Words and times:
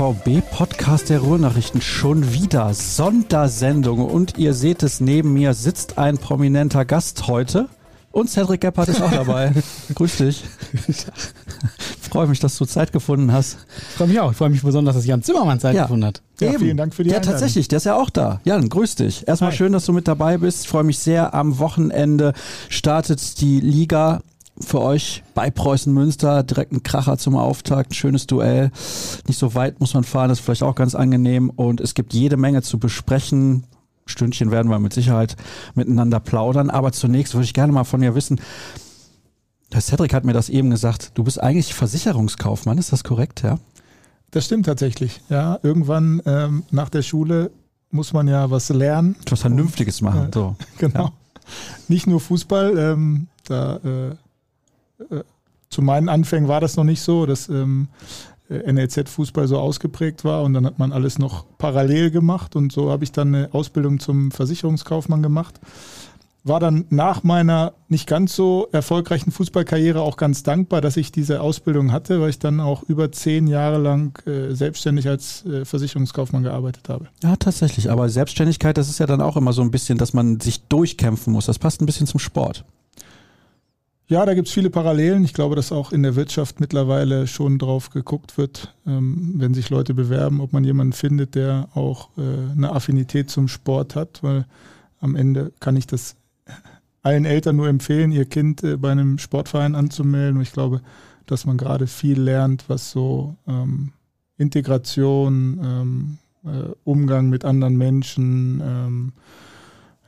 BVB-Podcast 0.00 1.10
der 1.10 1.18
Ruhrnachrichten 1.20 1.82
schon 1.82 2.32
wieder 2.32 2.72
Sondersendung 2.72 4.02
und 4.02 4.38
ihr 4.38 4.54
seht 4.54 4.82
es, 4.82 4.98
neben 5.00 5.34
mir 5.34 5.52
sitzt 5.52 5.98
ein 5.98 6.16
prominenter 6.16 6.86
Gast 6.86 7.26
heute 7.26 7.68
und 8.10 8.30
Cedric 8.30 8.62
Gebhardt 8.62 8.88
ist 8.88 9.02
auch 9.02 9.10
dabei. 9.10 9.52
Grüß 9.94 10.16
dich. 10.16 10.42
freue 12.10 12.26
mich, 12.26 12.40
dass 12.40 12.56
du 12.56 12.64
Zeit 12.64 12.92
gefunden 12.92 13.32
hast. 13.32 13.58
Ich 13.90 13.96
freue 13.96 14.08
mich 14.08 14.20
auch. 14.20 14.30
Ich 14.32 14.36
freue 14.36 14.50
mich 14.50 14.62
besonders, 14.62 14.96
dass 14.96 15.06
Jan 15.06 15.22
Zimmermann 15.22 15.60
Zeit 15.60 15.74
ja. 15.74 15.82
gefunden 15.82 16.06
hat. 16.06 16.22
Ja, 16.40 16.52
vielen 16.58 16.76
Dank 16.76 16.94
für 16.94 17.04
die 17.04 17.10
Ja, 17.10 17.20
tatsächlich, 17.20 17.68
der 17.68 17.76
ist 17.76 17.84
ja 17.84 17.96
auch 17.96 18.10
da. 18.10 18.40
Jan, 18.44 18.68
grüß 18.68 18.96
dich. 18.96 19.28
Erstmal 19.28 19.50
Hi. 19.50 19.56
schön, 19.56 19.72
dass 19.72 19.84
du 19.84 19.92
mit 19.92 20.08
dabei 20.08 20.38
bist. 20.38 20.62
Ich 20.62 20.68
freue 20.68 20.84
mich 20.84 20.98
sehr. 20.98 21.34
Am 21.34 21.58
Wochenende 21.58 22.32
startet 22.68 23.40
die 23.40 23.60
Liga 23.60 24.22
für 24.60 24.80
euch 24.80 25.22
bei 25.34 25.50
Preußen 25.50 25.92
Münster. 25.92 26.42
Direkt 26.42 26.72
ein 26.72 26.82
Kracher 26.82 27.18
zum 27.18 27.36
Auftakt, 27.36 27.90
ein 27.90 27.94
schönes 27.94 28.26
Duell. 28.26 28.70
Nicht 29.26 29.38
so 29.38 29.54
weit 29.54 29.80
muss 29.80 29.94
man 29.94 30.04
fahren, 30.04 30.28
das 30.28 30.38
ist 30.38 30.44
vielleicht 30.44 30.62
auch 30.62 30.74
ganz 30.74 30.94
angenehm. 30.94 31.50
Und 31.50 31.80
es 31.80 31.94
gibt 31.94 32.12
jede 32.14 32.36
Menge 32.36 32.62
zu 32.62 32.78
besprechen. 32.78 33.64
Stündchen 34.06 34.50
werden 34.50 34.70
wir 34.70 34.78
mit 34.78 34.92
Sicherheit 34.92 35.36
miteinander 35.74 36.20
plaudern. 36.20 36.70
Aber 36.70 36.92
zunächst 36.92 37.34
würde 37.34 37.44
ich 37.44 37.54
gerne 37.54 37.72
mal 37.72 37.84
von 37.84 38.00
dir 38.00 38.14
wissen, 38.14 38.40
der 39.72 39.80
Cedric 39.80 40.12
hat 40.12 40.24
mir 40.24 40.32
das 40.32 40.48
eben 40.48 40.70
gesagt, 40.70 41.12
du 41.14 41.24
bist 41.24 41.40
eigentlich 41.40 41.74
Versicherungskaufmann, 41.74 42.78
ist 42.78 42.92
das 42.92 43.04
korrekt, 43.04 43.42
ja? 43.42 43.58
Das 44.32 44.44
stimmt 44.44 44.66
tatsächlich, 44.66 45.20
ja. 45.28 45.58
Irgendwann 45.62 46.22
ähm, 46.24 46.64
nach 46.70 46.88
der 46.88 47.02
Schule 47.02 47.50
muss 47.90 48.12
man 48.12 48.28
ja 48.28 48.50
was 48.50 48.68
lernen. 48.68 49.16
Was 49.28 49.40
Vernünftiges 49.40 50.00
machen, 50.00 50.28
äh, 50.28 50.30
so. 50.32 50.56
Genau. 50.78 51.04
Ja. 51.04 51.12
Nicht 51.88 52.06
nur 52.06 52.20
Fußball, 52.20 52.78
ähm, 52.78 53.26
da 53.46 53.76
äh, 53.84 53.88
äh, 54.08 54.16
zu 55.70 55.82
meinen 55.82 56.08
Anfängen 56.08 56.48
war 56.48 56.60
das 56.60 56.76
noch 56.76 56.84
nicht 56.84 57.00
so, 57.00 57.26
dass 57.26 57.48
ähm, 57.48 57.88
äh, 58.50 58.72
NLZ-Fußball 58.72 59.46
so 59.46 59.58
ausgeprägt 59.58 60.24
war 60.24 60.42
und 60.42 60.54
dann 60.54 60.66
hat 60.66 60.78
man 60.78 60.92
alles 60.92 61.18
noch 61.18 61.46
parallel 61.58 62.10
gemacht 62.10 62.56
und 62.56 62.72
so 62.72 62.90
habe 62.90 63.04
ich 63.04 63.12
dann 63.12 63.34
eine 63.34 63.54
Ausbildung 63.54 64.00
zum 64.00 64.30
Versicherungskaufmann 64.32 65.22
gemacht. 65.22 65.60
War 66.42 66.58
dann 66.58 66.86
nach 66.88 67.22
meiner 67.22 67.74
nicht 67.88 68.06
ganz 68.06 68.34
so 68.34 68.66
erfolgreichen 68.72 69.30
Fußballkarriere 69.30 70.00
auch 70.00 70.16
ganz 70.16 70.42
dankbar, 70.42 70.80
dass 70.80 70.96
ich 70.96 71.12
diese 71.12 71.42
Ausbildung 71.42 71.92
hatte, 71.92 72.22
weil 72.22 72.30
ich 72.30 72.38
dann 72.38 72.60
auch 72.60 72.82
über 72.82 73.12
zehn 73.12 73.46
Jahre 73.46 73.76
lang 73.76 74.18
äh, 74.26 74.54
selbstständig 74.54 75.06
als 75.06 75.44
äh, 75.44 75.66
Versicherungskaufmann 75.66 76.42
gearbeitet 76.42 76.88
habe. 76.88 77.08
Ja, 77.22 77.36
tatsächlich. 77.36 77.90
Aber 77.90 78.08
Selbstständigkeit, 78.08 78.78
das 78.78 78.88
ist 78.88 78.98
ja 78.98 79.06
dann 79.06 79.20
auch 79.20 79.36
immer 79.36 79.52
so 79.52 79.60
ein 79.60 79.70
bisschen, 79.70 79.98
dass 79.98 80.14
man 80.14 80.40
sich 80.40 80.62
durchkämpfen 80.62 81.30
muss. 81.30 81.44
Das 81.44 81.58
passt 81.58 81.82
ein 81.82 81.86
bisschen 81.86 82.06
zum 82.06 82.18
Sport. 82.18 82.64
Ja, 84.10 84.26
da 84.26 84.34
gibt 84.34 84.48
es 84.48 84.54
viele 84.54 84.70
Parallelen. 84.70 85.22
Ich 85.22 85.34
glaube, 85.34 85.54
dass 85.54 85.70
auch 85.70 85.92
in 85.92 86.02
der 86.02 86.16
Wirtschaft 86.16 86.58
mittlerweile 86.58 87.28
schon 87.28 87.60
drauf 87.60 87.90
geguckt 87.90 88.36
wird, 88.38 88.74
ähm, 88.84 89.34
wenn 89.36 89.54
sich 89.54 89.70
Leute 89.70 89.94
bewerben, 89.94 90.40
ob 90.40 90.52
man 90.52 90.64
jemanden 90.64 90.94
findet, 90.94 91.36
der 91.36 91.68
auch 91.74 92.08
äh, 92.18 92.50
eine 92.50 92.72
Affinität 92.72 93.30
zum 93.30 93.46
Sport 93.46 93.94
hat, 93.94 94.20
weil 94.24 94.46
am 94.98 95.14
Ende 95.14 95.52
kann 95.60 95.76
ich 95.76 95.86
das 95.86 96.16
allen 97.02 97.24
Eltern 97.24 97.54
nur 97.54 97.68
empfehlen, 97.68 98.10
ihr 98.10 98.24
Kind 98.24 98.64
äh, 98.64 98.76
bei 98.76 98.90
einem 98.90 99.18
Sportverein 99.18 99.76
anzumelden. 99.76 100.38
Und 100.38 100.42
ich 100.42 100.52
glaube, 100.52 100.80
dass 101.26 101.46
man 101.46 101.56
gerade 101.56 101.86
viel 101.86 102.20
lernt, 102.20 102.64
was 102.66 102.90
so 102.90 103.36
ähm, 103.46 103.92
Integration, 104.38 106.18
ähm, 106.44 106.52
äh, 106.52 106.72
Umgang 106.82 107.28
mit 107.28 107.44
anderen 107.44 107.76
Menschen, 107.76 108.60
ähm, 108.60 109.12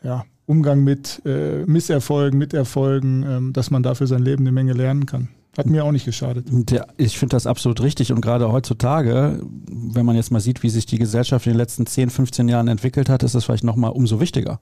ja, 0.02 0.24
Umgang 0.52 0.84
mit 0.84 1.22
äh, 1.24 1.64
Misserfolgen, 1.64 2.38
mit 2.38 2.52
Erfolgen, 2.52 3.24
ähm, 3.26 3.52
dass 3.54 3.70
man 3.70 3.82
dafür 3.82 4.06
sein 4.06 4.22
Leben 4.22 4.42
eine 4.42 4.52
Menge 4.52 4.74
lernen 4.74 5.06
kann. 5.06 5.28
Hat 5.56 5.66
mir 5.66 5.84
auch 5.84 5.92
nicht 5.92 6.04
geschadet. 6.04 6.46
Ja, 6.70 6.86
ich 6.98 7.18
finde 7.18 7.36
das 7.36 7.46
absolut 7.46 7.80
richtig 7.80 8.12
und 8.12 8.20
gerade 8.20 8.52
heutzutage, 8.52 9.40
wenn 9.70 10.04
man 10.04 10.14
jetzt 10.14 10.30
mal 10.30 10.40
sieht, 10.40 10.62
wie 10.62 10.68
sich 10.68 10.84
die 10.84 10.98
Gesellschaft 10.98 11.46
in 11.46 11.52
den 11.52 11.58
letzten 11.58 11.86
10, 11.86 12.10
15 12.10 12.48
Jahren 12.48 12.68
entwickelt 12.68 13.08
hat, 13.08 13.22
ist 13.22 13.34
das 13.34 13.44
vielleicht 13.44 13.64
nochmal 13.64 13.92
umso 13.92 14.20
wichtiger. 14.20 14.60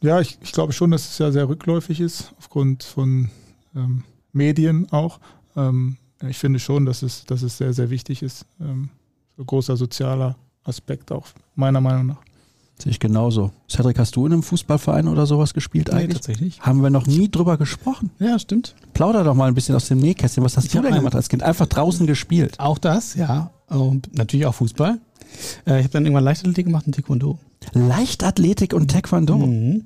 Ja, 0.00 0.20
ich, 0.20 0.38
ich, 0.42 0.52
glaube 0.52 0.72
schon, 0.72 0.90
dass 0.90 1.08
es 1.10 1.18
ja 1.18 1.30
sehr 1.30 1.48
rückläufig 1.48 2.00
ist, 2.00 2.32
aufgrund 2.38 2.82
von 2.82 3.30
ähm, 3.76 4.04
Medien 4.32 4.90
auch. 4.90 5.20
Ähm, 5.54 5.96
ich 6.26 6.38
finde 6.38 6.58
schon, 6.58 6.86
dass 6.86 7.02
es, 7.02 7.24
dass 7.26 7.42
es 7.42 7.58
sehr, 7.58 7.74
sehr 7.74 7.90
wichtig 7.90 8.22
ist. 8.22 8.46
Ähm, 8.60 8.88
so 9.36 9.44
großer 9.44 9.76
sozialer 9.76 10.36
Aspekt 10.64 11.12
auch, 11.12 11.28
meiner 11.54 11.80
Meinung 11.80 12.06
nach. 12.06 12.31
Sehe 12.82 12.90
ich 12.90 12.98
genauso. 12.98 13.52
Cedric, 13.70 13.96
hast 14.00 14.16
du 14.16 14.26
in 14.26 14.32
einem 14.32 14.42
Fußballverein 14.42 15.06
oder 15.06 15.24
sowas 15.24 15.54
gespielt 15.54 15.88
nee, 15.92 16.00
eigentlich? 16.00 16.14
tatsächlich. 16.14 16.60
Haben 16.60 16.82
wir 16.82 16.90
noch 16.90 17.06
nie 17.06 17.30
drüber 17.30 17.56
gesprochen. 17.56 18.10
Ja, 18.18 18.40
stimmt. 18.40 18.74
Plauder 18.92 19.22
doch 19.22 19.34
mal 19.34 19.46
ein 19.46 19.54
bisschen 19.54 19.76
aus 19.76 19.86
dem 19.86 20.00
Nähkästchen. 20.00 20.42
Was 20.42 20.56
hast 20.56 20.64
ich 20.64 20.72
du 20.72 20.82
denn 20.82 20.92
gemacht 20.92 21.14
als 21.14 21.28
Kind? 21.28 21.44
Einfach 21.44 21.66
draußen 21.66 22.08
gespielt? 22.08 22.58
Auch 22.58 22.78
das, 22.78 23.14
ja. 23.14 23.52
Und 23.68 24.12
natürlich 24.16 24.46
auch 24.46 24.54
Fußball. 24.54 24.98
Äh, 25.64 25.78
ich 25.78 25.84
habe 25.84 25.90
dann 25.90 26.04
irgendwann 26.06 26.24
Leichtathletik 26.24 26.66
gemacht 26.66 26.86
und 26.86 26.96
Taekwondo. 26.96 27.38
Leichtathletik 27.72 28.74
und 28.74 28.90
Taekwondo? 28.90 29.36
Mhm. 29.36 29.84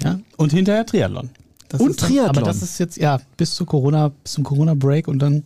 Ja, 0.00 0.20
und 0.36 0.52
hinterher 0.52 0.86
Triathlon. 0.86 1.30
Das 1.68 1.80
und 1.80 2.00
dann, 2.00 2.08
Triathlon? 2.08 2.28
Aber 2.28 2.42
das 2.42 2.62
ist 2.62 2.78
jetzt, 2.78 2.96
ja, 2.96 3.18
bis 3.36 3.56
zu 3.56 3.64
Corona, 3.64 4.12
bis 4.22 4.34
zum 4.34 4.44
Corona-Break 4.44 5.08
und 5.08 5.18
dann 5.18 5.42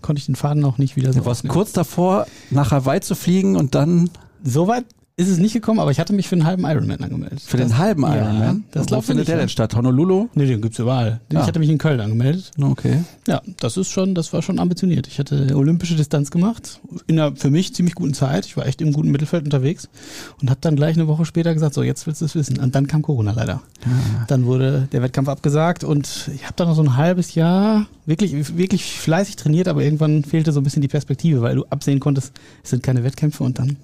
konnte 0.00 0.20
ich 0.20 0.26
den 0.26 0.36
Faden 0.36 0.64
auch 0.64 0.78
nicht 0.78 0.94
wieder 0.94 1.12
so. 1.12 1.18
Du 1.18 1.26
warst 1.26 1.48
kurz 1.48 1.72
davor, 1.72 2.28
nach 2.50 2.70
Hawaii 2.70 3.00
zu 3.00 3.16
fliegen 3.16 3.56
und 3.56 3.74
dann. 3.74 4.10
Soweit 4.44 4.84
ist 5.18 5.28
es 5.28 5.38
nicht 5.38 5.54
gekommen, 5.54 5.80
aber 5.80 5.90
ich 5.90 5.98
hatte 5.98 6.12
mich 6.12 6.28
für 6.28 6.34
einen 6.34 6.44
halben 6.44 6.64
Ironman 6.64 7.02
angemeldet. 7.02 7.40
Für 7.40 7.56
das, 7.56 7.68
den 7.68 7.78
halben 7.78 8.02
Ironman? 8.02 8.64
Ja, 8.74 8.82
das 8.82 8.90
Wo 8.90 9.00
findet 9.00 9.28
der 9.28 9.38
denn 9.38 9.48
statt? 9.48 9.74
Honolulu? 9.74 10.28
Nee, 10.34 10.44
den 10.44 10.60
gibt 10.60 10.74
es 10.74 10.78
überall. 10.78 11.20
Ah. 11.32 11.40
Ich 11.40 11.46
hatte 11.46 11.58
mich 11.58 11.70
in 11.70 11.78
Köln 11.78 12.00
angemeldet. 12.00 12.50
Okay. 12.60 13.02
Ja, 13.26 13.40
das 13.58 13.78
ist 13.78 13.90
schon, 13.90 14.14
das 14.14 14.34
war 14.34 14.42
schon 14.42 14.58
ambitioniert. 14.58 15.06
Ich 15.06 15.18
hatte 15.18 15.56
olympische 15.56 15.94
Distanz 15.94 16.30
gemacht, 16.30 16.80
in 17.06 17.18
einer 17.18 17.34
für 17.34 17.48
mich 17.48 17.74
ziemlich 17.74 17.94
guten 17.94 18.12
Zeit. 18.12 18.44
Ich 18.44 18.58
war 18.58 18.66
echt 18.66 18.82
im 18.82 18.92
guten 18.92 19.10
Mittelfeld 19.10 19.44
unterwegs 19.44 19.88
und 20.42 20.50
habe 20.50 20.60
dann 20.60 20.76
gleich 20.76 20.96
eine 20.96 21.08
Woche 21.08 21.24
später 21.24 21.54
gesagt, 21.54 21.72
so 21.72 21.82
jetzt 21.82 22.06
willst 22.06 22.20
du 22.20 22.26
es 22.26 22.34
wissen. 22.34 22.58
Und 22.58 22.74
dann 22.74 22.86
kam 22.86 23.00
Corona 23.00 23.32
leider. 23.32 23.62
Ah. 23.86 24.24
Dann 24.28 24.44
wurde 24.44 24.86
der 24.92 25.00
Wettkampf 25.00 25.30
abgesagt 25.30 25.82
und 25.82 26.30
ich 26.34 26.44
habe 26.44 26.54
dann 26.56 26.68
noch 26.68 26.76
so 26.76 26.82
ein 26.82 26.98
halbes 26.98 27.34
Jahr 27.34 27.86
wirklich, 28.04 28.58
wirklich 28.58 28.98
fleißig 29.00 29.36
trainiert, 29.36 29.66
aber 29.66 29.82
irgendwann 29.82 30.24
fehlte 30.24 30.52
so 30.52 30.60
ein 30.60 30.64
bisschen 30.64 30.82
die 30.82 30.88
Perspektive, 30.88 31.40
weil 31.40 31.56
du 31.56 31.64
absehen 31.70 32.00
konntest, 32.00 32.32
es 32.62 32.68
sind 32.68 32.82
keine 32.82 33.02
Wettkämpfe 33.02 33.42
und 33.42 33.58
dann 33.58 33.78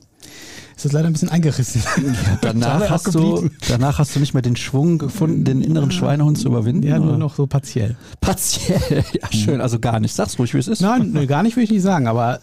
ist 0.82 0.86
das 0.86 0.92
leider 0.94 1.06
ein 1.06 1.12
bisschen 1.12 1.28
eingerissen. 1.28 1.80
Ja, 2.02 2.38
danach, 2.40 2.90
hast 2.90 3.14
du, 3.14 3.48
danach 3.68 3.98
hast 3.98 4.16
du 4.16 4.20
nicht 4.20 4.34
mehr 4.34 4.42
den 4.42 4.56
Schwung 4.56 4.98
gefunden, 4.98 5.44
den 5.44 5.62
inneren 5.62 5.92
Schweinehund 5.92 6.38
zu 6.38 6.48
überwinden? 6.48 6.82
Ja, 6.86 6.98
nur 6.98 7.16
noch 7.16 7.36
so 7.36 7.46
partiell. 7.46 7.96
Partiell, 8.20 9.04
ja 9.22 9.32
schön, 9.32 9.60
also 9.60 9.78
gar 9.78 10.00
nicht. 10.00 10.14
Sag's 10.14 10.38
ruhig, 10.38 10.52
wie 10.54 10.58
es 10.58 10.66
ist. 10.66 10.80
Nein, 10.80 11.12
nee, 11.12 11.26
gar 11.26 11.44
nicht 11.44 11.56
will 11.56 11.62
ich 11.62 11.70
nicht 11.70 11.82
sagen, 11.82 12.08
aber 12.08 12.40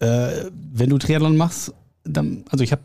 äh, 0.00 0.28
wenn 0.72 0.90
du 0.90 0.98
Triathlon 0.98 1.36
machst, 1.36 1.72
dann, 2.04 2.44
also 2.50 2.62
ich 2.62 2.72
habe 2.72 2.82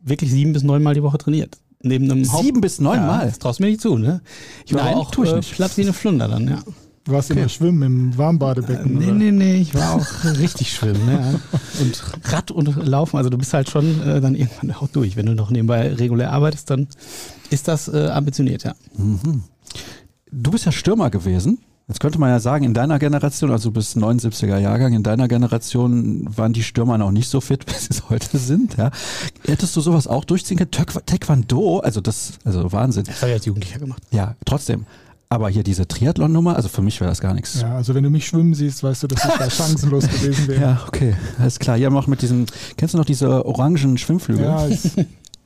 wirklich 0.00 0.30
sieben 0.30 0.52
bis 0.52 0.62
neun 0.62 0.82
Mal 0.82 0.94
die 0.94 1.02
Woche 1.02 1.18
trainiert. 1.18 1.58
Neben 1.82 2.10
einem 2.10 2.30
Haupt 2.30 2.44
Sieben 2.44 2.60
bis 2.60 2.80
neun 2.80 2.98
ja, 3.00 3.06
Mal? 3.06 3.26
Das 3.26 3.38
traust 3.40 3.58
du 3.58 3.64
mir 3.64 3.70
nicht 3.70 3.80
zu, 3.80 3.98
ne? 3.98 4.20
Ich 4.66 4.74
war 4.74 4.84
Nein, 4.84 4.94
auch 4.94 5.10
tue 5.10 5.26
ich 5.26 5.32
äh, 5.32 5.40
platt 5.40 5.76
wie 5.76 5.82
eine 5.82 5.92
Flunder 5.92 6.28
dann, 6.28 6.46
ja. 6.46 6.62
Du 7.08 7.14
warst 7.14 7.30
okay. 7.30 7.40
immer 7.40 7.48
schwimmen 7.48 7.82
im 7.82 8.18
Warmbadebecken. 8.18 8.96
Äh, 8.96 8.98
nee, 8.98 9.06
oder? 9.06 9.14
nee, 9.14 9.30
nee, 9.30 9.56
ich 9.56 9.74
war 9.74 9.94
auch 9.94 10.06
richtig 10.38 10.70
schwimmen. 10.70 11.08
Ja. 11.08 11.40
Und 11.80 12.02
Rad 12.24 12.50
und 12.50 12.86
Laufen, 12.86 13.16
also 13.16 13.30
du 13.30 13.38
bist 13.38 13.54
halt 13.54 13.70
schon 13.70 14.02
äh, 14.02 14.20
dann 14.20 14.34
irgendwann 14.34 14.72
auch 14.72 14.88
durch. 14.88 15.16
Wenn 15.16 15.24
du 15.24 15.34
noch 15.34 15.48
nebenbei 15.48 15.94
regulär 15.94 16.30
arbeitest, 16.32 16.68
dann 16.68 16.86
ist 17.48 17.66
das 17.66 17.88
äh, 17.88 18.08
ambitioniert, 18.08 18.64
ja. 18.64 18.74
Mhm. 18.98 19.44
Du 20.30 20.50
bist 20.50 20.66
ja 20.66 20.72
Stürmer 20.72 21.08
gewesen. 21.08 21.60
Jetzt 21.88 22.00
könnte 22.00 22.20
man 22.20 22.28
ja 22.28 22.40
sagen, 22.40 22.66
in 22.66 22.74
deiner 22.74 22.98
Generation, 22.98 23.50
also 23.50 23.70
bis 23.70 23.96
79er 23.96 24.58
Jahrgang, 24.58 24.92
in 24.92 25.02
deiner 25.02 25.28
Generation 25.28 26.28
waren 26.36 26.52
die 26.52 26.62
Stürmer 26.62 26.98
noch 26.98 27.10
nicht 27.10 27.30
so 27.30 27.40
fit, 27.40 27.64
wie 27.68 27.78
sie 27.78 27.88
es 27.88 28.10
heute 28.10 28.36
sind. 28.36 28.76
Ja. 28.76 28.90
Hättest 29.46 29.74
du 29.74 29.80
sowas 29.80 30.06
auch 30.06 30.26
durchziehen 30.26 30.58
können? 30.58 30.70
Taekwondo, 30.70 31.78
also 31.78 32.02
das, 32.02 32.34
also 32.44 32.70
Wahnsinn. 32.70 33.04
Das 33.04 33.22
habe 33.22 33.30
ich 33.30 33.36
als 33.36 33.46
Jugendlicher 33.46 33.78
gemacht. 33.78 34.02
Ja, 34.10 34.34
trotzdem. 34.44 34.84
Aber 35.30 35.50
hier 35.50 35.62
diese 35.62 35.86
Triathlon-Nummer, 35.86 36.56
also 36.56 36.70
für 36.70 36.80
mich 36.80 37.00
wäre 37.00 37.10
das 37.10 37.20
gar 37.20 37.34
nichts. 37.34 37.60
Ja, 37.60 37.76
also 37.76 37.94
wenn 37.94 38.02
du 38.02 38.08
mich 38.08 38.26
schwimmen 38.26 38.54
siehst, 38.54 38.82
weißt 38.82 39.02
du, 39.02 39.08
dass 39.08 39.24
ich 39.24 39.34
da 39.38 39.50
chancenlos 39.50 40.08
gewesen 40.08 40.48
wäre. 40.48 40.60
Ja, 40.60 40.84
okay, 40.86 41.14
alles 41.38 41.58
klar. 41.58 41.76
Hier 41.76 41.90
noch 41.90 42.06
mit 42.06 42.22
diesem, 42.22 42.46
kennst 42.78 42.94
du 42.94 42.98
noch 42.98 43.04
diese 43.04 43.44
orangen 43.44 43.98
Schwimmflügel? 43.98 44.46
Ja, 44.46 44.66
ich, 44.66 44.80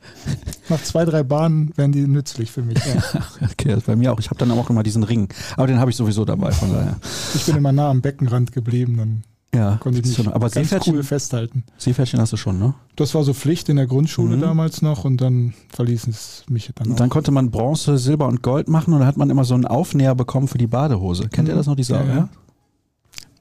nach 0.69 0.81
zwei, 0.83 1.03
drei 1.03 1.23
Bahnen 1.23 1.73
wären 1.75 1.91
die 1.91 2.07
nützlich 2.07 2.49
für 2.49 2.61
mich. 2.61 2.77
Ja. 2.85 3.03
okay, 3.51 3.69
das 3.69 3.83
bei 3.83 3.97
mir 3.97 4.13
auch. 4.13 4.19
Ich 4.21 4.29
habe 4.29 4.37
dann 4.37 4.51
auch 4.51 4.69
immer 4.69 4.83
diesen 4.83 5.03
Ring, 5.03 5.27
aber 5.57 5.67
den 5.67 5.79
habe 5.79 5.91
ich 5.91 5.97
sowieso 5.97 6.23
dabei, 6.23 6.51
von 6.51 6.71
daher. 6.71 6.95
Ich 7.35 7.45
bin 7.45 7.57
immer 7.57 7.73
nah 7.73 7.89
am 7.89 8.01
Beckenrand 8.01 8.53
geblieben, 8.53 8.95
dann 8.97 9.23
ja, 9.53 9.77
konnte 9.77 9.99
ich 9.99 10.05
mich 10.05 10.15
schon, 10.15 10.27
aber 10.27 10.49
ganz 10.49 10.69
Seepferdchen, 10.69 10.95
cool 10.95 11.03
festhalten. 11.03 11.63
Seepferdchen 11.77 12.19
hast 12.19 12.33
du 12.33 12.37
schon, 12.37 12.57
ne? 12.57 12.73
Das 12.95 13.13
war 13.13 13.23
so 13.23 13.33
Pflicht 13.33 13.69
in 13.69 13.75
der 13.75 13.87
Grundschule 13.87 14.37
mhm. 14.37 14.41
damals 14.41 14.81
noch 14.81 15.05
und 15.05 15.17
dann 15.17 15.53
verließen 15.69 16.11
es 16.11 16.43
mich 16.49 16.71
dann 16.73 16.89
Und 16.89 16.99
dann 16.99 17.09
konnte 17.09 17.31
man 17.31 17.51
Bronze, 17.51 17.97
Silber 17.97 18.27
und 18.27 18.41
Gold 18.41 18.67
machen 18.67 18.93
und 18.93 18.99
dann 18.99 19.07
hat 19.07 19.17
man 19.17 19.29
immer 19.29 19.45
so 19.45 19.53
einen 19.53 19.65
Aufnäher 19.65 20.15
bekommen 20.15 20.47
für 20.47 20.57
die 20.57 20.67
Badehose. 20.67 21.29
Kennt 21.29 21.47
mhm. 21.47 21.53
ihr 21.53 21.57
das 21.57 21.67
noch, 21.67 21.75
diese? 21.75 21.93
Ja, 21.93 22.03
ja. 22.03 22.29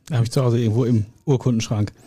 Da 0.07 0.17
habe 0.17 0.25
ich 0.25 0.31
zu 0.31 0.43
Hause 0.43 0.59
irgendwo 0.59 0.85
im 0.85 1.07
Urkundenschrank. 1.25 1.93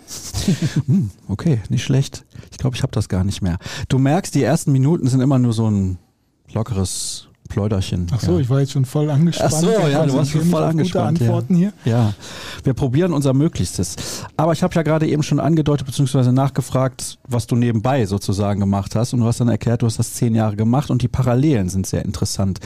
Hm, 0.86 1.10
okay, 1.28 1.62
nicht 1.70 1.84
schlecht. 1.84 2.26
Ich 2.52 2.60
glaube, 2.60 2.76
ich 2.76 2.84
habe 2.84 2.92
das 2.92 3.10
gar 3.10 3.24
nicht 3.24 3.42
mehr. 3.42 3.58
Du 3.90 3.98
merkst, 3.98 4.36
die 4.36 4.44
ersten 4.44 4.72
Minuten 4.72 5.08
sind 5.08 5.22
immer 5.22 5.40
nur 5.40 5.54
so 5.54 5.68
ein 5.68 5.98
lockeres 6.54 7.30
Pläuderchen. 7.50 8.08
Ach 8.12 8.20
so, 8.20 8.34
ja. 8.34 8.40
ich 8.40 8.50
war 8.50 8.60
jetzt 8.60 8.72
schon 8.72 8.86
voll 8.86 9.10
angespannt. 9.10 9.54
Ach 9.56 9.60
so, 9.60 9.70
ja, 9.70 10.06
du 10.06 10.14
warst 10.14 10.32
schon 10.32 10.46
voll 10.46 10.64
angespannt. 10.64 11.20
Gute 11.20 11.26
Antworten 11.26 11.56
ja. 11.56 11.72
hier. 11.84 11.92
Ja, 11.92 12.14
wir 12.64 12.74
probieren 12.74 13.14
unser 13.14 13.34
Möglichstes. 13.34 13.96
Aber 14.38 14.54
ich 14.54 14.64
habe 14.64 14.74
ja 14.76 14.82
gerade 14.82 15.08
eben 15.08 15.24
schon 15.24 15.40
angedeutet 15.40 15.88
bzw. 15.88 16.32
nachgefragt, 16.32 17.20
was 17.28 17.48
du 17.48 17.56
nebenbei 17.56 18.06
sozusagen 18.06 18.60
gemacht 18.60 18.96
hast. 18.96 19.14
Und 19.14 19.22
du 19.22 19.26
hast 19.26 19.40
dann 19.40 19.50
erklärt, 19.50 19.82
du 19.82 19.86
hast 19.86 20.00
das 20.00 20.14
zehn 20.14 20.36
Jahre 20.36 20.56
gemacht 20.56 20.90
und 20.90 21.02
die 21.02 21.08
Parallelen 21.08 21.70
sind 21.70 21.88
sehr 21.88 22.04
interessant. 22.04 22.60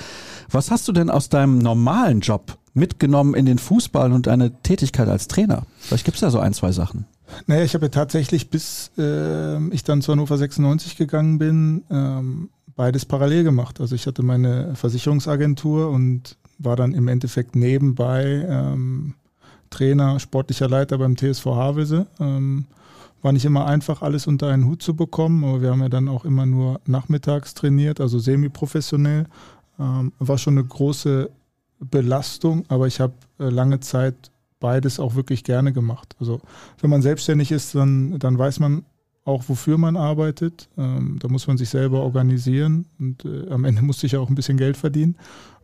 Was 0.50 0.72
hast 0.72 0.88
du 0.88 0.92
denn 0.92 1.10
aus 1.10 1.30
deinem 1.30 1.60
normalen 1.60 2.22
Job 2.22 2.58
mitgenommen 2.74 3.34
in 3.34 3.46
den 3.46 3.60
Fußball 3.60 4.12
und 4.12 4.28
deine 4.28 4.52
Tätigkeit 4.64 5.08
als 5.08 5.28
Trainer? 5.28 5.64
Vielleicht 5.80 6.06
gibt 6.06 6.16
es 6.16 6.22
ja 6.22 6.30
so 6.30 6.40
ein, 6.40 6.54
zwei 6.54 6.72
Sachen. 6.72 7.06
Naja, 7.48 7.64
ich 7.64 7.74
habe 7.74 7.86
ja 7.86 7.90
tatsächlich, 7.90 8.50
bis 8.50 8.92
äh, 8.98 9.64
ich 9.70 9.84
dann 9.84 10.02
zu 10.02 10.12
Hannover 10.12 10.38
96 10.38 10.98
gegangen 10.98 11.38
bin, 11.38 11.84
ähm, 11.92 12.50
beides 12.80 13.06
parallel 13.06 13.44
gemacht. 13.44 13.81
Also 13.81 13.94
ich 13.94 14.08
hatte 14.08 14.24
meine 14.24 14.74
Versicherungsagentur 14.74 15.90
und 15.90 16.38
war 16.60 16.78
dann 16.78 16.94
im 16.94 17.10
Endeffekt 17.10 17.54
nebenbei 17.58 18.48
ähm, 18.48 19.16
Trainer, 19.70 20.18
sportlicher 20.22 20.70
Leiter 20.70 20.98
beim 20.98 21.18
TSV 21.18 21.46
Havelse. 21.48 22.08
Ähm, 22.22 22.68
war 23.22 23.34
nicht 23.34 23.44
immer 23.44 23.66
einfach, 23.66 24.02
alles 24.02 24.28
unter 24.28 24.48
einen 24.48 24.66
Hut 24.66 24.81
zu 24.81 24.96
bekommen, 24.96 25.44
aber 25.44 25.62
wir 25.62 25.72
haben 25.72 25.81
ja 25.81 25.90
dann 25.90 26.08
auch 26.08 26.24
immer 26.24 26.46
nur 26.46 26.80
nachmittags 26.86 27.54
trainiert, 27.54 28.00
also 28.00 28.18
semi-professionell. 28.18 29.26
Ähm, 29.78 30.14
war 30.18 30.38
schon 30.38 30.58
eine 30.58 30.66
große 30.66 31.30
Belastung, 31.81 32.64
aber 32.70 32.88
ich 32.88 33.02
habe 33.02 33.12
äh, 33.40 33.50
lange 33.50 33.81
Zeit 33.81 34.31
beides 34.62 35.02
auch 35.02 35.16
wirklich 35.16 35.44
gerne 35.44 35.74
gemacht. 35.74 36.16
Also 36.22 36.40
wenn 36.80 36.90
man 36.90 37.02
selbstständig 37.02 37.52
ist, 37.52 37.76
dann, 37.76 38.20
dann 38.20 38.38
weiß 38.38 38.62
man 38.62 38.86
auch, 39.30 39.48
wofür 39.48 39.78
man 39.78 39.96
arbeitet. 39.96 40.68
Ähm, 40.78 41.18
da 41.20 41.28
muss 41.28 41.48
man 41.48 41.58
sich 41.58 41.70
selber 41.70 42.02
organisieren 42.02 42.86
und 43.00 43.24
äh, 43.26 43.50
am 43.50 43.64
Ende 43.64 43.81
musste 43.81 44.08
ich 44.08 44.18
auch 44.18 44.28
ein 44.30 44.36
bisschen 44.36 44.58
Geld 44.58 44.76
verdienen. 44.76 45.16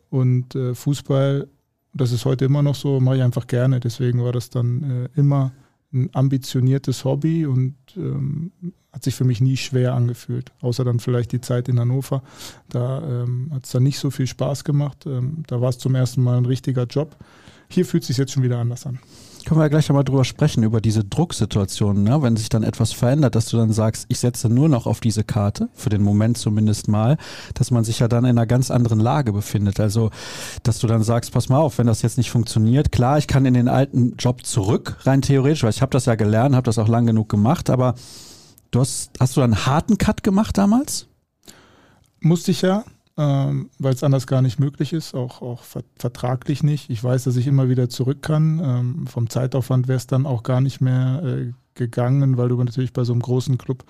Und 0.09 0.55
äh, 0.55 0.73
Fußball, 0.73 1.47
das 1.93 2.11
ist 2.11 2.25
heute 2.25 2.45
immer 2.45 2.61
noch 2.61 2.75
so, 2.75 2.99
mache 2.99 3.17
ich 3.17 3.23
einfach 3.23 3.47
gerne. 3.47 3.79
Deswegen 3.79 4.23
war 4.23 4.31
das 4.31 4.49
dann 4.49 5.09
äh, 5.15 5.19
immer 5.19 5.51
ein 5.93 6.09
ambitioniertes 6.13 7.05
Hobby 7.05 7.45
und 7.45 7.75
ähm, 7.95 8.51
hat 8.91 9.03
sich 9.03 9.15
für 9.15 9.23
mich 9.23 9.41
nie 9.41 9.57
schwer 9.57 9.93
angefühlt. 9.93 10.51
Außer 10.61 10.83
dann 10.85 10.99
vielleicht 10.99 11.31
die 11.31 11.41
Zeit 11.41 11.67
in 11.67 11.79
Hannover. 11.79 12.21
Da 12.69 13.23
ähm, 13.23 13.49
hat 13.53 13.65
es 13.65 13.71
dann 13.71 13.83
nicht 13.83 13.99
so 13.99 14.11
viel 14.11 14.27
Spaß 14.27 14.63
gemacht. 14.63 15.05
Ähm, 15.05 15.43
da 15.47 15.59
war 15.59 15.69
es 15.69 15.77
zum 15.77 15.95
ersten 15.95 16.21
Mal 16.21 16.37
ein 16.37 16.45
richtiger 16.45 16.85
Job. 16.85 17.17
Hier 17.67 17.85
fühlt 17.85 18.03
es 18.03 18.07
sich 18.07 18.17
jetzt 18.17 18.31
schon 18.31 18.43
wieder 18.43 18.59
anders 18.59 18.85
an. 18.85 18.99
Können 19.45 19.59
wir 19.59 19.65
ja 19.65 19.69
gleich 19.69 19.87
nochmal 19.87 20.03
drüber 20.03 20.25
sprechen, 20.25 20.63
über 20.63 20.81
diese 20.81 21.03
Drucksituationen, 21.03 22.03
ne? 22.03 22.19
wenn 22.23 22.35
sich 22.35 22.49
dann 22.49 22.63
etwas 22.63 22.93
verändert, 22.93 23.35
dass 23.35 23.45
du 23.45 23.57
dann 23.57 23.71
sagst, 23.71 24.07
ich 24.09 24.17
setze 24.17 24.49
nur 24.49 24.69
noch 24.69 24.87
auf 24.87 25.01
diese 25.01 25.23
Karte, 25.23 25.69
für 25.75 25.89
den 25.89 26.01
Moment 26.01 26.39
zumindest 26.39 26.87
mal, 26.87 27.17
dass 27.53 27.69
man 27.69 27.83
sich 27.83 27.99
ja 27.99 28.07
dann 28.07 28.25
in 28.25 28.31
einer 28.31 28.47
ganz 28.47 28.71
anderen 28.71 28.99
Lage 28.99 29.33
befindet. 29.33 29.79
Also, 29.79 30.09
dass 30.63 30.79
du 30.79 30.87
dann 30.87 31.03
sagst, 31.03 31.31
pass 31.31 31.47
mal 31.47 31.59
auf, 31.59 31.77
wenn 31.77 31.85
das 31.85 32.01
jetzt 32.01 32.17
nicht 32.17 32.31
funktioniert, 32.31 32.91
klar, 32.91 33.19
ich 33.19 33.27
kann 33.27 33.45
in 33.45 33.53
den 33.53 33.67
alten 33.67 34.15
Job 34.17 34.43
zurück, 34.43 34.97
rein 35.01 35.21
theoretisch, 35.21 35.61
weil 35.61 35.69
ich 35.69 35.83
habe 35.83 35.91
das 35.91 36.05
ja 36.05 36.15
gelernt, 36.15 36.55
habe 36.55 36.65
das 36.65 36.79
auch 36.79 36.87
lang 36.87 37.05
genug 37.05 37.29
gemacht, 37.29 37.69
aber 37.69 37.93
du 38.71 38.79
hast, 38.79 39.11
hast 39.19 39.37
du 39.37 39.41
dann 39.41 39.53
einen 39.53 39.65
harten 39.67 39.99
Cut 39.99 40.23
gemacht 40.23 40.57
damals? 40.57 41.05
Musste 42.19 42.49
ich 42.49 42.63
ja, 42.63 42.83
ähm, 43.17 43.69
weil 43.79 43.93
es 43.93 44.03
anders 44.03 44.27
gar 44.27 44.41
nicht 44.41 44.59
möglich 44.59 44.93
ist, 44.93 45.13
auch, 45.13 45.41
auch 45.41 45.63
vertraglich 45.63 46.63
nicht. 46.63 46.89
Ich 46.89 47.03
weiß, 47.03 47.23
dass 47.23 47.37
ich 47.37 47.47
immer 47.47 47.69
wieder 47.69 47.89
zurück 47.89 48.21
kann. 48.21 48.59
Ähm, 48.63 49.07
vom 49.07 49.29
Zeitaufwand 49.29 49.87
wäre 49.87 49.97
es 49.97 50.07
dann 50.07 50.25
auch 50.25 50.43
gar 50.43 50.61
nicht 50.61 50.81
mehr 50.81 51.21
äh, 51.23 51.53
gegangen, 51.75 52.37
weil 52.37 52.49
du 52.49 52.61
natürlich 52.61 52.93
bei 52.93 53.03
so 53.03 53.13
einem 53.13 53.21
großen 53.21 53.57
Club 53.57 53.85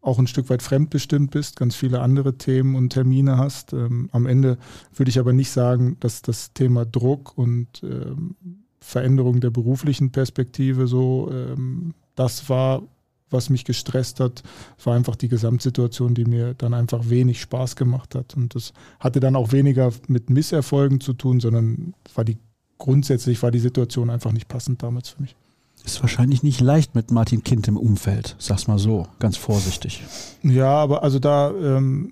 auch 0.00 0.18
ein 0.18 0.26
Stück 0.26 0.50
weit 0.50 0.62
fremdbestimmt 0.62 1.30
bist, 1.30 1.56
ganz 1.56 1.74
viele 1.74 2.00
andere 2.00 2.36
Themen 2.36 2.76
und 2.76 2.90
Termine 2.90 3.38
hast. 3.38 3.72
Ähm, 3.72 4.08
am 4.12 4.26
Ende 4.26 4.58
würde 4.94 5.08
ich 5.08 5.18
aber 5.18 5.32
nicht 5.32 5.50
sagen, 5.50 5.96
dass 6.00 6.22
das 6.22 6.52
Thema 6.52 6.84
Druck 6.84 7.36
und 7.36 7.82
ähm, 7.82 8.36
Veränderung 8.80 9.40
der 9.40 9.50
beruflichen 9.50 10.10
Perspektive 10.12 10.86
so 10.86 11.30
ähm, 11.32 11.94
das 12.14 12.48
war, 12.48 12.82
was 13.30 13.50
mich 13.50 13.64
gestresst 13.64 14.20
hat, 14.20 14.42
war 14.82 14.94
einfach 14.94 15.16
die 15.16 15.28
Gesamtsituation, 15.28 16.14
die 16.14 16.24
mir 16.24 16.54
dann 16.54 16.74
einfach 16.74 17.08
wenig 17.08 17.40
Spaß 17.40 17.76
gemacht 17.76 18.14
hat. 18.14 18.36
Und 18.36 18.54
das 18.54 18.72
hatte 19.00 19.20
dann 19.20 19.36
auch 19.36 19.52
weniger 19.52 19.92
mit 20.08 20.30
Misserfolgen 20.30 21.00
zu 21.00 21.12
tun, 21.14 21.40
sondern 21.40 21.94
war 22.14 22.24
die 22.24 22.38
grundsätzlich 22.78 23.42
war 23.42 23.50
die 23.50 23.60
Situation 23.60 24.10
einfach 24.10 24.32
nicht 24.32 24.48
passend 24.48 24.82
damals 24.82 25.08
für 25.08 25.22
mich. 25.22 25.36
Ist 25.84 26.00
wahrscheinlich 26.00 26.42
nicht 26.42 26.60
leicht 26.60 26.94
mit 26.94 27.10
Martin 27.10 27.44
Kind 27.44 27.68
im 27.68 27.76
Umfeld, 27.76 28.36
sag's 28.38 28.66
mal 28.66 28.78
so, 28.78 29.06
ganz 29.18 29.36
vorsichtig. 29.36 30.02
Ja, 30.42 30.70
aber 30.70 31.02
also 31.02 31.18
da 31.18 31.50
ähm, 31.50 32.10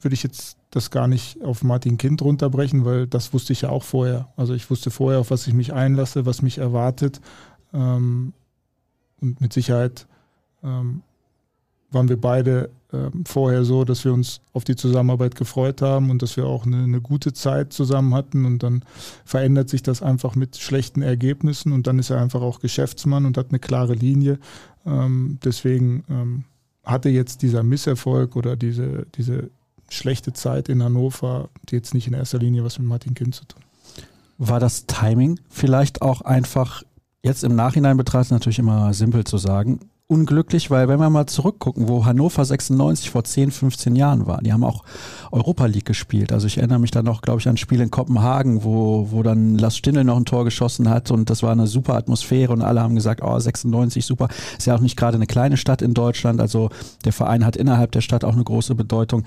würde 0.00 0.14
ich 0.14 0.22
jetzt 0.22 0.58
das 0.70 0.90
gar 0.90 1.08
nicht 1.08 1.42
auf 1.42 1.62
Martin 1.62 1.96
Kind 1.96 2.20
runterbrechen, 2.20 2.84
weil 2.84 3.06
das 3.06 3.32
wusste 3.32 3.54
ich 3.54 3.62
ja 3.62 3.70
auch 3.70 3.82
vorher. 3.82 4.28
Also 4.36 4.52
ich 4.52 4.68
wusste 4.68 4.90
vorher, 4.90 5.20
auf 5.20 5.30
was 5.30 5.46
ich 5.46 5.54
mich 5.54 5.72
einlasse, 5.72 6.26
was 6.26 6.42
mich 6.42 6.58
erwartet. 6.58 7.20
Ähm, 7.72 8.34
und 9.18 9.40
mit 9.40 9.54
Sicherheit 9.54 10.06
ähm, 10.66 11.02
waren 11.90 12.08
wir 12.08 12.20
beide 12.20 12.70
ähm, 12.92 13.24
vorher 13.24 13.64
so, 13.64 13.84
dass 13.84 14.04
wir 14.04 14.12
uns 14.12 14.40
auf 14.52 14.64
die 14.64 14.76
Zusammenarbeit 14.76 15.34
gefreut 15.34 15.82
haben 15.82 16.10
und 16.10 16.22
dass 16.22 16.36
wir 16.36 16.46
auch 16.46 16.66
eine, 16.66 16.82
eine, 16.82 17.00
gute 17.00 17.32
Zeit 17.32 17.72
zusammen 17.72 18.14
hatten 18.14 18.44
und 18.44 18.62
dann 18.62 18.84
verändert 19.24 19.68
sich 19.68 19.82
das 19.82 20.02
einfach 20.02 20.34
mit 20.34 20.56
schlechten 20.56 21.02
Ergebnissen 21.02 21.72
und 21.72 21.86
dann 21.86 21.98
ist 21.98 22.10
er 22.10 22.20
einfach 22.20 22.42
auch 22.42 22.60
Geschäftsmann 22.60 23.24
und 23.24 23.38
hat 23.38 23.46
eine 23.50 23.58
klare 23.58 23.94
Linie. 23.94 24.38
Ähm, 24.84 25.38
deswegen 25.44 26.04
ähm, 26.10 26.44
hatte 26.84 27.08
jetzt 27.08 27.42
dieser 27.42 27.62
Misserfolg 27.62 28.36
oder 28.36 28.56
diese, 28.56 29.06
diese 29.16 29.50
schlechte 29.88 30.32
Zeit 30.32 30.68
in 30.68 30.82
Hannover 30.82 31.48
jetzt 31.70 31.94
nicht 31.94 32.06
in 32.06 32.14
erster 32.14 32.38
Linie 32.38 32.64
was 32.64 32.78
mit 32.78 32.88
Martin 32.88 33.14
Kind 33.14 33.34
zu 33.34 33.44
tun. 33.46 33.62
War 34.38 34.60
das 34.60 34.86
Timing 34.86 35.40
vielleicht 35.48 36.02
auch 36.02 36.20
einfach 36.20 36.82
jetzt 37.22 37.42
im 37.42 37.56
Nachhinein 37.56 37.96
betrachtet 37.96 38.32
natürlich 38.32 38.58
immer 38.58 38.92
simpel 38.94 39.24
zu 39.24 39.38
sagen, 39.38 39.80
unglücklich, 40.08 40.70
weil 40.70 40.88
wenn 40.88 41.00
wir 41.00 41.10
mal 41.10 41.26
zurückgucken, 41.26 41.88
wo 41.88 42.04
Hannover 42.04 42.44
96 42.44 43.10
vor 43.10 43.24
10, 43.24 43.50
15 43.50 43.96
Jahren 43.96 44.26
war, 44.26 44.40
die 44.40 44.52
haben 44.52 44.62
auch 44.62 44.84
Europa 45.32 45.66
League 45.66 45.84
gespielt. 45.84 46.32
Also 46.32 46.46
ich 46.46 46.58
erinnere 46.58 46.78
mich 46.78 46.92
dann 46.92 47.04
noch, 47.04 47.22
glaube 47.22 47.40
ich, 47.40 47.48
an 47.48 47.54
ein 47.54 47.56
Spiel 47.56 47.80
in 47.80 47.90
Kopenhagen, 47.90 48.62
wo, 48.62 49.10
wo 49.10 49.22
dann 49.24 49.58
Lars 49.58 49.76
Stindl 49.76 50.04
noch 50.04 50.16
ein 50.16 50.24
Tor 50.24 50.44
geschossen 50.44 50.88
hat 50.88 51.10
und 51.10 51.28
das 51.28 51.42
war 51.42 51.50
eine 51.50 51.66
super 51.66 51.94
Atmosphäre 51.94 52.52
und 52.52 52.62
alle 52.62 52.82
haben 52.82 52.94
gesagt, 52.94 53.20
oh, 53.22 53.38
96, 53.38 54.06
super. 54.06 54.28
Ist 54.56 54.66
ja 54.66 54.76
auch 54.76 54.80
nicht 54.80 54.96
gerade 54.96 55.16
eine 55.16 55.26
kleine 55.26 55.56
Stadt 55.56 55.82
in 55.82 55.92
Deutschland, 55.92 56.40
also 56.40 56.70
der 57.04 57.12
Verein 57.12 57.44
hat 57.44 57.56
innerhalb 57.56 57.90
der 57.90 58.00
Stadt 58.00 58.24
auch 58.24 58.34
eine 58.34 58.44
große 58.44 58.76
Bedeutung. 58.76 59.24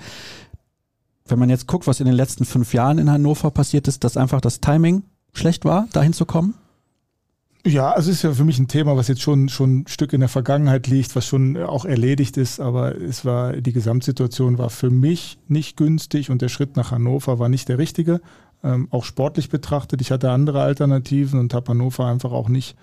Wenn 1.26 1.38
man 1.38 1.50
jetzt 1.50 1.66
guckt, 1.66 1.86
was 1.86 2.00
in 2.00 2.06
den 2.06 2.14
letzten 2.14 2.46
fünf 2.46 2.72
Jahren 2.72 2.98
in 2.98 3.10
Hannover 3.10 3.50
passiert 3.50 3.86
ist, 3.86 4.02
dass 4.02 4.16
einfach 4.16 4.40
das 4.40 4.60
Timing 4.60 5.02
schlecht 5.34 5.66
war, 5.66 5.88
dahin 5.92 6.14
zu 6.14 6.24
kommen? 6.24 6.54
Ja, 7.66 7.92
also 7.92 8.10
es 8.10 8.18
ist 8.18 8.22
ja 8.22 8.32
für 8.32 8.44
mich 8.44 8.58
ein 8.58 8.68
Thema, 8.68 8.96
was 8.96 9.08
jetzt 9.08 9.20
schon, 9.20 9.50
schon 9.50 9.80
ein 9.80 9.86
Stück 9.86 10.14
in 10.14 10.20
der 10.20 10.30
Vergangenheit 10.30 10.86
liegt, 10.86 11.14
was 11.14 11.26
schon 11.26 11.58
auch 11.58 11.84
erledigt 11.84 12.38
ist, 12.38 12.58
aber 12.58 12.96
es 12.96 13.26
war, 13.26 13.52
die 13.52 13.74
Gesamtsituation 13.74 14.56
war 14.56 14.70
für 14.70 14.88
mich 14.88 15.38
nicht 15.46 15.76
günstig 15.76 16.30
und 16.30 16.40
der 16.40 16.48
Schritt 16.48 16.76
nach 16.76 16.90
Hannover 16.90 17.38
war 17.38 17.50
nicht 17.50 17.68
der 17.68 17.76
richtige. 17.76 18.22
Ähm, 18.62 18.88
auch 18.90 19.04
sportlich 19.04 19.50
betrachtet, 19.50 20.00
ich 20.00 20.10
hatte 20.10 20.30
andere 20.30 20.62
Alternativen 20.62 21.38
und 21.38 21.52
habe 21.52 21.70
Hannover 21.70 22.06
einfach 22.06 22.32
auch 22.32 22.48
nicht 22.48 22.76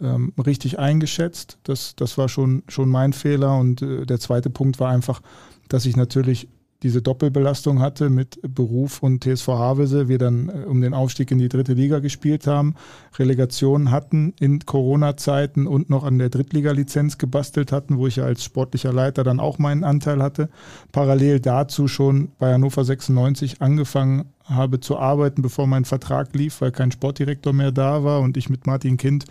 ähm, 0.00 0.32
richtig 0.44 0.78
eingeschätzt. 0.78 1.58
Das, 1.62 1.96
das 1.96 2.18
war 2.18 2.28
schon, 2.28 2.62
schon 2.68 2.88
mein 2.88 3.12
Fehler. 3.12 3.56
Und 3.56 3.82
äh, 3.82 4.06
der 4.06 4.20
zweite 4.20 4.50
Punkt 4.50 4.78
war 4.78 4.90
einfach, 4.90 5.20
dass 5.68 5.86
ich 5.86 5.96
natürlich 5.96 6.48
diese 6.82 7.02
Doppelbelastung 7.02 7.80
hatte 7.80 8.08
mit 8.08 8.38
Beruf 8.42 9.02
und 9.02 9.24
TSV 9.24 9.48
Havelse, 9.48 10.08
wir 10.08 10.18
dann 10.18 10.48
äh, 10.48 10.64
um 10.66 10.80
den 10.80 10.94
Aufstieg 10.94 11.30
in 11.30 11.38
die 11.38 11.48
dritte 11.48 11.72
Liga 11.72 11.98
gespielt 11.98 12.46
haben, 12.46 12.74
Relegation 13.18 13.90
hatten 13.90 14.32
in 14.38 14.64
Corona-Zeiten 14.64 15.66
und 15.66 15.90
noch 15.90 16.04
an 16.04 16.18
der 16.18 16.28
Drittliga-Lizenz 16.28 17.18
gebastelt 17.18 17.72
hatten, 17.72 17.98
wo 17.98 18.06
ich 18.06 18.16
ja 18.16 18.24
als 18.24 18.44
sportlicher 18.44 18.92
Leiter 18.92 19.24
dann 19.24 19.40
auch 19.40 19.58
meinen 19.58 19.82
Anteil 19.82 20.22
hatte. 20.22 20.48
Parallel 20.92 21.40
dazu 21.40 21.88
schon 21.88 22.30
bei 22.38 22.52
Hannover 22.52 22.84
96 22.84 23.60
angefangen 23.60 24.26
habe 24.44 24.80
zu 24.80 24.98
arbeiten, 24.98 25.42
bevor 25.42 25.66
mein 25.66 25.84
Vertrag 25.84 26.34
lief, 26.34 26.60
weil 26.60 26.70
kein 26.70 26.92
Sportdirektor 26.92 27.52
mehr 27.52 27.72
da 27.72 28.04
war 28.04 28.20
und 28.20 28.36
ich 28.36 28.48
mit 28.48 28.66
Martin 28.66 28.96
Kind 28.96 29.24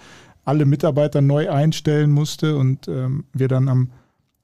alle 0.43 0.65
Mitarbeiter 0.65 1.21
neu 1.21 1.49
einstellen 1.49 2.11
musste 2.11 2.55
und 2.57 2.87
ähm, 2.87 3.25
wir 3.33 3.47
dann 3.47 3.67
am 3.67 3.89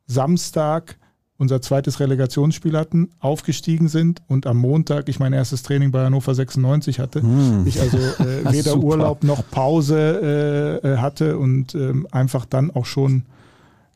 Samstag 0.05 0.98
unser 1.43 1.62
zweites 1.62 2.00
Relegationsspiel 2.00 2.77
hatten, 2.77 3.09
aufgestiegen 3.19 3.89
sind 3.89 4.21
und 4.27 4.47
am 4.47 4.57
Montag 4.57 5.09
ich 5.09 5.19
mein 5.19 5.33
erstes 5.33 5.62
Training 5.62 5.91
bei 5.91 6.05
Hannover 6.05 6.33
96 6.33 7.00
hatte. 7.00 7.21
Hm. 7.21 7.67
Ich 7.67 7.81
also 7.81 7.97
äh, 7.97 8.45
weder 8.51 8.77
Urlaub 8.77 9.23
noch 9.23 9.43
Pause 9.51 10.79
äh, 10.83 10.88
äh, 10.88 10.97
hatte 10.97 11.38
und 11.38 11.75
ähm, 11.75 12.07
einfach 12.12 12.45
dann 12.45 12.71
auch 12.71 12.85
schon 12.85 13.23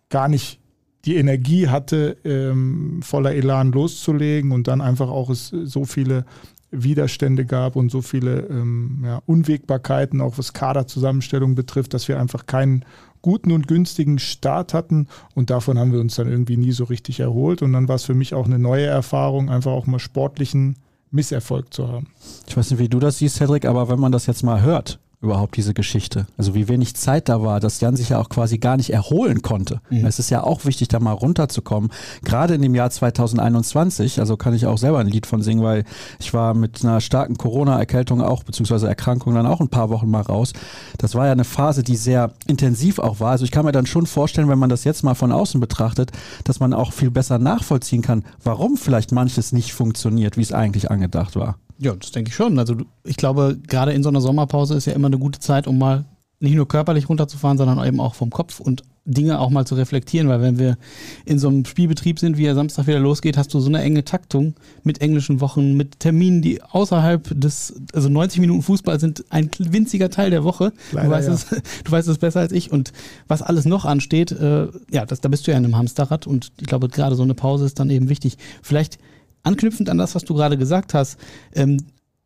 gar 0.10 0.28
nicht 0.28 0.60
die 1.06 1.16
Energie 1.16 1.70
hatte, 1.70 2.18
ähm, 2.26 3.00
voller 3.02 3.34
Elan 3.34 3.72
loszulegen 3.72 4.52
und 4.52 4.68
dann 4.68 4.82
einfach 4.82 5.10
auch 5.10 5.30
es 5.30 5.48
so 5.48 5.86
viele 5.86 6.26
Widerstände 6.72 7.46
gab 7.46 7.76
und 7.76 7.90
so 7.92 8.02
viele 8.02 8.42
ähm, 8.42 9.02
ja, 9.06 9.22
Unwägbarkeiten, 9.26 10.22
auch 10.22 10.38
was 10.38 10.54
Kaderzusammenstellung 10.54 11.56
betrifft, 11.56 11.94
dass 11.94 12.08
wir 12.08 12.20
einfach 12.20 12.46
keinen 12.46 12.84
guten 13.22 13.52
und 13.52 13.68
günstigen 13.68 14.20
Start 14.20 14.74
hatten 14.74 15.08
und 15.34 15.50
davon 15.50 15.80
haben 15.80 15.92
wir 15.92 16.00
uns 16.00 16.16
dann 16.16 16.30
irgendwie 16.30 16.58
nie 16.58 16.72
so 16.72 16.84
richtig 16.84 17.20
erholt 17.20 17.62
und 17.62 17.74
dann 17.74 17.88
war 17.88 17.96
es 17.96 18.04
für 18.04 18.14
mich 18.14 18.34
auch 18.34 18.46
eine 18.46 18.60
neue 18.60 18.86
Erfahrung, 18.86 19.50
einfach 19.50 19.72
auch 19.72 19.88
mal 19.88 20.00
sportlichen 20.00 20.78
Misserfolg 21.12 21.74
zu 21.74 21.88
haben. 21.88 22.08
Ich 22.48 22.56
weiß 22.58 22.72
nicht, 22.72 22.80
wie 22.80 22.90
du 22.90 23.00
das 23.00 23.18
siehst, 23.18 23.38
Cedric, 23.38 23.66
aber 23.66 23.90
wenn 23.90 24.00
man 24.00 24.12
das 24.12 24.26
jetzt 24.28 24.44
mal 24.44 24.62
hört, 24.62 25.00
überhaupt 25.20 25.58
diese 25.58 25.74
Geschichte. 25.74 26.28
Also 26.38 26.54
wie 26.54 26.68
wenig 26.68 26.96
Zeit 26.96 27.28
da 27.28 27.42
war, 27.42 27.60
dass 27.60 27.82
Jan 27.82 27.96
sich 27.96 28.10
ja 28.10 28.20
auch 28.20 28.30
quasi 28.30 28.60
gar 28.60 28.78
nicht 28.78 28.92
erholen 28.92 29.42
konnte. 29.42 29.82
Mhm. 29.90 30.06
Es 30.06 30.20
ist 30.20 30.30
ja 30.30 30.44
auch 30.44 30.66
wichtig, 30.66 30.90
da 30.90 31.00
mal 31.00 31.12
runterzukommen. 31.12 31.90
Gerade 32.24 32.54
in 32.54 32.62
dem 32.62 32.76
Jahr 32.76 32.92
2021, 32.92 34.20
also 34.20 34.38
kann 34.38 34.54
ich 34.54 34.68
auch 34.68 34.78
selber 34.78 35.00
ein 35.00 35.08
Lied 35.08 35.26
von 35.26 35.42
singen, 35.42 35.64
weil 35.64 35.86
ich 36.20 36.36
war 36.36 36.54
mit 36.54 36.84
einer 36.84 37.02
starken 37.02 37.36
Corona-Erkältung 37.36 38.22
auch, 38.22 38.44
beziehungsweise 38.44 38.88
Erkrankung 38.88 39.34
dann 39.34 39.48
auch 39.48 39.60
ein 39.60 39.70
paar 39.70 39.90
Wochen 39.90 40.10
mal 40.10 40.22
raus. 40.22 40.54
Das 41.00 41.16
war 41.16 41.26
ja 41.26 41.32
eine 41.32 41.46
Phase, 41.46 41.82
die 41.84 41.96
sehr 41.96 42.34
intensiv 42.46 43.00
auch 43.00 43.20
war. 43.20 43.32
Also 43.32 43.44
ich 43.44 43.52
kann 43.52 43.66
mir 43.66 43.72
dann 43.72 43.88
schon 43.88 44.06
vorstellen, 44.06 44.50
wenn 44.50 44.60
man 44.60 44.70
das 44.70 44.84
jetzt 44.84 45.04
mal 45.04 45.16
von 45.16 45.32
außen 45.32 45.60
betrachtet, 45.60 46.12
dass 46.44 46.60
man 46.60 46.74
auch 46.74 46.94
viel 46.94 47.10
besser 47.10 47.40
nachvollziehen 47.40 48.04
kann, 48.04 48.24
warum 48.44 48.78
vielleicht 48.78 49.12
manches 49.12 49.52
nicht 49.52 49.74
funktioniert, 49.74 50.38
wie 50.38 50.42
es 50.42 50.52
eigentlich 50.52 50.92
angedacht 50.92 51.36
war. 51.36 51.58
Ja, 51.80 51.96
das 51.96 52.12
denke 52.12 52.30
ich 52.30 52.36
schon. 52.36 52.58
Also 52.60 52.76
ich 53.04 53.18
glaube, 53.18 53.58
gerade 53.68 53.94
in 53.94 54.04
so 54.04 54.10
einer 54.10 54.22
Sommerpause 54.22 54.76
ist 54.76 54.86
ja 54.86 54.94
immer 54.94 55.08
eine 55.08 55.20
gute 55.20 55.40
Zeit, 55.40 55.68
um 55.68 55.78
mal 55.78 56.06
nicht 56.40 56.56
nur 56.56 56.68
körperlich 56.68 57.10
runterzufahren, 57.10 57.58
sondern 57.58 57.84
eben 57.86 58.00
auch 58.00 58.16
vom 58.16 58.30
Kopf 58.30 58.60
und 58.60 58.84
Dinge 59.06 59.40
auch 59.40 59.50
mal 59.50 59.66
zu 59.66 59.76
reflektieren, 59.76 60.28
weil 60.28 60.42
wenn 60.42 60.60
wir 60.60 60.78
in 61.26 61.40
so 61.40 61.48
einem 61.48 61.66
Spielbetrieb 61.66 62.20
sind, 62.20 62.38
wie 62.38 62.46
er 62.46 62.56
Samstag 62.56 62.88
wieder 62.88 63.00
losgeht, 63.00 63.38
hast 63.38 63.54
du 63.54 63.60
so 63.60 63.70
eine 63.70 63.82
enge 63.82 64.04
Taktung 64.04 64.54
mit 64.84 65.02
englischen 65.02 65.40
Wochen, 65.40 65.76
mit 65.76 66.02
Terminen, 66.02 66.42
die 66.42 66.62
außerhalb 66.62 67.32
des, 67.40 67.82
also 67.94 68.10
90 68.10 68.42
Minuten 68.42 68.62
Fußball 68.62 69.00
sind 69.00 69.24
ein 69.30 69.50
winziger 69.58 70.10
Teil 70.10 70.30
der 70.30 70.44
Woche. 70.44 70.74
Leider, 70.92 71.08
du, 71.08 71.12
weißt 71.14 71.28
ja. 71.30 71.34
es, 71.34 71.46
du 71.86 71.92
weißt 71.92 72.08
es 72.10 72.18
besser 72.18 72.42
als 72.42 72.52
ich 72.52 72.72
und 72.72 72.92
was 73.30 73.42
alles 73.42 73.66
noch 73.66 73.86
ansteht, 73.86 74.32
äh, 74.34 74.68
ja, 74.92 75.06
das, 75.06 75.22
da 75.22 75.30
bist 75.30 75.48
du 75.48 75.52
ja 75.52 75.58
in 75.58 75.64
einem 75.64 75.78
Hamsterrad 75.78 76.28
und 76.28 76.52
ich 76.60 76.68
glaube, 76.68 76.90
gerade 76.90 77.16
so 77.16 77.24
eine 77.24 77.34
Pause 77.34 77.66
ist 77.66 77.80
dann 77.80 77.90
eben 77.90 78.10
wichtig. 78.10 78.38
Vielleicht 78.62 79.00
anknüpfend 79.48 79.90
an 79.90 79.98
das, 79.98 80.14
was 80.16 80.24
du 80.24 80.34
gerade 80.34 80.58
gesagt 80.58 80.94
hast, 80.94 81.18
ähm, 81.54 81.78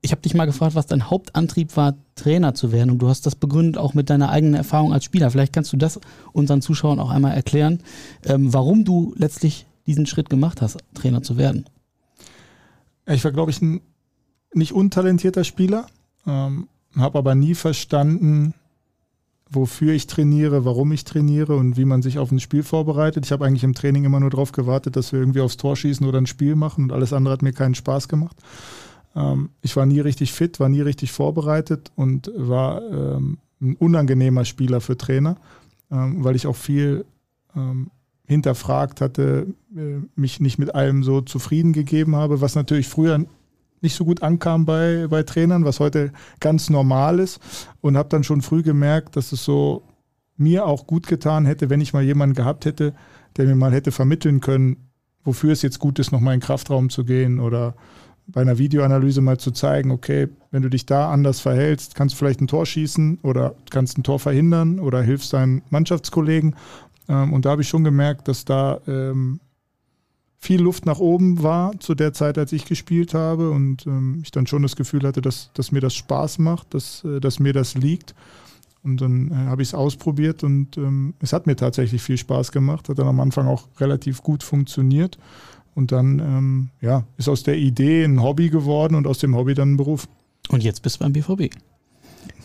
ich 0.01 0.11
habe 0.11 0.21
dich 0.21 0.33
mal 0.33 0.45
gefragt, 0.45 0.73
was 0.73 0.87
dein 0.87 1.09
Hauptantrieb 1.09 1.77
war, 1.77 1.93
Trainer 2.15 2.55
zu 2.55 2.71
werden. 2.71 2.89
Und 2.89 2.99
du 2.99 3.07
hast 3.07 3.25
das 3.27 3.35
begründet 3.35 3.77
auch 3.77 3.93
mit 3.93 4.09
deiner 4.09 4.29
eigenen 4.29 4.55
Erfahrung 4.55 4.93
als 4.93 5.05
Spieler. 5.05 5.29
Vielleicht 5.29 5.53
kannst 5.53 5.71
du 5.73 5.77
das 5.77 5.99
unseren 6.33 6.61
Zuschauern 6.61 6.99
auch 6.99 7.11
einmal 7.11 7.33
erklären, 7.33 7.79
ähm, 8.25 8.51
warum 8.51 8.83
du 8.83 9.13
letztlich 9.15 9.67
diesen 9.85 10.07
Schritt 10.07 10.29
gemacht 10.29 10.61
hast, 10.61 10.79
Trainer 10.95 11.21
zu 11.21 11.37
werden. 11.37 11.65
Ich 13.05 13.23
war, 13.23 13.31
glaube 13.31 13.51
ich, 13.51 13.61
ein 13.61 13.81
nicht 14.53 14.73
untalentierter 14.73 15.43
Spieler, 15.43 15.85
ähm, 16.25 16.67
habe 16.95 17.19
aber 17.19 17.35
nie 17.35 17.55
verstanden, 17.55 18.53
wofür 19.51 19.93
ich 19.93 20.07
trainiere, 20.07 20.65
warum 20.65 20.91
ich 20.91 21.03
trainiere 21.03 21.55
und 21.55 21.77
wie 21.77 21.85
man 21.85 22.01
sich 22.01 22.17
auf 22.17 22.31
ein 22.31 22.39
Spiel 22.39 22.63
vorbereitet. 22.63 23.25
Ich 23.25 23.31
habe 23.31 23.45
eigentlich 23.45 23.63
im 23.63 23.73
Training 23.73 24.05
immer 24.05 24.19
nur 24.19 24.29
darauf 24.29 24.51
gewartet, 24.51 24.95
dass 24.95 25.11
wir 25.11 25.19
irgendwie 25.19 25.41
aufs 25.41 25.57
Tor 25.57 25.75
schießen 25.75 26.07
oder 26.07 26.19
ein 26.19 26.27
Spiel 26.27 26.55
machen 26.55 26.85
und 26.85 26.91
alles 26.91 27.13
andere 27.13 27.33
hat 27.33 27.41
mir 27.41 27.53
keinen 27.53 27.75
Spaß 27.75 28.07
gemacht. 28.07 28.37
Ähm, 29.15 29.49
ich 29.61 29.75
war 29.75 29.85
nie 29.85 29.99
richtig 29.99 30.31
fit, 30.33 30.59
war 30.59 30.69
nie 30.69 30.81
richtig 30.81 31.11
vorbereitet 31.11 31.91
und 31.95 32.31
war 32.35 32.81
ähm, 32.81 33.37
ein 33.61 33.75
unangenehmer 33.75 34.45
Spieler 34.45 34.81
für 34.81 34.97
Trainer, 34.97 35.35
ähm, 35.91 36.23
weil 36.23 36.35
ich 36.35 36.47
auch 36.47 36.55
viel 36.55 37.05
hinterfragt 38.31 39.01
hatte, 39.01 39.47
äh, 39.75 39.99
mich 40.15 40.39
nicht 40.39 40.57
mit 40.57 40.73
allem 40.73 41.03
so 41.03 41.19
zufrieden 41.19 41.73
gegeben 41.73 42.15
habe, 42.15 42.39
was 42.39 42.55
natürlich 42.55 42.87
früher 42.87 43.25
nicht 43.81 43.95
so 43.95 44.05
gut 44.05 44.23
ankam 44.23 44.65
bei, 44.65 45.07
bei 45.09 45.23
Trainern, 45.23 45.65
was 45.65 45.79
heute 45.79 46.11
ganz 46.39 46.69
normal 46.69 47.19
ist. 47.19 47.39
Und 47.81 47.97
habe 47.97 48.09
dann 48.09 48.23
schon 48.23 48.41
früh 48.41 48.63
gemerkt, 48.63 49.15
dass 49.15 49.31
es 49.31 49.43
so 49.43 49.83
mir 50.37 50.65
auch 50.65 50.87
gut 50.87 51.07
getan 51.07 51.45
hätte, 51.45 51.69
wenn 51.69 51.81
ich 51.81 51.93
mal 51.93 52.03
jemanden 52.03 52.35
gehabt 52.35 52.65
hätte, 52.65 52.93
der 53.37 53.45
mir 53.45 53.55
mal 53.55 53.71
hätte 53.71 53.91
vermitteln 53.91 54.39
können, 54.39 54.89
wofür 55.23 55.51
es 55.51 55.61
jetzt 55.61 55.79
gut 55.79 55.99
ist, 55.99 56.11
nochmal 56.11 56.33
in 56.33 56.39
den 56.39 56.45
Kraftraum 56.45 56.89
zu 56.89 57.05
gehen 57.05 57.39
oder 57.39 57.75
bei 58.27 58.41
einer 58.41 58.57
Videoanalyse 58.57 59.21
mal 59.21 59.37
zu 59.37 59.51
zeigen, 59.51 59.91
okay, 59.91 60.29
wenn 60.51 60.61
du 60.61 60.69
dich 60.69 60.85
da 60.85 61.11
anders 61.11 61.39
verhältst, 61.39 61.95
kannst 61.95 62.13
du 62.13 62.19
vielleicht 62.19 62.41
ein 62.41 62.47
Tor 62.47 62.65
schießen 62.65 63.19
oder 63.23 63.55
kannst 63.69 63.97
ein 63.97 64.03
Tor 64.03 64.19
verhindern 64.19 64.79
oder 64.79 65.01
hilfst 65.01 65.33
deinen 65.33 65.63
Mannschaftskollegen. 65.69 66.55
Ähm, 67.09 67.33
und 67.33 67.45
da 67.45 67.51
habe 67.51 67.61
ich 67.61 67.69
schon 67.69 67.83
gemerkt, 67.83 68.27
dass 68.27 68.45
da 68.45 68.79
ähm, 68.87 69.39
viel 70.41 70.59
Luft 70.59 70.87
nach 70.87 70.97
oben 70.97 71.43
war 71.43 71.79
zu 71.79 71.93
der 71.93 72.13
Zeit, 72.13 72.39
als 72.39 72.51
ich 72.51 72.65
gespielt 72.65 73.13
habe 73.13 73.51
und 73.51 73.85
ähm, 73.85 74.21
ich 74.23 74.31
dann 74.31 74.47
schon 74.47 74.63
das 74.63 74.75
Gefühl 74.75 75.03
hatte, 75.03 75.21
dass, 75.21 75.51
dass 75.53 75.71
mir 75.71 75.81
das 75.81 75.93
Spaß 75.93 76.39
macht, 76.39 76.73
dass, 76.73 77.03
äh, 77.03 77.19
dass 77.19 77.39
mir 77.39 77.53
das 77.53 77.75
liegt. 77.75 78.15
Und 78.83 79.01
dann 79.01 79.29
äh, 79.29 79.35
habe 79.35 79.61
ich 79.61 79.69
es 79.69 79.73
ausprobiert 79.75 80.43
und 80.43 80.77
ähm, 80.77 81.13
es 81.19 81.31
hat 81.31 81.45
mir 81.45 81.55
tatsächlich 81.55 82.01
viel 82.01 82.17
Spaß 82.17 82.51
gemacht, 82.51 82.89
hat 82.89 82.97
dann 82.97 83.07
am 83.07 83.19
Anfang 83.19 83.47
auch 83.47 83.67
relativ 83.79 84.23
gut 84.23 84.41
funktioniert. 84.41 85.19
Und 85.75 85.91
dann 85.91 86.17
ähm, 86.17 86.69
ja, 86.81 87.05
ist 87.17 87.29
aus 87.29 87.43
der 87.43 87.57
Idee 87.57 88.03
ein 88.03 88.23
Hobby 88.23 88.49
geworden 88.49 88.95
und 88.95 89.05
aus 89.05 89.19
dem 89.19 89.35
Hobby 89.35 89.53
dann 89.53 89.73
ein 89.73 89.77
Beruf. 89.77 90.07
Und 90.49 90.63
jetzt 90.63 90.81
bist 90.81 90.95
du 90.95 90.99
beim 91.01 91.13
BVB. 91.13 91.53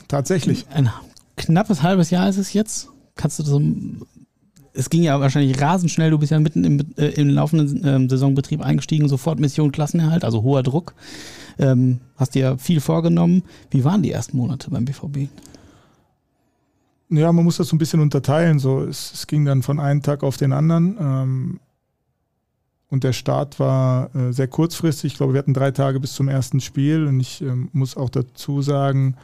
Tatsächlich. 0.06 0.66
Ein 0.68 0.90
knappes 1.36 1.82
halbes 1.82 2.10
Jahr 2.10 2.28
ist 2.28 2.36
es 2.36 2.52
jetzt. 2.52 2.90
Kannst 3.14 3.38
du 3.38 3.42
so 3.42 3.58
es 4.76 4.90
ging 4.90 5.02
ja 5.02 5.18
wahrscheinlich 5.20 5.60
rasend 5.60 5.90
schnell. 5.90 6.10
Du 6.10 6.18
bist 6.18 6.32
ja 6.32 6.38
mitten 6.38 6.64
im, 6.64 6.80
äh, 6.96 7.08
im 7.20 7.28
laufenden 7.28 7.84
äh, 7.84 8.08
Saisonbetrieb 8.08 8.60
eingestiegen, 8.60 9.08
sofort 9.08 9.40
Mission 9.40 9.72
Klassenerhalt, 9.72 10.24
also 10.24 10.42
hoher 10.42 10.62
Druck. 10.62 10.94
Ähm, 11.58 12.00
hast 12.16 12.34
dir 12.34 12.58
viel 12.58 12.80
vorgenommen. 12.80 13.42
Wie 13.70 13.84
waren 13.84 14.02
die 14.02 14.12
ersten 14.12 14.36
Monate 14.36 14.70
beim 14.70 14.84
BVB? 14.84 15.28
Ja, 17.08 17.32
man 17.32 17.44
muss 17.44 17.56
das 17.56 17.68
so 17.68 17.76
ein 17.76 17.78
bisschen 17.78 18.00
unterteilen. 18.00 18.58
So, 18.58 18.82
es, 18.82 19.12
es 19.12 19.26
ging 19.26 19.44
dann 19.44 19.62
von 19.62 19.80
einem 19.80 20.02
Tag 20.02 20.22
auf 20.22 20.36
den 20.36 20.52
anderen. 20.52 20.96
Ähm, 21.00 21.60
und 22.88 23.04
der 23.04 23.12
Start 23.12 23.58
war 23.58 24.14
äh, 24.14 24.32
sehr 24.32 24.48
kurzfristig. 24.48 25.12
Ich 25.12 25.16
glaube, 25.16 25.32
wir 25.32 25.38
hatten 25.38 25.54
drei 25.54 25.70
Tage 25.70 26.00
bis 26.00 26.14
zum 26.14 26.28
ersten 26.28 26.60
Spiel. 26.60 27.06
Und 27.06 27.20
ich 27.20 27.42
ähm, 27.42 27.68
muss 27.72 27.96
auch 27.96 28.10
dazu 28.10 28.60
sagen, 28.62 29.16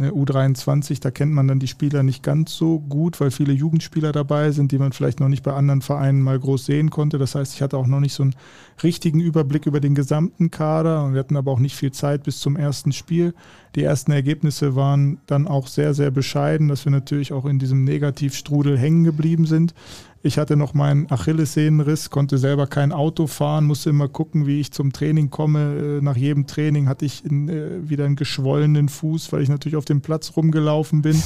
Ne, 0.00 0.12
U23, 0.12 1.00
da 1.00 1.10
kennt 1.10 1.32
man 1.32 1.48
dann 1.48 1.58
die 1.58 1.66
Spieler 1.66 2.04
nicht 2.04 2.22
ganz 2.22 2.54
so 2.54 2.78
gut, 2.78 3.20
weil 3.20 3.32
viele 3.32 3.52
Jugendspieler 3.52 4.12
dabei 4.12 4.52
sind, 4.52 4.70
die 4.70 4.78
man 4.78 4.92
vielleicht 4.92 5.18
noch 5.18 5.28
nicht 5.28 5.42
bei 5.42 5.52
anderen 5.52 5.82
Vereinen 5.82 6.22
mal 6.22 6.38
groß 6.38 6.66
sehen 6.66 6.90
konnte. 6.90 7.18
Das 7.18 7.34
heißt, 7.34 7.52
ich 7.54 7.62
hatte 7.62 7.76
auch 7.76 7.88
noch 7.88 7.98
nicht 7.98 8.14
so 8.14 8.22
einen 8.22 8.36
richtigen 8.80 9.18
Überblick 9.18 9.66
über 9.66 9.80
den 9.80 9.96
gesamten 9.96 10.52
Kader 10.52 11.04
und 11.04 11.14
wir 11.14 11.18
hatten 11.18 11.36
aber 11.36 11.50
auch 11.50 11.58
nicht 11.58 11.74
viel 11.74 11.90
Zeit 11.90 12.22
bis 12.22 12.38
zum 12.38 12.54
ersten 12.54 12.92
Spiel. 12.92 13.34
Die 13.74 13.82
ersten 13.82 14.12
Ergebnisse 14.12 14.76
waren 14.76 15.18
dann 15.26 15.48
auch 15.48 15.66
sehr, 15.66 15.94
sehr 15.94 16.12
bescheiden, 16.12 16.68
dass 16.68 16.84
wir 16.84 16.92
natürlich 16.92 17.32
auch 17.32 17.44
in 17.44 17.58
diesem 17.58 17.82
Negativstrudel 17.82 18.78
hängen 18.78 19.02
geblieben 19.02 19.46
sind. 19.46 19.74
Ich 20.22 20.36
hatte 20.36 20.56
noch 20.56 20.74
meinen 20.74 21.10
Achillessehnenriss, 21.10 22.10
konnte 22.10 22.38
selber 22.38 22.66
kein 22.66 22.92
Auto 22.92 23.28
fahren, 23.28 23.66
musste 23.66 23.90
immer 23.90 24.08
gucken, 24.08 24.46
wie 24.46 24.60
ich 24.60 24.72
zum 24.72 24.92
Training 24.92 25.30
komme. 25.30 25.98
Äh, 25.98 26.02
nach 26.02 26.16
jedem 26.16 26.46
Training 26.46 26.88
hatte 26.88 27.04
ich 27.04 27.24
äh, 27.24 27.88
wieder 27.88 28.04
einen 28.04 28.16
geschwollenen 28.16 28.88
Fuß, 28.88 29.32
weil 29.32 29.42
ich 29.42 29.48
natürlich 29.48 29.76
auf 29.76 29.84
dem 29.84 30.00
Platz 30.00 30.32
rumgelaufen 30.36 31.02
bin. 31.02 31.22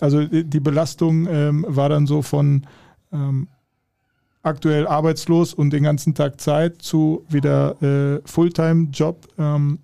Also 0.00 0.20
äh, 0.20 0.44
die 0.44 0.60
Belastung 0.60 1.26
ähm, 1.30 1.64
war 1.68 1.88
dann 1.88 2.06
so 2.06 2.20
von 2.20 2.66
ähm, 3.12 3.48
aktuell 4.44 4.86
arbeitslos 4.86 5.54
und 5.54 5.70
den 5.70 5.82
ganzen 5.82 6.14
Tag 6.14 6.40
Zeit 6.40 6.82
zu 6.82 7.24
wieder 7.28 7.82
äh, 7.82 8.20
Fulltime-Job. 8.24 9.28
Ähm, 9.38 9.78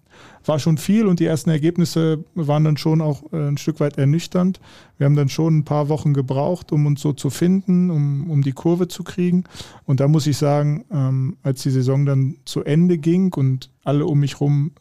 war 0.44 0.58
schon 0.58 0.78
viel 0.78 1.06
und 1.06 1.20
die 1.20 1.26
ersten 1.26 1.50
Ergebnisse 1.50 2.24
waren 2.34 2.64
dann 2.64 2.76
schon 2.76 3.00
auch 3.00 3.22
äh, 3.32 3.48
ein 3.48 3.58
Stück 3.58 3.80
weit 3.80 3.98
ernüchternd. 3.98 4.60
Wir 4.98 5.06
haben 5.06 5.16
dann 5.16 5.28
schon 5.28 5.58
ein 5.58 5.64
paar 5.64 5.88
Wochen 5.88 6.14
gebraucht, 6.14 6.72
um 6.72 6.86
uns 6.86 7.00
so 7.00 7.12
zu 7.12 7.30
finden, 7.30 7.90
um, 7.90 8.30
um 8.30 8.42
die 8.42 8.52
Kurve 8.52 8.88
zu 8.88 9.02
kriegen. 9.02 9.44
Und 9.84 10.00
da 10.00 10.08
muss 10.08 10.26
ich 10.26 10.36
sagen, 10.36 10.84
ähm, 10.90 11.36
als 11.42 11.62
die 11.62 11.70
Saison 11.70 12.06
dann 12.06 12.36
zu 12.44 12.64
Ende 12.64 12.98
ging 12.98 13.32
und 13.34 13.70
alle 13.84 14.06
um 14.06 14.20
mich 14.20 14.40
herum 14.40 14.72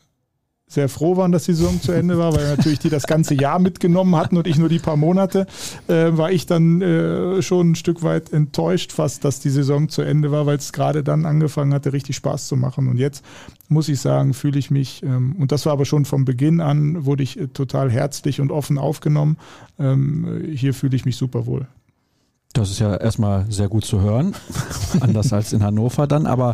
sehr 0.70 0.88
froh 0.88 1.18
waren, 1.18 1.32
dass 1.32 1.46
die 1.46 1.54
Saison 1.54 1.82
zu 1.82 1.92
Ende 1.92 2.20
war, 2.20 2.34
weil 2.36 2.48
natürlich 2.48 2.78
die 2.78 2.90
das 2.90 3.08
ganze 3.08 3.34
Jahr 3.34 3.58
mitgenommen 3.58 4.16
hatten 4.16 4.38
und 4.38 4.46
ich 4.46 4.60
nur 4.60 4.70
die 4.70 4.78
paar 4.78 4.98
Monate, 4.98 5.48
äh, 5.88 6.12
war 6.12 6.32
ich 6.32 6.46
dann 6.46 6.82
äh, 6.82 7.42
schon 7.42 7.72
ein 7.72 7.76
Stück 7.76 8.04
weit 8.04 8.32
enttäuscht 8.32 8.92
fast, 8.92 9.26
dass 9.26 9.40
die 9.40 9.50
Saison 9.50 9.90
zu 9.90 10.04
Ende 10.04 10.32
war, 10.32 10.46
weil 10.46 10.58
es 10.58 10.72
gerade 10.72 11.04
dann 11.04 11.26
angefangen 11.26 11.74
hatte, 11.74 11.92
richtig 11.92 12.16
Spaß 12.18 12.48
zu 12.48 12.56
machen. 12.56 12.88
Und 12.88 12.98
jetzt 12.98 13.26
muss 13.68 13.90
ich 13.90 14.00
sagen, 14.00 14.36
fühle 14.36 14.60
ich 14.60 14.70
mich, 14.70 15.02
ähm, 15.02 15.36
und 15.40 15.52
das 15.52 15.66
war 15.66 15.74
aber 15.74 15.86
schon 15.86 16.06
vom 16.06 16.24
Beginn 16.24 16.62
an, 16.62 17.04
wurde 17.04 17.24
ich 17.24 17.40
äh, 17.40 17.48
total 17.48 17.90
herzlich 17.90 18.40
und 18.40 18.52
offen 18.52 18.78
aufgenommen. 18.78 19.38
Ähm, 19.80 20.52
hier 20.54 20.76
fühle 20.76 20.96
ich 20.96 21.04
mich 21.04 21.18
super 21.18 21.48
wohl. 21.48 21.68
Das 22.54 22.70
ist 22.70 22.78
ja 22.78 22.96
erstmal 22.96 23.52
sehr 23.52 23.70
gut 23.70 23.86
zu 23.86 24.02
hören, 24.02 24.36
anders 25.00 25.34
als 25.34 25.52
in 25.52 25.64
Hannover 25.64 26.06
dann, 26.06 26.28
aber 26.28 26.54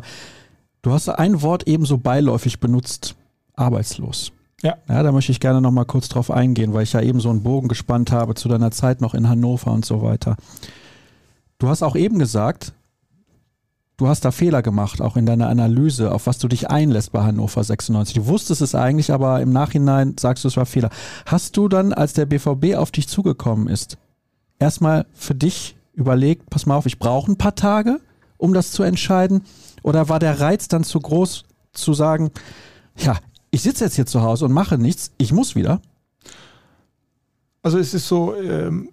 du 0.84 0.94
hast 0.94 1.10
ein 1.10 1.42
Wort 1.42 1.68
ebenso 1.68 1.98
beiläufig 1.98 2.62
benutzt 2.62 3.16
arbeitslos. 3.56 4.32
Ja. 4.62 4.78
ja, 4.90 5.04
da 5.04 5.12
möchte 5.12 5.32
ich 5.32 5.40
gerne 5.40 5.62
noch 5.62 5.72
mal 5.72 5.86
kurz 5.86 6.08
drauf 6.08 6.32
eingehen, 6.32 6.74
weil 6.74 6.84
ich 6.84 6.94
ja 6.94 7.02
eben 7.02 7.20
so 7.20 7.30
einen 7.30 7.44
Bogen 7.44 7.68
gespannt 7.68 8.12
habe 8.12 8.34
zu 8.36 8.48
deiner 8.50 8.72
Zeit 8.72 9.02
noch 9.02 9.14
in 9.14 9.30
Hannover 9.30 9.72
und 9.72 9.86
so 9.86 10.02
weiter. 10.02 10.38
Du 11.60 11.68
hast 11.68 11.84
auch 11.84 11.96
eben 11.96 12.20
gesagt, 12.20 12.74
du 13.98 14.08
hast 14.08 14.26
da 14.26 14.32
Fehler 14.32 14.62
gemacht, 14.62 15.02
auch 15.02 15.18
in 15.18 15.26
deiner 15.26 15.50
Analyse, 15.50 16.12
auf 16.12 16.28
was 16.28 16.38
du 16.38 16.48
dich 16.48 16.70
einlässt 16.70 17.12
bei 17.12 17.24
Hannover 17.24 17.64
96. 17.64 18.16
Du 18.16 18.28
wusstest 18.28 18.62
es 18.62 18.76
eigentlich, 18.76 19.12
aber 19.12 19.42
im 19.42 19.52
Nachhinein 19.52 20.16
sagst 20.20 20.44
du, 20.44 20.48
es 20.48 20.58
war 20.58 20.66
Fehler. 20.66 20.90
Hast 21.26 21.58
du 21.58 21.68
dann, 21.68 21.94
als 21.94 22.14
der 22.14 22.26
BVB 22.26 22.76
auf 22.76 22.92
dich 22.92 23.08
zugekommen 23.08 23.68
ist, 23.68 23.98
erstmal 24.60 25.06
für 25.14 25.36
dich 25.36 25.76
überlegt, 25.94 26.50
pass 26.50 26.66
mal 26.66 26.76
auf, 26.76 26.86
ich 26.86 27.00
brauche 27.00 27.32
ein 27.32 27.38
paar 27.38 27.56
Tage, 27.56 28.00
um 28.38 28.54
das 28.54 28.72
zu 28.72 28.84
entscheiden? 28.84 29.44
Oder 29.84 30.10
war 30.10 30.20
der 30.20 30.40
Reiz 30.40 30.68
dann 30.68 30.84
zu 30.84 31.00
groß 31.00 31.46
zu 31.72 31.94
sagen, 31.94 32.32
ja, 32.98 33.18
ich 33.56 33.62
sitze 33.62 33.86
jetzt 33.86 33.96
hier 33.96 34.06
zu 34.06 34.22
Hause 34.22 34.44
und 34.44 34.52
mache 34.52 34.78
nichts, 34.78 35.14
ich 35.18 35.32
muss 35.32 35.56
wieder? 35.56 35.82
Also 37.64 37.80
es 37.80 37.94
ist 37.94 38.06
so, 38.06 38.36
ähm, 38.36 38.90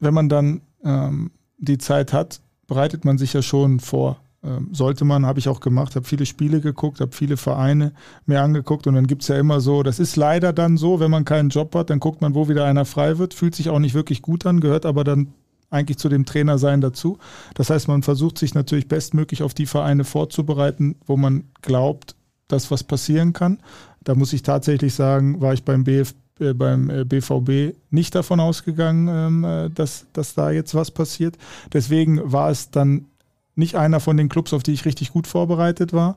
wenn 0.00 0.12
man 0.12 0.28
dann 0.28 0.62
ähm, 0.82 1.30
die 1.58 1.78
Zeit 1.78 2.12
hat, 2.12 2.40
bereitet 2.66 3.04
man 3.04 3.18
sich 3.18 3.32
ja 3.34 3.40
schon 3.40 3.78
vor. 3.78 4.18
Ähm, 4.42 4.70
sollte 4.72 5.04
man, 5.04 5.24
habe 5.24 5.38
ich 5.38 5.48
auch 5.48 5.60
gemacht, 5.60 5.94
habe 5.94 6.04
viele 6.04 6.26
Spiele 6.26 6.60
geguckt, 6.60 7.00
habe 7.00 7.12
viele 7.12 7.36
Vereine 7.36 7.92
mir 8.26 8.42
angeguckt 8.42 8.88
und 8.88 8.96
dann 8.96 9.06
gibt 9.06 9.22
es 9.22 9.28
ja 9.28 9.38
immer 9.38 9.60
so, 9.60 9.84
das 9.84 10.00
ist 10.00 10.16
leider 10.16 10.52
dann 10.52 10.76
so, 10.76 10.98
wenn 10.98 11.12
man 11.12 11.24
keinen 11.24 11.50
Job 11.50 11.72
hat, 11.76 11.88
dann 11.88 12.00
guckt 12.00 12.20
man, 12.20 12.34
wo 12.34 12.48
wieder 12.48 12.64
einer 12.64 12.86
frei 12.86 13.18
wird, 13.18 13.32
fühlt 13.32 13.54
sich 13.54 13.70
auch 13.70 13.78
nicht 13.78 13.94
wirklich 13.94 14.22
gut 14.22 14.44
an, 14.44 14.58
gehört 14.58 14.86
aber 14.86 15.04
dann 15.04 15.32
eigentlich 15.70 15.98
zu 15.98 16.08
dem 16.08 16.24
Trainersein 16.24 16.80
dazu. 16.80 17.18
Das 17.54 17.70
heißt, 17.70 17.86
man 17.86 18.02
versucht 18.02 18.38
sich 18.38 18.54
natürlich 18.54 18.88
bestmöglich 18.88 19.44
auf 19.44 19.54
die 19.54 19.66
Vereine 19.66 20.02
vorzubereiten, 20.02 20.96
wo 21.06 21.16
man 21.16 21.44
glaubt, 21.62 22.13
dass 22.48 22.70
was 22.70 22.84
passieren 22.84 23.32
kann. 23.32 23.58
Da 24.02 24.14
muss 24.14 24.32
ich 24.32 24.42
tatsächlich 24.42 24.94
sagen, 24.94 25.40
war 25.40 25.54
ich 25.54 25.64
beim 25.64 25.84
BF, 25.84 26.14
äh, 26.40 26.52
beim 26.52 26.88
BVB 27.08 27.48
äh, 27.48 27.74
nicht 27.90 28.14
davon 28.14 28.40
ausgegangen, 28.40 29.08
ähm, 29.08 29.44
äh, 29.44 29.70
dass, 29.70 30.06
dass 30.12 30.34
da 30.34 30.50
jetzt 30.50 30.74
was 30.74 30.90
passiert. 30.90 31.38
Deswegen 31.72 32.20
war 32.32 32.50
es 32.50 32.70
dann 32.70 33.06
nicht 33.54 33.76
einer 33.76 34.00
von 34.00 34.16
den 34.16 34.28
Clubs, 34.28 34.52
auf 34.52 34.62
die 34.62 34.72
ich 34.72 34.84
richtig 34.84 35.12
gut 35.12 35.26
vorbereitet 35.26 35.92
war. 35.92 36.16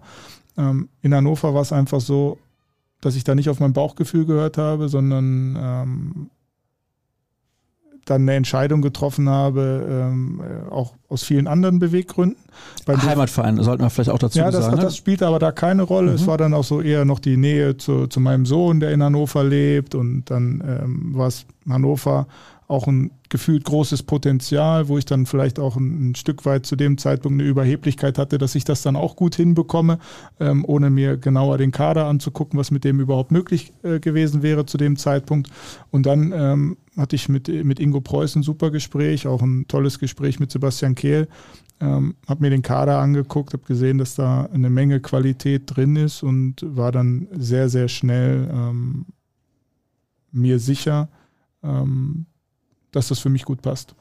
Ähm, 0.57 0.89
in 1.01 1.13
Hannover 1.13 1.53
war 1.53 1.61
es 1.61 1.71
einfach 1.71 2.01
so, 2.01 2.39
dass 2.99 3.15
ich 3.15 3.23
da 3.23 3.35
nicht 3.35 3.49
auf 3.49 3.59
mein 3.59 3.73
Bauchgefühl 3.73 4.25
gehört 4.25 4.57
habe, 4.57 4.89
sondern 4.89 5.55
ähm, 5.59 6.29
dann 8.09 8.23
eine 8.23 8.35
Entscheidung 8.35 8.81
getroffen 8.81 9.29
habe, 9.29 9.85
ähm, 9.89 10.41
äh, 10.41 10.71
auch 10.71 10.93
aus 11.09 11.23
vielen 11.23 11.47
anderen 11.47 11.79
Beweggründen. 11.79 12.37
Beim 12.85 13.01
Heimatverein, 13.03 13.61
sollten 13.61 13.83
wir 13.83 13.89
vielleicht 13.89 14.09
auch 14.09 14.19
dazu 14.19 14.39
ja, 14.39 14.49
das, 14.49 14.65
sagen. 14.65 14.77
Ja, 14.77 14.83
das 14.83 14.97
spielte 14.97 15.27
aber 15.27 15.39
da 15.39 15.51
keine 15.51 15.83
Rolle. 15.83 16.11
Mhm. 16.11 16.15
Es 16.15 16.27
war 16.27 16.37
dann 16.37 16.53
auch 16.53 16.63
so 16.63 16.81
eher 16.81 17.05
noch 17.05 17.19
die 17.19 17.37
Nähe 17.37 17.77
zu, 17.77 18.07
zu 18.07 18.19
meinem 18.19 18.45
Sohn, 18.45 18.79
der 18.79 18.91
in 18.91 19.03
Hannover 19.03 19.43
lebt. 19.43 19.95
Und 19.95 20.25
dann 20.25 20.63
ähm, 20.65 21.15
war 21.15 21.27
es 21.27 21.45
Hannover 21.69 22.27
auch 22.67 22.87
ein 22.87 23.11
gefühlt 23.29 23.63
großes 23.63 24.03
Potenzial, 24.03 24.87
wo 24.87 24.97
ich 24.97 25.05
dann 25.05 25.25
vielleicht 25.25 25.59
auch 25.59 25.75
ein, 25.75 26.11
ein, 26.11 26.15
Stück 26.15 26.45
weit 26.45 26.65
zu 26.65 26.75
dem 26.75 26.97
Zeitpunkt 26.97 27.39
eine 27.39 27.49
Überheblichkeit 27.49 28.17
hatte, 28.17 28.37
dass 28.37 28.55
ich 28.55 28.63
das 28.63 28.81
dann 28.81 28.95
auch 28.95 29.15
gut 29.15 29.35
hinbekomme, 29.35 29.99
ähm, 30.39 30.65
ohne 30.65 30.89
mir 30.89 31.17
genauer 31.17 31.57
den 31.57 31.71
Kader 31.71 32.05
anzugucken, 32.05 32.59
was 32.59 32.71
mit 32.71 32.83
dem 32.83 32.99
überhaupt 32.99 33.31
möglich 33.31 33.73
äh, 33.83 33.99
gewesen 33.99 34.43
wäre 34.43 34.65
zu 34.65 34.77
dem 34.77 34.97
Zeitpunkt. 34.97 35.49
Und 35.91 36.05
dann 36.05 36.31
ähm, 36.31 36.77
hatte 36.95 37.15
ich 37.15 37.29
mit, 37.29 37.47
mit 37.47 37.79
Ingo 37.79 38.01
Preuß 38.01 38.35
ein 38.35 38.43
super 38.43 38.71
Gespräch, 38.71 39.27
auch 39.27 39.41
ein 39.41 39.67
tolles 39.67 39.99
Gespräch 39.99 40.39
mit 40.39 40.51
Sebastian 40.51 40.95
Kehl. 40.95 41.27
Ähm, 41.79 42.15
habe 42.27 42.41
mir 42.41 42.49
den 42.49 42.63
Kader 42.63 42.99
angeguckt, 42.99 43.53
habe 43.53 43.63
gesehen, 43.63 43.99
dass 43.99 44.15
da 44.15 44.49
eine 44.51 44.69
Menge 44.69 44.99
Qualität 44.99 45.63
drin 45.67 45.95
ist 45.95 46.23
und 46.23 46.65
war 46.65 46.91
dann 46.91 47.27
sehr, 47.31 47.69
sehr 47.69 47.87
schnell 47.87 48.49
ähm, 48.51 49.05
mir 50.31 50.59
sicher, 50.59 51.09
ähm, 51.63 52.25
dass 52.97 53.07
das 53.07 53.19
für 53.19 53.29
mich 53.29 53.45
gut 53.45 53.61
passt. 53.61 53.95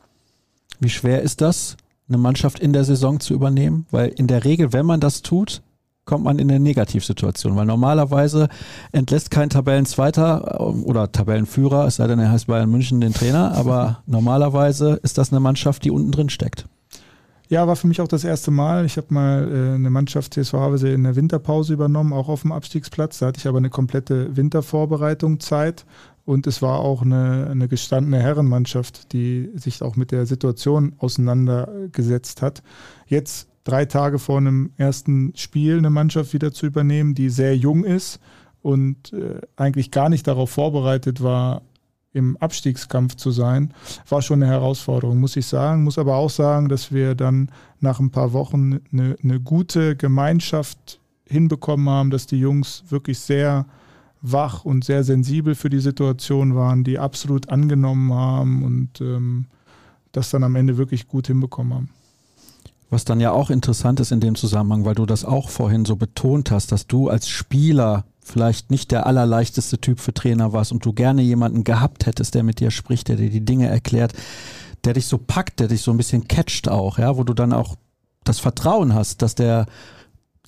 Wie 0.80 0.88
schwer 0.88 1.22
ist 1.22 1.40
das, 1.40 1.76
eine 2.08 2.18
Mannschaft 2.18 2.58
in 2.58 2.72
der 2.72 2.84
Saison 2.84 3.20
zu 3.20 3.34
übernehmen? 3.34 3.86
Weil 3.90 4.08
in 4.08 4.26
der 4.26 4.44
Regel, 4.44 4.72
wenn 4.72 4.86
man 4.86 5.00
das 5.00 5.22
tut, 5.22 5.62
kommt 6.04 6.24
man 6.24 6.38
in 6.38 6.48
eine 6.48 6.60
Negativsituation, 6.60 7.56
weil 7.56 7.66
normalerweise 7.66 8.48
entlässt 8.92 9.30
kein 9.30 9.50
Tabellenzweiter 9.50 10.58
ähm, 10.60 10.84
oder 10.84 11.10
Tabellenführer, 11.10 11.86
es 11.86 11.96
sei 11.96 12.06
denn, 12.06 12.20
er 12.20 12.30
heißt 12.30 12.46
Bayern 12.46 12.70
München 12.70 13.00
den 13.00 13.12
Trainer, 13.12 13.52
aber 13.52 14.02
normalerweise 14.06 15.00
ist 15.02 15.18
das 15.18 15.32
eine 15.32 15.40
Mannschaft, 15.40 15.84
die 15.84 15.90
unten 15.90 16.12
drin 16.12 16.30
steckt. 16.30 16.66
Ja, 17.48 17.66
war 17.68 17.76
für 17.76 17.86
mich 17.86 18.00
auch 18.00 18.08
das 18.08 18.24
erste 18.24 18.50
Mal. 18.50 18.86
Ich 18.86 18.96
habe 18.96 19.06
mal 19.10 19.48
äh, 19.48 19.74
eine 19.74 19.90
Mannschaft 19.90 20.34
TSV 20.34 20.54
Havelse 20.54 20.88
in 20.88 21.04
der 21.04 21.14
Winterpause 21.14 21.74
übernommen, 21.74 22.12
auch 22.12 22.28
auf 22.28 22.42
dem 22.42 22.50
Abstiegsplatz. 22.50 23.18
Da 23.18 23.26
hatte 23.26 23.38
ich 23.38 23.46
aber 23.46 23.58
eine 23.58 23.70
komplette 23.70 24.36
Wintervorbereitung 24.36 25.38
Zeit 25.38 25.84
und 26.26 26.46
es 26.46 26.60
war 26.60 26.80
auch 26.80 27.02
eine, 27.02 27.48
eine 27.50 27.68
gestandene 27.68 28.20
Herrenmannschaft, 28.20 29.12
die 29.12 29.48
sich 29.54 29.80
auch 29.80 29.96
mit 29.96 30.10
der 30.10 30.26
Situation 30.26 30.92
auseinandergesetzt 30.98 32.42
hat. 32.42 32.62
Jetzt 33.06 33.48
drei 33.62 33.84
Tage 33.84 34.18
vor 34.18 34.38
einem 34.38 34.72
ersten 34.76 35.32
Spiel 35.36 35.78
eine 35.78 35.88
Mannschaft 35.88 36.34
wieder 36.34 36.52
zu 36.52 36.66
übernehmen, 36.66 37.14
die 37.14 37.30
sehr 37.30 37.56
jung 37.56 37.84
ist 37.84 38.18
und 38.60 39.12
äh, 39.12 39.40
eigentlich 39.54 39.92
gar 39.92 40.08
nicht 40.08 40.26
darauf 40.26 40.50
vorbereitet 40.50 41.22
war, 41.22 41.62
im 42.12 42.36
Abstiegskampf 42.38 43.14
zu 43.14 43.30
sein, 43.30 43.72
war 44.08 44.22
schon 44.22 44.42
eine 44.42 44.50
Herausforderung, 44.50 45.20
muss 45.20 45.36
ich 45.36 45.46
sagen. 45.46 45.84
Muss 45.84 45.98
aber 45.98 46.16
auch 46.16 46.30
sagen, 46.30 46.68
dass 46.68 46.90
wir 46.90 47.14
dann 47.14 47.50
nach 47.78 48.00
ein 48.00 48.10
paar 48.10 48.32
Wochen 48.32 48.80
eine, 48.90 49.16
eine 49.22 49.38
gute 49.38 49.96
Gemeinschaft 49.96 50.98
hinbekommen 51.28 51.88
haben, 51.88 52.10
dass 52.10 52.26
die 52.26 52.38
Jungs 52.40 52.84
wirklich 52.88 53.18
sehr 53.18 53.66
wach 54.32 54.64
und 54.64 54.84
sehr 54.84 55.04
sensibel 55.04 55.54
für 55.54 55.70
die 55.70 55.80
Situation 55.80 56.54
waren, 56.54 56.84
die 56.84 56.98
absolut 56.98 57.48
angenommen 57.48 58.12
haben 58.12 58.64
und 58.64 59.00
ähm, 59.00 59.46
das 60.12 60.30
dann 60.30 60.44
am 60.44 60.56
Ende 60.56 60.76
wirklich 60.76 61.08
gut 61.08 61.26
hinbekommen 61.26 61.74
haben. 61.74 61.90
Was 62.88 63.04
dann 63.04 63.20
ja 63.20 63.32
auch 63.32 63.50
interessant 63.50 64.00
ist 64.00 64.12
in 64.12 64.20
dem 64.20 64.36
Zusammenhang, 64.36 64.84
weil 64.84 64.94
du 64.94 65.06
das 65.06 65.24
auch 65.24 65.48
vorhin 65.48 65.84
so 65.84 65.96
betont 65.96 66.50
hast, 66.50 66.70
dass 66.72 66.86
du 66.86 67.08
als 67.08 67.28
Spieler 67.28 68.04
vielleicht 68.20 68.70
nicht 68.70 68.90
der 68.90 69.06
allerleichteste 69.06 69.78
Typ 69.78 70.00
für 70.00 70.14
Trainer 70.14 70.52
warst 70.52 70.72
und 70.72 70.84
du 70.84 70.92
gerne 70.92 71.22
jemanden 71.22 71.64
gehabt 71.64 72.06
hättest, 72.06 72.34
der 72.34 72.42
mit 72.42 72.60
dir 72.60 72.70
spricht, 72.70 73.08
der 73.08 73.16
dir 73.16 73.30
die 73.30 73.44
Dinge 73.44 73.68
erklärt, 73.68 74.14
der 74.84 74.94
dich 74.94 75.06
so 75.06 75.18
packt, 75.18 75.60
der 75.60 75.68
dich 75.68 75.82
so 75.82 75.90
ein 75.90 75.96
bisschen 75.96 76.28
catcht 76.28 76.68
auch, 76.68 76.98
ja, 76.98 77.16
wo 77.16 77.24
du 77.24 77.34
dann 77.34 77.52
auch 77.52 77.76
das 78.24 78.38
Vertrauen 78.38 78.94
hast, 78.94 79.22
dass 79.22 79.34
der 79.34 79.66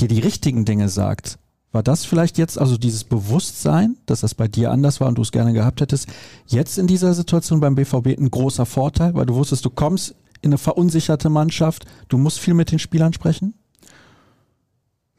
dir 0.00 0.08
die 0.08 0.20
richtigen 0.20 0.64
Dinge 0.64 0.88
sagt. 0.88 1.38
War 1.70 1.83
das 1.83 2.04
vielleicht 2.04 2.38
jetzt, 2.38 2.59
also 2.59 2.78
dieses 2.78 3.04
Bewusstsein, 3.04 3.96
dass 4.07 4.20
das 4.20 4.35
bei 4.35 4.48
dir 4.48 4.70
anders 4.70 5.00
war 5.00 5.09
und 5.09 5.16
du 5.16 5.22
es 5.22 5.33
gerne 5.33 5.52
gehabt 5.52 5.81
hättest, 5.81 6.09
jetzt 6.46 6.78
in 6.78 6.87
dieser 6.87 7.12
Situation 7.12 7.61
beim 7.61 7.74
BVB 7.74 8.18
ein 8.18 8.31
großer 8.31 8.64
Vorteil, 8.64 9.14
weil 9.14 9.26
du 9.26 9.35
wusstest, 9.35 9.64
du 9.64 9.70
kommst 9.70 10.14
in 10.40 10.50
eine 10.50 10.59
verunsicherte 10.59 11.28
Mannschaft, 11.28 11.85
du 12.09 12.16
musst 12.16 12.40
viel 12.40 12.54
mit 12.54 12.70
den 12.70 12.78
Spielern 12.78 13.12
sprechen? 13.12 13.54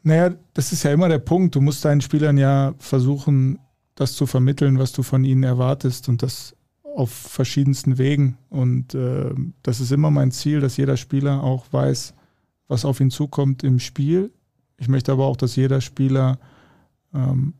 Naja, 0.02 0.34
das 0.54 0.72
ist 0.72 0.82
ja 0.82 0.92
immer 0.92 1.08
der 1.08 1.18
Punkt. 1.18 1.54
Du 1.54 1.60
musst 1.60 1.84
deinen 1.84 2.00
Spielern 2.00 2.38
ja 2.38 2.74
versuchen, 2.78 3.58
das 3.94 4.14
zu 4.14 4.26
vermitteln, 4.26 4.78
was 4.78 4.92
du 4.92 5.02
von 5.02 5.24
ihnen 5.24 5.42
erwartest 5.42 6.08
und 6.08 6.22
das 6.22 6.56
auf 6.82 7.10
verschiedensten 7.10 7.98
Wegen. 7.98 8.38
Und 8.48 8.94
äh, 8.94 9.34
das 9.62 9.80
ist 9.80 9.92
immer 9.92 10.10
mein 10.10 10.32
Ziel, 10.32 10.60
dass 10.60 10.78
jeder 10.78 10.96
Spieler 10.96 11.44
auch 11.44 11.66
weiß, 11.70 12.14
was 12.66 12.84
auf 12.84 13.00
ihn 13.00 13.10
zukommt 13.10 13.62
im 13.62 13.78
Spiel 13.78 14.32
ich 14.80 14.88
möchte 14.88 15.12
aber 15.12 15.26
auch, 15.26 15.36
dass 15.36 15.54
jeder 15.54 15.80
Spieler 15.80 16.38
ähm, 17.14 17.54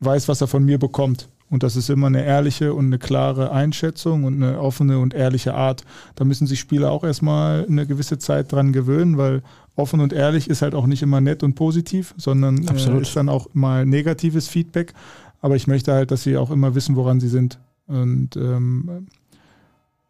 weiß, 0.00 0.28
was 0.28 0.40
er 0.40 0.46
von 0.46 0.64
mir 0.64 0.78
bekommt. 0.78 1.28
Und 1.48 1.64
das 1.64 1.74
ist 1.74 1.90
immer 1.90 2.06
eine 2.06 2.24
ehrliche 2.24 2.74
und 2.74 2.86
eine 2.86 2.98
klare 2.98 3.50
Einschätzung 3.50 4.22
und 4.22 4.34
eine 4.34 4.60
offene 4.60 5.00
und 5.00 5.14
ehrliche 5.14 5.54
Art. 5.54 5.84
Da 6.14 6.24
müssen 6.24 6.46
sich 6.46 6.60
Spieler 6.60 6.92
auch 6.92 7.02
erstmal 7.02 7.66
eine 7.66 7.86
gewisse 7.86 8.18
Zeit 8.18 8.52
dran 8.52 8.72
gewöhnen, 8.72 9.18
weil 9.18 9.42
offen 9.74 10.00
und 10.00 10.12
ehrlich 10.12 10.48
ist 10.48 10.62
halt 10.62 10.76
auch 10.76 10.86
nicht 10.86 11.02
immer 11.02 11.20
nett 11.20 11.42
und 11.42 11.54
positiv, 11.54 12.14
sondern 12.16 12.68
äh, 12.68 13.00
ist 13.00 13.16
dann 13.16 13.28
auch 13.28 13.48
mal 13.52 13.84
negatives 13.84 14.46
Feedback. 14.46 14.92
Aber 15.40 15.56
ich 15.56 15.66
möchte 15.66 15.92
halt, 15.92 16.12
dass 16.12 16.22
sie 16.22 16.36
auch 16.36 16.50
immer 16.50 16.74
wissen, 16.76 16.94
woran 16.94 17.18
sie 17.18 17.28
sind. 17.28 17.58
Und 17.86 18.36
ähm, 18.36 19.08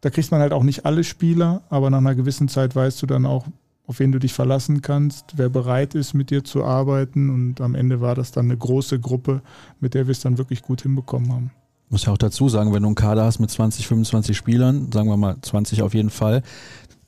da 0.01 0.09
kriegt 0.09 0.29
man 0.29 0.41
halt 0.41 0.51
auch 0.51 0.63
nicht 0.63 0.85
alle 0.85 1.03
Spieler, 1.03 1.63
aber 1.69 1.89
nach 1.89 1.99
einer 1.99 2.15
gewissen 2.15 2.49
Zeit 2.49 2.75
weißt 2.75 3.01
du 3.01 3.07
dann 3.07 3.25
auch, 3.25 3.45
auf 3.91 3.99
wen 3.99 4.13
du 4.13 4.19
dich 4.19 4.31
verlassen 4.31 4.81
kannst, 4.81 5.33
wer 5.35 5.49
bereit 5.49 5.95
ist, 5.95 6.13
mit 6.13 6.29
dir 6.29 6.45
zu 6.45 6.63
arbeiten. 6.63 7.29
Und 7.29 7.59
am 7.59 7.75
Ende 7.75 7.99
war 7.99 8.15
das 8.15 8.31
dann 8.31 8.45
eine 8.45 8.55
große 8.55 9.01
Gruppe, 9.01 9.41
mit 9.81 9.95
der 9.95 10.07
wir 10.07 10.13
es 10.13 10.21
dann 10.21 10.37
wirklich 10.37 10.61
gut 10.61 10.83
hinbekommen 10.83 11.29
haben. 11.33 11.51
Ich 11.87 11.91
muss 11.91 12.05
ja 12.05 12.13
auch 12.13 12.17
dazu 12.17 12.47
sagen, 12.47 12.73
wenn 12.73 12.83
du 12.83 12.87
einen 12.87 12.95
Kader 12.95 13.25
hast 13.25 13.39
mit 13.39 13.51
20, 13.51 13.85
25 13.85 14.37
Spielern, 14.37 14.93
sagen 14.93 15.09
wir 15.09 15.17
mal 15.17 15.35
20 15.41 15.81
auf 15.81 15.93
jeden 15.93 16.09
Fall, 16.09 16.41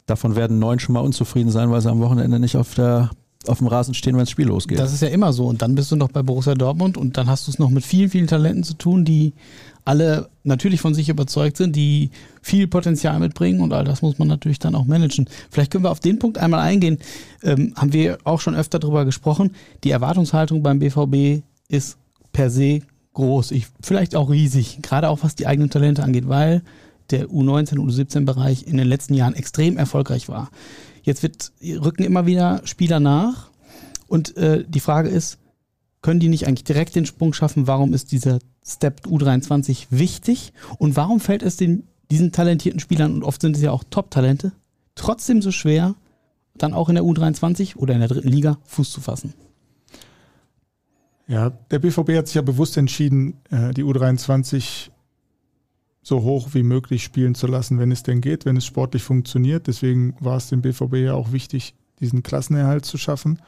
davon 0.08 0.36
werden 0.36 0.60
neun 0.60 0.80
schon 0.80 0.91
mal 0.91 1.00
unzufrieden 1.00 1.52
sein, 1.52 1.72
weil 1.72 1.80
sie 1.80 1.89
am 1.89 2.02
Wochenende 2.02 2.38
nicht 2.38 2.58
auf 2.58 2.76
der 2.76 3.12
auf 3.48 3.58
dem 3.60 3.67
Rasen 3.67 3.93
stehen, 3.93 4.13
wenn 4.13 4.22
das 4.22 4.30
Spiel 4.30 4.48
losgeht. 4.48 4.80
Das 4.80 4.93
ist 4.93 5.02
ja 5.02 5.10
immer 5.10 5.34
so. 5.34 5.48
Und 5.48 5.62
dann 5.62 5.76
bist 5.76 5.91
du 5.91 5.96
noch 5.96 6.10
bei 6.10 6.22
Borussia 6.22 6.54
Dortmund 6.54 6.98
und 6.98 7.17
dann 7.17 7.28
hast 7.28 7.48
du 7.48 7.52
es 7.52 7.60
noch 7.60 7.69
mit 7.69 7.86
vielen, 7.86 8.10
vielen 8.10 8.28
Talenten 8.28 8.63
zu 8.63 8.74
tun, 8.74 9.04
die 9.04 9.34
alle 9.86 10.30
natürlich 10.43 10.82
von 10.82 10.93
sich 10.93 11.10
überzeugt 11.10 11.58
sind, 11.58 11.76
die 11.76 12.10
viel 12.41 12.67
Potenzial 12.67 13.19
mitbringen 13.19 13.62
und 13.62 13.74
all 13.74 13.84
das 13.84 14.02
muss 14.02 14.17
man 14.17 14.28
natürlich 14.28 14.60
dann 14.60 14.76
auch 14.76 14.86
managen. 14.86 15.30
Vielleicht 15.50 15.72
können 15.72 15.84
wir 15.84 15.91
auf 15.91 16.00
den 16.00 16.19
Punkt 16.19 16.38
einmal 16.38 16.62
eingehen. 16.62 17.00
Ähm, 17.43 17.74
haben 17.76 17.93
wir 17.93 18.17
auch 18.24 18.39
schon 18.39 18.56
öfter 18.56 18.80
darüber 18.80 19.06
gesprochen. 19.06 19.52
Die 19.84 19.91
Erwartungshaltung 19.91 20.63
beim 20.63 20.80
BVB 20.80 21.43
ist 21.67 21.98
per 22.32 22.50
se 22.50 22.82
groß, 23.13 23.52
ich, 23.52 23.67
vielleicht 23.82 24.15
auch 24.15 24.30
riesig, 24.30 24.80
gerade 24.82 25.10
auch 25.10 25.19
was 25.22 25.36
die 25.36 25.48
eigenen 25.48 25.69
Talente 25.69 26.04
angeht, 26.04 26.28
weil 26.28 26.63
der 27.12 27.28
U19 27.28 27.78
und 27.78 27.91
U17-Bereich 27.91 28.65
in 28.65 28.78
den 28.78 28.88
letzten 28.88 29.13
Jahren 29.13 29.36
extrem 29.36 29.78
erfolgreich 29.78 30.30
war. 30.30 30.50
Jetzt 31.04 31.22
wird, 31.22 31.52
rücken 31.62 32.04
immer 32.04 32.26
wieder 32.26 32.62
Spieler 32.63 33.00
nach 33.00 33.50
und 34.08 34.36
äh, 34.38 34.63
die 34.67 34.80
Frage 34.80 35.10
ist, 35.10 35.38
können 36.04 36.20
die 36.20 36.30
nicht 36.30 36.48
eigentlich 36.48 36.66
direkt 36.66 36.96
den 36.96 37.08
Sprung 37.08 37.34
schaffen? 37.34 37.66
Warum 37.66 37.94
ist 37.94 38.12
dieser 38.12 38.38
Step 38.63 39.08
U23 39.08 39.88
wichtig? 39.89 40.54
Und 40.78 40.96
warum 40.96 41.20
fällt 41.20 41.42
es 41.42 41.58
den, 41.58 41.88
diesen 42.12 42.32
talentierten 42.32 42.80
Spielern, 42.80 43.16
und 43.16 43.24
oft 43.24 43.42
sind 43.42 43.56
es 43.56 43.63
ja 43.63 43.72
auch 43.72 43.84
Top-Talente, 43.89 44.52
trotzdem 44.94 45.42
so 45.42 45.52
schwer, 45.52 45.96
dann 46.56 46.74
auch 46.74 46.89
in 46.89 46.96
der 46.96 47.04
U23 47.04 47.78
oder 47.78 47.96
in 47.96 48.02
der 48.02 48.10
dritten 48.10 48.28
Liga 48.28 48.60
Fuß 48.66 48.92
zu 48.92 49.02
fassen? 49.02 49.34
Ja, 51.26 51.50
der 51.50 51.80
BVB 51.80 52.12
hat 52.18 52.28
sich 52.28 52.36
ja 52.36 52.42
bewusst 52.42 52.78
entschieden, 52.78 53.39
äh, 53.50 53.74
die 53.74 53.84
U23 53.84 54.89
so 56.04 56.22
hoch 56.22 56.50
wie 56.52 56.63
möglich 56.63 57.02
spielen 57.02 57.34
zu 57.34 57.48
lassen, 57.48 57.80
wenn 57.80 57.94
es 57.94 58.04
denn 58.04 58.20
geht, 58.20 58.46
wenn 58.46 58.58
es 58.58 58.66
sportlich 58.66 59.04
funktioniert. 59.04 59.68
Deswegen 59.68 60.16
war 60.20 60.36
es 60.36 60.50
dem 60.50 60.62
BVB 60.62 60.96
ja 60.96 61.13
auch 61.13 61.32
wichtig, 61.32 61.76
diesen 62.02 62.24
Klassenerhalt 62.24 62.84
zu 62.84 62.98
schaffen, 62.98 63.39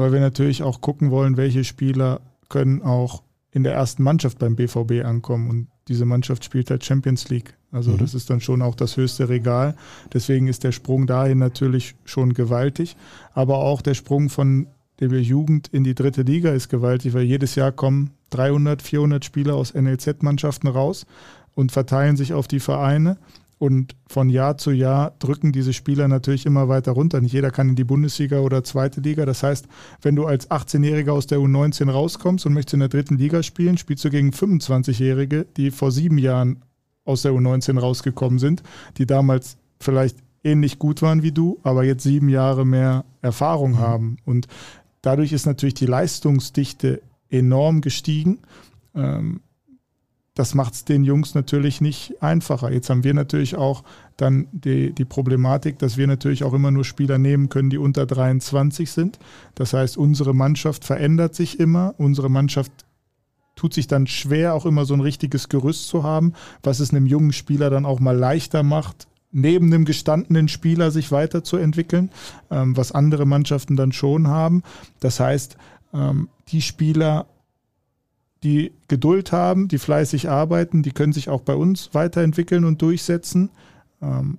weil 0.00 0.12
wir 0.12 0.20
natürlich 0.20 0.62
auch 0.62 0.80
gucken 0.80 1.10
wollen, 1.10 1.36
welche 1.36 1.64
Spieler 1.64 2.20
können 2.48 2.82
auch 2.82 3.22
in 3.52 3.62
der 3.62 3.74
ersten 3.74 4.02
Mannschaft 4.02 4.38
beim 4.38 4.56
BVB 4.56 5.04
ankommen. 5.04 5.50
Und 5.50 5.68
diese 5.88 6.04
Mannschaft 6.04 6.44
spielt 6.44 6.70
halt 6.70 6.84
Champions 6.84 7.28
League. 7.28 7.54
Also 7.72 7.92
mhm. 7.92 7.98
das 7.98 8.14
ist 8.14 8.30
dann 8.30 8.40
schon 8.40 8.62
auch 8.62 8.74
das 8.74 8.96
höchste 8.96 9.28
Regal. 9.28 9.76
Deswegen 10.12 10.48
ist 10.48 10.64
der 10.64 10.72
Sprung 10.72 11.06
dahin 11.06 11.38
natürlich 11.38 11.94
schon 12.04 12.34
gewaltig. 12.34 12.96
Aber 13.32 13.58
auch 13.58 13.82
der 13.82 13.94
Sprung 13.94 14.28
von 14.28 14.66
der 15.00 15.08
Jugend 15.20 15.68
in 15.68 15.82
die 15.82 15.94
dritte 15.94 16.22
Liga 16.22 16.50
ist 16.50 16.68
gewaltig, 16.68 17.14
weil 17.14 17.22
jedes 17.22 17.54
Jahr 17.54 17.72
kommen 17.72 18.10
300, 18.30 18.82
400 18.82 19.24
Spieler 19.24 19.54
aus 19.54 19.74
NLZ-Mannschaften 19.74 20.68
raus 20.68 21.06
und 21.54 21.72
verteilen 21.72 22.16
sich 22.16 22.32
auf 22.32 22.46
die 22.48 22.60
Vereine. 22.60 23.16
Und 23.60 23.94
von 24.08 24.30
Jahr 24.30 24.56
zu 24.56 24.70
Jahr 24.70 25.12
drücken 25.18 25.52
diese 25.52 25.74
Spieler 25.74 26.08
natürlich 26.08 26.46
immer 26.46 26.70
weiter 26.70 26.92
runter. 26.92 27.20
Nicht 27.20 27.34
jeder 27.34 27.50
kann 27.50 27.68
in 27.68 27.76
die 27.76 27.84
Bundesliga 27.84 28.40
oder 28.40 28.64
zweite 28.64 29.02
Liga. 29.02 29.26
Das 29.26 29.42
heißt, 29.42 29.66
wenn 30.00 30.16
du 30.16 30.24
als 30.24 30.50
18-Jähriger 30.50 31.12
aus 31.12 31.26
der 31.26 31.40
U19 31.40 31.90
rauskommst 31.90 32.46
und 32.46 32.54
möchtest 32.54 32.72
in 32.72 32.80
der 32.80 32.88
dritten 32.88 33.18
Liga 33.18 33.42
spielen, 33.42 33.76
spielst 33.76 34.02
du 34.02 34.08
gegen 34.08 34.30
25-Jährige, 34.30 35.44
die 35.58 35.70
vor 35.70 35.92
sieben 35.92 36.16
Jahren 36.16 36.62
aus 37.04 37.20
der 37.20 37.32
U19 37.32 37.78
rausgekommen 37.78 38.38
sind, 38.38 38.62
die 38.96 39.04
damals 39.04 39.58
vielleicht 39.78 40.16
ähnlich 40.42 40.78
gut 40.78 41.02
waren 41.02 41.22
wie 41.22 41.32
du, 41.32 41.60
aber 41.62 41.84
jetzt 41.84 42.04
sieben 42.04 42.30
Jahre 42.30 42.64
mehr 42.64 43.04
Erfahrung 43.20 43.72
mhm. 43.72 43.78
haben. 43.78 44.16
Und 44.24 44.46
dadurch 45.02 45.32
ist 45.32 45.44
natürlich 45.44 45.74
die 45.74 45.84
Leistungsdichte 45.84 47.02
enorm 47.28 47.82
gestiegen. 47.82 48.38
Ähm, 48.94 49.42
das 50.40 50.54
macht 50.54 50.72
es 50.72 50.84
den 50.86 51.04
Jungs 51.04 51.34
natürlich 51.34 51.82
nicht 51.82 52.22
einfacher. 52.22 52.72
Jetzt 52.72 52.88
haben 52.88 53.04
wir 53.04 53.12
natürlich 53.12 53.56
auch 53.56 53.84
dann 54.16 54.48
die, 54.52 54.90
die 54.90 55.04
Problematik, 55.04 55.78
dass 55.78 55.98
wir 55.98 56.06
natürlich 56.06 56.44
auch 56.44 56.54
immer 56.54 56.70
nur 56.70 56.86
Spieler 56.86 57.18
nehmen 57.18 57.50
können, 57.50 57.68
die 57.68 57.76
unter 57.76 58.06
23 58.06 58.90
sind. 58.90 59.18
Das 59.54 59.74
heißt, 59.74 59.98
unsere 59.98 60.34
Mannschaft 60.34 60.86
verändert 60.86 61.34
sich 61.34 61.60
immer. 61.60 61.94
Unsere 61.98 62.30
Mannschaft 62.30 62.72
tut 63.54 63.74
sich 63.74 63.86
dann 63.86 64.06
schwer, 64.06 64.54
auch 64.54 64.64
immer 64.64 64.86
so 64.86 64.94
ein 64.94 65.02
richtiges 65.02 65.50
Gerüst 65.50 65.88
zu 65.88 66.04
haben, 66.04 66.32
was 66.62 66.80
es 66.80 66.88
einem 66.88 67.04
jungen 67.04 67.34
Spieler 67.34 67.68
dann 67.68 67.84
auch 67.84 68.00
mal 68.00 68.16
leichter 68.16 68.62
macht, 68.62 69.08
neben 69.32 69.66
einem 69.66 69.84
gestandenen 69.84 70.48
Spieler 70.48 70.90
sich 70.90 71.12
weiterzuentwickeln, 71.12 72.08
ähm, 72.50 72.78
was 72.78 72.92
andere 72.92 73.26
Mannschaften 73.26 73.76
dann 73.76 73.92
schon 73.92 74.28
haben. 74.28 74.62
Das 75.00 75.20
heißt, 75.20 75.58
ähm, 75.92 76.30
die 76.48 76.62
Spieler 76.62 77.26
die 78.42 78.72
Geduld 78.88 79.32
haben, 79.32 79.68
die 79.68 79.78
fleißig 79.78 80.28
arbeiten, 80.28 80.82
die 80.82 80.92
können 80.92 81.12
sich 81.12 81.28
auch 81.28 81.42
bei 81.42 81.54
uns 81.54 81.90
weiterentwickeln 81.92 82.64
und 82.64 82.80
durchsetzen. 82.80 83.50
Ähm, 84.00 84.38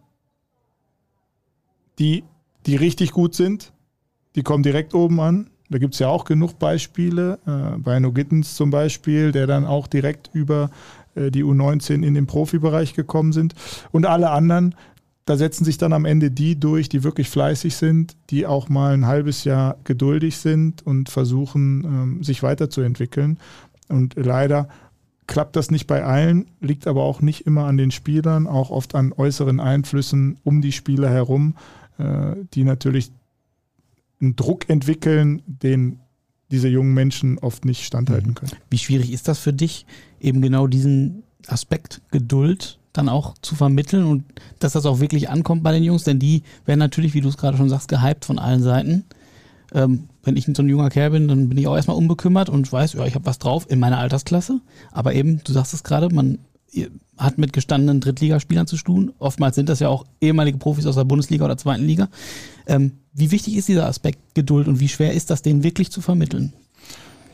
die, 1.99 2.23
die 2.65 2.75
richtig 2.75 3.11
gut 3.11 3.35
sind, 3.35 3.73
die 4.35 4.43
kommen 4.43 4.63
direkt 4.63 4.93
oben 4.93 5.19
an. 5.19 5.49
Da 5.69 5.77
gibt 5.77 5.93
es 5.93 5.99
ja 5.99 6.09
auch 6.09 6.25
genug 6.25 6.59
Beispiele. 6.59 7.39
Äh, 7.45 7.77
bei 7.77 7.99
No 7.99 8.11
Gittens 8.11 8.55
zum 8.55 8.71
Beispiel, 8.71 9.31
der 9.31 9.47
dann 9.47 9.65
auch 9.65 9.87
direkt 9.87 10.29
über 10.33 10.69
äh, 11.15 11.31
die 11.31 11.43
U19 11.43 12.03
in 12.03 12.13
den 12.13 12.27
Profibereich 12.27 12.93
gekommen 12.93 13.33
sind. 13.33 13.53
Und 13.91 14.05
alle 14.05 14.31
anderen, 14.31 14.75
da 15.25 15.37
setzen 15.37 15.63
sich 15.63 15.77
dann 15.77 15.93
am 15.93 16.05
Ende 16.05 16.31
die 16.31 16.59
durch, 16.59 16.89
die 16.89 17.03
wirklich 17.03 17.29
fleißig 17.29 17.75
sind, 17.75 18.17
die 18.31 18.45
auch 18.45 18.67
mal 18.67 18.93
ein 18.93 19.05
halbes 19.05 19.43
Jahr 19.43 19.77
geduldig 19.83 20.37
sind 20.37 20.85
und 20.85 21.09
versuchen, 21.09 21.83
ähm, 21.83 22.23
sich 22.23 22.43
weiterzuentwickeln. 22.43 23.37
Und 23.91 24.15
leider 24.15 24.69
klappt 25.27 25.55
das 25.55 25.71
nicht 25.71 25.87
bei 25.87 26.03
allen, 26.03 26.47
liegt 26.59 26.87
aber 26.87 27.03
auch 27.03 27.21
nicht 27.21 27.45
immer 27.45 27.65
an 27.65 27.77
den 27.77 27.91
Spielern, 27.91 28.47
auch 28.47 28.69
oft 28.69 28.95
an 28.95 29.13
äußeren 29.13 29.59
Einflüssen 29.59 30.37
um 30.43 30.61
die 30.61 30.71
Spieler 30.71 31.09
herum, 31.09 31.55
äh, 31.97 32.35
die 32.53 32.63
natürlich 32.63 33.11
einen 34.19 34.35
Druck 34.35 34.69
entwickeln, 34.69 35.41
den 35.45 35.99
diese 36.51 36.67
jungen 36.67 36.93
Menschen 36.93 37.39
oft 37.39 37.65
nicht 37.65 37.85
standhalten 37.85 38.31
mhm. 38.31 38.35
können. 38.35 38.51
Wie 38.69 38.77
schwierig 38.77 39.11
ist 39.11 39.27
das 39.27 39.39
für 39.39 39.53
dich, 39.53 39.85
eben 40.19 40.41
genau 40.41 40.67
diesen 40.67 41.23
Aspekt 41.47 42.01
Geduld 42.11 42.77
dann 42.93 43.07
auch 43.07 43.35
zu 43.41 43.55
vermitteln 43.55 44.03
und 44.03 44.25
dass 44.59 44.73
das 44.73 44.85
auch 44.85 44.99
wirklich 44.99 45.29
ankommt 45.29 45.63
bei 45.63 45.71
den 45.71 45.83
Jungs? 45.83 46.03
Denn 46.03 46.19
die 46.19 46.43
werden 46.65 46.79
natürlich, 46.79 47.13
wie 47.13 47.21
du 47.21 47.29
es 47.29 47.37
gerade 47.37 47.57
schon 47.57 47.69
sagst, 47.69 47.87
gehypt 47.87 48.25
von 48.25 48.37
allen 48.37 48.61
Seiten. 48.61 49.05
Ähm, 49.73 50.09
wenn 50.23 50.37
ich 50.37 50.45
so 50.45 50.61
ein 50.61 50.69
junger 50.69 50.89
Kerl 50.89 51.11
bin, 51.11 51.27
dann 51.27 51.49
bin 51.49 51.57
ich 51.57 51.67
auch 51.67 51.75
erstmal 51.75 51.97
unbekümmert 51.97 52.49
und 52.49 52.71
weiß, 52.71 52.93
ja, 52.93 53.05
ich 53.05 53.15
habe 53.15 53.25
was 53.25 53.39
drauf 53.39 53.65
in 53.69 53.79
meiner 53.79 53.99
Altersklasse. 53.99 54.59
Aber 54.91 55.13
eben, 55.13 55.41
du 55.43 55.53
sagst 55.53 55.73
es 55.73 55.83
gerade, 55.83 56.13
man 56.13 56.39
hat 57.17 57.37
mit 57.37 57.53
gestandenen 57.53 57.99
Drittligaspielern 57.99 58.67
zu 58.67 58.77
tun. 58.77 59.13
Oftmals 59.19 59.55
sind 59.55 59.69
das 59.69 59.79
ja 59.79 59.89
auch 59.89 60.05
ehemalige 60.21 60.57
Profis 60.57 60.85
aus 60.85 60.95
der 60.95 61.03
Bundesliga 61.03 61.45
oder 61.45 61.57
zweiten 61.57 61.85
Liga. 61.85 62.09
Ähm, 62.65 62.93
wie 63.13 63.31
wichtig 63.31 63.57
ist 63.57 63.67
dieser 63.67 63.87
Aspekt 63.87 64.35
Geduld 64.35 64.67
und 64.67 64.79
wie 64.79 64.87
schwer 64.87 65.13
ist 65.13 65.29
das, 65.29 65.41
den 65.41 65.63
wirklich 65.63 65.91
zu 65.91 66.01
vermitteln? 66.01 66.53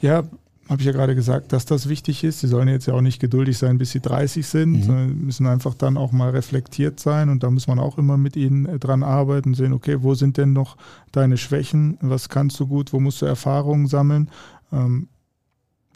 Ja, 0.01 0.23
habe 0.69 0.81
ich 0.81 0.85
ja 0.85 0.91
gerade 0.91 1.15
gesagt, 1.15 1.53
dass 1.53 1.65
das 1.65 1.87
wichtig 1.87 2.23
ist. 2.23 2.39
Sie 2.41 2.47
sollen 2.47 2.67
jetzt 2.67 2.87
ja 2.87 2.93
auch 2.93 3.01
nicht 3.01 3.19
geduldig 3.19 3.57
sein, 3.57 3.77
bis 3.77 3.91
sie 3.91 4.01
30 4.01 4.45
sind, 4.45 4.87
mhm. 4.87 5.25
müssen 5.25 5.47
einfach 5.47 5.73
dann 5.73 5.97
auch 5.97 6.11
mal 6.11 6.31
reflektiert 6.31 6.99
sein 6.99 7.29
und 7.29 7.43
da 7.43 7.49
muss 7.49 7.67
man 7.67 7.79
auch 7.79 7.97
immer 7.97 8.17
mit 8.17 8.35
ihnen 8.35 8.65
äh, 8.65 8.79
dran 8.79 9.03
arbeiten, 9.03 9.53
sehen, 9.53 9.73
okay, 9.73 9.97
wo 10.01 10.13
sind 10.13 10.37
denn 10.37 10.53
noch 10.53 10.77
deine 11.11 11.37
Schwächen, 11.37 11.97
was 12.01 12.29
kannst 12.29 12.59
du 12.59 12.67
gut, 12.67 12.91
wo 12.93 12.99
musst 12.99 13.21
du 13.21 13.25
Erfahrungen 13.25 13.87
sammeln. 13.87 14.29
Ähm, 14.71 15.07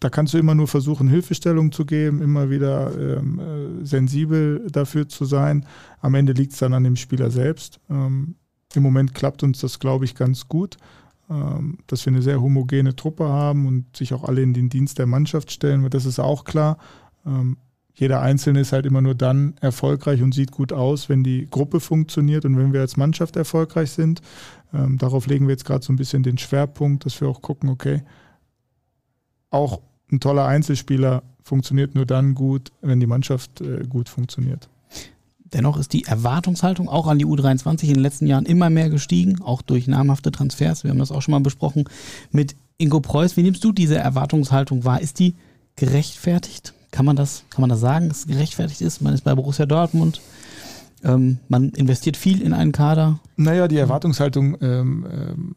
da 0.02 0.10
kannst 0.10 0.34
du 0.34 0.40
immer 0.40 0.56
nur 0.56 0.68
versuchen, 0.68 1.08
Hilfestellung 1.08 1.72
zu 1.72 1.86
geben, 1.86 2.22
immer 2.22 2.50
wieder 2.50 2.92
ähm, 3.00 3.40
äh, 3.40 3.86
sensibel 3.86 4.68
dafür 4.72 5.08
zu 5.08 5.26
sein. 5.26 5.66
Am 6.00 6.16
Ende 6.16 6.34
liegt 6.34 6.54
es 6.54 6.60
dann 6.60 6.74
an 6.74 6.84
dem 6.84 6.96
Spieler 6.96 7.30
selbst. 7.30 7.80
Ähm, 7.88 8.36
Im 8.74 8.82
Moment 8.82 9.14
klappt 9.14 9.44
uns 9.44 9.60
das, 9.60 9.80
glaube 9.80 10.06
ich, 10.06 10.16
ganz 10.16 10.48
gut. 10.48 10.78
Ähm, 11.32 11.78
dass 11.88 12.06
wir 12.06 12.12
eine 12.12 12.22
sehr 12.22 12.42
homogene 12.42 12.94
Truppe 12.94 13.30
haben 13.30 13.66
und 13.66 13.96
sich 13.96 14.14
auch 14.14 14.26
alle 14.26 14.42
in 14.42 14.54
den 14.54 14.68
Dienst 14.68 15.00
der 15.00 15.06
Mannschaft 15.06 15.50
stellen, 15.50 15.90
das 15.90 16.06
ist 16.06 16.20
auch 16.20 16.44
klar. 16.44 16.78
Ähm, 17.26 17.56
jeder 17.94 18.22
Einzelne 18.22 18.60
ist 18.60 18.74
halt 18.74 18.86
immer 18.86 19.02
nur 19.02 19.16
dann 19.16 19.56
erfolgreich 19.62 20.22
und 20.22 20.34
sieht 20.34 20.52
gut 20.52 20.74
aus, 20.74 21.08
wenn 21.08 21.24
die 21.24 21.48
Gruppe 21.50 21.80
funktioniert 21.80 22.44
und 22.44 22.58
wenn 22.58 22.74
wir 22.74 22.82
als 22.82 22.98
Mannschaft 22.98 23.38
erfolgreich 23.38 23.92
sind. 23.92 24.22
Ähm, 24.74 24.98
darauf 24.98 25.26
legen 25.26 25.48
wir 25.48 25.54
jetzt 25.54 25.64
gerade 25.64 25.86
so 25.86 25.94
ein 25.94 25.98
bisschen 25.98 26.24
den 26.24 26.38
Schwerpunkt, 26.38 27.06
dass 27.06 27.22
wir 27.22 27.30
auch 27.30 27.42
gucken, 27.42 27.70
okay, 27.70 28.04
auch 29.52 29.80
ein 30.12 30.20
toller 30.20 30.48
Einzelspieler 30.48 31.24
funktioniert 31.44 31.96
nur 31.96 32.06
dann 32.06 32.36
gut, 32.36 32.74
wenn 32.82 33.00
die 33.00 33.08
Mannschaft 33.08 33.62
äh, 33.62 33.86
gut 33.88 34.10
funktioniert. 34.10 34.68
Dennoch 35.54 35.78
ist 35.78 35.94
die 35.94 36.06
Erwartungshaltung 36.06 36.88
auch 36.88 37.08
an 37.08 37.20
die 37.20 37.26
U23 37.26 37.84
in 37.84 37.96
den 37.96 38.04
letzten 38.04 38.26
Jahren 38.26 38.46
immer 38.46 38.70
mehr 38.70 38.90
gestiegen, 38.90 39.42
auch 39.42 39.62
durch 39.62 39.88
namhafte 39.88 40.32
Transfers. 40.32 40.84
Wir 40.84 40.92
haben 40.92 41.00
das 41.00 41.12
auch 41.12 41.22
schon 41.22 41.34
mal 41.34 41.42
besprochen 41.42 41.86
mit 42.32 42.56
Ingo 42.78 43.02
Preuß. 43.02 43.36
Wie 43.36 43.44
nimmst 43.44 43.64
du 43.64 43.72
diese 43.72 43.98
Erwartungshaltung 43.98 44.86
wahr? 44.86 45.02
Ist 45.02 45.20
die 45.20 45.36
gerechtfertigt? 45.76 46.74
Kann 46.92 47.06
man 47.06 47.16
das, 47.16 47.44
kann 47.50 47.62
man 47.62 47.70
das 47.70 47.80
sagen, 47.80 48.08
dass 48.08 48.20
es 48.20 48.28
gerechtfertigt 48.28 48.82
ist? 48.82 49.02
Man 49.02 49.14
ist 49.14 49.24
bei 49.24 49.36
Borussia 49.36 49.66
Dortmund. 49.66 50.22
Ähm, 51.04 51.40
man 51.50 51.70
investiert 51.70 52.16
viel 52.16 52.42
in 52.42 52.54
einen 52.54 52.72
Kader. 52.72 53.20
Naja, 53.36 53.68
die 53.68 53.78
Erwartungshaltung 53.78 54.58
ähm, 54.62 55.06
ähm, 55.10 55.56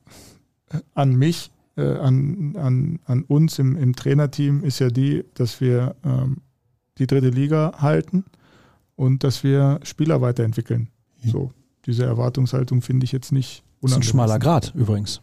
an 0.95 1.15
mich, 1.15 1.51
äh, 1.77 1.83
an, 1.83 2.57
an, 2.57 2.99
an 3.05 3.23
uns 3.23 3.59
im, 3.59 3.77
im 3.77 3.95
Trainerteam 3.95 4.65
ist 4.65 4.81
ja 4.81 4.89
die, 4.89 5.25
dass 5.35 5.61
wir 5.61 5.95
ähm, 6.05 6.39
die 6.99 7.07
dritte 7.07 7.29
Liga 7.29 7.75
halten 7.79 8.25
und 8.97 9.25
dass 9.25 9.45
wir 9.45 9.81
Spieler 9.83 10.21
weiterentwickeln. 10.21 10.89
Mhm. 11.23 11.31
So, 11.31 11.51
diese 11.87 12.05
Erwartungshaltung 12.05 12.83
finde 12.83 13.05
ich 13.05 13.13
jetzt 13.13 13.33
nicht 13.33 13.63
unangemessen. 13.81 13.83
Das 13.83 13.93
ist 13.93 13.97
ein 13.97 14.03
schmaler 14.03 14.39
Grad 14.39 14.73
übrigens. 14.75 15.21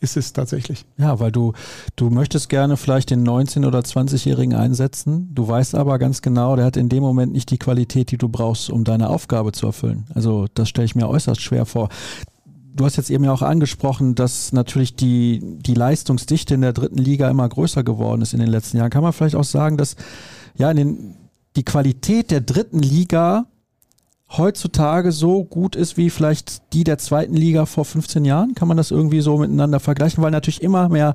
Ist 0.00 0.16
es 0.16 0.32
tatsächlich. 0.32 0.84
Ja, 0.98 1.20
weil 1.20 1.32
du, 1.32 1.52
du 1.96 2.10
möchtest 2.10 2.48
gerne 2.48 2.76
vielleicht 2.76 3.10
den 3.10 3.26
19- 3.26 3.66
oder 3.66 3.78
20-Jährigen 3.78 4.54
einsetzen. 4.54 5.30
Du 5.32 5.46
weißt 5.46 5.74
aber 5.74 5.98
ganz 5.98 6.20
genau, 6.20 6.56
der 6.56 6.66
hat 6.66 6.76
in 6.76 6.88
dem 6.88 7.02
Moment 7.02 7.32
nicht 7.32 7.50
die 7.50 7.58
Qualität, 7.58 8.10
die 8.10 8.18
du 8.18 8.28
brauchst, 8.28 8.70
um 8.70 8.84
deine 8.84 9.08
Aufgabe 9.08 9.52
zu 9.52 9.66
erfüllen. 9.66 10.04
Also 10.12 10.46
das 10.52 10.68
stelle 10.68 10.84
ich 10.84 10.94
mir 10.94 11.08
äußerst 11.08 11.40
schwer 11.40 11.64
vor. 11.64 11.88
Du 12.74 12.84
hast 12.84 12.96
jetzt 12.96 13.08
eben 13.08 13.24
ja 13.24 13.32
auch 13.32 13.42
angesprochen, 13.42 14.16
dass 14.16 14.52
natürlich 14.52 14.96
die, 14.96 15.40
die 15.60 15.74
Leistungsdichte 15.74 16.54
in 16.54 16.60
der 16.60 16.72
dritten 16.72 16.98
Liga 16.98 17.30
immer 17.30 17.48
größer 17.48 17.84
geworden 17.84 18.20
ist 18.20 18.34
in 18.34 18.40
den 18.40 18.50
letzten 18.50 18.78
Jahren. 18.78 18.90
Kann 18.90 19.04
man 19.04 19.12
vielleicht 19.12 19.36
auch 19.36 19.44
sagen, 19.44 19.76
dass 19.76 19.94
ja 20.56 20.70
in 20.70 20.76
den 20.76 21.16
die 21.56 21.64
Qualität 21.64 22.30
der 22.30 22.40
dritten 22.40 22.80
Liga 22.80 23.46
heutzutage 24.30 25.12
so 25.12 25.44
gut 25.44 25.76
ist 25.76 25.96
wie 25.96 26.10
vielleicht 26.10 26.72
die 26.72 26.84
der 26.84 26.98
zweiten 26.98 27.34
Liga 27.34 27.66
vor 27.66 27.84
15 27.84 28.24
Jahren? 28.24 28.54
Kann 28.54 28.68
man 28.68 28.76
das 28.76 28.90
irgendwie 28.90 29.20
so 29.20 29.38
miteinander 29.38 29.80
vergleichen? 29.80 30.22
Weil 30.22 30.30
natürlich 30.30 30.62
immer 30.62 30.88
mehr 30.88 31.14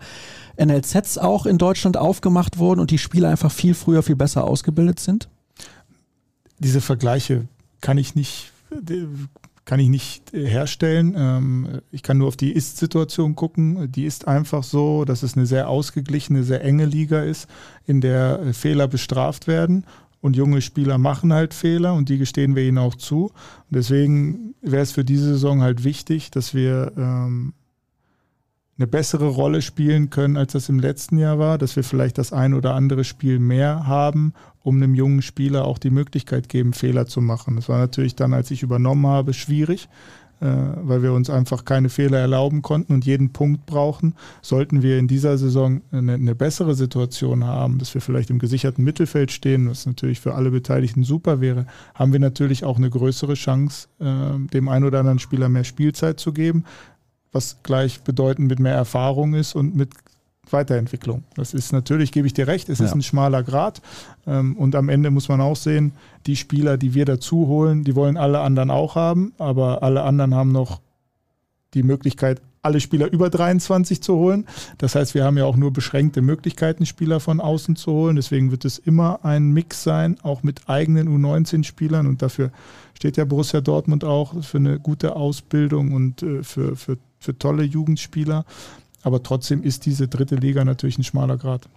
NLZs 0.57 1.17
auch 1.17 1.45
in 1.45 1.57
Deutschland 1.57 1.97
aufgemacht 1.97 2.57
wurden 2.57 2.79
und 2.79 2.91
die 2.91 2.97
Spieler 2.97 3.29
einfach 3.29 3.51
viel 3.51 3.73
früher, 3.73 4.03
viel 4.03 4.15
besser 4.15 4.45
ausgebildet 4.45 4.99
sind? 4.99 5.29
Diese 6.59 6.81
Vergleiche 6.81 7.47
kann 7.81 7.97
ich 7.97 8.15
nicht, 8.15 8.51
kann 9.65 9.79
ich 9.79 9.87
nicht 9.87 10.33
äh, 10.33 10.45
herstellen. 10.45 11.15
Ähm, 11.17 11.81
ich 11.91 12.03
kann 12.03 12.17
nur 12.17 12.27
auf 12.27 12.35
die 12.35 12.51
Ist-Situation 12.51 13.35
gucken. 13.35 13.91
Die 13.91 14.05
ist 14.05 14.27
einfach 14.27 14.63
so, 14.63 15.05
dass 15.05 15.23
es 15.23 15.37
eine 15.37 15.45
sehr 15.45 15.69
ausgeglichene, 15.69 16.43
sehr 16.43 16.63
enge 16.63 16.85
Liga 16.85 17.21
ist, 17.21 17.47
in 17.85 18.01
der 18.01 18.41
äh, 18.41 18.53
Fehler 18.53 18.89
bestraft 18.89 19.47
werden. 19.47 19.85
Und 20.21 20.35
junge 20.35 20.61
Spieler 20.61 20.97
machen 20.97 21.31
halt 21.31 21.53
Fehler 21.53 21.93
und 21.93 22.09
die 22.09 22.17
gestehen 22.17 22.55
wir 22.55 22.63
ihnen 22.63 22.77
auch 22.77 22.95
zu. 22.95 23.25
Und 23.25 23.33
deswegen 23.69 24.53
wäre 24.61 24.83
es 24.83 24.91
für 24.91 25.05
diese 25.05 25.25
Saison 25.25 25.61
halt 25.61 25.83
wichtig, 25.83 26.29
dass 26.31 26.53
wir 26.53 26.91
ähm, 26.97 27.53
eine 28.77 28.87
bessere 28.87 29.27
Rolle 29.27 29.61
spielen 29.61 30.09
können, 30.09 30.37
als 30.37 30.53
das 30.53 30.69
im 30.69 30.79
letzten 30.79 31.17
Jahr 31.17 31.37
war, 31.37 31.57
dass 31.57 31.75
wir 31.75 31.83
vielleicht 31.83 32.17
das 32.17 32.31
ein 32.31 32.53
oder 32.53 32.75
andere 32.75 33.03
Spiel 33.03 33.37
mehr 33.37 33.87
haben, 33.87 34.33
um 34.61 34.77
einem 34.77 34.95
jungen 34.95 35.21
Spieler 35.21 35.65
auch 35.65 35.77
die 35.77 35.89
Möglichkeit 35.89 36.47
geben, 36.47 36.73
Fehler 36.73 37.05
zu 37.05 37.19
machen. 37.19 37.57
Das 37.57 37.67
war 37.67 37.77
natürlich 37.77 38.15
dann, 38.15 38.33
als 38.33 38.51
ich 38.51 38.63
übernommen 38.63 39.05
habe, 39.05 39.33
schwierig, 39.33 39.89
weil 40.47 41.03
wir 41.03 41.13
uns 41.13 41.29
einfach 41.29 41.65
keine 41.65 41.89
Fehler 41.89 42.19
erlauben 42.19 42.61
konnten 42.61 42.93
und 42.93 43.05
jeden 43.05 43.31
Punkt 43.31 43.65
brauchen. 43.65 44.15
Sollten 44.41 44.81
wir 44.81 44.97
in 44.97 45.07
dieser 45.07 45.37
Saison 45.37 45.81
eine, 45.91 46.13
eine 46.13 46.35
bessere 46.35 46.75
Situation 46.75 47.45
haben, 47.45 47.77
dass 47.77 47.93
wir 47.93 48.01
vielleicht 48.01 48.29
im 48.29 48.39
gesicherten 48.39 48.83
Mittelfeld 48.83 49.31
stehen, 49.31 49.69
was 49.69 49.85
natürlich 49.85 50.19
für 50.19 50.35
alle 50.35 50.51
Beteiligten 50.51 51.03
super 51.03 51.41
wäre, 51.41 51.65
haben 51.93 52.13
wir 52.13 52.19
natürlich 52.19 52.63
auch 52.63 52.77
eine 52.77 52.89
größere 52.89 53.33
Chance, 53.33 53.87
äh, 53.99 54.47
dem 54.53 54.69
einen 54.69 54.85
oder 54.85 54.99
anderen 54.99 55.19
Spieler 55.19 55.49
mehr 55.49 55.63
Spielzeit 55.63 56.19
zu 56.19 56.33
geben 56.33 56.63
was 57.31 57.57
gleichbedeutend 57.63 58.47
mit 58.47 58.59
mehr 58.59 58.73
Erfahrung 58.73 59.33
ist 59.33 59.55
und 59.55 59.75
mit 59.75 59.91
Weiterentwicklung. 60.53 61.23
Das 61.35 61.53
ist 61.53 61.71
natürlich, 61.71 62.11
gebe 62.11 62.27
ich 62.27 62.33
dir 62.33 62.47
recht, 62.47 62.69
es 62.69 62.79
ja. 62.79 62.85
ist 62.85 62.93
ein 62.93 63.01
schmaler 63.01 63.43
Grad. 63.43 63.81
Ähm, 64.27 64.55
und 64.57 64.75
am 64.75 64.89
Ende 64.89 65.11
muss 65.11 65.29
man 65.29 65.41
auch 65.41 65.55
sehen, 65.55 65.93
die 66.27 66.35
Spieler, 66.35 66.77
die 66.77 66.93
wir 66.93 67.05
dazu 67.05 67.47
holen, 67.47 67.83
die 67.83 67.95
wollen 67.95 68.17
alle 68.17 68.41
anderen 68.41 68.71
auch 68.71 68.95
haben, 68.95 69.33
aber 69.37 69.83
alle 69.83 70.03
anderen 70.03 70.35
haben 70.35 70.51
noch 70.51 70.81
die 71.73 71.83
Möglichkeit, 71.83 72.41
alle 72.61 72.81
Spieler 72.81 73.11
über 73.11 73.29
23 73.29 74.01
zu 74.01 74.15
holen. 74.15 74.45
Das 74.79 74.95
heißt, 74.95 75.13
wir 75.13 75.23
haben 75.23 75.37
ja 75.37 75.45
auch 75.45 75.55
nur 75.55 75.71
beschränkte 75.71 76.21
Möglichkeiten, 76.21 76.85
Spieler 76.85 77.19
von 77.19 77.39
außen 77.39 77.77
zu 77.77 77.91
holen. 77.93 78.17
Deswegen 78.17 78.51
wird 78.51 78.65
es 78.65 78.77
immer 78.77 79.23
ein 79.23 79.51
Mix 79.51 79.83
sein, 79.83 80.17
auch 80.23 80.43
mit 80.43 80.67
eigenen 80.67 81.07
U19-Spielern. 81.07 82.05
Und 82.05 82.21
dafür 82.21 82.51
steht 82.95 83.15
ja 83.15 83.23
Borussia 83.23 83.61
Dortmund 83.61 84.03
auch 84.03 84.43
für 84.43 84.57
eine 84.57 84.77
gute 84.79 85.15
Ausbildung 85.15 85.93
und 85.93 86.21
äh, 86.21 86.43
für, 86.43 86.75
für 86.75 86.97
für 87.19 87.37
tolle 87.37 87.63
Jugendspieler. 87.63 88.45
Aber 89.01 89.23
trotzdem 89.23 89.63
ist 89.63 89.85
diese 89.85 90.07
dritte 90.07 90.35
Liga 90.35 90.65
natürlich 90.65 90.97
ein 90.97 91.03
schmaler 91.03 91.37
Grad. 91.37 91.69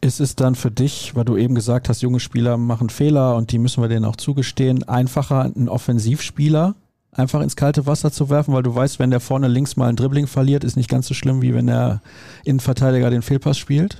Ist 0.00 0.20
es 0.20 0.36
dann 0.36 0.54
für 0.54 0.70
dich, 0.70 1.14
weil 1.14 1.24
du 1.24 1.36
eben 1.36 1.54
gesagt 1.54 1.88
hast, 1.88 2.02
junge 2.02 2.20
Spieler 2.20 2.56
machen 2.56 2.88
Fehler 2.88 3.36
und 3.36 3.50
die 3.50 3.58
müssen 3.58 3.82
wir 3.82 3.88
denen 3.88 4.04
auch 4.04 4.16
zugestehen, 4.16 4.84
einfacher 4.84 5.42
einen 5.42 5.68
Offensivspieler 5.68 6.76
einfach 7.12 7.40
ins 7.40 7.56
kalte 7.56 7.86
Wasser 7.86 8.12
zu 8.12 8.30
werfen, 8.30 8.54
weil 8.54 8.62
du 8.62 8.74
weißt, 8.74 8.98
wenn 8.98 9.10
der 9.10 9.20
vorne 9.20 9.48
links 9.48 9.76
mal 9.76 9.88
ein 9.88 9.96
Dribbling 9.96 10.26
verliert, 10.26 10.64
ist 10.64 10.76
nicht 10.76 10.90
ganz 10.90 11.08
so 11.08 11.14
schlimm, 11.14 11.42
wie 11.42 11.54
wenn 11.54 11.66
der 11.66 12.00
Innenverteidiger 12.44 13.10
den 13.10 13.22
Fehlpass 13.22 13.58
spielt? 13.58 13.98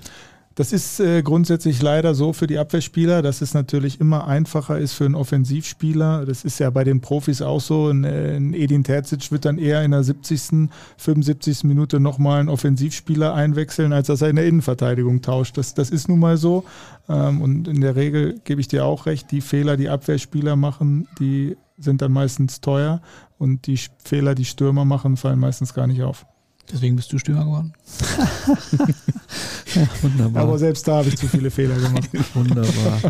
Das 0.58 0.72
ist 0.72 0.98
äh, 0.98 1.22
grundsätzlich 1.22 1.80
leider 1.82 2.16
so 2.16 2.32
für 2.32 2.48
die 2.48 2.58
Abwehrspieler, 2.58 3.22
dass 3.22 3.42
es 3.42 3.54
natürlich 3.54 4.00
immer 4.00 4.26
einfacher 4.26 4.76
ist 4.76 4.92
für 4.92 5.04
einen 5.04 5.14
Offensivspieler. 5.14 6.26
Das 6.26 6.42
ist 6.42 6.58
ja 6.58 6.68
bei 6.70 6.82
den 6.82 7.00
Profis 7.00 7.42
auch 7.42 7.60
so. 7.60 7.86
Ein, 7.86 8.02
äh, 8.02 8.34
ein 8.36 8.54
Edin 8.54 8.82
Terzic 8.82 9.30
wird 9.30 9.44
dann 9.44 9.58
eher 9.58 9.84
in 9.84 9.92
der 9.92 10.02
70., 10.02 10.68
75. 10.96 11.62
Minute 11.62 12.00
nochmal 12.00 12.40
einen 12.40 12.48
Offensivspieler 12.48 13.34
einwechseln, 13.34 13.92
als 13.92 14.08
dass 14.08 14.20
er 14.20 14.30
in 14.30 14.34
der 14.34 14.46
Innenverteidigung 14.46 15.22
tauscht. 15.22 15.56
Das, 15.56 15.74
das 15.74 15.90
ist 15.90 16.08
nun 16.08 16.18
mal 16.18 16.36
so. 16.36 16.64
Ähm, 17.08 17.40
und 17.40 17.68
in 17.68 17.80
der 17.80 17.94
Regel 17.94 18.40
gebe 18.42 18.60
ich 18.60 18.66
dir 18.66 18.84
auch 18.84 19.06
recht, 19.06 19.30
die 19.30 19.42
Fehler, 19.42 19.76
die 19.76 19.88
Abwehrspieler 19.88 20.56
machen, 20.56 21.06
die 21.20 21.56
sind 21.76 22.02
dann 22.02 22.10
meistens 22.10 22.60
teuer. 22.60 23.00
Und 23.38 23.68
die 23.68 23.78
Fehler, 24.02 24.34
die 24.34 24.44
Stürmer 24.44 24.84
machen, 24.84 25.16
fallen 25.16 25.38
meistens 25.38 25.72
gar 25.72 25.86
nicht 25.86 26.02
auf. 26.02 26.26
Deswegen 26.72 26.96
bist 26.96 27.12
du 27.12 27.18
Stürmer 27.18 27.44
geworden. 27.44 27.72
ja, 29.74 29.88
wunderbar. 30.02 30.42
Aber 30.42 30.58
selbst 30.58 30.86
da 30.86 30.96
habe 30.96 31.08
ich 31.08 31.16
zu 31.16 31.26
viele 31.26 31.50
Fehler 31.50 31.76
gemacht. 31.76 32.08
wunderbar. 32.34 33.00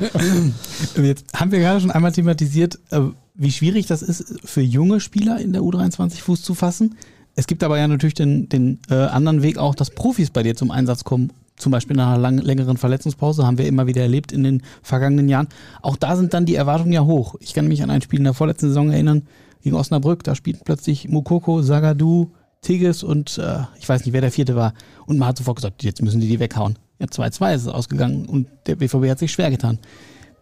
Jetzt 1.03 1.27
haben 1.35 1.51
wir 1.51 1.59
gerade 1.59 1.81
schon 1.81 1.91
einmal 1.91 2.13
thematisiert, 2.13 2.79
äh, 2.91 3.01
wie 3.35 3.51
schwierig 3.51 3.87
das 3.87 4.03
ist, 4.03 4.41
für 4.45 4.61
junge 4.61 5.01
Spieler 5.01 5.41
in 5.41 5.53
der 5.53 5.63
U23 5.63 6.21
Fuß 6.21 6.43
zu 6.43 6.55
fassen. 6.55 6.97
Es 7.35 7.47
gibt 7.47 7.63
aber 7.63 7.79
ja 7.79 7.87
natürlich 7.89 8.15
den, 8.15 8.49
den 8.49 8.81
äh, 8.91 8.95
anderen 8.95 9.43
Weg 9.43 9.59
auch, 9.59 9.75
dass 9.75 9.91
Profis 9.91 10.31
bei 10.31 10.43
dir 10.43 10.57
zum 10.57 10.71
Einsatz 10.71 11.05
kommen. 11.05 11.33
Zum 11.57 11.73
Beispiel 11.73 11.97
nach 11.97 12.09
einer 12.09 12.19
lang, 12.19 12.39
längeren 12.39 12.77
Verletzungspause 12.77 13.45
haben 13.45 13.59
wir 13.59 13.67
immer 13.67 13.89
wieder 13.89 14.03
erlebt 14.03 14.31
in 14.31 14.45
den 14.45 14.63
vergangenen 14.83 15.29
Jahren. 15.29 15.49
Auch 15.83 15.97
da 15.97 16.17
sind 16.17 16.35
dann 16.35 16.47
die 16.47 16.55
Erwartungen 16.55 16.93
ja 16.93 17.05
hoch. 17.05 17.35
Ich 17.41 17.55
kann 17.55 17.67
mich 17.67 17.83
an 17.83 17.91
ein 17.91 18.03
Spiel 18.03 18.21
in 18.21 18.25
der 18.25 18.35
vorletzten 18.35 18.69
Saison 18.69 18.91
erinnern, 18.91 19.23
gegen 19.63 19.77
Osnabrück. 19.77 20.23
Da 20.25 20.35
spielten 20.35 20.63
plötzlich 20.65 21.09
Mukoko, 21.09 21.63
Sagadu, 21.63 22.31
Tigges 22.61 23.03
und 23.03 23.39
äh, 23.39 23.61
ich 23.79 23.89
weiß 23.89 24.05
nicht, 24.05 24.13
wer 24.13 24.21
der 24.21 24.33
vierte 24.33 24.57
war. 24.57 24.75
Und 25.07 25.19
man 25.19 25.29
hat 25.29 25.39
sofort 25.39 25.57
gesagt, 25.57 25.83
jetzt 25.85 26.03
müssen 26.03 26.21
die 26.21 26.29
die 26.29 26.41
weghauen. 26.41 26.79
Ja, 26.99 27.07
2-2 27.07 27.55
ist 27.55 27.63
es 27.63 27.69
ausgegangen 27.69 28.27
und 28.27 28.49
der 28.67 28.77
BVB 28.77 29.09
hat 29.11 29.19
sich 29.19 29.33
schwer 29.33 29.51
getan. 29.51 29.79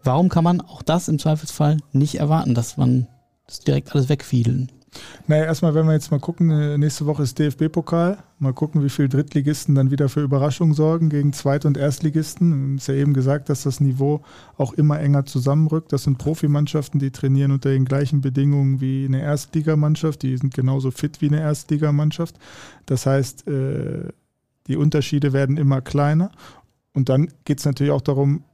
Warum 0.03 0.29
kann 0.29 0.45
man 0.45 0.61
auch 0.61 0.83
das 0.83 1.09
im 1.09 1.19
Zweifelsfall 1.19 1.79
nicht 1.93 2.17
erwarten, 2.17 2.55
dass 2.55 2.77
man 2.77 3.09
das 3.47 3.61
direkt 3.61 3.93
alles 3.93 4.09
wegfielen? 4.09 4.71
Naja, 5.27 5.45
erstmal, 5.45 5.75
wenn 5.75 5.87
wir 5.87 5.93
jetzt 5.93 6.11
mal 6.11 6.21
gucken, 6.21 6.51
äh, 6.51 6.79
nächste 6.79 7.07
Woche 7.07 7.23
ist 7.23 7.39
DFB-Pokal. 7.39 8.19
Mal 8.39 8.53
gucken, 8.53 8.85
wie 8.85 8.89
viele 8.89 9.09
Drittligisten 9.09 9.75
dann 9.75 9.91
wieder 9.91 10.09
für 10.09 10.23
Überraschungen 10.23 10.75
sorgen 10.75 11.09
gegen 11.09 11.33
Zweit- 11.33 11.65
und 11.65 11.77
Erstligisten. 11.77 12.77
Es 12.77 12.83
ist 12.83 12.89
ja 12.89 12.95
eben 12.95 13.13
gesagt, 13.13 13.49
dass 13.49 13.63
das 13.65 13.81
Niveau 13.81 14.23
auch 14.57 14.73
immer 14.75 15.01
enger 15.01 15.27
zusammenrückt. 15.27 15.93
Das 15.93 16.05
sind 16.05 16.19
Profimannschaften, 16.19 17.01
die 17.01 17.11
trainieren 17.11 17.53
unter 17.53 17.71
den 17.71 17.85
gleichen 17.85 18.21
Bedingungen 18.21 18.81
wie 18.81 19.05
eine 19.07 19.21
Erstligamannschaft. 19.21 20.23
Die 20.23 20.37
sind 20.37 20.55
genauso 20.55 20.91
fit 20.91 21.21
wie 21.21 21.29
eine 21.29 21.41
Erstligamannschaft. 21.41 22.37
Das 22.87 23.07
heißt, 23.07 23.49
äh, 23.49 24.09
die 24.67 24.77
Unterschiede 24.77 25.33
werden 25.33 25.57
immer 25.57 25.81
kleiner. 25.81 26.31
Und 26.93 27.09
dann 27.09 27.29
geht 27.45 27.59
es 27.59 27.65
natürlich 27.65 27.93
auch 27.93 28.01
darum, 28.01 28.45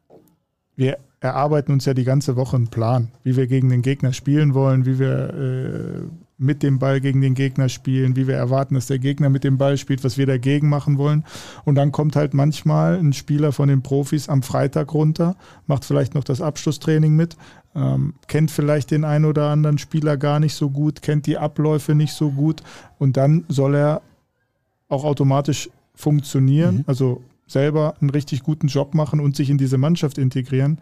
wir 0.74 0.98
erarbeiten 1.20 1.72
uns 1.72 1.84
ja 1.84 1.94
die 1.94 2.04
ganze 2.04 2.36
Woche 2.36 2.56
einen 2.56 2.68
Plan, 2.68 3.08
wie 3.22 3.36
wir 3.36 3.46
gegen 3.46 3.68
den 3.68 3.82
Gegner 3.82 4.12
spielen 4.12 4.54
wollen, 4.54 4.84
wie 4.86 4.98
wir 4.98 5.34
äh, 5.34 6.02
mit 6.42 6.62
dem 6.62 6.78
Ball 6.78 7.00
gegen 7.00 7.20
den 7.20 7.34
Gegner 7.34 7.68
spielen, 7.68 8.16
wie 8.16 8.26
wir 8.26 8.36
erwarten, 8.36 8.74
dass 8.74 8.86
der 8.86 8.98
Gegner 8.98 9.30
mit 9.30 9.44
dem 9.44 9.58
Ball 9.58 9.76
spielt, 9.78 10.04
was 10.04 10.18
wir 10.18 10.26
dagegen 10.26 10.68
machen 10.68 10.98
wollen. 10.98 11.24
Und 11.64 11.76
dann 11.76 11.92
kommt 11.92 12.16
halt 12.16 12.34
manchmal 12.34 12.98
ein 12.98 13.12
Spieler 13.12 13.52
von 13.52 13.68
den 13.68 13.82
Profis 13.82 14.28
am 14.28 14.42
Freitag 14.42 14.92
runter, 14.94 15.36
macht 15.66 15.84
vielleicht 15.84 16.14
noch 16.14 16.24
das 16.24 16.40
Abschlusstraining 16.40 17.14
mit, 17.14 17.36
ähm, 17.74 18.14
kennt 18.26 18.50
vielleicht 18.50 18.90
den 18.90 19.04
einen 19.04 19.24
oder 19.24 19.48
anderen 19.48 19.78
Spieler 19.78 20.16
gar 20.16 20.40
nicht 20.40 20.54
so 20.54 20.70
gut, 20.70 21.02
kennt 21.02 21.26
die 21.26 21.38
Abläufe 21.38 21.94
nicht 21.94 22.12
so 22.12 22.30
gut 22.30 22.62
und 22.98 23.16
dann 23.16 23.44
soll 23.48 23.74
er 23.74 24.02
auch 24.88 25.04
automatisch 25.04 25.70
funktionieren, 25.94 26.76
mhm. 26.76 26.84
also 26.86 27.22
selber 27.46 27.94
einen 28.00 28.10
richtig 28.10 28.42
guten 28.42 28.66
Job 28.66 28.94
machen 28.94 29.20
und 29.20 29.36
sich 29.36 29.50
in 29.50 29.58
diese 29.58 29.78
Mannschaft 29.78 30.18
integrieren. 30.18 30.78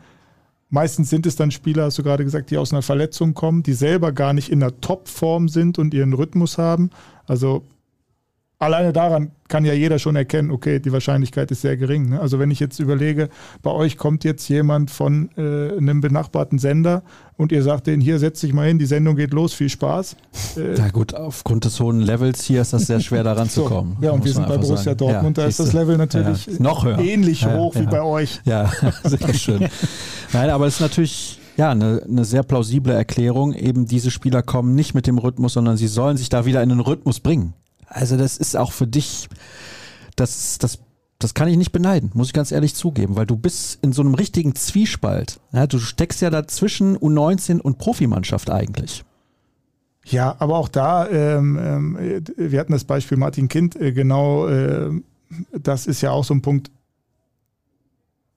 Meistens 0.70 1.11
sind 1.11 1.26
es 1.26 1.35
dann 1.35 1.50
Spieler, 1.50 1.85
hast 1.85 1.98
du 1.98 2.04
gerade 2.04 2.24
gesagt, 2.24 2.50
die 2.50 2.56
aus 2.56 2.72
einer 2.72 2.83
Verletzung 2.83 3.35
kommen, 3.35 3.64
die 3.64 3.72
selber 3.72 4.12
gar 4.12 4.33
nicht 4.33 4.48
in 4.48 4.61
der 4.61 4.80
Topform 4.80 5.48
sind 5.48 5.78
und 5.78 5.92
ihren 5.92 6.12
Rhythmus 6.12 6.59
haben. 6.59 6.90
Also 7.26 7.64
alleine 8.60 8.92
daran 8.92 9.32
kann 9.48 9.64
ja 9.64 9.72
jeder 9.72 9.98
schon 9.98 10.14
erkennen, 10.14 10.50
okay, 10.52 10.78
die 10.78 10.92
Wahrscheinlichkeit 10.92 11.50
ist 11.50 11.62
sehr 11.62 11.76
gering. 11.76 12.10
Ne? 12.10 12.20
Also 12.20 12.38
wenn 12.38 12.50
ich 12.50 12.60
jetzt 12.60 12.78
überlege, 12.78 13.30
bei 13.62 13.70
euch 13.70 13.96
kommt 13.96 14.22
jetzt 14.22 14.48
jemand 14.48 14.90
von 14.90 15.30
äh, 15.36 15.76
einem 15.76 16.00
benachbarten 16.00 16.58
Sender 16.58 17.02
und 17.36 17.50
ihr 17.50 17.62
sagt 17.62 17.88
denen, 17.88 18.00
hier 18.00 18.18
setz 18.18 18.40
dich 18.40 18.52
mal 18.52 18.68
hin, 18.68 18.78
die 18.78 18.86
Sendung 18.86 19.16
geht 19.16 19.32
los, 19.32 19.54
viel 19.54 19.70
Spaß. 19.70 20.14
Äh, 20.56 20.74
Na 20.76 20.90
gut, 20.90 21.14
aufgrund 21.14 21.64
des 21.64 21.80
hohen 21.80 22.00
Levels 22.00 22.44
hier 22.44 22.60
ist 22.60 22.74
das 22.74 22.86
sehr 22.86 23.00
schwer 23.00 23.24
daran 23.24 23.48
so, 23.48 23.62
zu 23.62 23.68
kommen. 23.68 23.96
Ja, 24.02 24.12
und 24.12 24.24
wir 24.24 24.32
sind 24.32 24.46
bei 24.46 24.58
Borussia 24.58 24.84
sagen. 24.84 24.98
Dortmund, 24.98 25.38
ja, 25.38 25.44
da 25.44 25.48
ist 25.48 25.58
das 25.58 25.72
Level 25.72 25.96
natürlich 25.96 26.46
ja, 26.46 26.52
noch 26.58 26.84
höher. 26.84 26.98
ähnlich 26.98 27.40
ja, 27.40 27.56
hoch 27.56 27.74
wie 27.74 27.86
bei 27.86 28.02
euch. 28.02 28.40
Ja, 28.44 28.70
sehr 29.04 29.34
schön. 29.34 29.68
Nein, 30.32 30.50
aber 30.50 30.66
es 30.66 30.74
ist 30.74 30.80
natürlich 30.80 31.40
ja, 31.56 31.70
eine, 31.70 32.02
eine 32.06 32.24
sehr 32.24 32.42
plausible 32.42 32.92
Erklärung. 32.92 33.54
Eben 33.54 33.86
diese 33.86 34.10
Spieler 34.10 34.42
kommen 34.42 34.74
nicht 34.74 34.94
mit 34.94 35.06
dem 35.06 35.18
Rhythmus, 35.18 35.54
sondern 35.54 35.78
sie 35.78 35.88
sollen 35.88 36.18
sich 36.18 36.28
da 36.28 36.44
wieder 36.44 36.62
in 36.62 36.68
den 36.68 36.80
Rhythmus 36.80 37.20
bringen. 37.20 37.54
Also 37.90 38.16
das 38.16 38.37
ist 38.37 38.57
auch 38.57 38.72
für 38.72 38.87
dich, 38.87 39.29
das, 40.16 40.59
das, 40.59 40.79
das 41.18 41.35
kann 41.35 41.48
ich 41.48 41.57
nicht 41.57 41.72
beneiden, 41.72 42.11
muss 42.14 42.29
ich 42.29 42.33
ganz 42.33 42.53
ehrlich 42.53 42.74
zugeben, 42.74 43.16
weil 43.16 43.26
du 43.26 43.37
bist 43.37 43.79
in 43.83 43.92
so 43.92 44.00
einem 44.00 44.14
richtigen 44.14 44.55
Zwiespalt. 44.55 45.40
Ja, 45.53 45.66
du 45.66 45.79
steckst 45.79 46.22
ja 46.22 46.31
dazwischen 46.31 46.96
U19 46.96 47.61
und 47.61 47.79
Profimannschaft 47.79 48.48
eigentlich. 48.48 49.05
Ja, 50.07 50.37
aber 50.38 50.57
auch 50.57 50.68
da, 50.68 51.09
ähm, 51.09 51.59
ähm, 51.62 52.22
wir 52.37 52.59
hatten 52.59 52.72
das 52.72 52.85
Beispiel 52.85 53.18
Martin 53.18 53.48
Kind, 53.48 53.76
äh, 53.76 53.92
genau, 53.92 54.46
äh, 54.46 54.90
das 55.53 55.87
ist 55.87 56.00
ja 56.00 56.11
auch 56.12 56.24
so 56.24 56.33
ein 56.33 56.42
Punkt, 56.42 56.70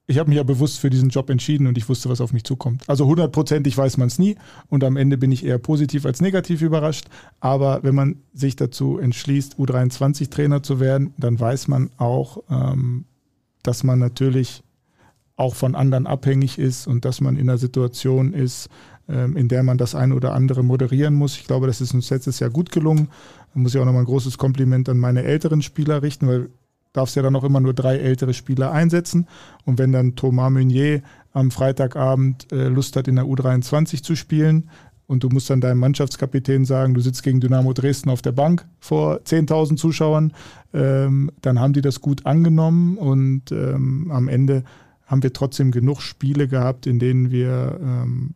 ich 0.06 0.18
habe 0.18 0.28
mich 0.28 0.36
ja 0.36 0.42
bewusst 0.42 0.80
für 0.80 0.90
diesen 0.90 1.08
Job 1.08 1.30
entschieden 1.30 1.66
und 1.66 1.78
ich 1.78 1.88
wusste, 1.88 2.10
was 2.10 2.20
auf 2.20 2.32
mich 2.32 2.44
zukommt. 2.44 2.82
Also 2.88 3.06
hundertprozentig 3.06 3.76
weiß 3.76 3.96
man 3.96 4.08
es 4.08 4.18
nie 4.18 4.36
und 4.68 4.84
am 4.84 4.96
Ende 4.96 5.16
bin 5.16 5.32
ich 5.32 5.44
eher 5.44 5.58
positiv 5.58 6.04
als 6.04 6.20
negativ 6.20 6.60
überrascht. 6.60 7.06
Aber 7.40 7.82
wenn 7.82 7.94
man 7.94 8.16
sich 8.34 8.56
dazu 8.56 8.98
entschließt, 8.98 9.56
U23-Trainer 9.56 10.62
zu 10.62 10.78
werden, 10.78 11.14
dann 11.16 11.40
weiß 11.40 11.68
man 11.68 11.90
auch, 11.96 12.42
ähm, 12.50 13.06
dass 13.62 13.82
man 13.82 13.98
natürlich 13.98 14.62
auch 15.36 15.54
von 15.54 15.74
anderen 15.74 16.06
abhängig 16.06 16.58
ist 16.58 16.86
und 16.86 17.04
dass 17.04 17.20
man 17.20 17.36
in 17.36 17.48
einer 17.48 17.58
Situation 17.58 18.34
ist, 18.34 18.68
ähm, 19.08 19.36
in 19.36 19.48
der 19.48 19.62
man 19.62 19.78
das 19.78 19.94
eine 19.94 20.14
oder 20.14 20.34
andere 20.34 20.62
moderieren 20.62 21.14
muss. 21.14 21.36
Ich 21.38 21.46
glaube, 21.46 21.66
das 21.66 21.80
ist 21.80 21.94
uns 21.94 22.10
letztes 22.10 22.40
Jahr 22.40 22.50
gut 22.50 22.70
gelungen. 22.70 23.08
Da 23.54 23.60
muss 23.60 23.74
ich 23.74 23.80
auch 23.80 23.84
nochmal 23.86 24.02
ein 24.02 24.06
großes 24.06 24.36
Kompliment 24.36 24.88
an 24.88 24.98
meine 24.98 25.24
älteren 25.24 25.62
Spieler 25.62 26.02
richten, 26.02 26.28
weil 26.28 26.50
darfst 26.94 27.16
ja 27.16 27.22
dann 27.22 27.36
auch 27.36 27.44
immer 27.44 27.60
nur 27.60 27.74
drei 27.74 27.98
ältere 27.98 28.32
Spieler 28.32 28.72
einsetzen. 28.72 29.26
Und 29.66 29.78
wenn 29.78 29.92
dann 29.92 30.16
Thomas 30.16 30.50
Meunier 30.50 31.02
am 31.32 31.50
Freitagabend 31.50 32.50
äh, 32.50 32.68
Lust 32.68 32.96
hat, 32.96 33.08
in 33.08 33.16
der 33.16 33.26
U23 33.26 34.02
zu 34.02 34.16
spielen, 34.16 34.70
und 35.06 35.22
du 35.22 35.28
musst 35.28 35.50
dann 35.50 35.60
deinem 35.60 35.80
Mannschaftskapitän 35.80 36.64
sagen, 36.64 36.94
du 36.94 37.00
sitzt 37.02 37.22
gegen 37.22 37.38
Dynamo 37.38 37.74
Dresden 37.74 38.08
auf 38.08 38.22
der 38.22 38.32
Bank 38.32 38.66
vor 38.80 39.16
10.000 39.16 39.76
Zuschauern, 39.76 40.32
ähm, 40.72 41.30
dann 41.42 41.60
haben 41.60 41.74
die 41.74 41.82
das 41.82 42.00
gut 42.00 42.24
angenommen 42.24 42.96
und 42.96 43.52
ähm, 43.52 44.10
am 44.10 44.28
Ende 44.28 44.64
haben 45.04 45.22
wir 45.22 45.34
trotzdem 45.34 45.72
genug 45.72 46.00
Spiele 46.00 46.48
gehabt, 46.48 46.86
in 46.86 46.98
denen 46.98 47.30
wir 47.30 47.78
ähm, 47.82 48.34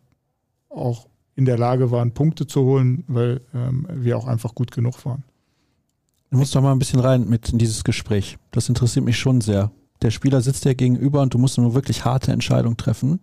auch 0.68 1.08
in 1.36 1.46
der 1.46 1.56
Lage 1.56 1.90
waren, 1.90 2.12
Punkte 2.12 2.46
zu 2.46 2.62
holen, 2.64 3.04
weil 3.06 3.40
wir 3.94 4.18
auch 4.18 4.26
einfach 4.26 4.56
gut 4.56 4.72
genug 4.72 5.06
waren. 5.06 5.22
Du 6.30 6.38
musst 6.38 6.54
doch 6.54 6.62
mal 6.62 6.72
ein 6.72 6.78
bisschen 6.78 7.00
rein 7.00 7.28
mit 7.28 7.48
in 7.50 7.58
dieses 7.58 7.84
Gespräch. 7.84 8.38
Das 8.50 8.68
interessiert 8.68 9.04
mich 9.04 9.18
schon 9.18 9.40
sehr. 9.40 9.70
Der 10.02 10.10
Spieler 10.10 10.40
sitzt 10.40 10.64
dir 10.64 10.74
gegenüber 10.74 11.22
und 11.22 11.34
du 11.34 11.38
musst 11.38 11.58
eine 11.58 11.74
wirklich 11.74 12.04
harte 12.04 12.32
Entscheidung 12.32 12.76
treffen 12.76 13.20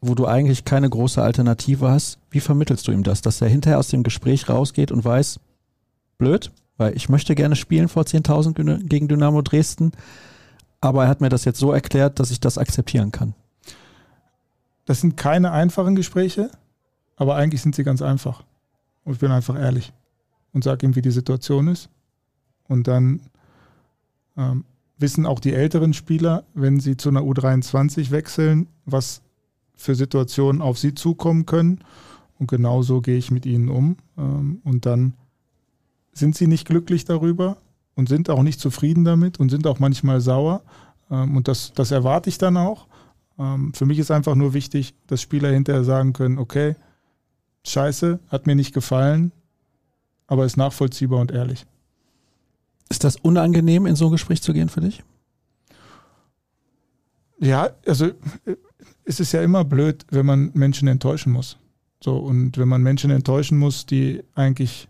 wo 0.00 0.14
du 0.14 0.26
eigentlich 0.26 0.64
keine 0.64 0.88
große 0.88 1.22
Alternative 1.22 1.88
hast, 1.88 2.18
wie 2.30 2.40
vermittelst 2.40 2.86
du 2.86 2.92
ihm 2.92 3.02
das, 3.02 3.20
dass 3.20 3.40
er 3.40 3.48
hinterher 3.48 3.78
aus 3.78 3.88
dem 3.88 4.02
Gespräch 4.02 4.48
rausgeht 4.48 4.92
und 4.92 5.04
weiß, 5.04 5.40
blöd, 6.18 6.52
weil 6.76 6.96
ich 6.96 7.08
möchte 7.08 7.34
gerne 7.34 7.56
spielen 7.56 7.88
vor 7.88 8.04
10.000 8.04 8.84
gegen 8.84 9.08
Dynamo 9.08 9.42
Dresden, 9.42 9.92
aber 10.80 11.04
er 11.04 11.08
hat 11.08 11.20
mir 11.20 11.28
das 11.28 11.44
jetzt 11.44 11.58
so 11.58 11.72
erklärt, 11.72 12.20
dass 12.20 12.30
ich 12.30 12.38
das 12.40 12.58
akzeptieren 12.58 13.10
kann. 13.10 13.34
Das 14.84 15.00
sind 15.00 15.16
keine 15.16 15.50
einfachen 15.50 15.96
Gespräche, 15.96 16.50
aber 17.16 17.34
eigentlich 17.34 17.62
sind 17.62 17.74
sie 17.74 17.84
ganz 17.84 18.00
einfach. 18.00 18.44
Und 19.04 19.14
ich 19.14 19.18
bin 19.18 19.32
einfach 19.32 19.58
ehrlich 19.58 19.92
und 20.52 20.62
sage 20.62 20.86
ihm, 20.86 20.94
wie 20.94 21.02
die 21.02 21.10
Situation 21.10 21.68
ist. 21.68 21.90
Und 22.68 22.86
dann 22.86 23.22
ähm, 24.36 24.64
wissen 24.98 25.26
auch 25.26 25.40
die 25.40 25.54
älteren 25.54 25.94
Spieler, 25.94 26.44
wenn 26.54 26.80
sie 26.80 26.96
zu 26.96 27.08
einer 27.08 27.22
U23 27.22 28.10
wechseln, 28.10 28.68
was 28.84 29.22
für 29.74 29.94
Situationen 29.94 30.60
auf 30.60 30.78
sie 30.78 30.94
zukommen 30.94 31.46
können. 31.46 31.80
Und 32.38 32.48
genauso 32.48 33.00
gehe 33.00 33.16
ich 33.16 33.30
mit 33.30 33.46
ihnen 33.46 33.68
um. 33.68 33.96
Ähm, 34.16 34.60
und 34.64 34.86
dann 34.86 35.14
sind 36.12 36.36
sie 36.36 36.46
nicht 36.46 36.66
glücklich 36.66 37.04
darüber 37.04 37.56
und 37.94 38.08
sind 38.08 38.28
auch 38.30 38.42
nicht 38.42 38.60
zufrieden 38.60 39.04
damit 39.04 39.40
und 39.40 39.48
sind 39.48 39.66
auch 39.66 39.78
manchmal 39.78 40.20
sauer. 40.20 40.62
Ähm, 41.10 41.36
und 41.36 41.48
das, 41.48 41.72
das 41.74 41.90
erwarte 41.90 42.28
ich 42.28 42.38
dann 42.38 42.56
auch. 42.56 42.86
Ähm, 43.38 43.72
für 43.74 43.86
mich 43.86 43.98
ist 43.98 44.10
einfach 44.10 44.34
nur 44.34 44.52
wichtig, 44.52 44.94
dass 45.06 45.22
Spieler 45.22 45.50
hinterher 45.50 45.84
sagen 45.84 46.12
können, 46.12 46.38
okay, 46.38 46.76
scheiße, 47.64 48.18
hat 48.28 48.46
mir 48.46 48.54
nicht 48.54 48.74
gefallen, 48.74 49.32
aber 50.26 50.44
ist 50.44 50.56
nachvollziehbar 50.56 51.20
und 51.20 51.30
ehrlich. 51.30 51.66
Ist 52.88 53.04
das 53.04 53.16
unangenehm, 53.16 53.86
in 53.86 53.96
so 53.96 54.06
ein 54.06 54.12
Gespräch 54.12 54.42
zu 54.42 54.52
gehen 54.52 54.68
für 54.68 54.80
dich? 54.80 55.02
Ja, 57.38 57.70
also 57.86 58.06
äh, 58.06 58.56
es 59.04 59.20
ist 59.20 59.32
ja 59.32 59.42
immer 59.42 59.64
blöd, 59.64 60.04
wenn 60.10 60.26
man 60.26 60.50
Menschen 60.54 60.88
enttäuschen 60.88 61.32
muss. 61.32 61.58
So, 62.02 62.18
und 62.18 62.58
wenn 62.58 62.68
man 62.68 62.82
Menschen 62.82 63.10
enttäuschen 63.10 63.58
muss, 63.58 63.86
die 63.86 64.22
eigentlich 64.34 64.88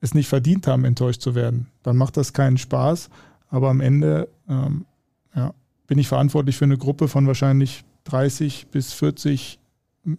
es 0.00 0.14
nicht 0.14 0.28
verdient 0.28 0.66
haben, 0.66 0.84
enttäuscht 0.84 1.20
zu 1.20 1.34
werden, 1.34 1.66
dann 1.82 1.96
macht 1.96 2.16
das 2.16 2.32
keinen 2.32 2.58
Spaß. 2.58 3.10
Aber 3.48 3.68
am 3.68 3.80
Ende 3.80 4.28
ähm, 4.48 4.86
ja, 5.34 5.52
bin 5.86 5.98
ich 5.98 6.08
verantwortlich 6.08 6.56
für 6.56 6.64
eine 6.64 6.78
Gruppe 6.78 7.08
von 7.08 7.26
wahrscheinlich 7.26 7.84
30 8.04 8.68
bis 8.68 8.92
40 8.92 9.58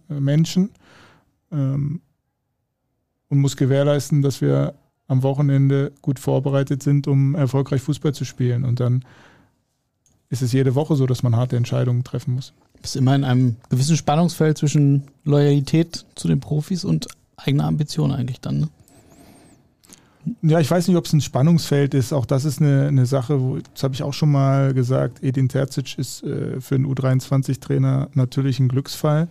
Menschen 0.08 0.70
ähm, 1.50 2.00
und 3.28 3.38
muss 3.38 3.56
gewährleisten, 3.56 4.22
dass 4.22 4.40
wir 4.40 4.74
am 5.12 5.22
Wochenende 5.22 5.92
gut 6.02 6.18
vorbereitet 6.18 6.82
sind, 6.82 7.06
um 7.06 7.34
erfolgreich 7.34 7.82
Fußball 7.82 8.14
zu 8.14 8.24
spielen. 8.24 8.64
Und 8.64 8.80
dann 8.80 9.04
ist 10.30 10.42
es 10.42 10.52
jede 10.52 10.74
Woche 10.74 10.96
so, 10.96 11.06
dass 11.06 11.22
man 11.22 11.36
harte 11.36 11.56
Entscheidungen 11.56 12.02
treffen 12.02 12.34
muss. 12.34 12.52
Du 12.74 12.82
bist 12.82 12.96
immer 12.96 13.14
in 13.14 13.22
einem 13.22 13.56
gewissen 13.68 13.96
Spannungsfeld 13.96 14.58
zwischen 14.58 15.04
Loyalität 15.24 16.06
zu 16.14 16.26
den 16.26 16.40
Profis 16.40 16.84
und 16.84 17.06
eigener 17.36 17.66
Ambition 17.66 18.10
eigentlich 18.12 18.40
dann. 18.40 18.60
Ne? 18.60 18.68
Ja, 20.42 20.60
ich 20.60 20.70
weiß 20.70 20.88
nicht, 20.88 20.96
ob 20.96 21.04
es 21.04 21.12
ein 21.12 21.20
Spannungsfeld 21.20 21.94
ist. 21.94 22.12
Auch 22.12 22.26
das 22.26 22.44
ist 22.44 22.60
eine, 22.60 22.86
eine 22.86 23.06
Sache, 23.06 23.40
wo, 23.40 23.58
das 23.58 23.82
habe 23.82 23.94
ich 23.94 24.02
auch 24.02 24.14
schon 24.14 24.30
mal 24.30 24.72
gesagt, 24.72 25.22
Edin 25.22 25.48
Terzic 25.48 25.98
ist 25.98 26.22
äh, 26.22 26.60
für 26.60 26.76
einen 26.76 26.86
U23-Trainer 26.86 28.08
natürlich 28.14 28.60
ein 28.60 28.68
Glücksfall, 28.68 29.28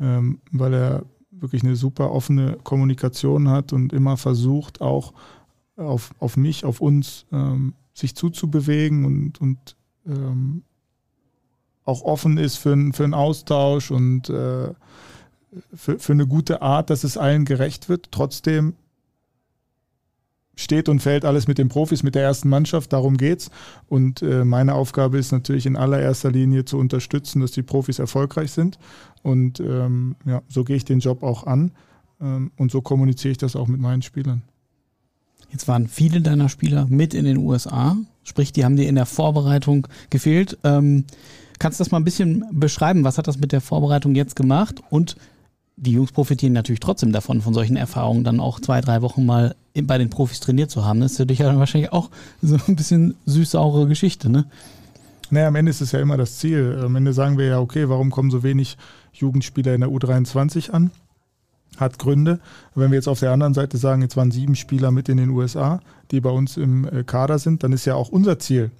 ähm, 0.00 0.40
weil 0.50 0.74
er 0.74 1.02
wirklich 1.42 1.62
eine 1.62 1.76
super 1.76 2.12
offene 2.12 2.58
Kommunikation 2.62 3.48
hat 3.48 3.72
und 3.72 3.92
immer 3.92 4.16
versucht, 4.16 4.80
auch 4.80 5.12
auf, 5.76 6.14
auf 6.18 6.36
mich, 6.36 6.64
auf 6.64 6.80
uns 6.80 7.26
ähm, 7.32 7.74
sich 7.94 8.14
zuzubewegen 8.14 9.04
und, 9.04 9.40
und 9.40 9.76
ähm, 10.06 10.62
auch 11.84 12.02
offen 12.02 12.38
ist 12.38 12.56
für, 12.56 12.76
für 12.92 13.04
einen 13.04 13.14
Austausch 13.14 13.90
und 13.90 14.30
äh, 14.30 14.72
für, 15.74 15.98
für 15.98 16.12
eine 16.12 16.26
gute 16.26 16.62
Art, 16.62 16.90
dass 16.90 17.04
es 17.04 17.16
allen 17.16 17.44
gerecht 17.44 17.88
wird. 17.88 18.10
Trotzdem 18.12 18.74
steht 20.56 20.88
und 20.88 21.00
fällt 21.00 21.24
alles 21.24 21.48
mit 21.48 21.58
den 21.58 21.68
Profis, 21.68 22.02
mit 22.02 22.14
der 22.14 22.22
ersten 22.22 22.48
Mannschaft, 22.48 22.92
darum 22.92 23.16
geht's. 23.16 23.50
Und 23.88 24.22
äh, 24.22 24.44
meine 24.44 24.74
Aufgabe 24.74 25.18
ist 25.18 25.32
natürlich 25.32 25.66
in 25.66 25.76
allererster 25.76 26.30
Linie 26.30 26.64
zu 26.64 26.78
unterstützen, 26.78 27.40
dass 27.40 27.52
die 27.52 27.62
Profis 27.62 27.98
erfolgreich 27.98 28.52
sind. 28.52 28.78
Und 29.22 29.60
ähm, 29.60 30.16
ja, 30.24 30.42
so 30.48 30.64
gehe 30.64 30.76
ich 30.76 30.84
den 30.84 31.00
Job 31.00 31.22
auch 31.22 31.46
an. 31.46 31.72
Ähm, 32.20 32.50
und 32.56 32.70
so 32.70 32.80
kommuniziere 32.80 33.32
ich 33.32 33.38
das 33.38 33.56
auch 33.56 33.66
mit 33.66 33.80
meinen 33.80 34.02
Spielern. 34.02 34.42
Jetzt 35.50 35.68
waren 35.68 35.86
viele 35.86 36.22
deiner 36.22 36.48
Spieler 36.48 36.86
mit 36.88 37.12
in 37.12 37.26
den 37.26 37.36
USA, 37.36 37.96
sprich, 38.22 38.52
die 38.52 38.64
haben 38.64 38.76
dir 38.76 38.88
in 38.88 38.94
der 38.94 39.04
Vorbereitung 39.04 39.86
gefehlt. 40.08 40.58
Ähm, 40.64 41.04
kannst 41.58 41.78
du 41.78 41.84
das 41.84 41.90
mal 41.90 41.98
ein 41.98 42.04
bisschen 42.04 42.44
beschreiben? 42.52 43.04
Was 43.04 43.18
hat 43.18 43.28
das 43.28 43.38
mit 43.38 43.52
der 43.52 43.60
Vorbereitung 43.60 44.14
jetzt 44.14 44.34
gemacht? 44.34 44.82
Und 44.88 45.16
die 45.76 45.92
Jungs 45.92 46.12
profitieren 46.12 46.52
natürlich 46.52 46.80
trotzdem 46.80 47.12
davon, 47.12 47.40
von 47.40 47.54
solchen 47.54 47.76
Erfahrungen, 47.76 48.24
dann 48.24 48.40
auch 48.40 48.60
zwei, 48.60 48.80
drei 48.80 49.02
Wochen 49.02 49.24
mal 49.24 49.54
bei 49.74 49.98
den 49.98 50.10
Profis 50.10 50.40
trainiert 50.40 50.70
zu 50.70 50.84
haben. 50.84 51.00
Das 51.00 51.18
ist 51.18 51.30
dich 51.30 51.38
ja 51.38 51.56
wahrscheinlich 51.58 51.92
auch 51.92 52.10
so 52.42 52.56
ein 52.68 52.76
bisschen 52.76 53.14
süß-saure 53.26 53.86
Geschichte, 53.88 54.28
ne? 54.28 54.44
Naja, 55.30 55.48
am 55.48 55.54
Ende 55.54 55.70
ist 55.70 55.80
es 55.80 55.92
ja 55.92 56.00
immer 56.00 56.18
das 56.18 56.38
Ziel. 56.38 56.78
Am 56.84 56.94
Ende 56.94 57.14
sagen 57.14 57.38
wir 57.38 57.46
ja, 57.46 57.58
okay, 57.58 57.88
warum 57.88 58.10
kommen 58.10 58.30
so 58.30 58.42
wenig 58.42 58.76
Jugendspieler 59.14 59.74
in 59.74 59.80
der 59.80 59.88
U23 59.88 60.70
an? 60.70 60.90
hat 61.78 61.98
Gründe. 61.98 62.40
Wenn 62.74 62.90
wir 62.90 62.96
jetzt 62.96 63.08
auf 63.08 63.20
der 63.20 63.32
anderen 63.32 63.54
Seite 63.54 63.78
sagen, 63.78 64.02
jetzt 64.02 64.16
waren 64.16 64.30
sieben 64.30 64.56
Spieler 64.56 64.90
mit 64.90 65.08
in 65.08 65.16
den 65.16 65.30
USA, 65.30 65.80
die 66.10 66.20
bei 66.20 66.30
uns 66.30 66.56
im 66.56 66.86
äh, 66.86 67.04
Kader 67.04 67.38
sind, 67.38 67.62
dann 67.62 67.72
ist 67.72 67.84
ja 67.84 67.94
auch 67.94 68.08
unser 68.08 68.38
Ziel, 68.38 68.70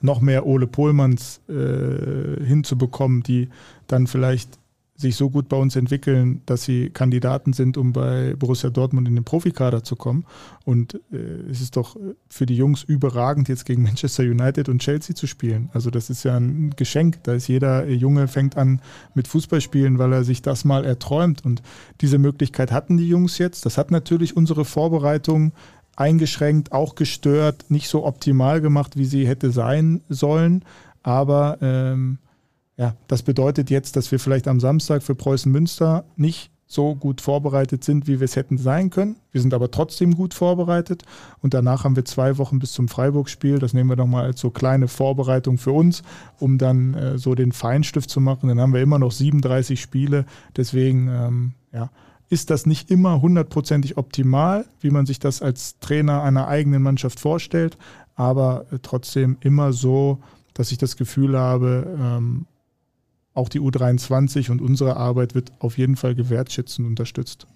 noch 0.00 0.20
mehr 0.20 0.46
Ole 0.46 0.66
Pohlmanns 0.66 1.40
äh, 1.48 2.44
hinzubekommen, 2.44 3.22
die 3.22 3.48
dann 3.86 4.06
vielleicht 4.06 4.58
sich 4.96 5.16
so 5.16 5.28
gut 5.28 5.48
bei 5.48 5.56
uns 5.56 5.74
entwickeln, 5.74 6.42
dass 6.46 6.62
sie 6.62 6.88
Kandidaten 6.90 7.52
sind, 7.52 7.76
um 7.76 7.92
bei 7.92 8.34
Borussia 8.38 8.70
Dortmund 8.70 9.08
in 9.08 9.16
den 9.16 9.24
Profikader 9.24 9.82
zu 9.82 9.96
kommen. 9.96 10.24
Und 10.64 10.94
äh, 11.12 11.16
es 11.50 11.60
ist 11.60 11.76
doch 11.76 11.96
für 12.28 12.46
die 12.46 12.56
Jungs 12.56 12.84
überragend, 12.84 13.48
jetzt 13.48 13.64
gegen 13.64 13.82
Manchester 13.82 14.22
United 14.22 14.68
und 14.68 14.82
Chelsea 14.82 15.16
zu 15.16 15.26
spielen. 15.26 15.68
Also 15.72 15.90
das 15.90 16.10
ist 16.10 16.22
ja 16.22 16.36
ein 16.36 16.70
Geschenk. 16.76 17.24
Da 17.24 17.32
ist 17.32 17.48
jeder 17.48 17.88
Junge 17.88 18.28
fängt 18.28 18.56
an 18.56 18.80
mit 19.14 19.26
Fußballspielen, 19.26 19.98
weil 19.98 20.12
er 20.12 20.22
sich 20.22 20.42
das 20.42 20.64
mal 20.64 20.84
erträumt. 20.84 21.44
Und 21.44 21.62
diese 22.00 22.18
Möglichkeit 22.18 22.70
hatten 22.70 22.96
die 22.96 23.08
Jungs 23.08 23.38
jetzt. 23.38 23.66
Das 23.66 23.78
hat 23.78 23.90
natürlich 23.90 24.36
unsere 24.36 24.64
Vorbereitung 24.64 25.52
eingeschränkt, 25.96 26.72
auch 26.72 26.94
gestört, 26.94 27.66
nicht 27.68 27.88
so 27.88 28.04
optimal 28.04 28.60
gemacht, 28.60 28.96
wie 28.96 29.04
sie 29.04 29.26
hätte 29.26 29.50
sein 29.50 30.02
sollen. 30.08 30.64
Aber 31.02 31.58
ähm, 31.60 32.18
ja, 32.76 32.96
das 33.06 33.22
bedeutet 33.22 33.70
jetzt, 33.70 33.96
dass 33.96 34.10
wir 34.10 34.18
vielleicht 34.18 34.48
am 34.48 34.60
Samstag 34.60 35.02
für 35.02 35.14
Preußen 35.14 35.50
Münster 35.50 36.04
nicht 36.16 36.50
so 36.66 36.94
gut 36.94 37.20
vorbereitet 37.20 37.84
sind, 37.84 38.06
wie 38.06 38.20
wir 38.20 38.24
es 38.24 38.36
hätten 38.36 38.58
sein 38.58 38.90
können. 38.90 39.16
Wir 39.30 39.40
sind 39.40 39.54
aber 39.54 39.70
trotzdem 39.70 40.14
gut 40.14 40.34
vorbereitet 40.34 41.04
und 41.40 41.54
danach 41.54 41.84
haben 41.84 41.94
wir 41.94 42.04
zwei 42.04 42.38
Wochen 42.38 42.58
bis 42.58 42.72
zum 42.72 42.88
Freiburg-Spiel. 42.88 43.58
Das 43.58 43.74
nehmen 43.74 43.90
wir 43.90 43.96
nochmal 43.96 44.24
als 44.24 44.40
so 44.40 44.50
kleine 44.50 44.88
Vorbereitung 44.88 45.58
für 45.58 45.72
uns, 45.72 46.02
um 46.40 46.58
dann 46.58 46.94
äh, 46.94 47.18
so 47.18 47.34
den 47.34 47.52
Feinstift 47.52 48.10
zu 48.10 48.20
machen. 48.20 48.48
Dann 48.48 48.60
haben 48.60 48.72
wir 48.72 48.82
immer 48.82 48.98
noch 48.98 49.12
37 49.12 49.80
Spiele. 49.80 50.24
Deswegen 50.56 51.08
ähm, 51.08 51.52
ja, 51.72 51.90
ist 52.28 52.50
das 52.50 52.66
nicht 52.66 52.90
immer 52.90 53.20
hundertprozentig 53.20 53.96
optimal, 53.96 54.64
wie 54.80 54.90
man 54.90 55.06
sich 55.06 55.18
das 55.18 55.42
als 55.42 55.78
Trainer 55.78 56.22
einer 56.22 56.48
eigenen 56.48 56.82
Mannschaft 56.82 57.20
vorstellt, 57.20 57.76
aber 58.16 58.66
äh, 58.72 58.78
trotzdem 58.82 59.36
immer 59.40 59.72
so, 59.72 60.18
dass 60.54 60.72
ich 60.72 60.78
das 60.78 60.96
Gefühl 60.96 61.38
habe, 61.38 61.96
ähm, 62.00 62.46
auch 63.34 63.48
die 63.48 63.60
U23 63.60 64.50
und 64.50 64.62
unsere 64.62 64.96
Arbeit 64.96 65.34
wird 65.34 65.52
auf 65.58 65.76
jeden 65.76 65.96
Fall 65.96 66.14
gewertschätzt 66.14 66.78
und 66.78 66.86
unterstützt. 66.86 67.46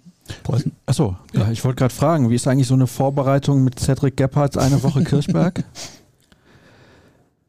Achso, 0.85 1.17
ja, 1.33 1.51
ich 1.51 1.65
wollte 1.65 1.77
gerade 1.79 1.95
fragen, 1.95 2.29
wie 2.29 2.35
ist 2.35 2.47
eigentlich 2.47 2.67
so 2.67 2.75
eine 2.75 2.87
Vorbereitung 2.87 3.65
mit 3.65 3.79
Cedric 3.79 4.17
Gebhardt 4.17 4.59
eine 4.59 4.83
Woche 4.83 5.03
Kirchberg? 5.05 5.65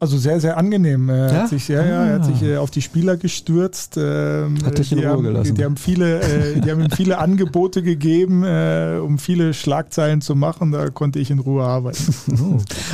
Also 0.02 0.16
sehr, 0.16 0.40
sehr 0.40 0.56
angenehm. 0.56 1.10
Er 1.10 1.30
ja? 1.30 1.42
hat 1.42 1.50
sich, 1.50 1.68
ja, 1.68 1.84
ja, 1.84 2.06
er 2.06 2.14
hat 2.14 2.24
sich 2.24 2.42
ah. 2.42 2.52
äh, 2.52 2.56
auf 2.56 2.70
die 2.70 2.80
Spieler 2.80 3.18
gestürzt. 3.18 3.98
Ähm, 3.98 4.56
hat 4.64 4.78
dich 4.78 4.92
in 4.92 5.00
Ruhe 5.00 5.08
haben, 5.08 5.22
gelassen. 5.24 5.54
Die, 5.54 5.62
haben 5.62 5.76
viele, 5.76 6.22
äh, 6.22 6.58
die 6.58 6.70
haben 6.70 6.80
ihm 6.80 6.90
viele 6.90 7.18
Angebote 7.18 7.82
gegeben, 7.82 8.42
äh, 8.42 8.98
um 8.98 9.18
viele 9.18 9.52
Schlagzeilen 9.52 10.22
zu 10.22 10.34
machen. 10.34 10.72
Da 10.72 10.88
konnte 10.88 11.18
ich 11.18 11.30
in 11.30 11.38
Ruhe 11.38 11.64
arbeiten. 11.64 12.14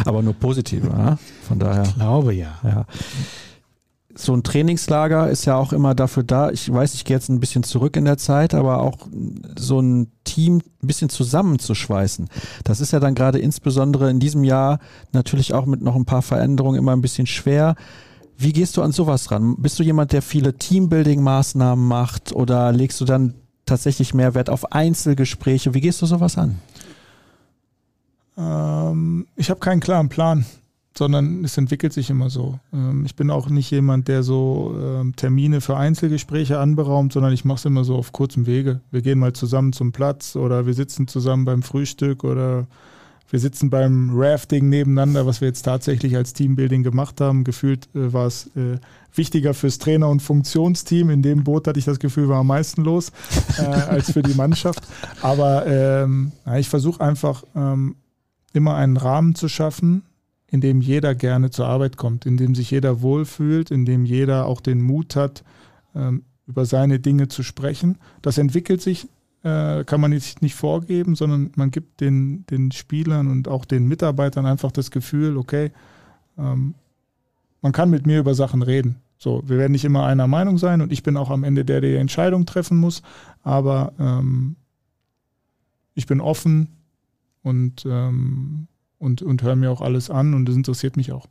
Aber 0.05 0.21
nur 0.21 0.35
positiv, 0.35 0.83
ja? 0.83 1.17
von 1.47 1.61
daher. 1.61 1.85
Ich 1.85 1.95
glaube 1.95 2.35
ja. 2.35 2.59
ja 2.65 2.87
so 4.19 4.35
ein 4.35 4.43
Trainingslager 4.43 5.29
ist 5.29 5.45
ja 5.45 5.57
auch 5.57 5.73
immer 5.73 5.95
dafür 5.95 6.23
da, 6.23 6.51
ich 6.51 6.73
weiß, 6.73 6.95
ich 6.95 7.05
gehe 7.05 7.17
jetzt 7.17 7.29
ein 7.29 7.41
bisschen 7.41 7.63
zurück 7.63 7.97
in 7.97 8.07
der 8.07 8.17
Zeit, 8.17 8.55
aber 8.55 8.81
auch 8.81 9.09
so 9.59 9.81
ein 9.81 10.11
Team 10.25 10.63
ein 10.83 10.87
bisschen 10.87 11.11
zusammenzuschweißen. 11.11 12.29
Das 12.65 12.81
ist 12.81 12.93
ja 12.93 13.01
dann 13.01 13.15
gerade 13.15 13.39
insbesondere 13.39 14.11
in 14.11 14.19
diesem 14.19 14.43
Jahr 14.43 14.79
natürlich 15.13 15.53
auch 15.53 15.67
mit 15.67 15.83
noch 15.83 15.97
ein 15.97 16.07
paar 16.07 16.23
Veränderungen 16.23 16.79
immer 16.79 16.93
ein 16.93 17.03
bisschen 17.03 17.27
schwer. 17.27 17.75
Wie 18.39 18.53
gehst 18.53 18.77
du 18.77 18.83
an 18.83 18.93
sowas 18.93 19.31
ran? 19.31 19.57
Bist 19.59 19.79
du 19.79 19.83
jemand, 19.83 20.13
der 20.13 20.23
viele 20.23 20.55
Teambuilding-Maßnahmen 20.55 21.87
macht 21.87 22.33
oder 22.33 22.73
legst 22.73 23.01
du 23.01 23.05
dann 23.05 23.35
tatsächlich 23.67 24.15
mehr 24.15 24.35
Wert 24.35 24.51
auf 24.51 24.73
Einzelgespräche? 24.73 25.75
Wie 25.75 25.81
gehst 25.81 26.01
du 26.03 26.07
sowas 26.07 26.39
an? 26.39 26.59
Ähm, 28.39 29.27
ich 29.37 29.51
habe 29.51 29.61
keinen 29.61 29.81
klaren 29.81 30.09
Plan 30.09 30.45
sondern 30.99 31.45
es 31.45 31.59
entwickelt 31.59 31.93
sich 31.93 32.11
immer 32.11 32.31
so. 32.31 32.59
Ähm, 32.73 33.05
ich 33.05 33.17
bin 33.17 33.31
auch 33.31 33.49
nicht 33.49 33.71
jemand, 33.71 34.09
der 34.09 34.23
so 34.23 34.75
ähm, 34.81 35.15
Termine 35.17 35.61
für 35.61 35.77
Einzelgespräche 35.77 36.59
anberaumt, 36.59 37.13
sondern 37.13 37.33
ich 37.33 37.45
mache 37.45 37.59
es 37.59 37.65
immer 37.65 37.85
so 37.85 37.97
auf 37.97 38.13
kurzem 38.13 38.47
Wege. 38.47 38.81
Wir 38.91 39.03
gehen 39.03 39.19
mal 39.19 39.33
zusammen 39.33 39.73
zum 39.73 39.93
Platz 39.93 40.37
oder 40.37 40.67
wir 40.67 40.75
sitzen 40.75 41.09
zusammen 41.09 41.45
beim 41.45 41.63
Frühstück 41.63 42.25
oder 42.25 42.67
wir 43.29 43.41
sitzen 43.41 43.71
beim 43.71 44.11
Rafting 44.15 44.69
nebeneinander, 44.69 45.27
was 45.27 45.41
wir 45.41 45.49
jetzt 45.49 45.63
tatsächlich 45.63 46.15
als 46.15 46.33
Teambuilding 46.33 46.85
gemacht 46.85 47.21
haben. 47.21 47.43
Gefühlt 47.43 47.89
äh, 47.95 48.13
war 48.13 48.27
es 48.27 48.47
äh, 48.57 48.79
wichtiger 49.15 49.53
fürs 49.53 49.79
Trainer- 49.79 50.09
und 50.09 50.23
Funktionsteam. 50.23 51.11
In 51.11 51.23
dem 51.23 51.43
Boot 51.43 51.67
hatte 51.67 51.79
ich 51.79 51.85
das 51.85 51.99
Gefühl, 51.99 52.29
war 52.29 52.41
am 52.41 52.47
meisten 52.47 52.83
los 52.83 53.11
äh, 53.59 53.63
als 53.65 54.13
für 54.13 54.23
die 54.23 54.35
Mannschaft. 54.35 54.87
Aber 55.23 55.67
ähm, 55.67 56.33
ich 56.59 56.69
versuche 56.69 57.01
einfach 57.01 57.43
immer 58.53 58.75
einen 58.75 58.97
Rahmen 58.97 59.35
zu 59.35 59.49
schaffen, 59.49 60.03
in 60.49 60.61
dem 60.61 60.81
jeder 60.81 61.15
gerne 61.15 61.51
zur 61.51 61.67
Arbeit 61.67 61.97
kommt, 61.97 62.27
in 62.27 62.37
dem 62.37 62.55
sich 62.55 62.71
jeder 62.71 63.03
wohlfühlt, 63.03 63.71
in 63.71 63.85
dem 63.85 64.05
jeder 64.05 64.47
auch 64.47 64.61
den 64.61 64.83
Mut 64.83 65.17
hat, 65.17 65.45
ähm, 65.95 66.23
über 66.47 66.65
seine 66.65 67.01
Dinge 67.01 67.29
zu 67.29 67.43
sprechen. 67.43 67.99
Das 68.23 68.39
entwickelt 68.39 68.81
sich, 68.81 69.09
äh, 69.43 69.85
kann 69.85 70.01
man 70.01 70.11
nicht, 70.11 70.43
nicht 70.43 70.55
vorgeben, 70.55 71.17
sondern 71.17 71.51
man 71.57 71.71
gibt 71.71 72.01
den, 72.01 72.47
den 72.47 72.71
Spielern 72.71 73.27
und 73.27 73.49
auch 73.49 73.65
den 73.65 73.87
Mitarbeitern 73.89 74.47
einfach 74.47 74.71
das 74.71 74.91
Gefühl, 74.91 75.37
okay, 75.37 75.73
ähm, 76.39 76.75
man 77.63 77.73
kann 77.73 77.91
mit 77.91 78.07
mir 78.07 78.21
über 78.21 78.35
Sachen 78.35 78.63
reden. 78.63 78.97
So, 79.19 79.43
wir 79.47 79.59
werden 79.59 79.73
nicht 79.73 79.85
immer 79.85 80.05
einer 80.05 80.27
Meinung 80.27 80.59
sein 80.59 80.81
und 80.81 80.93
ich 80.93 81.03
bin 81.03 81.17
auch 81.17 81.31
am 81.31 81.43
Ende 81.43 81.65
der, 81.65 81.81
der 81.81 81.93
die 81.93 81.97
Entscheidung 81.97 82.47
treffen 82.47 82.79
muss, 82.79 83.03
aber 83.43 83.93
ähm, 83.99 84.57
ich 85.95 86.07
bin 86.07 86.21
offen 86.21 86.69
und 87.43 87.85
ähm, 87.87 88.69
und, 88.99 89.23
und 89.23 89.43
höre 89.43 89.57
mir 89.57 89.71
auch 89.71 89.81
alles 89.81 90.11
an 90.11 90.35
und 90.35 90.47
das 90.47 90.57
interessiert 90.57 90.97
mich 90.97 91.13
auch. 91.13 91.27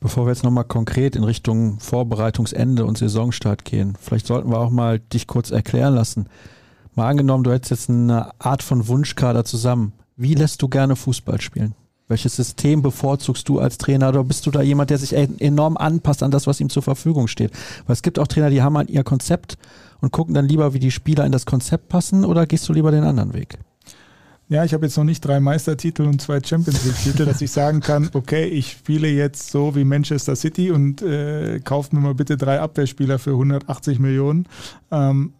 Bevor 0.00 0.26
wir 0.26 0.30
jetzt 0.30 0.44
nochmal 0.44 0.64
konkret 0.64 1.16
in 1.16 1.24
Richtung 1.24 1.80
Vorbereitungsende 1.80 2.84
und 2.84 2.98
Saisonstart 2.98 3.64
gehen, 3.64 3.96
vielleicht 4.00 4.26
sollten 4.26 4.50
wir 4.50 4.60
auch 4.60 4.70
mal 4.70 5.00
dich 5.00 5.26
kurz 5.26 5.50
erklären 5.50 5.94
lassen. 5.94 6.26
Mal 6.94 7.08
angenommen, 7.08 7.44
du 7.44 7.52
hättest 7.52 7.70
jetzt 7.70 7.90
eine 7.90 8.30
Art 8.40 8.62
von 8.62 8.86
Wunschkader 8.86 9.44
zusammen. 9.44 9.92
Wie 10.16 10.34
lässt 10.34 10.62
du 10.62 10.68
gerne 10.68 10.94
Fußball 10.94 11.40
spielen? 11.40 11.74
Welches 12.06 12.36
System 12.36 12.80
bevorzugst 12.80 13.48
du 13.48 13.58
als 13.58 13.76
Trainer 13.76 14.08
oder 14.08 14.24
bist 14.24 14.46
du 14.46 14.50
da 14.50 14.62
jemand, 14.62 14.90
der 14.90 14.98
sich 14.98 15.12
enorm 15.12 15.76
anpasst 15.76 16.22
an 16.22 16.30
das, 16.30 16.46
was 16.46 16.60
ihm 16.60 16.70
zur 16.70 16.82
Verfügung 16.82 17.28
steht? 17.28 17.52
Weil 17.86 17.94
es 17.94 18.02
gibt 18.02 18.18
auch 18.18 18.26
Trainer, 18.26 18.50
die 18.50 18.62
haben 18.62 18.78
halt 18.78 18.88
ihr 18.88 19.04
Konzept 19.04 19.58
und 20.00 20.12
gucken 20.12 20.32
dann 20.32 20.48
lieber, 20.48 20.72
wie 20.74 20.78
die 20.78 20.90
Spieler 20.90 21.26
in 21.26 21.32
das 21.32 21.44
Konzept 21.44 21.88
passen 21.88 22.24
oder 22.24 22.46
gehst 22.46 22.68
du 22.68 22.72
lieber 22.72 22.90
den 22.90 23.04
anderen 23.04 23.34
Weg? 23.34 23.58
Ja, 24.50 24.64
ich 24.64 24.72
habe 24.72 24.86
jetzt 24.86 24.96
noch 24.96 25.04
nicht 25.04 25.20
drei 25.20 25.40
Meistertitel 25.40 26.02
und 26.02 26.22
zwei 26.22 26.40
Champions 26.42 26.82
League-Titel, 26.84 27.26
dass 27.26 27.42
ich 27.42 27.50
sagen 27.50 27.80
kann, 27.80 28.08
okay, 28.14 28.46
ich 28.46 28.72
spiele 28.72 29.08
jetzt 29.08 29.50
so 29.50 29.74
wie 29.74 29.84
Manchester 29.84 30.36
City 30.36 30.70
und 30.70 31.02
äh, 31.02 31.60
kauft 31.60 31.92
mir 31.92 32.00
mal 32.00 32.14
bitte 32.14 32.38
drei 32.38 32.58
Abwehrspieler 32.58 33.18
für 33.18 33.32
180 33.32 33.98
Millionen. 33.98 34.46
Ähm, 34.90 35.34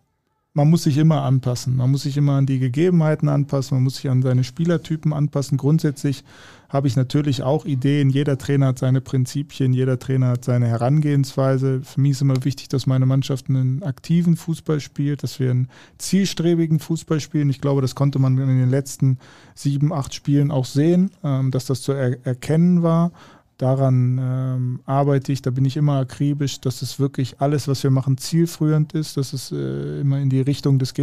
man 0.55 0.71
muss 0.71 0.83
sich 0.83 0.99
immer 0.99 1.23
anpassen. 1.23 1.77
Man 1.77 1.91
muss 1.91 2.03
sich 2.03 2.17
immer 2.17 2.33
an 2.33 2.47
die 2.47 2.59
Gegebenheiten 2.59 3.29
anpassen, 3.29 3.77
man 3.77 3.85
muss 3.85 3.97
sich 3.97 4.11
an 4.11 4.23
seine 4.23 4.45
Spielertypen 4.45 5.13
anpassen. 5.13 5.57
Grundsätzlich 5.57 6.25
habe 6.69 6.89
ich 6.89 6.97
natürlich 6.97 7.43
auch 7.43 7.65
Ideen. 7.65 8.11
Jeder 8.11 8.37
Trainer 8.37 8.69
hat 8.69 8.79
seine 8.79 9.01
Prinzipien, 9.01 9.73
jeder 9.73 9.99
Trainer 9.99 10.29
hat 10.29 10.45
seine 10.45 10.67
Herangehensweise. 10.67 11.81
Für 11.83 12.01
mich 12.01 12.13
ist 12.13 12.23
immer 12.23 12.45
wichtig, 12.45 12.69
dass 12.69 12.87
meine 12.87 13.07
Mannschaft 13.07 13.49
einen 13.49 13.83
aktiven 13.83 14.37
Fußball 14.37 14.81
spielt, 14.81 15.23
dass 15.23 15.39
wir 15.39 15.51
einen 15.51 15.69
zielstrebigen 15.97 16.79
Fußball 16.79 17.21
spielen. 17.21 17.51
Ich 17.51 17.61
glaube, 17.61 17.81
das 17.81 17.95
konnte 17.95 18.19
man 18.19 18.37
in 18.37 18.59
den 18.59 18.71
letzten 18.71 19.19
sieben, 19.55 19.93
acht 19.93 20.13
Spielen 20.13 20.51
auch 20.51 20.67
sehen, 20.67 21.11
ähm, 21.25 21.51
dass 21.51 21.67
das 21.67 21.83
zu 21.83 21.93
erkennen 21.93 22.83
war. 22.83 23.13
Daran 23.59 24.19
ähm, 24.23 24.81
arbeite 24.87 25.33
ich, 25.33 25.43
da 25.43 25.51
bin 25.51 25.65
ich 25.65 25.77
immer 25.77 25.99
akribisch, 25.99 26.61
dass 26.61 26.81
es 26.81 27.01
wirklich 27.01 27.41
alles, 27.41 27.67
was 27.67 27.83
wir 27.83 27.91
machen, 27.91 28.17
zielführend 28.17 28.93
ist, 28.93 29.17
dass 29.17 29.33
es 29.33 29.51
äh, 29.51 30.01
immer 30.01 30.21
in 30.21 30.31
die 30.31 30.41
Richtung 30.41 30.79
des 30.79 30.95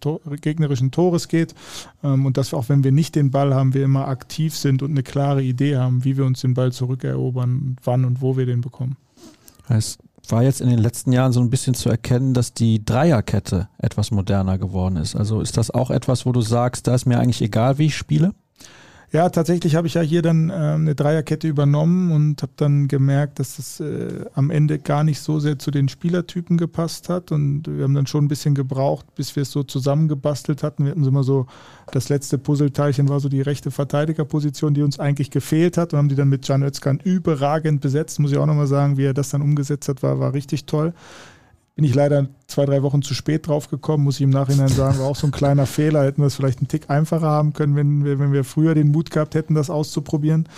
Tor, 0.00 0.20
gegnerischen 0.40 0.90
Tores 0.92 1.28
geht 1.28 1.54
ähm, 2.02 2.24
und 2.24 2.38
dass 2.38 2.52
wir, 2.52 2.58
auch 2.58 2.70
wenn 2.70 2.84
wir 2.84 2.90
nicht 2.90 3.16
den 3.16 3.30
Ball 3.30 3.54
haben, 3.54 3.74
wir 3.74 3.84
immer 3.84 4.08
aktiv 4.08 4.56
sind 4.56 4.82
und 4.82 4.92
eine 4.92 5.02
klare 5.02 5.42
Idee 5.42 5.76
haben, 5.76 6.02
wie 6.02 6.16
wir 6.16 6.24
uns 6.24 6.40
den 6.40 6.54
Ball 6.54 6.72
zurückerobern, 6.72 7.76
wann 7.84 8.06
und 8.06 8.22
wo 8.22 8.34
wir 8.34 8.46
den 8.46 8.62
bekommen. 8.62 8.96
Es 9.68 9.98
war 10.30 10.42
jetzt 10.42 10.62
in 10.62 10.70
den 10.70 10.78
letzten 10.78 11.12
Jahren 11.12 11.32
so 11.32 11.40
ein 11.40 11.50
bisschen 11.50 11.74
zu 11.74 11.90
erkennen, 11.90 12.32
dass 12.32 12.54
die 12.54 12.82
Dreierkette 12.82 13.68
etwas 13.76 14.10
moderner 14.10 14.56
geworden 14.56 14.96
ist. 14.96 15.16
Also 15.16 15.42
ist 15.42 15.58
das 15.58 15.70
auch 15.70 15.90
etwas, 15.90 16.24
wo 16.24 16.32
du 16.32 16.40
sagst, 16.40 16.86
da 16.86 16.94
ist 16.94 17.04
mir 17.04 17.18
eigentlich 17.18 17.42
egal, 17.42 17.76
wie 17.76 17.86
ich 17.86 17.96
spiele? 17.96 18.32
Ja, 19.12 19.28
tatsächlich 19.28 19.74
habe 19.74 19.88
ich 19.88 19.94
ja 19.94 20.02
hier 20.02 20.22
dann 20.22 20.50
äh, 20.50 20.52
eine 20.52 20.94
Dreierkette 20.94 21.48
übernommen 21.48 22.12
und 22.12 22.42
habe 22.42 22.52
dann 22.54 22.86
gemerkt, 22.86 23.40
dass 23.40 23.56
das 23.56 23.80
äh, 23.80 24.24
am 24.34 24.50
Ende 24.50 24.78
gar 24.78 25.02
nicht 25.02 25.20
so 25.20 25.40
sehr 25.40 25.58
zu 25.58 25.72
den 25.72 25.88
Spielertypen 25.88 26.56
gepasst 26.56 27.08
hat. 27.08 27.32
Und 27.32 27.64
wir 27.66 27.82
haben 27.82 27.94
dann 27.94 28.06
schon 28.06 28.26
ein 28.26 28.28
bisschen 28.28 28.54
gebraucht, 28.54 29.06
bis 29.16 29.34
wir 29.34 29.42
es 29.42 29.50
so 29.50 29.64
zusammengebastelt 29.64 30.62
hatten. 30.62 30.84
Wir 30.84 30.92
hatten 30.92 31.02
so 31.02 31.10
immer 31.10 31.24
so, 31.24 31.46
das 31.90 32.08
letzte 32.08 32.38
Puzzleteilchen 32.38 33.08
war 33.08 33.18
so 33.18 33.28
die 33.28 33.40
rechte 33.40 33.72
Verteidigerposition, 33.72 34.74
die 34.74 34.82
uns 34.82 35.00
eigentlich 35.00 35.32
gefehlt 35.32 35.76
hat 35.76 35.92
und 35.92 35.98
haben 35.98 36.08
die 36.08 36.14
dann 36.14 36.28
mit 36.28 36.46
Can 36.46 36.62
Özkan 36.62 37.00
überragend 37.02 37.80
besetzt. 37.80 38.20
Muss 38.20 38.30
ich 38.30 38.38
auch 38.38 38.46
nochmal 38.46 38.68
sagen, 38.68 38.96
wie 38.96 39.06
er 39.06 39.14
das 39.14 39.30
dann 39.30 39.42
umgesetzt 39.42 39.88
hat, 39.88 40.04
war, 40.04 40.20
war 40.20 40.34
richtig 40.34 40.66
toll 40.66 40.94
bin 41.74 41.84
ich 41.84 41.94
leider 41.94 42.28
zwei, 42.46 42.66
drei 42.66 42.82
Wochen 42.82 43.00
zu 43.02 43.14
spät 43.14 43.46
drauf 43.46 43.68
gekommen, 43.68 44.04
muss 44.04 44.16
ich 44.16 44.22
im 44.22 44.30
Nachhinein 44.30 44.68
sagen, 44.68 44.98
war 44.98 45.06
auch 45.06 45.16
so 45.16 45.26
ein 45.26 45.30
kleiner 45.30 45.66
Fehler. 45.66 46.04
Hätten 46.04 46.20
wir 46.20 46.26
es 46.26 46.34
vielleicht 46.34 46.58
einen 46.58 46.68
Tick 46.68 46.90
einfacher 46.90 47.28
haben 47.28 47.52
können, 47.52 47.76
wenn 47.76 48.04
wir, 48.04 48.18
wenn 48.18 48.32
wir 48.32 48.44
früher 48.44 48.74
den 48.74 48.90
Mut 48.90 49.10
gehabt 49.10 49.34
hätten, 49.34 49.54
das 49.54 49.70
auszuprobieren. 49.70 50.48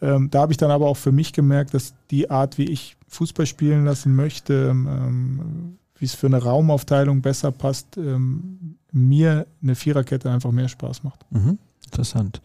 Ähm, 0.00 0.28
da 0.30 0.40
habe 0.40 0.52
ich 0.52 0.56
dann 0.56 0.70
aber 0.70 0.86
auch 0.86 0.96
für 0.96 1.12
mich 1.12 1.32
gemerkt, 1.32 1.74
dass 1.74 1.94
die 2.10 2.30
Art, 2.30 2.58
wie 2.58 2.64
ich 2.64 2.96
Fußball 3.08 3.46
spielen 3.46 3.84
lassen 3.84 4.16
möchte, 4.16 4.70
ähm, 4.70 5.76
wie 5.98 6.06
es 6.06 6.14
für 6.14 6.26
eine 6.26 6.42
Raumaufteilung 6.42 7.22
besser 7.22 7.52
passt, 7.52 7.96
ähm, 7.96 8.76
mir 8.90 9.46
eine 9.62 9.74
Viererkette 9.74 10.30
einfach 10.30 10.50
mehr 10.50 10.68
Spaß 10.68 11.04
macht. 11.04 11.20
Mhm, 11.30 11.58
interessant. 11.84 12.40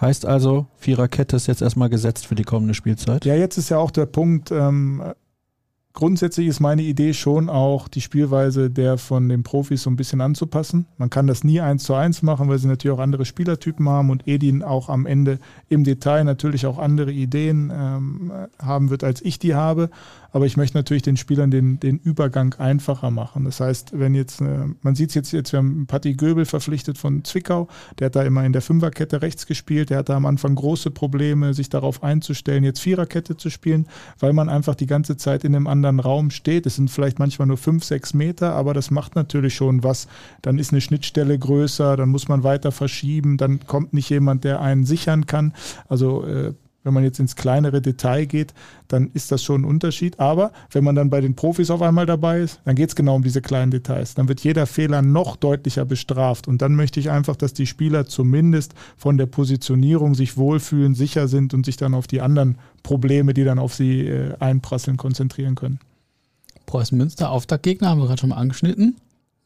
Heißt 0.00 0.26
also, 0.26 0.66
Viererkette 0.76 1.36
ist 1.36 1.46
jetzt 1.46 1.62
erstmal 1.62 1.88
gesetzt 1.88 2.26
für 2.26 2.34
die 2.34 2.42
kommende 2.42 2.74
Spielzeit? 2.74 3.24
Ja, 3.24 3.34
jetzt 3.34 3.56
ist 3.56 3.70
ja 3.70 3.78
auch 3.78 3.90
der 3.90 4.06
Punkt, 4.06 4.50
ähm, 4.50 5.02
grundsätzlich 5.94 6.46
ist 6.46 6.60
meine 6.60 6.82
Idee 6.82 7.12
schon 7.14 7.48
auch, 7.48 7.88
die 7.88 8.00
Spielweise 8.00 8.70
der 8.70 8.98
von 8.98 9.28
den 9.28 9.42
Profis 9.42 9.82
so 9.82 9.90
ein 9.90 9.96
bisschen 9.96 10.20
anzupassen. 10.20 10.86
Man 10.96 11.10
kann 11.10 11.26
das 11.26 11.44
nie 11.44 11.60
eins 11.60 11.84
zu 11.84 11.94
eins 11.94 12.22
machen, 12.22 12.48
weil 12.48 12.58
sie 12.58 12.68
natürlich 12.68 12.96
auch 12.96 13.02
andere 13.02 13.24
Spielertypen 13.24 13.88
haben 13.88 14.10
und 14.10 14.26
Edin 14.26 14.62
auch 14.62 14.88
am 14.88 15.06
Ende 15.06 15.38
im 15.68 15.84
Detail 15.84 16.24
natürlich 16.24 16.66
auch 16.66 16.78
andere 16.78 17.12
Ideen 17.12 17.70
ähm, 17.74 18.32
haben 18.60 18.90
wird, 18.90 19.04
als 19.04 19.20
ich 19.22 19.38
die 19.38 19.54
habe. 19.54 19.90
Aber 20.34 20.46
ich 20.46 20.56
möchte 20.56 20.78
natürlich 20.78 21.02
den 21.02 21.18
Spielern 21.18 21.50
den, 21.50 21.78
den 21.78 21.98
Übergang 21.98 22.54
einfacher 22.54 23.10
machen. 23.10 23.44
Das 23.44 23.60
heißt, 23.60 23.98
wenn 23.98 24.14
jetzt, 24.14 24.40
äh, 24.40 24.64
man 24.80 24.94
sieht 24.94 25.10
es 25.10 25.14
jetzt, 25.14 25.32
jetzt, 25.32 25.52
wir 25.52 25.58
haben 25.58 25.86
Patti 25.86 26.14
Göbel 26.14 26.46
verpflichtet 26.46 26.96
von 26.96 27.22
Zwickau, 27.22 27.68
der 27.98 28.06
hat 28.06 28.16
da 28.16 28.22
immer 28.22 28.42
in 28.44 28.54
der 28.54 28.62
Fünferkette 28.62 29.20
rechts 29.20 29.46
gespielt, 29.46 29.90
der 29.90 29.98
hatte 29.98 30.14
am 30.14 30.24
Anfang 30.24 30.54
große 30.54 30.90
Probleme, 30.90 31.52
sich 31.52 31.68
darauf 31.68 32.02
einzustellen, 32.02 32.64
jetzt 32.64 32.80
Viererkette 32.80 33.36
zu 33.36 33.50
spielen, 33.50 33.86
weil 34.18 34.32
man 34.32 34.48
einfach 34.48 34.74
die 34.74 34.86
ganze 34.86 35.18
Zeit 35.18 35.44
in 35.44 35.54
einem 35.54 35.66
anderen 35.66 35.81
Raum 36.00 36.30
steht. 36.30 36.66
Es 36.66 36.76
sind 36.76 36.90
vielleicht 36.90 37.18
manchmal 37.18 37.48
nur 37.48 37.56
fünf, 37.56 37.84
sechs 37.84 38.14
Meter, 38.14 38.54
aber 38.54 38.74
das 38.74 38.90
macht 38.90 39.14
natürlich 39.14 39.54
schon 39.54 39.82
was. 39.82 40.08
Dann 40.42 40.58
ist 40.58 40.72
eine 40.72 40.80
Schnittstelle 40.80 41.38
größer, 41.38 41.96
dann 41.96 42.08
muss 42.08 42.28
man 42.28 42.42
weiter 42.44 42.72
verschieben, 42.72 43.36
dann 43.36 43.60
kommt 43.66 43.92
nicht 43.92 44.10
jemand, 44.10 44.44
der 44.44 44.60
einen 44.60 44.84
sichern 44.84 45.26
kann. 45.26 45.54
Also 45.88 46.24
äh, 46.24 46.54
Wenn 46.84 46.94
man 46.94 47.04
jetzt 47.04 47.20
ins 47.20 47.36
kleinere 47.36 47.80
Detail 47.80 48.26
geht, 48.26 48.54
dann 48.88 49.10
ist 49.14 49.30
das 49.30 49.42
schon 49.42 49.62
ein 49.62 49.64
Unterschied. 49.64 50.18
Aber 50.18 50.52
wenn 50.70 50.82
man 50.82 50.94
dann 50.96 51.10
bei 51.10 51.20
den 51.20 51.36
Profis 51.36 51.70
auf 51.70 51.80
einmal 51.80 52.06
dabei 52.06 52.40
ist, 52.40 52.60
dann 52.64 52.74
geht 52.74 52.88
es 52.88 52.96
genau 52.96 53.16
um 53.16 53.22
diese 53.22 53.40
kleinen 53.40 53.70
Details. 53.70 54.14
Dann 54.14 54.28
wird 54.28 54.40
jeder 54.40 54.66
Fehler 54.66 55.00
noch 55.00 55.36
deutlicher 55.36 55.84
bestraft. 55.84 56.48
Und 56.48 56.60
dann 56.60 56.74
möchte 56.74 56.98
ich 56.98 57.10
einfach, 57.10 57.36
dass 57.36 57.52
die 57.52 57.66
Spieler 57.66 58.06
zumindest 58.06 58.74
von 58.96 59.16
der 59.16 59.26
Positionierung 59.26 60.14
sich 60.14 60.36
wohlfühlen, 60.36 60.94
sicher 60.94 61.28
sind 61.28 61.54
und 61.54 61.64
sich 61.64 61.76
dann 61.76 61.94
auf 61.94 62.06
die 62.06 62.20
anderen 62.20 62.58
Probleme, 62.82 63.32
die 63.32 63.44
dann 63.44 63.58
auf 63.60 63.74
sie 63.74 64.00
äh, 64.00 64.34
einprasseln, 64.40 64.96
konzentrieren 64.96 65.54
können. 65.54 65.78
Preußen 66.66 66.96
Münster, 66.98 67.30
Auftaktgegner, 67.30 67.90
haben 67.90 68.00
wir 68.00 68.06
gerade 68.06 68.20
schon 68.20 68.30
mal 68.30 68.36
angeschnitten. 68.36 68.96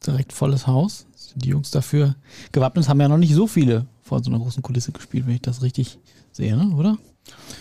Direkt 0.07 0.33
volles 0.33 0.67
Haus. 0.67 1.07
Sind 1.17 1.45
die 1.45 1.51
Jungs 1.51 1.71
dafür 1.71 2.17
gewappnet? 2.53 2.89
Haben 2.89 3.01
ja 3.01 3.09
noch 3.09 3.19
nicht 3.19 3.35
so 3.35 3.47
viele 3.47 3.87
vor 4.03 4.23
so 4.23 4.31
einer 4.31 4.39
großen 4.39 4.63
Kulisse 4.63 4.93
gespielt, 4.93 5.27
wenn 5.27 5.35
ich 5.35 5.43
das 5.43 5.63
richtig 5.63 5.99
sehe, 6.33 6.57
ne? 6.57 6.75
oder? 6.75 6.97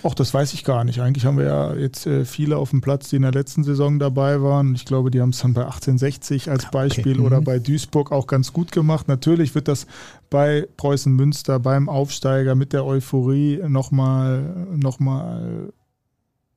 Ach, 0.03 0.13
das 0.13 0.34
weiß 0.34 0.53
ich 0.53 0.63
gar 0.63 0.84
nicht. 0.84 1.01
Eigentlich 1.01 1.26
haben 1.26 1.38
wir 1.38 1.45
ja 1.45 1.74
jetzt 1.74 2.05
äh, 2.05 2.26
viele 2.26 2.57
auf 2.57 2.70
dem 2.70 2.82
Platz, 2.82 3.09
die 3.09 3.16
in 3.16 3.24
der 3.24 3.32
letzten 3.32 3.63
Saison 3.63 3.97
dabei 3.97 4.41
waren. 4.41 4.76
Ich 4.76 4.86
glaube, 4.86 5.09
die 5.09 5.20
haben 5.20 5.30
es 5.30 5.39
dann 5.39 5.53
bei 5.53 5.63
1860 5.63 6.51
als 6.51 6.70
Beispiel 6.70 7.13
okay. 7.13 7.26
oder 7.26 7.41
mhm. 7.41 7.45
bei 7.45 7.59
Duisburg 7.59 8.11
auch 8.11 8.28
ganz 8.28 8.53
gut 8.53 8.72
gemacht. 8.72 9.07
Natürlich 9.07 9.55
wird 9.55 9.68
das 9.68 9.88
bei 10.30 10.68
Preußen 10.78 11.11
Münster 11.11 11.59
beim 11.59 11.89
Aufsteiger 11.89 12.53
mit 12.53 12.72
der 12.72 12.86
Euphorie 12.86 13.61
nochmal 13.68 14.68
noch 14.76 14.99
mal 14.99 15.74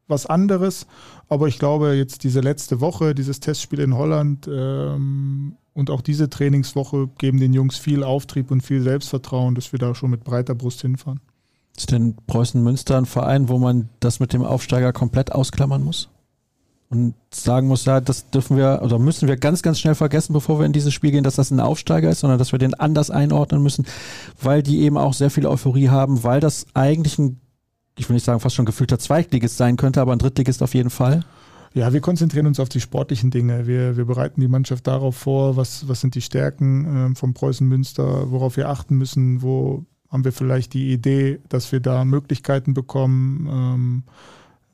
was 0.09 0.27
anderes. 0.27 0.87
Aber 1.29 1.49
ich 1.49 1.59
glaube, 1.59 1.95
jetzt 1.95 2.25
diese 2.25 2.41
letzte 2.41 2.81
Woche, 2.81 3.15
dieses 3.15 3.41
Testspiel 3.41 3.81
in 3.81 3.95
Holland 3.95 4.49
ähm, 4.51 5.57
und 5.75 5.91
auch 5.91 6.01
diese 6.01 6.29
Trainingswoche 6.29 7.09
geben 7.19 7.39
den 7.39 7.53
Jungs 7.53 7.79
viel 7.79 8.03
Auftrieb 8.03 8.51
und 8.51 8.63
viel 8.63 8.83
Selbstvertrauen, 8.83 9.55
dass 9.55 9.73
wir 9.73 9.79
da 9.79 9.95
schon 9.95 10.11
mit 10.11 10.25
breiter 10.25 10.55
Brust 10.55 10.83
hinfahren. 10.83 11.21
Ist 11.79 11.93
denn 11.93 12.17
Preußen 12.27 12.63
Münster 12.63 12.99
ein 12.99 13.07
Verein, 13.07 13.49
wo 13.49 13.57
man 13.57 13.89
das 14.01 14.21
mit 14.21 14.33
dem 14.35 14.43
Aufsteiger 14.43 14.93
komplett 14.93 15.33
ausklammern 15.33 15.83
muss? 15.83 16.11
Und 16.91 17.15
sagen 17.33 17.69
muss, 17.69 17.85
ja, 17.85 18.01
das 18.01 18.31
dürfen 18.31 18.57
wir 18.57 18.81
oder 18.83 18.99
müssen 18.99 19.29
wir 19.29 19.37
ganz, 19.37 19.63
ganz 19.63 19.79
schnell 19.79 19.95
vergessen, 19.95 20.33
bevor 20.33 20.59
wir 20.59 20.67
in 20.67 20.73
dieses 20.73 20.93
Spiel 20.93 21.13
gehen, 21.13 21.25
dass 21.25 21.37
das 21.37 21.51
ein 21.51 21.61
Aufsteiger 21.61 22.11
ist, 22.11 22.21
sondern 22.21 22.39
dass 22.39 22.53
wir 22.53 22.59
den 22.59 22.75
anders 22.75 23.11
einordnen 23.11 23.63
müssen, 23.63 23.87
weil 24.43 24.63
die 24.63 24.81
eben 24.81 24.97
auch 24.97 25.13
sehr 25.15 25.31
viel 25.31 25.47
Euphorie 25.47 25.89
haben, 25.89 26.25
weil 26.25 26.41
das 26.41 26.67
eigentlich 26.75 27.19
ein 27.19 27.41
ich 27.99 28.09
will 28.09 28.15
nicht 28.15 28.25
sagen, 28.25 28.41
fast 28.41 28.55
schon 28.55 28.65
gefühlter 28.65 28.99
Zweitligist 28.99 29.57
sein 29.57 29.77
könnte, 29.77 30.01
aber 30.01 30.13
ein 30.13 30.19
Drittligist 30.19 30.63
auf 30.63 30.75
jeden 30.75 30.91
Fall? 30.91 31.25
Ja, 31.75 31.93
wir 31.93 32.01
konzentrieren 32.01 32.47
uns 32.47 32.61
auf 32.61 32.69
die 32.69 32.81
sportlichen 32.81 33.31
Dinge. 33.31 33.67
Wir, 33.67 33.97
wir 33.97 34.07
bereiten 34.07 34.41
die 34.41 34.49
Mannschaft 34.49 34.87
darauf 34.87 35.17
vor, 35.17 35.57
was, 35.57 35.87
was 35.89 36.01
sind 36.01 36.15
die 36.15 36.23
Stärken 36.23 37.13
äh, 37.13 37.15
vom 37.15 37.35
Preußen 37.35 37.67
Münster, 37.67 38.31
worauf 38.31 38.57
wir 38.57 38.69
achten 38.69 38.97
müssen, 38.97 39.43
wo 39.43 39.85
haben 40.11 40.25
wir 40.25 40.33
vielleicht 40.33 40.75
die 40.75 40.93
Idee, 40.93 41.39
dass 41.49 41.73
wir 41.73 41.81
da 41.81 42.05
Möglichkeiten 42.05 42.75
bekommen, 42.75 43.49
ähm, 43.51 44.03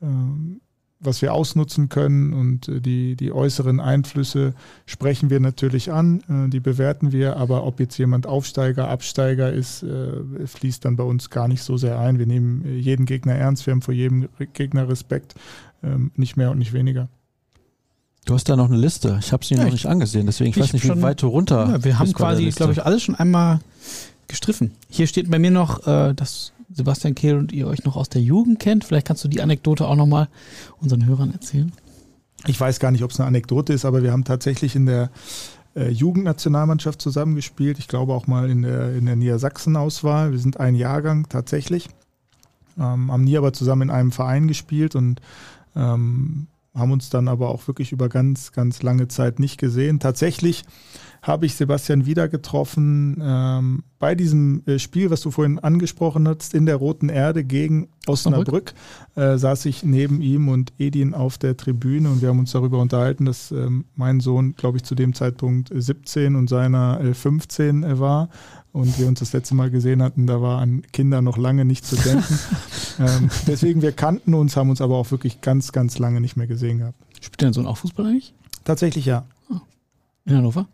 ähm, 0.01 0.61
was 0.99 1.21
wir 1.21 1.33
ausnutzen 1.33 1.89
können 1.89 2.33
und 2.33 2.67
äh, 2.67 2.81
die, 2.81 3.15
die 3.15 3.31
äußeren 3.31 3.79
Einflüsse 3.79 4.53
sprechen 4.85 5.29
wir 5.29 5.39
natürlich 5.39 5.91
an, 5.91 6.21
äh, 6.29 6.49
die 6.49 6.59
bewerten 6.59 7.11
wir, 7.11 7.37
aber 7.37 7.65
ob 7.65 7.79
jetzt 7.79 7.97
jemand 7.97 8.27
Aufsteiger, 8.27 8.89
Absteiger 8.89 9.51
ist, 9.51 9.83
äh, 9.83 10.47
fließt 10.47 10.85
dann 10.85 10.95
bei 10.95 11.03
uns 11.03 11.29
gar 11.29 11.47
nicht 11.47 11.63
so 11.63 11.77
sehr 11.77 11.99
ein. 11.99 12.17
Wir 12.17 12.27
nehmen 12.27 12.65
jeden 12.79 13.05
Gegner 13.05 13.35
ernst, 13.35 13.65
wir 13.65 13.71
haben 13.71 13.81
vor 13.81 13.93
jedem 13.93 14.29
Gegner 14.53 14.87
Respekt, 14.87 15.35
ähm, 15.83 16.11
nicht 16.15 16.37
mehr 16.37 16.51
und 16.51 16.59
nicht 16.59 16.73
weniger. 16.73 17.09
Du 18.25 18.33
hast 18.33 18.49
da 18.49 18.55
noch 18.55 18.69
eine 18.69 18.77
Liste. 18.77 19.19
Ich 19.19 19.31
habe 19.31 19.45
sie 19.45 19.53
ja, 19.53 19.65
noch 19.65 19.71
nicht 19.71 19.85
angesehen, 19.85 20.25
deswegen 20.25 20.49
ich, 20.49 20.57
ich 20.57 20.63
weiß 20.63 20.73
nicht, 20.73 20.85
wie 20.85 21.01
weit 21.01 21.21
du 21.21 21.27
runter. 21.27 21.69
Ja, 21.69 21.83
wir 21.83 21.99
haben 21.99 22.11
quasi, 22.13 22.49
glaube 22.49 22.73
ich, 22.73 22.83
alles 22.83 23.03
schon 23.03 23.13
einmal 23.13 23.59
gestriffen. 24.27 24.71
Hier 24.89 25.07
steht 25.07 25.29
bei 25.29 25.39
mir 25.39 25.51
noch, 25.51 25.85
äh, 25.87 26.13
dass 26.13 26.53
Sebastian 26.71 27.15
Kehl 27.15 27.37
und 27.37 27.51
ihr 27.51 27.67
euch 27.67 27.83
noch 27.83 27.95
aus 27.95 28.09
der 28.09 28.21
Jugend 28.21 28.59
kennt. 28.59 28.83
Vielleicht 28.83 29.07
kannst 29.07 29.23
du 29.23 29.27
die 29.27 29.41
Anekdote 29.41 29.87
auch 29.87 29.95
nochmal 29.95 30.27
unseren 30.81 31.05
Hörern 31.05 31.31
erzählen. 31.31 31.71
Ich 32.47 32.59
weiß 32.59 32.79
gar 32.79 32.91
nicht, 32.91 33.03
ob 33.03 33.11
es 33.11 33.19
eine 33.19 33.27
Anekdote 33.27 33.73
ist, 33.73 33.85
aber 33.85 34.03
wir 34.03 34.11
haben 34.11 34.23
tatsächlich 34.23 34.75
in 34.75 34.85
der 34.85 35.09
äh, 35.75 35.89
Jugendnationalmannschaft 35.89 37.01
zusammengespielt. 37.01 37.79
Ich 37.79 37.87
glaube 37.87 38.13
auch 38.13 38.27
mal 38.27 38.49
in 38.49 38.61
der, 38.61 38.93
in 38.95 39.05
der 39.05 39.15
Niedersachsen-Auswahl. 39.15 40.31
Wir 40.31 40.39
sind 40.39 40.59
ein 40.59 40.75
Jahrgang 40.75 41.27
tatsächlich. 41.29 41.89
Ähm, 42.77 43.11
haben 43.11 43.23
nie 43.23 43.37
aber 43.37 43.53
zusammen 43.53 43.83
in 43.83 43.89
einem 43.89 44.11
Verein 44.11 44.47
gespielt 44.47 44.95
und 44.95 45.21
ähm, 45.75 46.47
haben 46.73 46.91
uns 46.91 47.09
dann 47.09 47.27
aber 47.27 47.49
auch 47.49 47.67
wirklich 47.67 47.91
über 47.91 48.09
ganz, 48.09 48.51
ganz 48.51 48.83
lange 48.83 49.07
Zeit 49.07 49.39
nicht 49.39 49.57
gesehen. 49.57 49.99
Tatsächlich 49.99 50.65
habe 51.25 51.47
ich 51.47 51.55
Sebastian 51.55 52.05
wieder 52.05 52.27
getroffen 52.27 53.19
ähm, 53.19 53.83
bei 53.97 54.13
diesem 54.13 54.61
äh, 54.67 54.77
Spiel, 54.77 55.09
was 55.09 55.21
du 55.21 55.31
vorhin 55.31 55.57
angesprochen 55.57 56.27
hast, 56.27 56.53
in 56.53 56.67
der 56.67 56.75
Roten 56.75 57.09
Erde 57.09 57.43
gegen 57.43 57.89
Osnabrück. 58.05 58.75
Äh, 59.15 59.37
saß 59.37 59.65
ich 59.65 59.81
neben 59.83 60.21
ihm 60.21 60.49
und 60.49 60.71
Edin 60.77 61.15
auf 61.15 61.39
der 61.39 61.57
Tribüne 61.57 62.11
und 62.11 62.21
wir 62.21 62.29
haben 62.29 62.37
uns 62.37 62.51
darüber 62.51 62.79
unterhalten, 62.79 63.25
dass 63.25 63.51
ähm, 63.51 63.85
mein 63.95 64.19
Sohn, 64.19 64.55
glaube 64.55 64.77
ich, 64.77 64.83
zu 64.83 64.93
dem 64.93 65.15
Zeitpunkt 65.15 65.71
17 65.73 66.35
und 66.35 66.47
seiner 66.47 67.01
äh, 67.01 67.15
15 67.15 67.81
äh, 67.81 67.99
war 67.99 68.29
und 68.71 68.99
wir 68.99 69.07
uns 69.07 69.19
das 69.19 69.33
letzte 69.33 69.55
Mal 69.55 69.71
gesehen 69.71 70.03
hatten, 70.03 70.27
da 70.27 70.43
war 70.43 70.61
an 70.61 70.83
Kinder 70.93 71.23
noch 71.23 71.37
lange 71.37 71.65
nicht 71.65 71.87
zu 71.87 71.95
denken. 71.95 72.39
ähm, 72.99 73.31
deswegen, 73.47 73.81
wir 73.81 73.93
kannten 73.93 74.35
uns, 74.35 74.55
haben 74.55 74.69
uns 74.69 74.79
aber 74.79 74.95
auch 74.95 75.09
wirklich 75.09 75.41
ganz, 75.41 75.71
ganz 75.71 75.97
lange 75.97 76.21
nicht 76.21 76.37
mehr 76.37 76.45
gesehen 76.45 76.77
gehabt. 76.77 76.99
Spielt 77.19 77.41
dein 77.41 77.53
Sohn 77.53 77.65
auch 77.65 77.77
Fußball 77.77 78.05
eigentlich? 78.05 78.35
Tatsächlich 78.63 79.07
ja. 79.07 79.25
Oh. 79.49 79.57
In 80.25 80.37
Hannover? 80.37 80.67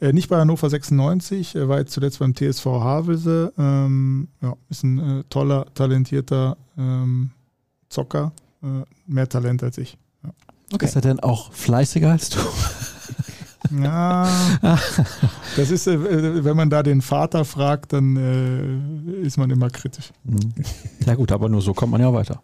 Äh, 0.00 0.12
nicht 0.12 0.28
bei 0.28 0.38
Hannover 0.38 0.70
96, 0.70 1.54
er 1.54 1.68
war 1.68 1.78
jetzt 1.78 1.92
zuletzt 1.92 2.18
beim 2.18 2.34
TSV 2.34 2.64
Havelse. 2.64 3.52
Ähm, 3.58 4.28
ja, 4.40 4.56
ist 4.70 4.82
ein 4.82 4.98
äh, 4.98 5.24
toller, 5.28 5.66
talentierter 5.74 6.56
ähm, 6.78 7.30
Zocker. 7.90 8.32
Äh, 8.62 8.84
mehr 9.06 9.28
Talent 9.28 9.62
als 9.62 9.76
ich. 9.78 9.98
Ja. 10.22 10.30
Okay. 10.72 10.86
Ist 10.86 10.96
er 10.96 11.02
denn 11.02 11.20
auch 11.20 11.52
fleißiger 11.52 12.10
als 12.10 12.30
du? 12.30 12.38
Ja, 13.70 14.28
das 15.56 15.70
ist, 15.70 15.86
äh, 15.86 16.44
wenn 16.44 16.56
man 16.56 16.70
da 16.70 16.82
den 16.82 17.02
Vater 17.02 17.44
fragt, 17.44 17.92
dann 17.92 18.16
äh, 18.16 19.26
ist 19.26 19.36
man 19.38 19.50
immer 19.50 19.70
kritisch. 19.70 20.10
Mhm. 20.24 20.52
Ja 21.06 21.14
gut, 21.14 21.32
aber 21.32 21.48
nur 21.48 21.62
so 21.62 21.72
kommt 21.72 21.92
man 21.92 22.00
ja 22.00 22.12
weiter. 22.12 22.42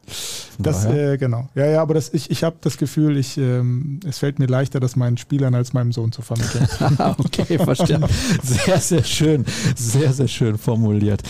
Das, 0.59 0.85
äh, 0.85 1.17
genau. 1.19 1.49
Ja, 1.55 1.67
ja, 1.67 1.83
aber 1.83 1.95
das, 1.95 2.13
ich, 2.13 2.31
ich 2.31 2.45
habe 2.45 2.57
das 2.61 2.77
Gefühl, 2.77 3.17
ich, 3.17 3.37
ähm, 3.39 4.01
es 4.07 4.19
fällt 4.19 4.39
mir 4.39 4.47
leichter, 4.47 4.81
das 4.81 4.97
meinen 4.97 5.17
Spielern 5.17 5.55
als 5.55 5.73
meinem 5.73 5.93
Sohn 5.93 6.13
zu 6.13 6.23
vermitteln. 6.23 6.67
okay, 7.19 7.59
verstehe. 7.59 8.01
Sehr, 8.43 8.81
sehr 8.81 9.05
schön. 9.05 9.45
Sehr, 9.75 10.13
sehr 10.13 10.29
schön 10.29 10.59
formuliert. 10.59 11.23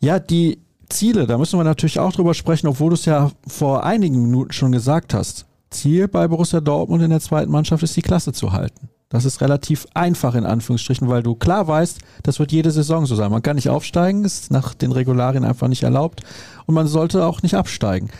Ja, 0.00 0.18
die 0.18 0.58
Ziele, 0.88 1.26
da 1.26 1.38
müssen 1.38 1.58
wir 1.58 1.64
natürlich 1.64 1.98
auch 1.98 2.12
drüber 2.12 2.34
sprechen, 2.34 2.66
obwohl 2.66 2.90
du 2.90 2.94
es 2.94 3.04
ja 3.04 3.30
vor 3.46 3.84
einigen 3.84 4.22
Minuten 4.22 4.52
schon 4.52 4.72
gesagt 4.72 5.14
hast. 5.14 5.46
Ziel 5.70 6.08
bei 6.08 6.28
Borussia 6.28 6.60
Dortmund 6.60 7.02
in 7.02 7.10
der 7.10 7.20
zweiten 7.20 7.50
Mannschaft 7.50 7.82
ist, 7.82 7.96
die 7.96 8.02
Klasse 8.02 8.32
zu 8.32 8.52
halten. 8.52 8.88
Das 9.14 9.24
ist 9.24 9.40
relativ 9.40 9.86
einfach 9.94 10.34
in 10.34 10.44
Anführungsstrichen, 10.44 11.08
weil 11.08 11.22
du 11.22 11.36
klar 11.36 11.68
weißt, 11.68 12.00
das 12.24 12.40
wird 12.40 12.50
jede 12.50 12.72
Saison 12.72 13.06
so 13.06 13.14
sein. 13.14 13.30
Man 13.30 13.42
kann 13.42 13.54
nicht 13.54 13.68
aufsteigen, 13.68 14.24
ist 14.24 14.50
nach 14.50 14.74
den 14.74 14.90
Regularien 14.90 15.44
einfach 15.44 15.68
nicht 15.68 15.84
erlaubt 15.84 16.22
und 16.66 16.74
man 16.74 16.88
sollte 16.88 17.24
auch 17.24 17.40
nicht 17.40 17.54
absteigen. 17.54 18.10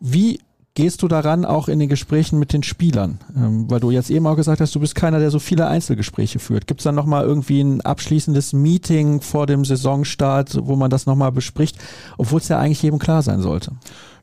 Wie 0.00 0.40
gehst 0.74 1.02
du 1.02 1.08
daran 1.08 1.44
auch 1.44 1.68
in 1.68 1.78
den 1.78 1.88
Gesprächen 1.88 2.40
mit 2.40 2.52
den 2.52 2.64
Spielern? 2.64 3.20
Ähm, 3.36 3.70
weil 3.70 3.78
du 3.78 3.92
jetzt 3.92 4.10
eben 4.10 4.26
auch 4.26 4.34
gesagt 4.34 4.60
hast, 4.60 4.74
du 4.74 4.80
bist 4.80 4.96
keiner, 4.96 5.20
der 5.20 5.30
so 5.30 5.38
viele 5.38 5.68
Einzelgespräche 5.68 6.40
führt. 6.40 6.66
Gibt 6.66 6.80
es 6.80 6.84
dann 6.84 6.96
nochmal 6.96 7.24
irgendwie 7.24 7.60
ein 7.60 7.80
abschließendes 7.80 8.54
Meeting 8.54 9.20
vor 9.20 9.46
dem 9.46 9.64
Saisonstart, 9.64 10.58
wo 10.62 10.74
man 10.74 10.90
das 10.90 11.06
nochmal 11.06 11.30
bespricht, 11.30 11.78
obwohl 12.16 12.40
es 12.40 12.48
ja 12.48 12.58
eigentlich 12.58 12.82
jedem 12.82 12.98
klar 12.98 13.22
sein 13.22 13.40
sollte? 13.40 13.70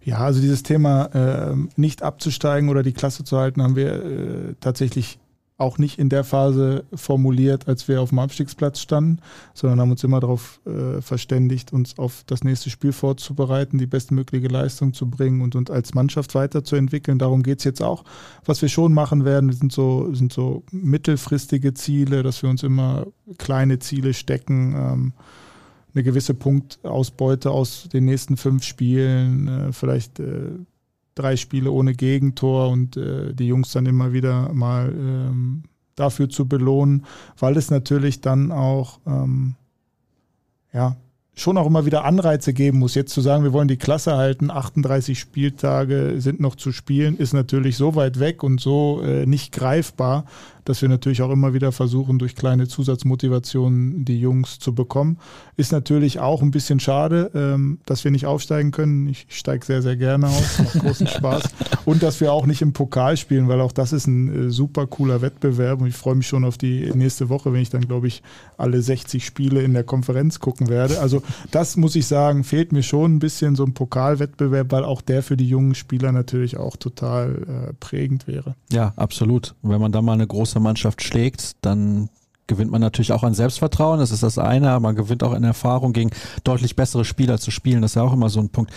Ja, 0.05 0.19
also 0.19 0.39
dieses 0.39 0.61
Thema 0.61 1.05
äh, 1.05 1.55
nicht 1.77 2.03
abzusteigen 2.03 2.69
oder 2.69 2.83
die 2.83 2.93
Klasse 2.93 3.23
zu 3.23 3.39
halten, 3.39 3.63
haben 3.63 3.75
wir 3.75 4.05
äh, 4.05 4.55
tatsächlich 4.59 5.17
auch 5.57 5.79
nicht 5.79 5.97
in 5.97 6.09
der 6.09 6.23
Phase 6.23 6.83
formuliert, 6.93 7.67
als 7.67 7.87
wir 7.87 8.01
auf 8.01 8.09
dem 8.09 8.19
Abstiegsplatz 8.19 8.81
standen, 8.81 9.19
sondern 9.55 9.79
haben 9.79 9.89
uns 9.89 10.03
immer 10.03 10.19
darauf 10.19 10.59
äh, 10.65 11.01
verständigt, 11.01 11.73
uns 11.73 11.97
auf 11.97 12.23
das 12.27 12.43
nächste 12.43 12.69
Spiel 12.69 12.91
vorzubereiten, 12.91 13.79
die 13.79 13.87
bestmögliche 13.87 14.47
Leistung 14.47 14.93
zu 14.93 15.09
bringen 15.09 15.41
und 15.41 15.55
uns 15.55 15.71
als 15.71 15.95
Mannschaft 15.95 16.35
weiterzuentwickeln. 16.35 17.17
Darum 17.17 17.41
geht's 17.41 17.63
jetzt 17.63 17.81
auch. 17.81 18.03
Was 18.43 18.61
wir 18.61 18.69
schon 18.69 18.93
machen 18.93 19.25
werden, 19.25 19.51
sind 19.53 19.71
so, 19.71 20.13
sind 20.13 20.31
so 20.31 20.63
mittelfristige 20.71 21.73
Ziele, 21.73 22.21
dass 22.21 22.43
wir 22.43 22.49
uns 22.49 22.61
immer 22.61 23.07
kleine 23.39 23.79
Ziele 23.79 24.13
stecken. 24.13 24.75
Ähm, 24.75 25.13
eine 25.95 26.03
gewisse 26.03 26.33
Punktausbeute 26.33 27.49
aus 27.51 27.87
den 27.91 28.05
nächsten 28.05 28.37
fünf 28.37 28.63
Spielen, 28.63 29.47
äh, 29.47 29.73
vielleicht 29.73 30.19
äh, 30.19 30.51
drei 31.15 31.37
Spiele 31.37 31.71
ohne 31.71 31.93
Gegentor 31.93 32.69
und 32.69 32.97
äh, 32.97 33.33
die 33.33 33.47
Jungs 33.47 33.71
dann 33.71 33.85
immer 33.85 34.13
wieder 34.13 34.53
mal 34.53 34.93
ähm, 34.93 35.63
dafür 35.95 36.29
zu 36.29 36.47
belohnen, 36.47 37.05
weil 37.39 37.55
es 37.57 37.71
natürlich 37.71 38.19
dann 38.19 38.51
auch 38.51 38.99
ähm, 39.07 39.55
ja, 40.73 40.97
schon 41.35 41.57
auch 41.57 41.67
immer 41.67 41.85
wieder 41.85 42.05
Anreize 42.05 42.53
geben 42.53 42.79
muss. 42.79 42.95
Jetzt 42.95 43.13
zu 43.13 43.21
sagen, 43.21 43.43
wir 43.43 43.53
wollen 43.53 43.67
die 43.67 43.77
Klasse 43.77 44.15
halten, 44.15 44.51
38 44.51 45.19
Spieltage 45.19 46.15
sind 46.17 46.39
noch 46.39 46.55
zu 46.55 46.71
spielen, 46.71 47.17
ist 47.17 47.33
natürlich 47.33 47.77
so 47.77 47.95
weit 47.95 48.19
weg 48.19 48.43
und 48.43 48.59
so 48.59 49.01
äh, 49.01 49.25
nicht 49.25 49.53
greifbar, 49.53 50.25
dass 50.65 50.81
wir 50.81 50.89
natürlich 50.89 51.21
auch 51.21 51.31
immer 51.31 51.53
wieder 51.53 51.71
versuchen, 51.71 52.19
durch 52.19 52.35
kleine 52.35 52.67
Zusatzmotivationen 52.67 54.03
die 54.03 54.19
Jungs 54.19 54.59
zu 54.59 54.73
bekommen. 54.73 55.17
Ist 55.55 55.71
natürlich 55.71 56.19
auch 56.19 56.41
ein 56.41 56.51
bisschen 56.51 56.79
schade, 56.79 57.31
ähm, 57.33 57.79
dass 57.85 58.03
wir 58.03 58.11
nicht 58.11 58.25
aufsteigen 58.25 58.71
können. 58.71 59.07
Ich 59.07 59.27
steige 59.29 59.65
sehr, 59.65 59.81
sehr 59.81 59.95
gerne 59.95 60.27
auf, 60.27 60.59
macht 60.59 60.79
großen 60.79 61.07
Spaß. 61.15 61.43
Und 61.85 62.03
dass 62.03 62.19
wir 62.19 62.33
auch 62.33 62.45
nicht 62.45 62.61
im 62.61 62.73
Pokal 62.73 63.15
spielen, 63.15 63.47
weil 63.47 63.61
auch 63.61 63.71
das 63.71 63.93
ist 63.93 64.07
ein 64.07 64.47
äh, 64.47 64.51
super 64.51 64.87
cooler 64.87 65.21
Wettbewerb 65.21 65.81
und 65.81 65.87
ich 65.87 65.95
freue 65.95 66.15
mich 66.15 66.27
schon 66.27 66.43
auf 66.43 66.57
die 66.57 66.91
nächste 66.95 67.29
Woche, 67.29 67.53
wenn 67.53 67.61
ich 67.61 67.69
dann, 67.69 67.87
glaube 67.87 68.07
ich, 68.07 68.23
alle 68.57 68.81
60 68.81 69.23
Spiele 69.23 69.61
in 69.61 69.73
der 69.73 69.83
Konferenz 69.83 70.39
gucken 70.39 70.67
werde. 70.67 70.99
Also 70.99 71.21
das 71.51 71.77
muss 71.77 71.95
ich 71.95 72.07
sagen, 72.07 72.43
fehlt 72.43 72.71
mir 72.71 72.83
schon 72.83 73.15
ein 73.15 73.19
bisschen 73.19 73.55
so 73.55 73.63
ein 73.63 73.73
Pokalwettbewerb, 73.73 74.71
weil 74.71 74.83
auch 74.83 75.01
der 75.01 75.21
für 75.21 75.37
die 75.37 75.47
jungen 75.47 75.75
Spieler 75.75 76.11
natürlich 76.11 76.57
auch 76.57 76.75
total 76.75 77.69
äh, 77.69 77.73
prägend 77.79 78.27
wäre. 78.27 78.55
Ja, 78.71 78.93
absolut. 78.95 79.53
Und 79.61 79.69
wenn 79.69 79.81
man 79.81 79.91
dann 79.91 80.05
mal 80.05 80.13
eine 80.13 80.27
große 80.27 80.54
Mannschaft 80.59 81.03
schlägt, 81.03 81.53
dann 81.61 82.09
gewinnt 82.47 82.71
man 82.71 82.81
natürlich 82.81 83.11
auch 83.11 83.23
an 83.23 83.33
Selbstvertrauen, 83.33 83.99
das 83.99 84.11
ist 84.11 84.23
das 84.23 84.37
eine, 84.37 84.69
aber 84.71 84.81
man 84.81 84.95
gewinnt 84.95 85.23
auch 85.23 85.33
in 85.33 85.43
Erfahrung 85.43 85.93
gegen 85.93 86.11
deutlich 86.43 86.75
bessere 86.75 87.05
Spieler 87.05 87.39
zu 87.39 87.51
spielen, 87.51 87.81
das 87.81 87.91
ist 87.91 87.95
ja 87.95 88.03
auch 88.03 88.13
immer 88.13 88.29
so 88.29 88.39
ein 88.39 88.49
Punkt. 88.49 88.71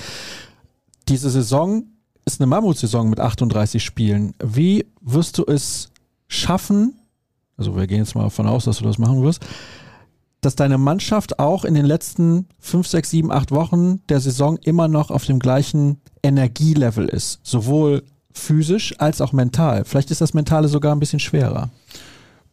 Diese 1.08 1.30
Saison 1.30 1.84
ist 2.24 2.40
eine 2.40 2.46
Mammutsaison 2.46 3.08
mit 3.08 3.20
38 3.20 3.82
Spielen. 3.82 4.34
Wie 4.42 4.86
wirst 5.00 5.38
du 5.38 5.44
es 5.46 5.90
schaffen, 6.28 6.94
also 7.56 7.76
wir 7.76 7.86
gehen 7.86 7.98
jetzt 7.98 8.14
mal 8.14 8.24
davon 8.24 8.46
aus, 8.46 8.64
dass 8.64 8.78
du 8.78 8.84
das 8.84 8.98
machen 8.98 9.22
wirst, 9.22 9.44
dass 10.40 10.54
deine 10.54 10.78
Mannschaft 10.78 11.38
auch 11.38 11.64
in 11.64 11.74
den 11.74 11.84
letzten 11.84 12.46
5, 12.60 12.86
6, 12.86 13.10
7, 13.10 13.32
8 13.32 13.50
Wochen 13.50 14.06
der 14.08 14.20
Saison 14.20 14.56
immer 14.58 14.88
noch 14.88 15.10
auf 15.10 15.24
dem 15.24 15.40
gleichen 15.40 16.00
Energielevel 16.22 17.08
ist, 17.08 17.40
sowohl 17.42 18.04
physisch 18.38 18.94
als 18.98 19.20
auch 19.20 19.32
mental. 19.32 19.84
Vielleicht 19.84 20.10
ist 20.10 20.20
das 20.20 20.34
Mentale 20.34 20.68
sogar 20.68 20.94
ein 20.94 21.00
bisschen 21.00 21.20
schwerer. 21.20 21.70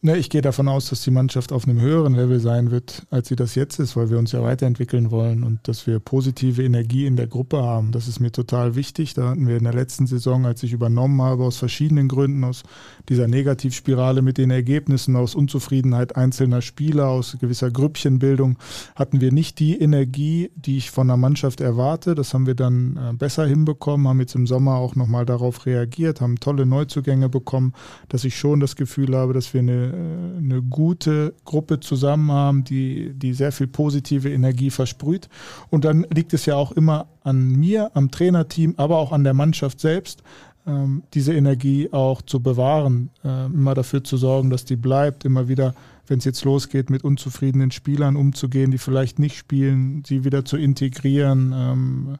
Ne, 0.02 0.18
ich 0.18 0.28
gehe 0.28 0.42
davon 0.42 0.68
aus, 0.68 0.90
dass 0.90 1.02
die 1.02 1.10
Mannschaft 1.10 1.52
auf 1.52 1.66
einem 1.66 1.80
höheren 1.80 2.14
Level 2.14 2.38
sein 2.38 2.70
wird, 2.70 3.06
als 3.10 3.28
sie 3.28 3.36
das 3.36 3.54
jetzt 3.54 3.78
ist, 3.80 3.96
weil 3.96 4.10
wir 4.10 4.18
uns 4.18 4.30
ja 4.30 4.42
weiterentwickeln 4.42 5.10
wollen 5.10 5.42
und 5.42 5.66
dass 5.66 5.86
wir 5.86 6.00
positive 6.00 6.62
Energie 6.62 7.06
in 7.06 7.16
der 7.16 7.26
Gruppe 7.26 7.62
haben. 7.62 7.92
Das 7.92 8.06
ist 8.06 8.20
mir 8.20 8.30
total 8.30 8.74
wichtig. 8.74 9.14
Da 9.14 9.30
hatten 9.30 9.48
wir 9.48 9.56
in 9.56 9.64
der 9.64 9.72
letzten 9.72 10.06
Saison, 10.06 10.44
als 10.44 10.62
ich 10.62 10.74
übernommen 10.74 11.22
habe, 11.22 11.44
aus 11.44 11.56
verschiedenen 11.56 12.08
Gründen, 12.08 12.44
aus 12.44 12.62
dieser 13.08 13.26
Negativspirale 13.26 14.20
mit 14.20 14.36
den 14.36 14.50
Ergebnissen, 14.50 15.16
aus 15.16 15.34
Unzufriedenheit 15.34 16.14
einzelner 16.14 16.60
Spieler, 16.60 17.08
aus 17.08 17.38
gewisser 17.40 17.70
Grüppchenbildung, 17.70 18.58
hatten 18.96 19.22
wir 19.22 19.32
nicht 19.32 19.58
die 19.60 19.80
Energie, 19.80 20.50
die 20.56 20.76
ich 20.76 20.90
von 20.90 21.08
der 21.08 21.16
Mannschaft 21.16 21.62
erwarte. 21.62 22.14
Das 22.14 22.34
haben 22.34 22.46
wir 22.46 22.54
dann 22.54 22.96
äh, 22.96 23.12
besser 23.14 23.46
hinbekommen, 23.46 24.06
haben 24.08 24.20
jetzt 24.20 24.34
im 24.34 24.46
Sommer 24.46 24.74
auch 24.74 24.94
nochmal 24.94 25.24
darauf 25.24 25.64
reagiert, 25.64 26.20
haben 26.20 26.38
tolle 26.38 26.66
Neuzugänge 26.66 27.30
bekommen, 27.30 27.72
dass 28.10 28.24
ich 28.24 28.36
schon 28.36 28.60
das 28.60 28.76
Gefühl 28.76 29.16
habe, 29.16 29.32
dass 29.32 29.54
wir 29.54 29.60
eine 29.60 29.85
äh, 29.92 30.38
eine 30.38 30.62
gute 30.62 31.34
Gruppe 31.44 31.80
zusammen 31.80 32.30
haben, 32.30 32.64
die, 32.64 33.12
die 33.14 33.32
sehr 33.32 33.52
viel 33.52 33.66
positive 33.66 34.30
Energie 34.30 34.70
versprüht. 34.70 35.28
Und 35.70 35.84
dann 35.84 36.06
liegt 36.12 36.32
es 36.34 36.46
ja 36.46 36.56
auch 36.56 36.72
immer 36.72 37.06
an 37.22 37.52
mir, 37.52 37.90
am 37.94 38.10
Trainerteam, 38.10 38.74
aber 38.76 38.98
auch 38.98 39.12
an 39.12 39.24
der 39.24 39.34
Mannschaft 39.34 39.80
selbst, 39.80 40.22
ähm, 40.66 41.02
diese 41.14 41.32
Energie 41.32 41.88
auch 41.92 42.22
zu 42.22 42.40
bewahren, 42.40 43.10
äh, 43.24 43.46
immer 43.46 43.74
dafür 43.74 44.02
zu 44.02 44.16
sorgen, 44.16 44.50
dass 44.50 44.64
die 44.64 44.76
bleibt, 44.76 45.24
immer 45.24 45.48
wieder, 45.48 45.74
wenn 46.08 46.18
es 46.18 46.24
jetzt 46.24 46.44
losgeht, 46.44 46.90
mit 46.90 47.04
unzufriedenen 47.04 47.70
Spielern 47.70 48.16
umzugehen, 48.16 48.70
die 48.70 48.78
vielleicht 48.78 49.18
nicht 49.18 49.36
spielen, 49.36 50.02
sie 50.06 50.24
wieder 50.24 50.44
zu 50.44 50.56
integrieren 50.56 51.52
ähm, 51.54 52.18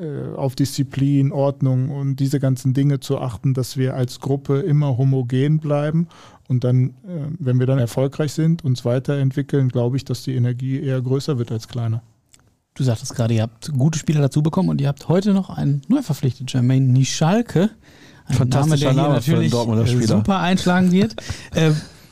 äh, 0.00 0.34
auf 0.34 0.54
Disziplin, 0.54 1.30
Ordnung 1.30 1.90
und 1.90 2.16
diese 2.16 2.40
ganzen 2.40 2.74
Dinge 2.74 3.00
zu 3.00 3.18
achten, 3.18 3.52
dass 3.52 3.76
wir 3.76 3.94
als 3.94 4.20
Gruppe 4.20 4.60
immer 4.60 4.96
homogen 4.96 5.58
bleiben. 5.58 6.08
Und 6.50 6.64
dann, 6.64 6.88
äh, 6.88 7.28
wenn 7.38 7.60
wir 7.60 7.66
dann 7.66 7.78
erfolgreich 7.78 8.32
sind, 8.32 8.64
uns 8.64 8.84
weiterentwickeln, 8.84 9.68
glaube 9.68 9.96
ich, 9.96 10.04
dass 10.04 10.24
die 10.24 10.34
Energie 10.34 10.80
eher 10.80 11.00
größer 11.00 11.38
wird 11.38 11.52
als 11.52 11.68
kleiner. 11.68 12.02
Du 12.74 12.82
sagtest 12.82 13.14
gerade, 13.14 13.34
ihr 13.34 13.42
habt 13.42 13.72
gute 13.72 14.00
Spieler 14.00 14.20
dazu 14.20 14.42
bekommen 14.42 14.68
und 14.68 14.80
ihr 14.80 14.88
habt 14.88 15.08
heute 15.08 15.32
noch 15.32 15.48
einen 15.48 15.82
neu 15.86 16.02
verpflichtet, 16.02 16.52
Jermaine 16.52 16.86
Nischalke. 16.86 17.70
Ein 18.26 18.34
Fantastischer 18.34 18.92
Name, 18.92 19.14
der 19.14 19.22
hier 19.22 19.48
Name 19.48 19.76
natürlich 19.76 20.08
super 20.08 20.40
einschlagen 20.40 20.90
wird. 20.90 21.14
äh, 21.54 21.70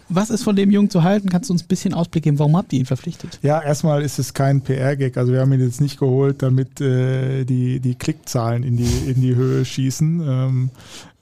was 0.09 0.31
ist 0.31 0.45
von 0.45 0.55
dem 0.55 0.71
Jungen 0.71 0.89
zu 0.89 1.03
halten? 1.03 1.29
Kannst 1.29 1.51
du 1.51 1.55
uns 1.55 1.65
ein 1.65 1.69
bisschen 1.69 1.93
Ausblick 1.93 2.23
geben? 2.23 2.39
Warum 2.39 2.57
habt 2.57 2.73
ihr 2.73 2.79
ihn 2.79 2.87
verpflichtet? 2.87 3.41
Ja, 3.43 3.61
erstmal 3.61 4.03
ist 4.03 4.21
es 4.21 4.35
kein 4.35 4.63
PR-Gag. 4.63 5.17
Also 5.17 5.33
wir 5.33 5.41
haben 5.41 5.53
ihn 5.53 5.61
jetzt 5.61 5.81
nicht 5.81 5.99
geholt, 5.99 6.43
damit 6.43 6.81
äh, 6.81 7.45
die, 7.45 7.81
die 7.81 7.97
Klickzahlen 7.97 8.63
in 8.63 8.77
die, 8.77 9.11
in 9.11 9.21
die 9.21 9.35
Höhe 9.35 9.65
schießen. 9.65 10.23
Ähm, 10.27 10.71
äh, 10.71 11.18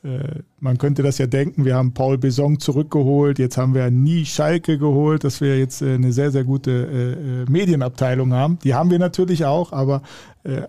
man 0.61 0.79
könnte 0.79 1.03
das 1.03 1.19
ja 1.19 1.27
denken, 1.27 1.65
wir 1.65 1.75
haben 1.75 1.93
Paul 1.93 2.19
Besong 2.19 2.61
zurückgeholt, 2.61 3.39
jetzt 3.39 3.57
haben 3.57 3.75
wir 3.75 3.91
nie 3.91 4.25
Schalke 4.25 4.79
geholt, 4.79 5.25
dass 5.25 5.41
wir 5.41 5.59
jetzt 5.59 5.83
äh, 5.83 5.95
eine 5.95 6.13
sehr, 6.13 6.31
sehr 6.31 6.45
gute 6.45 6.71
äh, 6.71 7.43
äh, 7.43 7.51
Medienabteilung 7.51 8.33
haben. 8.33 8.59
Die 8.65 8.75
haben 8.75 8.91
wir 8.91 8.99
natürlich 8.99 9.45
auch, 9.45 9.73
aber 9.73 10.03
äh, 10.45 10.63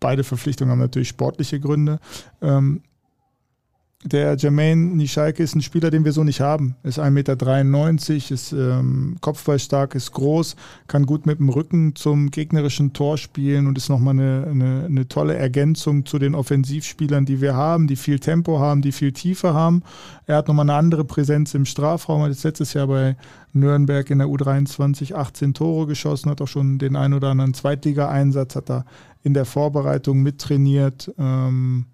beide 0.00 0.24
Verpflichtungen 0.24 0.70
haben 0.72 0.78
natürlich 0.78 1.08
sportliche 1.08 1.60
Gründe. 1.60 1.98
Der 4.06 4.36
Jermaine 4.36 4.94
Nischalke 4.94 5.42
ist 5.42 5.56
ein 5.56 5.62
Spieler, 5.62 5.90
den 5.90 6.04
wir 6.04 6.12
so 6.12 6.22
nicht 6.22 6.40
haben. 6.40 6.76
Ist 6.84 7.00
1,93 7.00 7.10
Meter, 7.10 8.34
ist 8.34 8.52
ähm, 8.52 9.16
kopfballstark, 9.20 9.96
ist 9.96 10.12
groß, 10.12 10.54
kann 10.86 11.06
gut 11.06 11.26
mit 11.26 11.40
dem 11.40 11.48
Rücken 11.48 11.96
zum 11.96 12.30
gegnerischen 12.30 12.92
Tor 12.92 13.18
spielen 13.18 13.66
und 13.66 13.76
ist 13.76 13.88
nochmal 13.88 14.14
eine, 14.14 14.46
eine, 14.48 14.84
eine 14.84 15.08
tolle 15.08 15.34
Ergänzung 15.34 16.06
zu 16.06 16.20
den 16.20 16.36
Offensivspielern, 16.36 17.26
die 17.26 17.40
wir 17.40 17.56
haben, 17.56 17.88
die 17.88 17.96
viel 17.96 18.20
Tempo 18.20 18.60
haben, 18.60 18.80
die 18.80 18.92
viel 18.92 19.10
Tiefe 19.10 19.54
haben. 19.54 19.82
Er 20.26 20.36
hat 20.36 20.46
nochmal 20.46 20.70
eine 20.70 20.78
andere 20.78 21.04
Präsenz 21.04 21.52
im 21.54 21.64
Strafraum, 21.64 22.22
hat 22.22 22.44
letztes 22.44 22.74
Jahr 22.74 22.86
bei 22.86 23.16
Nürnberg 23.54 24.08
in 24.08 24.18
der 24.18 24.28
U23 24.28 25.14
18 25.14 25.52
Tore 25.52 25.88
geschossen, 25.88 26.30
hat 26.30 26.40
auch 26.40 26.46
schon 26.46 26.78
den 26.78 26.94
ein 26.94 27.12
oder 27.12 27.30
anderen 27.30 27.54
Zweitligaeinsatz, 27.54 28.54
hat 28.54 28.70
da 28.70 28.84
in 29.24 29.34
der 29.34 29.46
Vorbereitung 29.46 30.22
mittrainiert. 30.22 31.12
Ähm, 31.18 31.86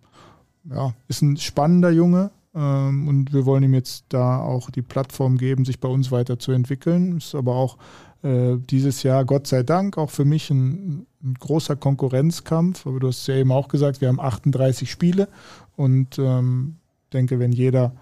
ja, 0.65 0.95
ist 1.09 1.23
ein 1.23 1.37
spannender 1.37 1.91
Junge 1.91 2.31
ähm, 2.55 3.09
und 3.09 3.33
wir 3.33 3.47
wollen 3.47 3.63
ihm 3.63 3.75
jetzt 3.75 4.05
da 4.09 4.41
auch 4.41 4.71
die 4.71 4.83
Plattform 4.83 5.39
geben, 5.39 5.65
sich 5.65 5.81
bei 5.81 5.89
uns 5.89 6.11
weiterzuentwickeln. 6.11 7.17
Ist 7.17 7.35
aber 7.35 7.55
auch 7.55 7.79
äh, 8.23 8.57
dieses 8.59 9.03
Jahr, 9.03 9.25
Gott 9.25 9.47
sei 9.47 9.63
Dank, 9.63 9.99
auch 9.99 10.11
für 10.11 10.25
mich 10.25 10.51
ein, 10.51 11.07
ein, 11.23 11.35
großer 11.35 11.77
Konkurrenzkampf. 11.77 12.87
Aber 12.87 13.01
du 13.01 13.09
hast 13.09 13.27
ja 13.27 13.37
eben 13.37 13.53
auch 13.53 13.69
gesagt, 13.69 14.01
wir 14.01 14.09
haben 14.09 14.21
38 14.21 14.91
Spiele 14.91 15.29
und 15.77 16.19
ähm, 16.19 16.77
denke, 17.13 17.39
wenn 17.39 17.53
jeder 17.53 17.93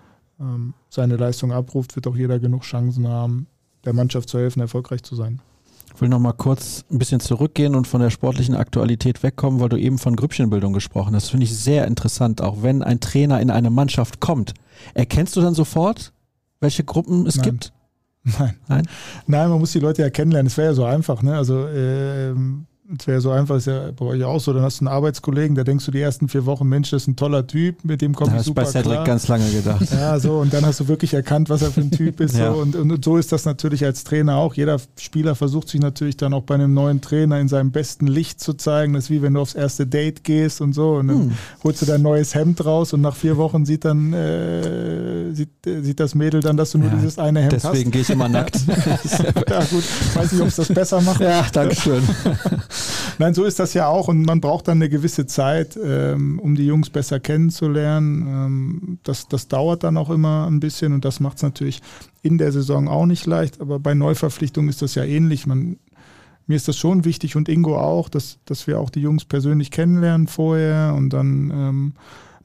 ähm, 0.40 0.74
seine 0.88 1.16
Leistung 1.16 1.52
abruft, 1.52 1.96
wird 1.96 2.06
auch 2.06 2.16
jeder 2.16 2.38
genug 2.38 2.62
Chancen 2.62 3.08
haben, 3.08 3.46
der 3.84 3.92
Mannschaft 3.92 4.28
zu 4.28 4.38
helfen, 4.38 4.60
erfolgreich 4.60 5.02
zu 5.02 5.14
sein. 5.14 5.40
Ich 6.00 6.02
will 6.02 6.08
noch 6.08 6.18
mal 6.18 6.32
kurz 6.32 6.86
ein 6.90 6.98
bisschen 6.98 7.20
zurückgehen 7.20 7.74
und 7.74 7.86
von 7.86 8.00
der 8.00 8.08
sportlichen 8.08 8.54
Aktualität 8.54 9.22
wegkommen, 9.22 9.60
weil 9.60 9.68
du 9.68 9.76
eben 9.76 9.98
von 9.98 10.16
Grüppchenbildung 10.16 10.72
gesprochen 10.72 11.14
hast. 11.14 11.24
Das 11.24 11.30
finde 11.30 11.44
ich 11.44 11.54
sehr 11.54 11.86
interessant. 11.86 12.40
Auch 12.40 12.62
wenn 12.62 12.82
ein 12.82 13.00
Trainer 13.00 13.38
in 13.38 13.50
eine 13.50 13.68
Mannschaft 13.68 14.18
kommt, 14.18 14.54
erkennst 14.94 15.36
du 15.36 15.42
dann 15.42 15.52
sofort, 15.52 16.14
welche 16.58 16.84
Gruppen 16.84 17.26
es 17.26 17.36
Nein. 17.36 17.44
gibt? 17.44 17.72
Nein. 18.24 18.56
Nein. 18.66 18.88
Nein, 19.26 19.50
man 19.50 19.58
muss 19.58 19.72
die 19.72 19.78
Leute 19.78 20.00
ja 20.00 20.08
kennenlernen. 20.08 20.46
Es 20.46 20.56
wäre 20.56 20.68
ja 20.68 20.72
so 20.72 20.86
einfach. 20.86 21.20
Ne? 21.20 21.36
Also 21.36 21.66
äh, 21.66 22.32
es 22.98 23.06
wäre 23.06 23.20
so 23.20 23.30
einfach, 23.30 23.56
ist 23.56 23.66
ja 23.66 23.90
bei 23.92 24.04
euch 24.04 24.24
auch 24.24 24.40
so, 24.40 24.52
dann 24.52 24.62
hast 24.62 24.80
du 24.80 24.86
einen 24.86 24.94
Arbeitskollegen, 24.94 25.54
da 25.54 25.62
denkst 25.62 25.84
du 25.84 25.92
die 25.92 26.00
ersten 26.00 26.28
vier 26.28 26.44
Wochen, 26.46 26.68
Mensch, 26.68 26.90
das 26.90 27.02
ist 27.02 27.08
ein 27.08 27.16
toller 27.16 27.46
Typ, 27.46 27.84
mit 27.84 28.02
dem 28.02 28.14
komme 28.14 28.36
ich 28.36 28.42
super 28.42 28.62
klar. 28.62 28.72
Das 28.72 28.82
bei 28.82 28.90
Cedric 28.90 29.06
ganz 29.06 29.28
lange 29.28 29.48
gedacht. 29.50 29.86
Ja, 29.92 30.18
so, 30.18 30.38
und 30.38 30.52
dann 30.52 30.66
hast 30.66 30.80
du 30.80 30.88
wirklich 30.88 31.14
erkannt, 31.14 31.50
was 31.50 31.62
er 31.62 31.70
für 31.70 31.82
ein 31.82 31.90
Typ 31.90 32.20
ist. 32.20 32.36
ja. 32.38 32.52
so, 32.52 32.58
und, 32.58 32.74
und, 32.74 33.04
so 33.04 33.16
ist 33.16 33.30
das 33.30 33.44
natürlich 33.44 33.84
als 33.84 34.02
Trainer 34.04 34.36
auch. 34.36 34.54
Jeder 34.54 34.78
Spieler 34.98 35.34
versucht 35.34 35.68
sich 35.68 35.80
natürlich 35.80 36.16
dann 36.16 36.34
auch 36.34 36.42
bei 36.42 36.54
einem 36.54 36.74
neuen 36.74 37.00
Trainer 37.00 37.38
in 37.38 37.48
seinem 37.48 37.70
besten 37.70 38.06
Licht 38.06 38.40
zu 38.40 38.54
zeigen. 38.54 38.94
Das 38.94 39.04
ist 39.04 39.10
wie 39.10 39.22
wenn 39.22 39.34
du 39.34 39.40
aufs 39.40 39.54
erste 39.54 39.86
Date 39.86 40.24
gehst 40.24 40.60
und 40.60 40.72
so 40.72 40.96
und 40.96 41.08
dann 41.08 41.18
hm. 41.18 41.32
holst 41.62 41.82
du 41.82 41.86
dein 41.86 42.02
neues 42.02 42.34
Hemd 42.34 42.64
raus 42.64 42.92
und 42.92 43.02
nach 43.02 43.14
vier 43.14 43.36
Wochen 43.36 43.64
sieht 43.64 43.84
dann 43.84 44.12
äh, 44.12 45.32
sieht, 45.32 45.66
äh, 45.66 45.80
sieht 45.82 46.00
das 46.00 46.14
Mädel 46.14 46.40
dann, 46.40 46.56
dass 46.56 46.72
du 46.72 46.78
nur 46.78 46.90
ja, 46.90 46.96
dieses 46.96 47.18
eine 47.18 47.40
Hemd 47.40 47.52
deswegen 47.52 47.68
hast. 47.68 47.74
Deswegen 47.74 47.90
gehe 47.92 48.02
ich 48.02 48.10
immer 48.10 48.28
nackt. 48.28 48.56
ja 49.48 49.60
gut, 49.64 49.84
weiß 50.14 50.32
nicht, 50.32 50.40
ob 50.42 50.48
es 50.48 50.56
das 50.56 50.68
besser 50.68 51.00
macht. 51.00 51.20
Ja, 51.20 51.46
danke 51.52 51.76
schön. 51.76 52.02
Nein, 53.18 53.34
so 53.34 53.44
ist 53.44 53.58
das 53.58 53.74
ja 53.74 53.86
auch 53.88 54.08
und 54.08 54.22
man 54.22 54.40
braucht 54.40 54.68
dann 54.68 54.78
eine 54.78 54.88
gewisse 54.88 55.26
Zeit, 55.26 55.78
ähm, 55.82 56.38
um 56.38 56.54
die 56.54 56.66
Jungs 56.66 56.90
besser 56.90 57.20
kennenzulernen. 57.20 58.26
Ähm, 58.26 58.98
das, 59.02 59.28
das 59.28 59.48
dauert 59.48 59.84
dann 59.84 59.96
auch 59.96 60.10
immer 60.10 60.46
ein 60.46 60.60
bisschen 60.60 60.92
und 60.92 61.04
das 61.04 61.20
macht 61.20 61.36
es 61.36 61.42
natürlich 61.42 61.82
in 62.22 62.38
der 62.38 62.52
Saison 62.52 62.88
auch 62.88 63.06
nicht 63.06 63.26
leicht, 63.26 63.60
aber 63.60 63.78
bei 63.78 63.94
Neuverpflichtungen 63.94 64.68
ist 64.70 64.82
das 64.82 64.94
ja 64.94 65.04
ähnlich. 65.04 65.46
Man, 65.46 65.78
mir 66.46 66.56
ist 66.56 66.68
das 66.68 66.76
schon 66.76 67.04
wichtig 67.04 67.36
und 67.36 67.48
Ingo 67.48 67.78
auch, 67.78 68.08
dass, 68.08 68.38
dass 68.44 68.66
wir 68.66 68.80
auch 68.80 68.90
die 68.90 69.00
Jungs 69.00 69.24
persönlich 69.24 69.70
kennenlernen 69.70 70.26
vorher 70.26 70.94
und 70.96 71.10
dann 71.10 71.50
ähm, 71.50 71.92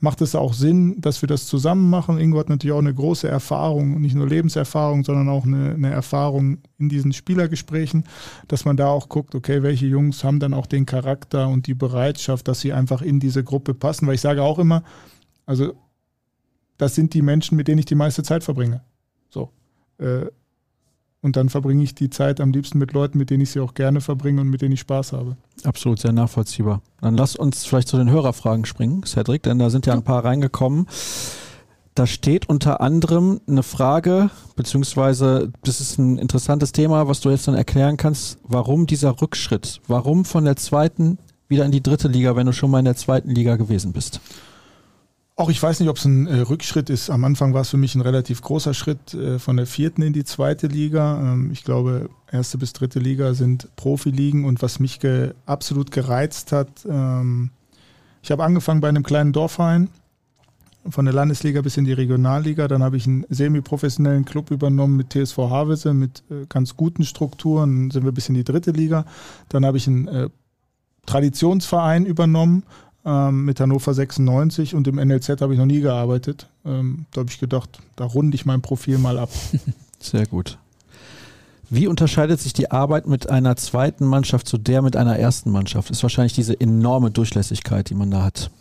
macht 0.05 0.21
es 0.21 0.35
auch 0.35 0.53
Sinn, 0.53 1.01
dass 1.01 1.23
wir 1.23 1.27
das 1.27 1.47
zusammen 1.47 1.89
machen. 1.89 2.19
Ingo 2.19 2.37
hat 2.37 2.47
natürlich 2.47 2.75
auch 2.75 2.79
eine 2.79 2.93
große 2.93 3.27
Erfahrung, 3.27 3.99
nicht 3.99 4.13
nur 4.13 4.27
Lebenserfahrung, 4.27 5.03
sondern 5.03 5.27
auch 5.29 5.45
eine, 5.45 5.73
eine, 5.73 5.89
Erfahrung 5.89 6.59
in 6.77 6.89
diesen 6.89 7.11
Spielergesprächen, 7.11 8.03
dass 8.47 8.65
man 8.65 8.77
da 8.77 8.87
auch 8.87 9.09
guckt, 9.09 9.33
okay, 9.33 9.63
welche 9.63 9.87
Jungs 9.87 10.23
haben 10.23 10.39
dann 10.39 10.53
auch 10.53 10.67
den 10.67 10.85
Charakter 10.85 11.47
und 11.47 11.65
die 11.65 11.73
Bereitschaft, 11.73 12.47
dass 12.47 12.61
sie 12.61 12.71
einfach 12.71 13.01
in 13.01 13.19
diese 13.19 13.43
Gruppe 13.43 13.73
passen. 13.73 14.05
Weil 14.05 14.13
ich 14.13 14.21
sage 14.21 14.43
auch 14.43 14.59
immer, 14.59 14.83
also 15.47 15.73
das 16.77 16.93
sind 16.93 17.15
die 17.15 17.23
Menschen, 17.23 17.57
mit 17.57 17.67
denen 17.67 17.79
ich 17.79 17.85
die 17.85 17.95
meiste 17.95 18.21
Zeit 18.21 18.43
verbringe. 18.43 18.83
So. 19.29 19.49
Äh, 19.97 20.27
und 21.25 21.37
dann 21.37 21.49
verbringe 21.49 21.83
ich 21.83 21.95
die 21.95 22.11
Zeit 22.11 22.39
am 22.39 22.51
liebsten 22.51 22.77
mit 22.77 22.93
Leuten, 22.93 23.17
mit 23.17 23.31
denen 23.31 23.41
ich 23.41 23.49
sie 23.49 23.59
auch 23.59 23.73
gerne 23.73 23.99
verbringe 23.99 24.41
und 24.41 24.47
mit 24.47 24.61
denen 24.61 24.73
ich 24.73 24.81
Spaß 24.81 25.11
habe. 25.13 25.35
Absolut, 25.63 25.99
sehr 25.99 26.11
nachvollziehbar. 26.11 26.83
Dann 27.01 27.17
lass 27.17 27.35
uns 27.35 27.65
vielleicht 27.65 27.87
zu 27.87 27.97
den 27.97 28.11
Hörerfragen 28.11 28.65
springen, 28.65 29.01
Cedric, 29.03 29.41
denn 29.41 29.57
da 29.57 29.71
sind 29.71 29.87
ja 29.87 29.93
ein 29.93 30.03
paar 30.03 30.23
reingekommen. 30.23 30.85
Da 31.95 32.05
steht 32.05 32.47
unter 32.47 32.79
anderem 32.79 33.41
eine 33.47 33.63
Frage, 33.63 34.29
beziehungsweise 34.55 35.51
das 35.63 35.81
ist 35.81 35.97
ein 35.97 36.19
interessantes 36.19 36.73
Thema, 36.73 37.07
was 37.07 37.21
du 37.21 37.31
jetzt 37.31 37.47
dann 37.47 37.55
erklären 37.55 37.97
kannst, 37.97 38.37
warum 38.43 38.85
dieser 38.85 39.19
Rückschritt? 39.19 39.81
Warum 39.87 40.25
von 40.25 40.45
der 40.45 40.57
zweiten 40.57 41.17
wieder 41.47 41.65
in 41.65 41.71
die 41.71 41.81
dritte 41.81 42.07
Liga, 42.07 42.35
wenn 42.35 42.45
du 42.45 42.53
schon 42.53 42.69
mal 42.69 42.79
in 42.79 42.85
der 42.85 42.97
zweiten 42.97 43.31
Liga 43.31 43.55
gewesen 43.55 43.93
bist? 43.93 44.21
Auch 45.37 45.49
ich 45.49 45.61
weiß 45.61 45.81
nicht, 45.81 45.89
ob 45.89 45.97
es 45.97 46.05
ein 46.05 46.27
äh, 46.27 46.39
Rückschritt 46.39 46.89
ist. 46.89 47.09
Am 47.09 47.25
Anfang 47.25 47.53
war 47.53 47.61
es 47.61 47.69
für 47.69 47.77
mich 47.77 47.93
ein 47.95 48.01
relativ 48.01 48.41
großer 48.41 48.73
Schritt 48.73 49.13
äh, 49.13 49.37
von 49.37 49.57
der 49.57 49.67
vierten 49.67 50.01
in 50.01 50.13
die 50.13 50.23
zweite 50.23 50.67
Liga. 50.67 51.19
Ähm, 51.19 51.51
ich 51.51 51.65
glaube, 51.65 52.09
erste 52.31 52.57
bis 52.57 52.71
dritte 52.71 52.99
Liga 52.99 53.33
sind 53.33 53.67
Profiligen 53.75 54.45
und 54.45 54.61
was 54.61 54.79
mich 54.79 55.01
ge 55.01 55.33
absolut 55.45 55.91
gereizt 55.91 56.53
hat, 56.53 56.69
ähm, 56.89 57.49
ich 58.25 58.31
habe 58.31 58.43
angefangen 58.43 58.81
bei 58.81 58.89
einem 58.89 59.03
kleinen 59.03 59.33
Dorfverein 59.33 59.87
von 60.89 61.05
der 61.05 61.13
Landesliga 61.13 61.61
bis 61.61 61.77
in 61.77 61.85
die 61.85 61.93
Regionalliga. 61.93 62.67
Dann 62.67 62.81
habe 62.81 62.97
ich 62.97 63.05
einen 63.05 63.23
semi-professionellen 63.29 64.25
Club 64.25 64.49
übernommen 64.49 64.95
mit 64.95 65.11
TSV 65.11 65.37
Havelse 65.37 65.93
mit 65.93 66.23
äh, 66.31 66.47
ganz 66.49 66.75
guten 66.75 67.03
Strukturen. 67.03 67.91
Sind 67.91 68.03
wir 68.03 68.11
bis 68.11 68.27
in 68.27 68.33
die 68.33 68.43
dritte 68.43 68.71
Liga. 68.71 69.05
Dann 69.49 69.63
habe 69.63 69.77
ich 69.77 69.85
einen 69.85 70.07
äh, 70.07 70.29
Traditionsverein 71.05 72.07
übernommen 72.07 72.63
ähm, 73.05 73.45
mit 73.45 73.59
Hannover 73.59 73.93
96 73.93 74.75
und 74.75 74.87
im 74.87 74.95
NLZ 74.95 75.41
habe 75.41 75.53
ich 75.53 75.59
noch 75.59 75.65
nie 75.65 75.81
gearbeitet. 75.81 76.47
Ähm, 76.65 77.05
da 77.11 77.21
habe 77.21 77.29
ich 77.29 77.39
gedacht, 77.39 77.79
da 77.95 78.05
runde 78.05 78.35
ich 78.35 78.45
mein 78.45 78.61
Profil 78.61 78.97
mal 78.97 79.19
ab. 79.19 79.29
Sehr 79.99 80.25
gut. 80.25 80.57
Wie 81.69 81.87
unterscheidet 81.87 82.39
sich 82.39 82.53
die 82.53 82.71
Arbeit 82.71 83.07
mit 83.07 83.29
einer 83.29 83.55
zweiten 83.55 84.05
Mannschaft 84.05 84.47
zu 84.47 84.57
der 84.57 84.81
mit 84.81 84.95
einer 84.95 85.17
ersten 85.17 85.51
Mannschaft? 85.51 85.89
Ist 85.89 86.03
wahrscheinlich 86.03 86.33
diese 86.33 86.59
enorme 86.59 87.11
Durchlässigkeit, 87.11 87.89
die 87.89 87.95
man 87.95 88.11
da 88.11 88.23
hat. 88.23 88.51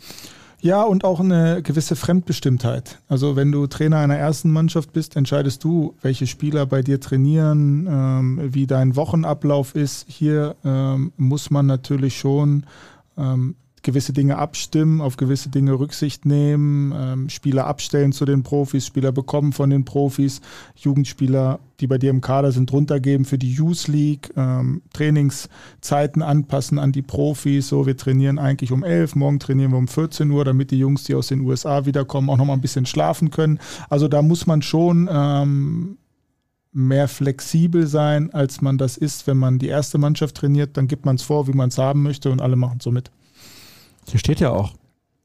Ja, 0.61 0.81
und 0.81 1.03
auch 1.03 1.19
eine 1.19 1.61
gewisse 1.61 1.95
Fremdbestimmtheit. 1.95 2.97
Also 3.07 3.35
wenn 3.35 3.51
du 3.51 3.67
Trainer 3.67 3.97
einer 3.97 4.17
ersten 4.17 4.49
Mannschaft 4.49 4.93
bist, 4.93 5.15
entscheidest 5.15 5.63
du, 5.63 5.93
welche 6.01 6.25
Spieler 6.25 6.65
bei 6.65 6.81
dir 6.81 6.99
trainieren, 6.99 7.87
ähm, 7.87 8.39
wie 8.51 8.65
dein 8.65 8.95
Wochenablauf 8.95 9.75
ist. 9.75 10.05
Hier 10.07 10.55
ähm, 10.65 11.11
muss 11.17 11.51
man 11.51 11.67
natürlich 11.67 12.17
schon 12.17 12.65
ähm, 13.15 13.55
gewisse 13.85 14.11
Dinge 14.11 14.37
abstimmen, 14.37 14.99
auf 14.99 15.15
gewisse 15.15 15.49
Dinge 15.49 15.79
Rücksicht 15.79 16.25
nehmen, 16.25 16.91
ähm, 16.93 17.29
Spieler 17.29 17.67
abstellen 17.67 18.11
zu 18.11 18.25
den 18.25 18.43
Profis, 18.43 18.85
Spieler 18.85 19.11
bekommen 19.11 19.53
von 19.53 19.69
den 19.69 19.85
Profis, 19.85 20.41
Jugendspieler, 20.75 21.59
die 21.79 21.87
bei 21.87 21.97
dir 21.97 22.09
im 22.09 22.19
Kader 22.19 22.51
sind, 22.51 22.73
runtergeben 22.73 23.25
für 23.25 23.37
die 23.37 23.53
Youth 23.53 23.87
League, 23.87 24.31
ähm, 24.35 24.81
Trainingszeiten 24.91 26.21
anpassen 26.21 26.79
an 26.79 26.91
die 26.91 27.03
Profis. 27.03 27.67
So, 27.67 27.85
wir 27.85 27.95
trainieren 27.95 28.39
eigentlich 28.39 28.71
um 28.71 28.83
11, 28.83 29.15
morgen 29.15 29.39
trainieren 29.39 29.71
wir 29.71 29.77
um 29.77 29.87
14 29.87 30.29
Uhr, 30.31 30.43
damit 30.43 30.71
die 30.71 30.79
Jungs, 30.79 31.03
die 31.03 31.13
aus 31.15 31.27
den 31.27 31.41
USA 31.41 31.85
wiederkommen, 31.85 32.29
auch 32.29 32.37
nochmal 32.37 32.57
ein 32.57 32.61
bisschen 32.61 32.87
schlafen 32.87 33.29
können. 33.29 33.59
Also 33.89 34.07
da 34.07 34.21
muss 34.21 34.47
man 34.47 34.63
schon 34.63 35.07
ähm, 35.11 35.97
mehr 36.73 37.07
flexibel 37.07 37.85
sein, 37.85 38.33
als 38.33 38.61
man 38.61 38.79
das 38.79 38.97
ist, 38.97 39.27
wenn 39.27 39.37
man 39.37 39.59
die 39.59 39.67
erste 39.67 39.99
Mannschaft 39.99 40.35
trainiert. 40.35 40.75
Dann 40.75 40.87
gibt 40.87 41.05
man 41.05 41.17
es 41.17 41.21
vor, 41.21 41.47
wie 41.47 41.53
man 41.53 41.69
es 41.69 41.77
haben 41.77 42.01
möchte 42.01 42.31
und 42.31 42.41
alle 42.41 42.55
machen 42.55 42.79
so 42.79 42.89
mit. 42.91 43.11
Hier 44.09 44.19
steht 44.19 44.39
ja 44.39 44.51
auch, 44.51 44.73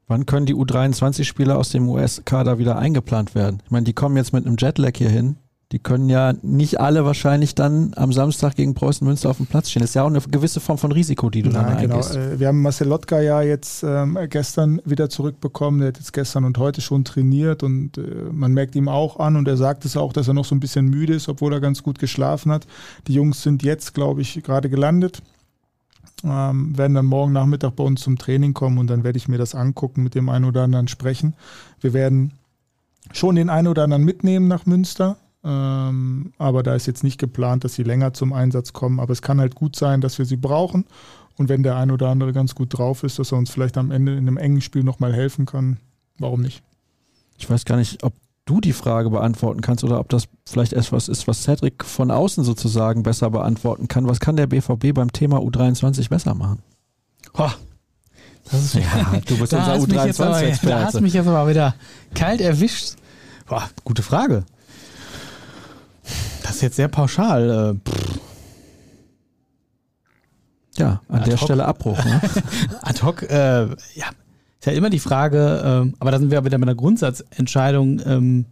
wann 0.07 0.25
können 0.25 0.45
die 0.45 0.55
U23-Spieler 0.55 1.57
aus 1.57 1.69
dem 1.69 1.87
US-Kader 1.89 2.57
wieder 2.59 2.77
eingeplant 2.77 3.35
werden? 3.35 3.61
Ich 3.65 3.71
meine, 3.71 3.85
die 3.85 3.93
kommen 3.93 4.17
jetzt 4.17 4.33
mit 4.33 4.45
einem 4.45 4.57
Jetlag 4.59 4.93
hier 4.95 5.09
hin. 5.09 5.37
Die 5.71 5.79
können 5.79 6.09
ja 6.09 6.33
nicht 6.41 6.81
alle 6.81 7.05
wahrscheinlich 7.05 7.55
dann 7.55 7.93
am 7.95 8.11
Samstag 8.11 8.55
gegen 8.55 8.73
Preußen 8.73 9.07
Münster 9.07 9.29
auf 9.29 9.37
dem 9.37 9.45
Platz 9.45 9.69
stehen. 9.69 9.79
Das 9.79 9.91
ist 9.91 9.93
ja 9.93 10.03
auch 10.03 10.07
eine 10.07 10.19
gewisse 10.19 10.59
Form 10.59 10.77
von 10.77 10.91
Risiko, 10.91 11.29
die 11.29 11.43
du 11.43 11.49
Nein, 11.49 11.65
dann 11.65 11.77
genau. 11.77 11.95
eingehst. 11.95 12.15
Äh, 12.17 12.39
wir 12.41 12.49
haben 12.49 12.61
Marcel 12.61 12.89
Lotka 12.89 13.21
ja 13.21 13.41
jetzt 13.41 13.83
ähm, 13.83 14.17
gestern 14.29 14.81
wieder 14.83 15.09
zurückbekommen. 15.09 15.79
Der 15.79 15.87
hat 15.89 15.97
jetzt 15.97 16.11
gestern 16.11 16.43
und 16.43 16.57
heute 16.57 16.81
schon 16.81 17.05
trainiert 17.05 17.63
und 17.63 17.97
äh, 17.97 18.01
man 18.33 18.51
merkt 18.51 18.75
ihm 18.75 18.89
auch 18.89 19.17
an 19.17 19.37
und 19.37 19.47
er 19.47 19.55
sagt 19.55 19.85
es 19.85 19.95
auch, 19.95 20.11
dass 20.11 20.27
er 20.27 20.33
noch 20.33 20.43
so 20.43 20.53
ein 20.53 20.59
bisschen 20.59 20.89
müde 20.89 21.13
ist, 21.13 21.29
obwohl 21.29 21.53
er 21.53 21.61
ganz 21.61 21.83
gut 21.83 21.99
geschlafen 21.99 22.51
hat. 22.51 22.67
Die 23.07 23.13
Jungs 23.13 23.41
sind 23.41 23.63
jetzt, 23.63 23.93
glaube 23.93 24.19
ich, 24.21 24.43
gerade 24.43 24.69
gelandet 24.69 25.21
ähm, 26.23 26.77
werden 26.77 26.93
dann 26.93 27.05
morgen 27.05 27.33
Nachmittag 27.33 27.75
bei 27.75 27.83
uns 27.83 28.01
zum 28.01 28.17
Training 28.17 28.53
kommen 28.53 28.77
und 28.77 28.87
dann 28.87 29.03
werde 29.03 29.17
ich 29.17 29.27
mir 29.27 29.37
das 29.37 29.55
angucken, 29.55 30.03
mit 30.03 30.15
dem 30.15 30.29
einen 30.29 30.45
oder 30.45 30.63
anderen 30.63 30.87
sprechen. 30.87 31.35
Wir 31.79 31.93
werden 31.93 32.33
schon 33.11 33.35
den 33.35 33.49
einen 33.49 33.67
oder 33.67 33.83
anderen 33.83 34.03
mitnehmen 34.03 34.47
nach 34.47 34.65
Münster, 34.65 35.17
ähm, 35.43 36.33
aber 36.37 36.63
da 36.63 36.75
ist 36.75 36.85
jetzt 36.85 37.03
nicht 37.03 37.19
geplant, 37.19 37.63
dass 37.63 37.73
sie 37.73 37.83
länger 37.83 38.13
zum 38.13 38.33
Einsatz 38.33 38.73
kommen. 38.73 38.99
Aber 38.99 39.11
es 39.11 39.21
kann 39.21 39.39
halt 39.39 39.55
gut 39.55 39.75
sein, 39.75 40.01
dass 40.01 40.17
wir 40.17 40.25
sie 40.25 40.37
brauchen. 40.37 40.85
Und 41.37 41.49
wenn 41.49 41.63
der 41.63 41.75
ein 41.77 41.91
oder 41.91 42.09
andere 42.09 42.33
ganz 42.33 42.53
gut 42.53 42.77
drauf 42.77 43.03
ist, 43.03 43.17
dass 43.17 43.31
er 43.31 43.37
uns 43.37 43.49
vielleicht 43.49 43.77
am 43.77 43.91
Ende 43.91 44.13
in 44.13 44.19
einem 44.19 44.37
engen 44.37 44.61
Spiel 44.61 44.83
nochmal 44.83 45.13
helfen 45.13 45.45
kann, 45.45 45.77
warum 46.19 46.41
nicht? 46.41 46.61
Ich 47.37 47.49
weiß 47.49 47.65
gar 47.65 47.77
nicht, 47.77 48.03
ob 48.03 48.13
du 48.51 48.59
die 48.61 48.73
Frage 48.73 49.09
beantworten 49.09 49.61
kannst 49.61 49.83
oder 49.83 49.99
ob 49.99 50.09
das 50.09 50.25
vielleicht 50.47 50.73
etwas 50.73 51.07
ist, 51.07 51.27
was 51.27 51.43
Cedric 51.43 51.85
von 51.85 52.11
außen 52.11 52.43
sozusagen 52.43 53.03
besser 53.03 53.29
beantworten 53.29 53.87
kann. 53.87 54.07
Was 54.07 54.19
kann 54.19 54.35
der 54.35 54.47
BVB 54.47 54.93
beim 54.93 55.13
Thema 55.13 55.37
U23 55.37 56.09
besser 56.09 56.35
machen? 56.35 56.59
Oh, 57.33 57.49
das 58.51 58.65
ist 58.65 58.73
ja, 58.75 58.81
du 59.25 59.37
bist 59.37 59.53
unser 59.53 59.75
U23-Experte. 59.75 60.67
Da 60.67 60.83
hast 60.85 60.99
mich 60.99 61.13
jetzt 61.13 61.27
aber 61.27 61.49
wieder 61.49 61.75
kalt 62.13 62.41
erwischt. 62.41 62.95
Boah, 63.47 63.69
gute 63.85 64.03
Frage. 64.03 64.43
Das 66.43 66.55
ist 66.55 66.61
jetzt 66.61 66.75
sehr 66.75 66.89
pauschal. 66.89 67.79
Äh, 67.85 67.91
ja, 70.77 71.01
an 71.07 71.21
Ad 71.21 71.29
der 71.29 71.37
Stelle 71.37 71.65
Abbruch. 71.65 72.03
Ne? 72.03 72.21
Ad 72.81 73.01
hoc, 73.03 73.23
äh, 73.23 73.67
ja, 73.95 74.07
ist 74.61 74.67
ja 74.67 74.73
immer 74.73 74.91
die 74.91 74.99
Frage, 74.99 75.63
ähm, 75.65 75.95
aber 75.97 76.11
da 76.11 76.19
sind 76.19 76.29
wir 76.29 76.45
wieder 76.45 76.59
mit 76.59 76.69
einer 76.69 76.75
Grundsatzentscheidung, 76.75 77.99
ähm, 78.05 78.45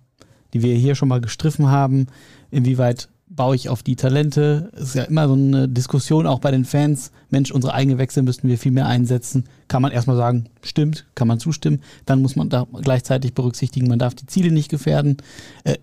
die 0.54 0.64
wir 0.64 0.74
hier 0.76 0.96
schon 0.96 1.08
mal 1.08 1.22
gestriffen 1.22 1.68
haben, 1.68 2.08
inwieweit 2.50 3.10
baue 3.28 3.56
ich 3.56 3.70
auf 3.70 3.84
die 3.84 3.96
Talente. 3.96 4.72
Es 4.74 4.82
ist 4.82 4.96
ja 4.96 5.04
immer 5.04 5.28
so 5.28 5.36
eine 5.36 5.70
Diskussion 5.70 6.26
auch 6.26 6.40
bei 6.40 6.50
den 6.50 6.66
Fans. 6.66 7.12
Mensch, 7.30 7.52
unsere 7.52 7.76
eigenen 7.76 8.00
Wechsel 8.00 8.24
müssten 8.24 8.48
wir 8.48 8.58
viel 8.58 8.72
mehr 8.72 8.88
einsetzen. 8.88 9.44
Kann 9.68 9.84
man 9.84 9.92
erstmal 9.92 10.18
sagen, 10.18 10.46
stimmt, 10.64 11.06
kann 11.14 11.28
man 11.28 11.40
zustimmen. 11.40 11.82
Dann 12.08 12.24
muss 12.24 12.36
man 12.36 12.50
da 12.50 12.66
gleichzeitig 12.82 13.36
berücksichtigen, 13.36 13.88
man 13.88 14.00
darf 14.00 14.16
die 14.16 14.26
Ziele 14.26 14.52
nicht 14.52 14.70
gefährden. 14.70 15.18
Äh, 15.64 15.76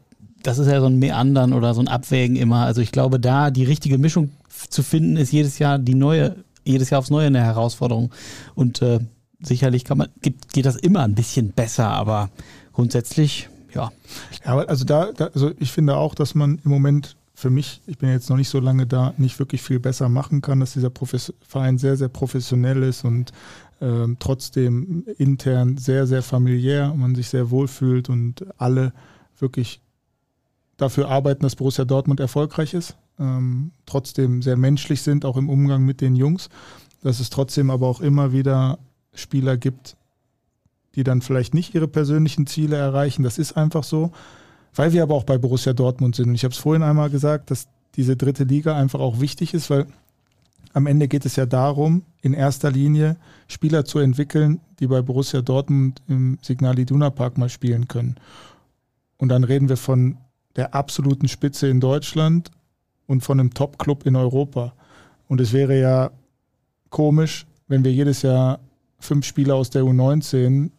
das 0.43 0.59
ist 0.59 0.67
ja 0.67 0.81
so 0.81 0.87
ein 0.87 0.99
Meandern 0.99 1.53
oder 1.53 1.73
so 1.73 1.81
ein 1.81 1.89
Abwägen 1.89 2.35
immer. 2.35 2.67
Also 2.67 2.81
ich 2.81 2.91
glaube, 2.91 3.21
da 3.21 3.53
die 3.53 3.65
richtige 3.65 3.97
Mischung 3.97 4.33
zu 4.49 4.83
finden, 4.83 5.17
ist 5.17 5.31
jedes 5.31 5.61
Jahr 5.61 5.79
die 5.79 5.95
neue, 5.95 6.35
jedes 6.65 6.91
Jahr 6.91 6.99
aufs 6.99 7.11
Neue 7.11 7.29
eine 7.29 7.45
Herausforderung. 7.45 8.11
Und 8.57 8.83
äh, 8.83 8.99
sicherlich 9.47 9.85
kann 9.85 9.99
man, 9.99 10.09
geht, 10.23 10.53
geht 10.53 10.67
das 10.67 10.77
immer 10.77 11.03
ein 11.03 11.15
bisschen 11.15 11.53
besser, 11.53 11.89
aber 11.89 12.31
grundsätzlich, 12.73 13.49
ja. 13.75 13.91
Ja, 14.45 14.59
also 14.59 14.85
da, 14.85 15.13
da, 15.13 15.27
also 15.27 15.53
ich 15.59 15.73
finde 15.73 15.97
auch, 15.97 16.15
dass 16.15 16.35
man 16.35 16.61
im 16.65 16.71
Moment 16.71 17.17
für 17.35 17.51
mich, 17.51 17.83
ich 17.87 17.99
bin 17.99 18.09
jetzt 18.09 18.31
noch 18.31 18.39
nicht 18.39 18.49
so 18.49 18.61
lange 18.61 18.87
da, 18.87 19.13
nicht 19.19 19.39
wirklich 19.39 19.63
viel 19.63 19.79
besser 19.79 20.09
machen 20.09 20.41
kann, 20.41 20.61
dass 20.61 20.73
dieser 20.73 20.89
Profes 20.89 21.35
Verein 21.47 21.77
sehr, 21.77 21.97
sehr 21.97 22.09
professionell 22.09 22.83
ist 22.83 23.05
und 23.05 23.33
ähm, 23.83 24.17
trotzdem 24.19 25.05
intern 25.19 25.77
sehr, 25.77 26.07
sehr 26.07 26.23
familiär, 26.23 26.95
man 26.97 27.15
sich 27.15 27.29
sehr 27.29 27.51
wohlfühlt 27.51 28.09
und 28.09 28.47
alle 28.57 28.95
wirklich 29.39 29.83
dafür 30.79 31.09
arbeiten, 31.09 31.43
dass 31.43 31.57
Borussia 31.57 31.85
Dortmund 31.85 32.21
erfolgreich 32.21 32.73
ist, 32.73 32.97
ähm, 33.19 33.73
trotzdem 33.85 34.41
sehr 34.41 34.57
menschlich 34.57 35.03
sind, 35.03 35.27
auch 35.27 35.37
im 35.37 35.51
Umgang 35.51 35.85
mit 35.85 36.01
den 36.01 36.17
Jungs, 36.17 36.49
dass 37.03 37.21
es 37.21 37.29
trotzdem 37.29 37.71
aber 37.71 37.87
auch 37.87 38.01
immer 38.01 38.33
wieder 38.33 38.79
Spieler 39.17 39.57
gibt, 39.57 39.97
die 40.95 41.05
dann 41.05 41.21
vielleicht 41.21 41.55
nicht 41.55 41.75
ihre 41.75 41.89
persönlichen 41.89 42.47
Ziele 42.47 42.77
erreichen. 42.77 43.23
Das 43.23 43.39
ist 43.39 43.57
einfach 43.57 43.85
so, 43.85 44.13
weil 44.75 44.93
wir 44.93 45.03
aber 45.03 45.15
auch 45.15 45.25
bei 45.25 45.39
Borussia 45.39 45.73
Dortmund 45.73 46.17
sind. 46.17 46.29
Und 46.29 46.35
ich 46.35 46.45
habe 46.45 46.53
es 46.53 46.59
vorhin 46.59 46.83
einmal 46.83 47.11
gesagt, 47.11 47.51
dass 47.51 47.69
diese 47.97 48.17
dritte 48.17 48.45
Liga 48.45 48.77
einfach 48.77 49.01
auch 49.01 49.21
wichtig 49.21 49.55
ist, 49.55 49.71
weil 49.71 49.87
am 50.73 50.87
Ende 50.87 51.09
geht 51.09 51.25
es 51.25 51.37
ja 51.37 51.47
darum, 51.47 52.03
in 52.21 52.35
erster 52.35 52.71
Linie 52.71 53.17
Spieler 53.49 53.87
zu 53.87 53.99
entwickeln, 53.99 54.61
die 54.79 54.87
bei 54.87 55.01
Borussia 55.01 55.41
Dortmund 55.41 56.03
im 56.07 56.39
Signal 56.43 56.79
Iduna 56.79 57.11
Park 57.11 57.39
mal 57.39 57.49
spielen 57.49 57.89
können. 57.89 58.17
Und 59.17 59.31
dann 59.31 59.45
reden 59.45 59.71
wir 59.71 59.79
von 59.79 60.19
der 60.57 60.75
absoluten 60.75 61.29
Spitze 61.29 61.69
in 61.69 61.81
Deutschland 61.81 62.51
und 63.07 63.23
von 63.23 63.41
einem 63.41 63.55
Top-Club 63.55 64.05
in 64.05 64.17
Europa. 64.17 64.75
Und 65.29 65.41
es 65.41 65.53
wäre 65.53 65.79
ja 65.79 66.11
komisch, 66.91 67.47
wenn 67.69 67.85
wir 67.85 67.93
jedes 67.93 68.23
Jahr 68.23 68.61
fünf 68.99 69.27
Spieler 69.27 69.55
aus 69.55 69.71
der 69.71 69.83
U19 69.83 70.71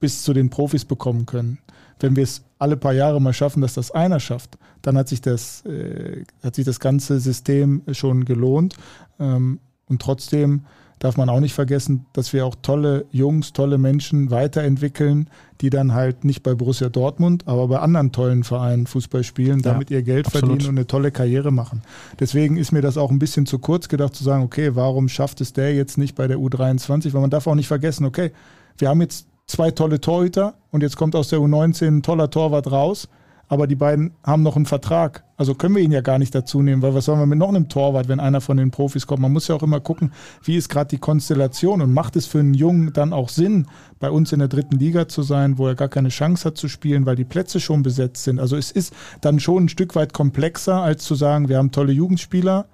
bis 0.00 0.22
zu 0.22 0.32
den 0.32 0.50
Profis 0.50 0.84
bekommen 0.84 1.26
können. 1.26 1.58
Wenn 1.98 2.16
wir 2.16 2.24
es 2.24 2.44
alle 2.58 2.76
paar 2.76 2.92
Jahre 2.92 3.20
mal 3.20 3.32
schaffen, 3.32 3.62
dass 3.62 3.74
das 3.74 3.90
einer 3.90 4.20
schafft, 4.20 4.58
dann 4.82 4.98
hat 4.98 5.08
sich 5.08 5.20
das, 5.20 5.64
äh, 5.64 6.24
hat 6.42 6.54
sich 6.54 6.64
das 6.64 6.80
ganze 6.80 7.20
System 7.20 7.82
schon 7.92 8.24
gelohnt. 8.24 8.76
Ähm, 9.18 9.60
und 9.86 10.02
trotzdem 10.02 10.66
darf 10.98 11.16
man 11.16 11.28
auch 11.28 11.40
nicht 11.40 11.54
vergessen, 11.54 12.06
dass 12.12 12.32
wir 12.32 12.46
auch 12.46 12.54
tolle 12.62 13.04
Jungs, 13.10 13.52
tolle 13.52 13.78
Menschen 13.78 14.30
weiterentwickeln, 14.30 15.28
die 15.60 15.70
dann 15.70 15.92
halt 15.92 16.24
nicht 16.24 16.42
bei 16.42 16.54
Borussia 16.54 16.88
Dortmund, 16.88 17.46
aber 17.46 17.68
bei 17.68 17.78
anderen 17.78 18.12
tollen 18.12 18.44
Vereinen 18.44 18.86
Fußball 18.86 19.22
spielen, 19.22 19.62
damit 19.62 19.90
ja, 19.90 19.98
ihr 19.98 20.02
Geld 20.02 20.26
absolut. 20.26 20.48
verdienen 20.48 20.70
und 20.70 20.78
eine 20.78 20.86
tolle 20.86 21.10
Karriere 21.10 21.50
machen. 21.50 21.82
Deswegen 22.18 22.56
ist 22.56 22.72
mir 22.72 22.82
das 22.82 22.96
auch 22.96 23.10
ein 23.10 23.18
bisschen 23.18 23.46
zu 23.46 23.58
kurz 23.58 23.88
gedacht 23.88 24.14
zu 24.14 24.24
sagen, 24.24 24.42
okay, 24.42 24.74
warum 24.74 25.08
schafft 25.08 25.40
es 25.40 25.52
der 25.52 25.74
jetzt 25.74 25.98
nicht 25.98 26.14
bei 26.14 26.26
der 26.26 26.38
U23? 26.38 27.12
Weil 27.12 27.20
man 27.20 27.30
darf 27.30 27.46
auch 27.46 27.54
nicht 27.54 27.68
vergessen, 27.68 28.06
okay, 28.06 28.32
wir 28.78 28.88
haben 28.88 29.00
jetzt 29.00 29.26
zwei 29.46 29.70
tolle 29.70 30.00
Torhüter 30.00 30.54
und 30.70 30.82
jetzt 30.82 30.96
kommt 30.96 31.14
aus 31.14 31.28
der 31.28 31.38
U19 31.38 31.86
ein 31.86 32.02
toller 32.02 32.30
Torwart 32.30 32.70
raus 32.70 33.08
aber 33.48 33.66
die 33.66 33.76
beiden 33.76 34.12
haben 34.24 34.42
noch 34.42 34.56
einen 34.56 34.66
Vertrag. 34.66 35.24
Also 35.36 35.54
können 35.54 35.76
wir 35.76 35.82
ihn 35.82 35.92
ja 35.92 36.00
gar 36.00 36.18
nicht 36.18 36.34
dazu 36.34 36.62
nehmen, 36.62 36.82
weil 36.82 36.94
was 36.94 37.04
sollen 37.04 37.20
wir 37.20 37.26
mit 37.26 37.38
noch 37.38 37.48
einem 37.48 37.68
Torwart, 37.68 38.08
wenn 38.08 38.20
einer 38.20 38.40
von 38.40 38.56
den 38.56 38.70
Profis 38.70 39.06
kommt? 39.06 39.22
Man 39.22 39.32
muss 39.32 39.48
ja 39.48 39.54
auch 39.54 39.62
immer 39.62 39.80
gucken, 39.80 40.12
wie 40.42 40.56
ist 40.56 40.68
gerade 40.68 40.88
die 40.88 40.98
Konstellation 40.98 41.80
und 41.80 41.92
macht 41.92 42.16
es 42.16 42.26
für 42.26 42.40
einen 42.40 42.54
Jungen 42.54 42.92
dann 42.92 43.12
auch 43.12 43.28
Sinn, 43.28 43.66
bei 43.98 44.10
uns 44.10 44.32
in 44.32 44.40
der 44.40 44.48
dritten 44.48 44.76
Liga 44.76 45.08
zu 45.08 45.22
sein, 45.22 45.58
wo 45.58 45.68
er 45.68 45.74
gar 45.74 45.88
keine 45.88 46.08
Chance 46.08 46.46
hat 46.46 46.56
zu 46.56 46.68
spielen, 46.68 47.06
weil 47.06 47.16
die 47.16 47.24
Plätze 47.24 47.60
schon 47.60 47.82
besetzt 47.82 48.24
sind. 48.24 48.40
Also 48.40 48.56
es 48.56 48.70
ist 48.70 48.92
dann 49.20 49.38
schon 49.38 49.64
ein 49.64 49.68
Stück 49.68 49.94
weit 49.94 50.12
komplexer, 50.12 50.82
als 50.82 51.04
zu 51.04 51.14
sagen, 51.14 51.48
wir 51.48 51.58
haben 51.58 51.70
tolle 51.70 51.92
Jugendspieler, 51.92 52.66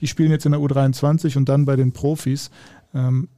die 0.00 0.06
spielen 0.06 0.30
jetzt 0.30 0.46
in 0.46 0.52
der 0.52 0.60
U23 0.60 1.36
und 1.36 1.48
dann 1.48 1.64
bei 1.64 1.76
den 1.76 1.92
Profis. 1.92 2.50
Ähm, 2.94 3.28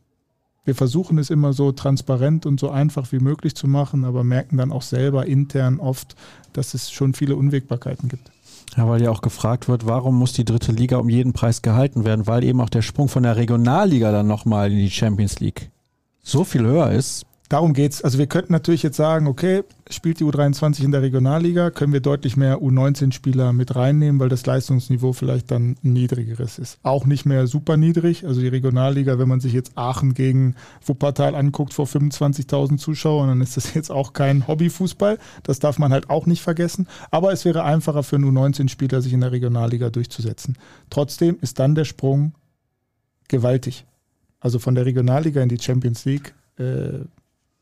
wir 0.65 0.75
versuchen 0.75 1.19
es 1.19 1.31
immer 1.31 1.53
so 1.53 1.73
transparent 1.73 2.47
und 2.47 2.61
so 2.61 2.71
einfach 2.71 3.13
wie 3.13 3.19
möglich 3.19 3.55
zu 3.55 3.67
machen, 3.67 4.05
aber 4.05 4.25
merken 4.25 4.59
dann 4.59 4.73
auch 4.73 4.83
selber 4.83 5.27
intern 5.27 5.81
oft, 5.81 6.17
dass 6.53 6.75
es 6.75 6.91
schon 6.91 7.15
viele 7.15 7.37
Unwägbarkeiten 7.37 8.09
gibt. 8.09 8.31
Ja, 8.77 8.89
weil 8.89 9.03
ja 9.03 9.11
auch 9.11 9.23
gefragt 9.23 9.69
wird, 9.69 9.87
warum 9.87 10.17
muss 10.17 10.33
die 10.33 10.45
dritte 10.45 10.73
Liga 10.73 10.99
um 10.99 11.09
jeden 11.09 11.33
Preis 11.33 11.63
gehalten 11.63 12.05
werden, 12.05 12.27
weil 12.27 12.45
eben 12.45 12.61
auch 12.61 12.69
der 12.69 12.83
Sprung 12.83 13.09
von 13.09 13.25
der 13.25 13.37
Regionalliga 13.37 14.13
dann 14.13 14.29
nochmal 14.29 14.71
in 14.71 14.79
die 14.79 14.91
Champions 14.91 15.41
League 15.41 15.71
so 16.23 16.45
viel 16.45 16.63
höher 16.63 16.91
ist, 16.91 17.27
darum 17.51 17.75
geht 17.75 17.93
es. 17.93 18.03
Also 18.03 18.19
wir 18.19 18.27
könnten 18.27 18.53
natürlich 18.53 18.83
jetzt 18.83 18.97
sagen, 18.97 19.27
okay, 19.27 19.65
spielt 19.91 20.21
die 20.21 20.25
U23 20.25 20.83
in 20.85 20.93
der 20.93 21.03
Regionalliga, 21.03 21.71
können 21.71 21.93
wir 21.93 22.01
deutlich 22.01 22.37
mehr 22.37 22.59
U19-Spieler 22.59 23.53
mit 23.53 23.75
reinnehmen, 23.75 24.21
weil 24.21 24.29
das 24.29 24.47
Leistungsniveau 24.47 25.13
vielleicht 25.13 25.51
dann 25.51 25.77
niedrigeres 25.83 26.59
ist. 26.59 26.79
Auch 26.83 27.05
nicht 27.05 27.27
mehr 27.27 27.47
super 27.49 27.77
niedrig. 27.77 28.25
Also 28.25 28.41
die 28.41 28.49
Regionalliga, 28.49 29.19
wenn 29.19 29.29
man 29.29 29.41
sich 29.41 29.53
jetzt 29.53 29.77
Aachen 29.77 30.15
gegen 30.15 30.55
Wuppertal 30.87 31.35
anguckt 31.35 31.75
vor 31.75 31.87
25.000 31.87 32.79
Zuschauern, 32.79 33.29
dann 33.29 33.41
ist 33.41 33.57
das 33.57 33.75
jetzt 33.75 33.91
auch 33.91 34.13
kein 34.13 34.47
Hobbyfußball. 34.47 35.19
Das 35.43 35.59
darf 35.59 35.79
man 35.79 35.93
halt 35.93 36.09
auch 36.09 36.27
nicht 36.27 36.43
vergessen. 36.43 36.87
Aber 37.11 37.33
es 37.33 37.45
wäre 37.45 37.65
einfacher 37.65 38.05
für 38.05 38.17
einen 38.17 38.37
U19-Spieler, 38.37 39.03
sich 39.03 39.13
in 39.13 39.21
der 39.21 39.33
Regionalliga 39.33 39.91
durchzusetzen. 39.91 40.57
Trotzdem 40.89 41.37
ist 41.41 41.59
dann 41.59 41.75
der 41.75 41.85
Sprung 41.85 42.33
gewaltig. 43.27 43.87
Also 44.39 44.61
von 44.61 44.77
der 44.77 44.87
Regionalliga 44.87 45.43
in 45.43 45.49
die 45.49 45.61
Champions 45.61 46.05
League 46.05 46.33
äh, 46.59 47.01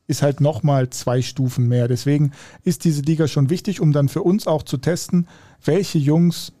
ist 0.09 0.23
halt 0.23 0.41
nochmal 0.41 0.89
zwei 0.89 1.21
Stufen 1.21 1.67
mehr. 1.67 1.87
Deswegen 1.87 2.31
ist 2.63 2.83
diese 2.83 3.03
Liga 3.03 3.27
schon 3.27 3.51
wichtig, 3.51 3.79
um 3.79 3.93
dann 3.93 4.09
für 4.09 4.23
uns 4.23 4.47
auch 4.47 4.63
zu 4.63 4.77
testen, 4.77 5.27
welche 5.63 5.99
Jungs 5.99 6.51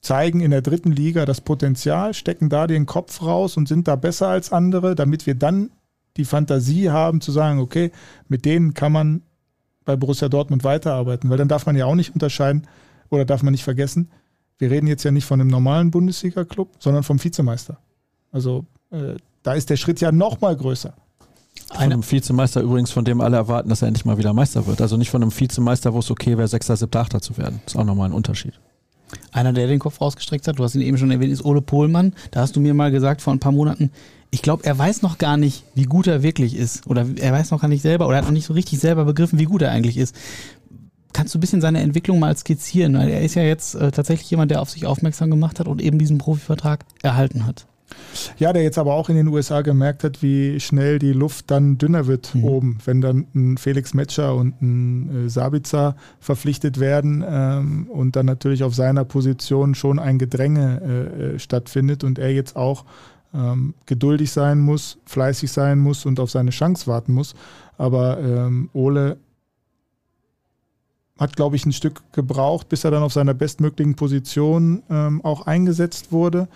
zeigen 0.00 0.40
in 0.40 0.50
der 0.50 0.62
dritten 0.62 0.90
Liga 0.90 1.26
das 1.26 1.42
Potenzial, 1.42 2.14
stecken 2.14 2.48
da 2.48 2.66
den 2.66 2.86
Kopf 2.86 3.20
raus 3.22 3.58
und 3.58 3.68
sind 3.68 3.88
da 3.88 3.96
besser 3.96 4.28
als 4.28 4.52
andere, 4.52 4.94
damit 4.94 5.26
wir 5.26 5.34
dann 5.34 5.70
die 6.16 6.24
Fantasie 6.24 6.88
haben 6.88 7.20
zu 7.20 7.30
sagen, 7.30 7.60
okay, 7.60 7.92
mit 8.26 8.46
denen 8.46 8.72
kann 8.72 8.92
man 8.92 9.22
bei 9.84 9.94
Borussia 9.94 10.30
Dortmund 10.30 10.64
weiterarbeiten, 10.64 11.28
weil 11.28 11.36
dann 11.36 11.48
darf 11.48 11.66
man 11.66 11.76
ja 11.76 11.84
auch 11.84 11.94
nicht 11.94 12.14
unterscheiden 12.14 12.66
oder 13.10 13.26
darf 13.26 13.42
man 13.42 13.52
nicht 13.52 13.64
vergessen, 13.64 14.10
wir 14.56 14.70
reden 14.70 14.86
jetzt 14.86 15.04
ja 15.04 15.10
nicht 15.10 15.26
von 15.26 15.40
einem 15.40 15.50
normalen 15.50 15.90
Bundesliga-Club, 15.90 16.70
sondern 16.78 17.02
vom 17.02 17.22
Vizemeister. 17.22 17.78
Also 18.32 18.64
äh, 18.90 19.16
da 19.42 19.52
ist 19.52 19.68
der 19.68 19.76
Schritt 19.76 20.00
ja 20.00 20.10
noch 20.10 20.40
mal 20.40 20.56
größer. 20.56 20.94
Von 21.70 21.82
einem 21.82 22.10
Vizemeister 22.10 22.62
übrigens, 22.62 22.90
von 22.90 23.04
dem 23.04 23.20
alle 23.20 23.36
erwarten, 23.36 23.68
dass 23.68 23.82
er 23.82 23.88
endlich 23.88 24.04
mal 24.04 24.18
wieder 24.18 24.32
Meister 24.32 24.66
wird. 24.66 24.80
Also 24.80 24.96
nicht 24.96 25.10
von 25.10 25.22
einem 25.22 25.38
Vizemeister, 25.38 25.92
wo 25.92 25.98
es 25.98 26.10
okay 26.10 26.38
wäre, 26.38 26.48
Sechster, 26.48 26.76
Siebter, 26.76 27.00
Achter 27.00 27.20
zu 27.20 27.36
werden. 27.36 27.60
Das 27.64 27.74
ist 27.74 27.80
auch 27.80 27.84
nochmal 27.84 28.08
ein 28.08 28.14
Unterschied. 28.14 28.54
Einer, 29.32 29.52
der 29.52 29.66
den 29.66 29.78
Kopf 29.78 30.00
rausgestreckt 30.00 30.48
hat, 30.48 30.58
du 30.58 30.64
hast 30.64 30.74
ihn 30.74 30.80
eben 30.80 30.98
schon 30.98 31.10
erwähnt, 31.10 31.32
ist 31.32 31.44
Ole 31.44 31.60
Pohlmann. 31.60 32.14
Da 32.30 32.40
hast 32.40 32.56
du 32.56 32.60
mir 32.60 32.74
mal 32.74 32.90
gesagt 32.90 33.22
vor 33.22 33.32
ein 33.32 33.38
paar 33.38 33.52
Monaten, 33.52 33.90
ich 34.30 34.42
glaube, 34.42 34.64
er 34.64 34.76
weiß 34.76 35.02
noch 35.02 35.16
gar 35.18 35.36
nicht, 35.36 35.64
wie 35.74 35.84
gut 35.84 36.06
er 36.06 36.22
wirklich 36.22 36.54
ist. 36.54 36.86
Oder 36.86 37.06
er 37.16 37.32
weiß 37.32 37.50
noch 37.50 37.60
gar 37.60 37.68
nicht 37.68 37.82
selber, 37.82 38.06
oder 38.06 38.16
er 38.16 38.18
hat 38.18 38.26
noch 38.26 38.32
nicht 38.32 38.46
so 38.46 38.52
richtig 38.52 38.78
selber 38.78 39.04
begriffen, 39.04 39.38
wie 39.38 39.44
gut 39.44 39.62
er 39.62 39.70
eigentlich 39.70 39.96
ist. 39.96 40.14
Kannst 41.14 41.34
du 41.34 41.38
ein 41.38 41.40
bisschen 41.40 41.62
seine 41.62 41.80
Entwicklung 41.80 42.18
mal 42.18 42.36
skizzieren? 42.36 42.94
Er 42.94 43.22
ist 43.22 43.34
ja 43.34 43.42
jetzt 43.42 43.74
äh, 43.74 43.90
tatsächlich 43.90 44.30
jemand, 44.30 44.50
der 44.50 44.60
auf 44.60 44.70
sich 44.70 44.84
aufmerksam 44.84 45.30
gemacht 45.30 45.58
hat 45.58 45.66
und 45.66 45.80
eben 45.80 45.98
diesen 45.98 46.18
Profivertrag 46.18 46.84
erhalten 47.02 47.46
hat. 47.46 47.66
Ja, 48.38 48.52
der 48.52 48.62
jetzt 48.62 48.78
aber 48.78 48.94
auch 48.94 49.08
in 49.08 49.16
den 49.16 49.28
USA 49.28 49.62
gemerkt 49.62 50.04
hat, 50.04 50.22
wie 50.22 50.60
schnell 50.60 50.98
die 50.98 51.12
Luft 51.12 51.50
dann 51.50 51.78
dünner 51.78 52.06
wird 52.06 52.34
mhm. 52.34 52.44
oben, 52.44 52.78
wenn 52.84 53.00
dann 53.00 53.26
ein 53.34 53.58
Felix 53.58 53.94
Metscher 53.94 54.34
und 54.34 54.60
ein 54.60 55.26
äh, 55.26 55.28
Sabitzer 55.28 55.96
verpflichtet 56.20 56.80
werden 56.80 57.24
ähm, 57.26 57.86
und 57.90 58.16
dann 58.16 58.26
natürlich 58.26 58.62
auf 58.64 58.74
seiner 58.74 59.04
Position 59.04 59.74
schon 59.74 59.98
ein 59.98 60.18
Gedränge 60.18 60.80
äh, 60.82 61.34
äh, 61.34 61.38
stattfindet 61.38 62.04
und 62.04 62.18
er 62.18 62.32
jetzt 62.32 62.56
auch 62.56 62.84
ähm, 63.34 63.74
geduldig 63.86 64.32
sein 64.32 64.58
muss, 64.60 64.98
fleißig 65.04 65.50
sein 65.50 65.78
muss 65.78 66.06
und 66.06 66.20
auf 66.20 66.30
seine 66.30 66.50
Chance 66.50 66.86
warten 66.86 67.12
muss. 67.12 67.34
Aber 67.76 68.18
ähm, 68.20 68.70
Ole 68.72 69.18
hat, 71.18 71.36
glaube 71.36 71.56
ich, 71.56 71.66
ein 71.66 71.72
Stück 71.72 72.00
gebraucht, 72.12 72.68
bis 72.68 72.84
er 72.84 72.90
dann 72.90 73.02
auf 73.02 73.12
seiner 73.12 73.34
bestmöglichen 73.34 73.96
Position 73.96 74.82
ähm, 74.88 75.24
auch 75.24 75.46
eingesetzt 75.46 76.12
wurde. 76.12 76.48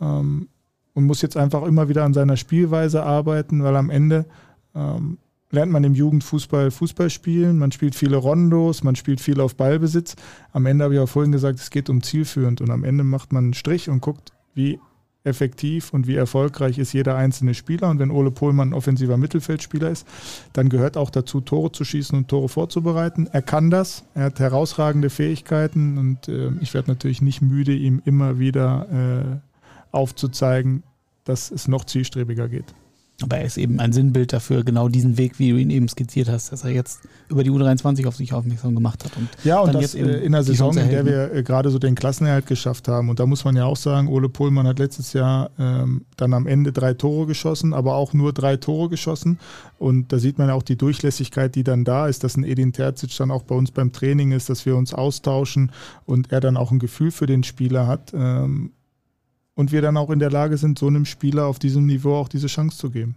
Ähm, 0.00 0.48
und 0.94 1.04
muss 1.04 1.22
jetzt 1.22 1.36
einfach 1.36 1.62
immer 1.62 1.88
wieder 1.88 2.04
an 2.04 2.14
seiner 2.14 2.36
Spielweise 2.36 3.02
arbeiten, 3.02 3.62
weil 3.62 3.76
am 3.76 3.90
Ende 3.90 4.26
ähm, 4.74 5.18
lernt 5.50 5.72
man 5.72 5.84
im 5.84 5.94
Jugendfußball 5.94 6.70
Fußball 6.70 7.10
spielen, 7.10 7.58
man 7.58 7.72
spielt 7.72 7.94
viele 7.94 8.16
Rondos, 8.16 8.82
man 8.84 8.96
spielt 8.96 9.20
viel 9.20 9.40
auf 9.40 9.56
Ballbesitz. 9.56 10.16
Am 10.52 10.66
Ende 10.66 10.84
habe 10.84 10.94
ich 10.94 11.00
auch 11.00 11.08
vorhin 11.08 11.32
gesagt, 11.32 11.58
es 11.58 11.70
geht 11.70 11.90
um 11.90 12.02
zielführend 12.02 12.60
und 12.60 12.70
am 12.70 12.84
Ende 12.84 13.04
macht 13.04 13.32
man 13.32 13.44
einen 13.44 13.54
Strich 13.54 13.88
und 13.88 14.00
guckt, 14.00 14.32
wie 14.54 14.78
effektiv 15.22 15.92
und 15.92 16.06
wie 16.06 16.16
erfolgreich 16.16 16.78
ist 16.78 16.92
jeder 16.92 17.16
einzelne 17.16 17.54
Spieler. 17.54 17.90
Und 17.90 17.98
wenn 17.98 18.10
Ole 18.10 18.30
Pohlmann 18.30 18.70
ein 18.70 18.74
offensiver 18.74 19.16
Mittelfeldspieler 19.16 19.90
ist, 19.90 20.06
dann 20.52 20.70
gehört 20.70 20.96
auch 20.96 21.10
dazu, 21.10 21.40
Tore 21.40 21.72
zu 21.72 21.84
schießen 21.84 22.16
und 22.16 22.28
Tore 22.28 22.48
vorzubereiten. 22.48 23.28
Er 23.30 23.42
kann 23.42 23.70
das, 23.70 24.04
er 24.14 24.24
hat 24.24 24.40
herausragende 24.40 25.10
Fähigkeiten 25.10 25.98
und 25.98 26.28
äh, 26.28 26.52
ich 26.60 26.72
werde 26.72 26.90
natürlich 26.90 27.20
nicht 27.20 27.42
müde, 27.42 27.74
ihm 27.74 28.00
immer 28.04 28.38
wieder 28.38 28.86
äh, 29.42 29.49
aufzuzeigen, 29.92 30.82
dass 31.24 31.50
es 31.50 31.68
noch 31.68 31.84
zielstrebiger 31.84 32.48
geht. 32.48 32.74
Aber 33.22 33.36
er 33.36 33.44
ist 33.44 33.58
eben 33.58 33.80
ein 33.80 33.92
Sinnbild 33.92 34.32
dafür, 34.32 34.64
genau 34.64 34.88
diesen 34.88 35.18
Weg, 35.18 35.38
wie 35.38 35.50
du 35.50 35.56
ihn 35.56 35.70
eben 35.70 35.88
skizziert 35.88 36.28
hast, 36.28 36.52
dass 36.52 36.64
er 36.64 36.70
jetzt 36.70 37.00
über 37.28 37.44
die 37.44 37.50
U23 37.50 38.06
auf 38.06 38.16
sich 38.16 38.32
aufmerksam 38.32 38.74
gemacht 38.74 39.04
hat. 39.04 39.16
Und 39.16 39.28
ja, 39.44 39.60
und 39.60 39.74
das 39.74 39.94
äh, 39.94 40.00
in 40.00 40.32
der 40.32 40.42
Saison, 40.42 40.76
in 40.76 40.88
der 40.88 41.04
wir 41.04 41.34
äh, 41.34 41.42
gerade 41.42 41.70
so 41.70 41.78
den 41.78 41.94
Klassenerhalt 41.94 42.46
geschafft 42.46 42.88
haben. 42.88 43.10
Und 43.10 43.20
da 43.20 43.26
muss 43.26 43.44
man 43.44 43.56
ja 43.56 43.66
auch 43.66 43.76
sagen, 43.76 44.08
Ole 44.08 44.28
Pohlmann 44.28 44.66
hat 44.66 44.78
letztes 44.78 45.12
Jahr 45.12 45.50
ähm, 45.58 46.06
dann 46.16 46.32
am 46.32 46.46
Ende 46.46 46.72
drei 46.72 46.94
Tore 46.94 47.26
geschossen, 47.26 47.74
aber 47.74 47.94
auch 47.94 48.14
nur 48.14 48.32
drei 48.32 48.56
Tore 48.56 48.88
geschossen. 48.88 49.38
Und 49.78 50.12
da 50.12 50.18
sieht 50.18 50.38
man 50.38 50.48
ja 50.48 50.54
auch 50.54 50.62
die 50.62 50.76
Durchlässigkeit, 50.76 51.54
die 51.54 51.64
dann 51.64 51.84
da 51.84 52.06
ist, 52.06 52.24
dass 52.24 52.36
ein 52.36 52.44
Edin 52.44 52.72
Terzic 52.72 53.14
dann 53.18 53.30
auch 53.30 53.42
bei 53.42 53.54
uns 53.54 53.70
beim 53.70 53.92
Training 53.92 54.32
ist, 54.32 54.48
dass 54.48 54.64
wir 54.64 54.76
uns 54.76 54.94
austauschen 54.94 55.72
und 56.06 56.32
er 56.32 56.40
dann 56.40 56.56
auch 56.56 56.70
ein 56.70 56.78
Gefühl 56.78 57.10
für 57.10 57.26
den 57.26 57.44
Spieler 57.44 57.86
hat. 57.86 58.12
Ähm, 58.14 58.72
und 59.60 59.72
wir 59.72 59.82
dann 59.82 59.98
auch 59.98 60.08
in 60.08 60.18
der 60.18 60.30
Lage 60.30 60.56
sind, 60.56 60.78
so 60.78 60.86
einem 60.86 61.04
Spieler 61.04 61.44
auf 61.44 61.58
diesem 61.58 61.84
Niveau 61.84 62.14
auch 62.14 62.28
diese 62.28 62.46
Chance 62.46 62.78
zu 62.78 62.88
geben. 62.88 63.16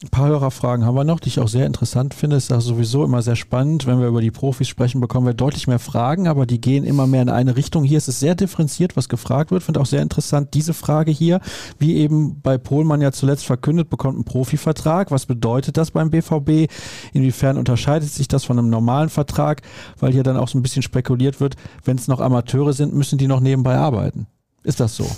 Ein 0.00 0.10
paar 0.10 0.28
Hörerfragen 0.28 0.86
haben 0.86 0.94
wir 0.94 1.02
noch, 1.02 1.18
die 1.18 1.26
ich 1.26 1.40
auch 1.40 1.48
sehr 1.48 1.66
interessant 1.66 2.14
finde. 2.14 2.36
Ist 2.36 2.52
auch 2.52 2.60
sowieso 2.60 3.04
immer 3.04 3.20
sehr 3.22 3.34
spannend. 3.34 3.84
Wenn 3.84 3.98
wir 3.98 4.06
über 4.06 4.20
die 4.20 4.30
Profis 4.30 4.68
sprechen, 4.68 5.00
bekommen 5.00 5.26
wir 5.26 5.34
deutlich 5.34 5.66
mehr 5.66 5.80
Fragen, 5.80 6.28
aber 6.28 6.46
die 6.46 6.60
gehen 6.60 6.84
immer 6.84 7.08
mehr 7.08 7.22
in 7.22 7.28
eine 7.28 7.56
Richtung. 7.56 7.82
Hier 7.82 7.98
ist 7.98 8.06
es 8.06 8.20
sehr 8.20 8.36
differenziert, 8.36 8.96
was 8.96 9.08
gefragt 9.08 9.50
wird. 9.50 9.64
Finde 9.64 9.80
auch 9.80 9.86
sehr 9.86 10.00
interessant 10.00 10.54
diese 10.54 10.74
Frage 10.74 11.10
hier. 11.10 11.40
Wie 11.80 11.96
eben 11.96 12.40
bei 12.40 12.56
Pohlmann 12.56 13.00
ja 13.00 13.10
zuletzt 13.10 13.44
verkündet, 13.44 13.90
bekommt 13.90 14.16
ein 14.16 14.24
Profivertrag. 14.24 15.10
Was 15.10 15.26
bedeutet 15.26 15.76
das 15.76 15.90
beim 15.90 16.10
BVB? 16.10 16.72
Inwiefern 17.12 17.58
unterscheidet 17.58 18.10
sich 18.10 18.28
das 18.28 18.44
von 18.44 18.60
einem 18.60 18.70
normalen 18.70 19.08
Vertrag? 19.08 19.62
Weil 19.98 20.12
hier 20.12 20.22
dann 20.22 20.36
auch 20.36 20.46
so 20.46 20.56
ein 20.56 20.62
bisschen 20.62 20.82
spekuliert 20.82 21.40
wird, 21.40 21.56
wenn 21.84 21.96
es 21.96 22.06
noch 22.06 22.20
Amateure 22.20 22.72
sind, 22.72 22.94
müssen 22.94 23.18
die 23.18 23.26
noch 23.26 23.40
nebenbei 23.40 23.76
arbeiten. 23.76 24.28
Ist 24.62 24.80
das 24.80 24.96
so? 24.96 25.10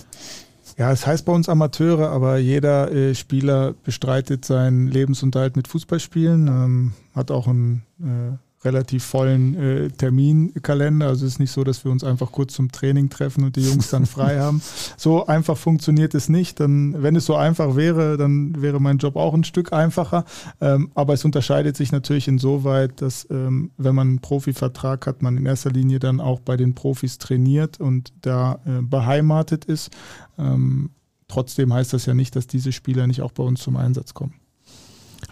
Ja, 0.79 0.93
es 0.93 1.07
heißt 1.07 1.27
bei 1.27 1.33
uns 1.33 1.49
Amateure, 1.49 2.11
aber 2.11 2.39
jeder 2.39 2.91
äh, 2.91 3.15
Spieler 3.15 3.75
bestreitet 3.85 4.45
seinen 4.45 4.87
Lebensunterhalt 4.87 5.57
mit 5.57 5.69
Fußballspielen, 5.69 6.47
ähm, 6.49 6.93
hat 7.15 7.31
auch 7.31 7.47
ein 7.47 7.83
äh, 8.01 8.37
relativ 8.63 9.05
vollen 9.05 9.55
äh, 9.55 9.89
Terminkalender. 9.89 11.09
Also 11.09 11.25
es 11.25 11.35
ist 11.35 11.39
nicht 11.39 11.51
so, 11.51 11.65
dass 11.65 11.85
wir 11.85 11.91
uns 11.91 12.05
einfach 12.05 12.31
kurz 12.31 12.53
zum 12.55 12.71
Training 12.71 13.09
treffen 13.09 13.45
und 13.45 13.57
die 13.57 13.63
Jungs 13.63 13.91
dann 13.91 14.07
frei 14.07 14.39
haben. 14.39 14.63
So 14.97 15.27
einfach 15.27 15.57
funktioniert 15.57 16.15
es 16.15 16.29
nicht. 16.29 16.61
Dann, 16.61 17.03
wenn 17.03 17.17
es 17.17 17.25
so 17.25 17.35
einfach 17.35 17.75
wäre, 17.75 18.17
dann 18.17 18.61
wäre 18.61 18.81
mein 18.81 18.99
Job 18.99 19.17
auch 19.17 19.33
ein 19.33 19.45
Stück 19.45 19.73
einfacher. 19.73 20.25
Ähm, 20.61 20.91
aber 20.95 21.15
es 21.15 21.25
unterscheidet 21.25 21.77
sich 21.77 21.91
natürlich 21.91 22.29
insoweit, 22.29 23.01
dass 23.01 23.27
ähm, 23.31 23.71
wenn 23.79 23.95
man 23.95 24.09
einen 24.09 24.19
Profivertrag 24.19 25.07
hat, 25.07 25.23
man 25.23 25.37
in 25.37 25.47
erster 25.47 25.71
Linie 25.71 26.01
dann 26.01 26.21
auch 26.21 26.41
bei 26.41 26.57
den 26.57 26.75
Profis 26.75 27.19
trainiert 27.19 27.81
und 27.81 28.13
da 28.21 28.61
äh, 28.67 28.83
beheimatet 28.83 29.65
ist. 29.65 29.91
Ähm, 30.39 30.91
trotzdem 31.29 31.73
heißt 31.73 31.93
das 31.93 32.07
ja 32.07 32.15
nicht, 32.15 32.37
dass 32.37 32.47
diese 32.47 32.73
Spieler 32.73 33.07
nicht 33.07 33.23
auch 33.23 33.33
bei 33.33 33.43
uns 33.43 33.63
zum 33.63 33.77
Einsatz 33.77 34.13
kommen. 34.13 34.40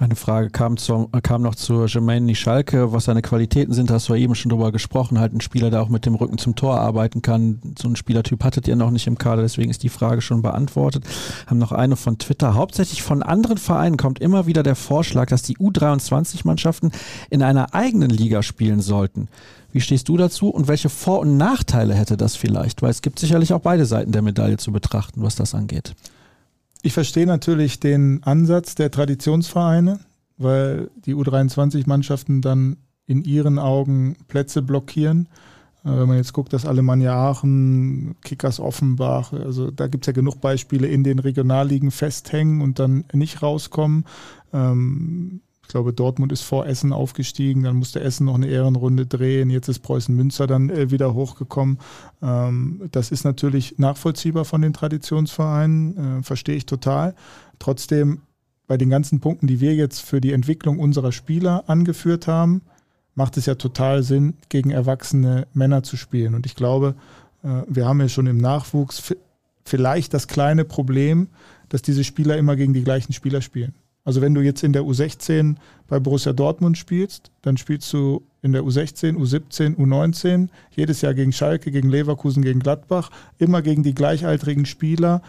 Eine 0.01 0.15
Frage 0.15 0.51
kam, 0.51 0.77
zum, 0.77 1.11
kam 1.23 1.43
noch 1.43 1.57
zu 1.57 1.87
Jermaine 1.87 2.33
Schalke, 2.37 2.93
was 2.93 3.07
seine 3.07 3.21
Qualitäten 3.21 3.73
sind, 3.73 3.91
hast 3.91 4.09
du 4.09 4.15
ja 4.15 4.21
eben 4.21 4.37
schon 4.37 4.51
drüber 4.51 4.71
gesprochen, 4.71 5.19
halt 5.19 5.33
ein 5.33 5.41
Spieler, 5.41 5.71
der 5.71 5.83
auch 5.83 5.89
mit 5.89 6.07
dem 6.07 6.15
Rücken 6.15 6.39
zum 6.39 6.55
Tor 6.55 6.79
arbeiten 6.79 7.21
kann. 7.21 7.61
So 7.77 7.89
einen 7.89 7.97
Spielertyp 7.97 8.45
hattet 8.45 8.69
ihr 8.69 8.77
noch 8.77 8.93
nicht 8.93 9.09
im 9.09 9.19
Kader, 9.19 9.43
deswegen 9.43 9.71
ist 9.71 9.83
die 9.83 9.89
Frage 9.89 10.21
schon 10.21 10.41
beantwortet. 10.41 11.05
Haben 11.49 11.59
noch 11.59 11.73
eine 11.73 11.97
von 11.97 12.17
Twitter. 12.17 12.55
Hauptsächlich 12.55 13.03
von 13.03 13.25
anderen 13.25 13.59
Vereinen 13.59 13.97
kommt 13.97 14.21
immer 14.21 14.47
wieder 14.47 14.63
der 14.63 14.77
Vorschlag, 14.77 15.27
dass 15.27 15.43
die 15.43 15.57
U23-Mannschaften 15.57 16.93
in 17.29 17.43
einer 17.43 17.75
eigenen 17.75 18.11
Liga 18.11 18.45
spielen 18.45 18.81
sollten. 18.81 19.27
Wie 19.73 19.81
stehst 19.81 20.09
du 20.09 20.17
dazu 20.17 20.49
und 20.49 20.69
welche 20.69 20.91
Vor- 20.91 21.21
und 21.21 21.37
Nachteile 21.37 21.95
hätte 21.95 22.17
das 22.17 22.37
vielleicht? 22.37 22.83
Weil 22.83 22.91
es 22.91 23.03
gibt 23.03 23.19
sicherlich 23.19 23.53
auch 23.53 23.61
beide 23.61 23.85
Seiten 23.85 24.13
der 24.13 24.23
Medaille 24.23 24.59
zu 24.59 24.71
betrachten, 24.71 25.23
was 25.23 25.35
das 25.35 25.57
angeht. 25.57 25.95
Ich 26.83 26.93
verstehe 26.93 27.27
natürlich 27.27 27.81
den 27.81 28.23
Ansatz 28.23 28.75
der 28.75 28.91
Traditionsvereine, 28.91 30.01
weil 30.37 30.91
die 31.05 31.15
U23-Mannschaften 31.15 32.41
dann 32.41 32.77
in 33.07 33.25
ihren 33.25 33.59
Augen 33.59 34.17
Plätze 34.29 34.63
blockieren. 34.63 35.29
Äh, 35.85 35.89
wenn 35.89 36.09
man 36.09 36.17
jetzt 36.17 36.33
guckt, 36.33 36.53
dass 36.53 36.67
Alemannia 36.67 37.15
Aachen, 37.15 38.17
Kickers 38.23 38.61
Offenbach, 38.61 39.33
also 39.33 39.71
da 39.71 39.89
gibt 39.89 40.05
es 40.05 40.07
ja 40.09 40.13
genug 40.13 40.41
Beispiele, 40.41 40.87
in 40.87 41.05
den 41.05 41.19
Regionalligen 41.19 41.91
festhängen 41.91 42.61
und 42.61 42.79
dann 42.79 43.05
nicht 43.13 43.43
rauskommen. 43.43 44.05
Ähm, 44.53 45.41
ich 45.69 45.73
glaube, 45.73 45.93
Dortmund 45.93 46.33
ist 46.33 46.41
vor 46.41 46.67
Essen 46.67 46.95
aufgestiegen, 46.95 47.65
dann 47.65 47.77
musste 47.77 48.01
Essen 48.01 48.25
noch 48.25 48.37
eine 48.37 48.47
Ehrenrunde 48.47 49.05
drehen, 49.05 49.51
jetzt 49.51 49.69
ist 49.69 49.81
Preußen 49.81 50.17
Münster 50.17 50.47
dann 50.47 50.71
äh, 50.71 50.91
wieder 50.91 51.13
hochgekommen. 51.13 51.77
Ähm, 52.23 52.89
das 52.91 53.11
ist 53.11 53.25
natürlich 53.25 53.79
nachvollziehbar 53.79 54.47
von 54.47 54.63
den 54.63 54.73
Traditionsvereinen, 54.73 56.21
äh, 56.21 56.23
verstehe 56.23 56.57
ich 56.57 56.65
total. 56.65 57.15
Trotzdem, 57.59 58.23
bei 58.67 58.79
den 58.79 58.89
ganzen 58.89 59.21
Punkten, 59.21 59.47
die 59.47 59.61
wir 59.61 59.75
jetzt 59.75 60.01
für 60.01 60.23
die 60.23 60.33
Entwicklung 60.33 60.79
unserer 60.79 61.13
Spieler 61.13 61.65
angeführt 61.67 62.27
haben, 62.27 62.63
macht 63.15 63.37
es 63.37 63.45
ja 63.45 63.55
total 63.55 64.03
Sinn, 64.03 64.39
gegen 64.49 64.71
erwachsene 64.71 65.49
Männer 65.53 65.83
zu 65.83 65.99
spielen. 65.99 66.35
Und 66.35 66.47
ich 66.47 66.55
glaube, 66.55 66.95
äh, 67.43 67.61
wir 67.69 67.85
haben 67.85 68.01
ja 68.01 68.09
schon 68.09 68.27
im 68.27 68.39
Nachwuchs 68.39 69.15
vielleicht 69.67 70.15
das 70.15 70.29
kleine 70.29 70.65
Problem, 70.65 71.29
dass 71.69 71.83
diese 71.83 72.05
Spieler 72.05 72.39
immer 72.39 72.57
gegen 72.57 72.73
die 72.73 72.85
gleichen 72.85 73.13
Spieler 73.13 73.43
spielen. 73.43 73.75
Also 74.09 74.23
wenn 74.23 74.33
du 74.33 74.41
jetzt 74.41 74.65
in 74.65 74.73
der 74.73 74.85
U16 74.85 75.57
bei 75.87 76.01
Borussia 76.01 76.33
Dortmund 76.33 76.79
spielst, 76.79 77.31
dann 77.43 77.59
spielst 77.59 77.93
du 77.93 78.23
in 78.41 78.53
der 78.53 78.63
U16, 78.63 79.17
U17, 79.17 79.77
U19, 79.77 80.49
jedes 80.75 81.03
Jahr 81.03 81.13
gegen 81.13 81.31
Schalke, 81.31 81.71
gegen 81.71 81.91
Leverkusen, 81.91 82.43
gegen 82.43 82.61
Gladbach, 82.61 83.11
immer 83.37 83.61
gegen 83.61 83.83
die 83.83 83.93
gleichaltrigen 83.93 84.65
Spieler, 84.65 85.21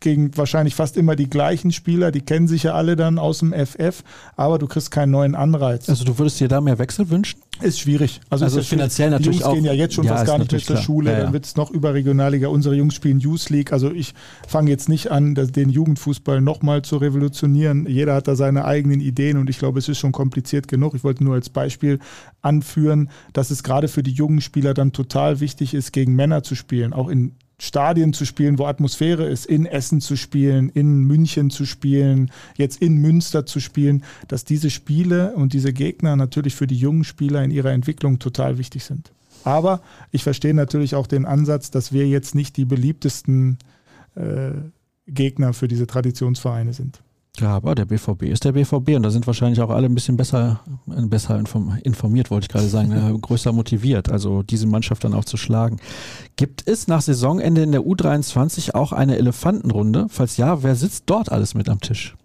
gegen 0.00 0.36
wahrscheinlich 0.36 0.74
fast 0.74 0.96
immer 0.96 1.16
die 1.16 1.28
gleichen 1.28 1.72
Spieler, 1.72 2.10
die 2.10 2.20
kennen 2.20 2.48
sich 2.48 2.64
ja 2.64 2.74
alle 2.74 2.96
dann 2.96 3.18
aus 3.18 3.38
dem 3.38 3.52
FF, 3.52 4.02
aber 4.36 4.58
du 4.58 4.66
kriegst 4.66 4.90
keinen 4.90 5.10
neuen 5.10 5.34
Anreiz. 5.34 5.88
Also 5.88 6.04
du 6.04 6.18
würdest 6.18 6.38
dir 6.38 6.48
da 6.48 6.60
mehr 6.60 6.78
Wechsel 6.78 7.08
wünschen? 7.08 7.40
Ist 7.62 7.80
schwierig. 7.80 8.20
Also, 8.28 8.44
also 8.44 8.60
ist 8.60 8.68
finanziell 8.68 9.08
schwierig. 9.08 9.20
natürlich 9.20 9.38
die 9.38 9.42
Jungs 9.44 9.50
auch. 9.50 9.54
gehen 9.54 9.64
ja 9.64 9.72
jetzt 9.72 9.94
schon 9.94 10.04
ja, 10.04 10.14
fast 10.14 10.26
gar 10.26 10.38
nicht 10.38 10.52
mehr 10.52 10.60
zur. 10.60 10.76
Schule, 10.76 11.10
ja, 11.10 11.16
ja. 11.16 11.24
dann 11.24 11.32
wird 11.32 11.46
es 11.46 11.56
noch 11.56 11.70
über 11.70 11.94
Regionalliga. 11.94 12.48
Unsere 12.48 12.74
Jungs 12.74 12.94
spielen 12.94 13.18
Youth 13.18 13.48
League. 13.48 13.72
Also 13.72 13.90
ich 13.90 14.12
fange 14.46 14.68
jetzt 14.70 14.90
nicht 14.90 15.10
an, 15.10 15.34
den 15.34 15.70
Jugendfußball 15.70 16.42
nochmal 16.42 16.82
zu 16.82 16.98
revolutionieren. 16.98 17.86
Jeder 17.86 18.14
hat 18.14 18.28
da 18.28 18.36
seine 18.36 18.66
eigenen 18.66 19.00
Ideen 19.00 19.38
und 19.38 19.48
ich 19.48 19.58
glaube, 19.58 19.78
es 19.78 19.88
ist 19.88 19.98
schon 19.98 20.12
kompliziert 20.12 20.68
genug. 20.68 20.94
Ich 20.94 21.04
wollte 21.04 21.24
nur 21.24 21.34
als 21.34 21.48
Beispiel 21.48 21.98
anführen, 22.42 23.08
dass 23.32 23.50
es 23.50 23.62
gerade 23.62 23.88
für 23.88 24.02
die 24.02 24.12
jungen 24.12 24.42
Spieler 24.42 24.74
dann 24.74 24.92
total 24.92 25.40
wichtig 25.40 25.72
ist, 25.72 25.92
gegen 25.92 26.14
Männer 26.14 26.42
zu 26.42 26.54
spielen, 26.54 26.92
auch 26.92 27.08
in 27.08 27.32
Stadien 27.58 28.12
zu 28.12 28.26
spielen, 28.26 28.58
wo 28.58 28.66
Atmosphäre 28.66 29.26
ist, 29.26 29.46
in 29.46 29.64
Essen 29.64 30.00
zu 30.00 30.16
spielen, 30.16 30.68
in 30.68 31.04
München 31.04 31.50
zu 31.50 31.64
spielen, 31.64 32.30
jetzt 32.56 32.82
in 32.82 32.96
Münster 32.98 33.46
zu 33.46 33.60
spielen, 33.60 34.04
dass 34.28 34.44
diese 34.44 34.68
Spiele 34.68 35.34
und 35.34 35.54
diese 35.54 35.72
Gegner 35.72 36.16
natürlich 36.16 36.54
für 36.54 36.66
die 36.66 36.76
jungen 36.76 37.04
Spieler 37.04 37.42
in 37.42 37.50
ihrer 37.50 37.72
Entwicklung 37.72 38.18
total 38.18 38.58
wichtig 38.58 38.84
sind. 38.84 39.10
Aber 39.44 39.80
ich 40.10 40.22
verstehe 40.22 40.54
natürlich 40.54 40.94
auch 40.94 41.06
den 41.06 41.24
Ansatz, 41.24 41.70
dass 41.70 41.92
wir 41.92 42.06
jetzt 42.06 42.34
nicht 42.34 42.56
die 42.56 42.64
beliebtesten 42.64 43.58
äh, 44.16 44.50
Gegner 45.06 45.52
für 45.52 45.68
diese 45.68 45.86
Traditionsvereine 45.86 46.72
sind. 46.72 47.00
Ja, 47.38 47.50
aber 47.50 47.74
der 47.74 47.84
BVB 47.84 48.22
ist 48.24 48.44
der 48.44 48.52
BVB 48.52 48.96
und 48.96 49.02
da 49.02 49.10
sind 49.10 49.26
wahrscheinlich 49.26 49.60
auch 49.60 49.68
alle 49.70 49.86
ein 49.86 49.94
bisschen 49.94 50.16
besser, 50.16 50.60
äh, 50.88 51.02
besser 51.02 51.38
informiert, 51.38 52.30
wollte 52.30 52.44
ich 52.44 52.48
gerade 52.48 52.68
sagen, 52.68 52.92
äh, 52.92 53.18
größer 53.20 53.52
motiviert, 53.52 54.10
also 54.10 54.42
diese 54.42 54.66
Mannschaft 54.66 55.04
dann 55.04 55.14
auch 55.14 55.24
zu 55.24 55.36
schlagen. 55.36 55.78
Gibt 56.36 56.66
es 56.66 56.88
nach 56.88 57.02
Saisonende 57.02 57.62
in 57.62 57.72
der 57.72 57.82
U23 57.82 58.74
auch 58.74 58.92
eine 58.92 59.18
Elefantenrunde? 59.18 60.06
Falls 60.08 60.36
ja, 60.38 60.62
wer 60.62 60.76
sitzt 60.76 61.04
dort 61.06 61.30
alles 61.30 61.54
mit 61.54 61.68
am 61.68 61.80
Tisch? 61.80 62.16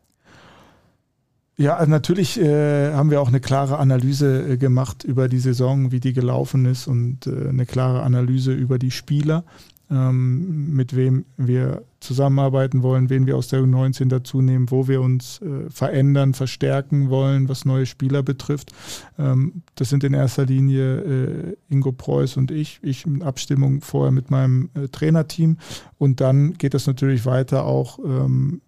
Ja, 1.58 1.76
also 1.76 1.92
natürlich 1.92 2.40
äh, 2.40 2.94
haben 2.94 3.12
wir 3.12 3.22
auch 3.22 3.28
eine 3.28 3.42
klare 3.42 3.78
Analyse 3.78 4.54
äh, 4.54 4.58
gemacht 4.58 5.04
über 5.04 5.28
die 5.28 5.40
Saison, 5.40 5.92
wie 5.92 6.00
die 6.00 6.14
gelaufen 6.14 6.66
ist 6.66 6.88
und 6.88 7.28
äh, 7.28 7.50
eine 7.50 7.66
klare 7.66 8.02
Analyse 8.02 8.54
über 8.54 8.80
die 8.80 8.90
Spieler 8.90 9.44
mit 9.92 10.96
wem 10.96 11.26
wir 11.36 11.84
zusammenarbeiten 12.00 12.82
wollen, 12.82 13.10
wen 13.10 13.28
wir 13.28 13.36
aus 13.36 13.50
der 13.50 13.62
U19 13.62 14.08
dazu 14.08 14.42
nehmen, 14.42 14.72
wo 14.72 14.88
wir 14.88 15.02
uns 15.02 15.42
äh, 15.42 15.70
verändern, 15.70 16.34
verstärken 16.34 17.10
wollen, 17.10 17.50
was 17.50 17.66
neue 17.66 17.86
Spieler 17.86 18.24
betrifft. 18.24 18.72
Ähm, 19.20 19.64
das 19.76 19.90
sind 19.90 20.04
in 20.06 20.14
erster 20.14 20.46
Linie 20.46 21.02
äh, 21.02 21.58
Ingo 21.70 21.92
Preuß 21.92 22.38
und 22.38 22.52
ich. 22.52 22.80
Ich 22.82 23.06
in 23.06 23.22
Abstimmung 23.22 23.82
vorher 23.82 24.12
mit 24.12 24.32
meinem 24.32 24.70
äh, 24.76 24.88
Trainerteam. 24.88 25.58
Und 25.98 26.22
dann 26.22 26.54
geht 26.54 26.74
das 26.74 26.88
natürlich 26.88 27.26
weiter 27.26 27.66
auch. 27.66 28.00
Ähm, 28.00 28.62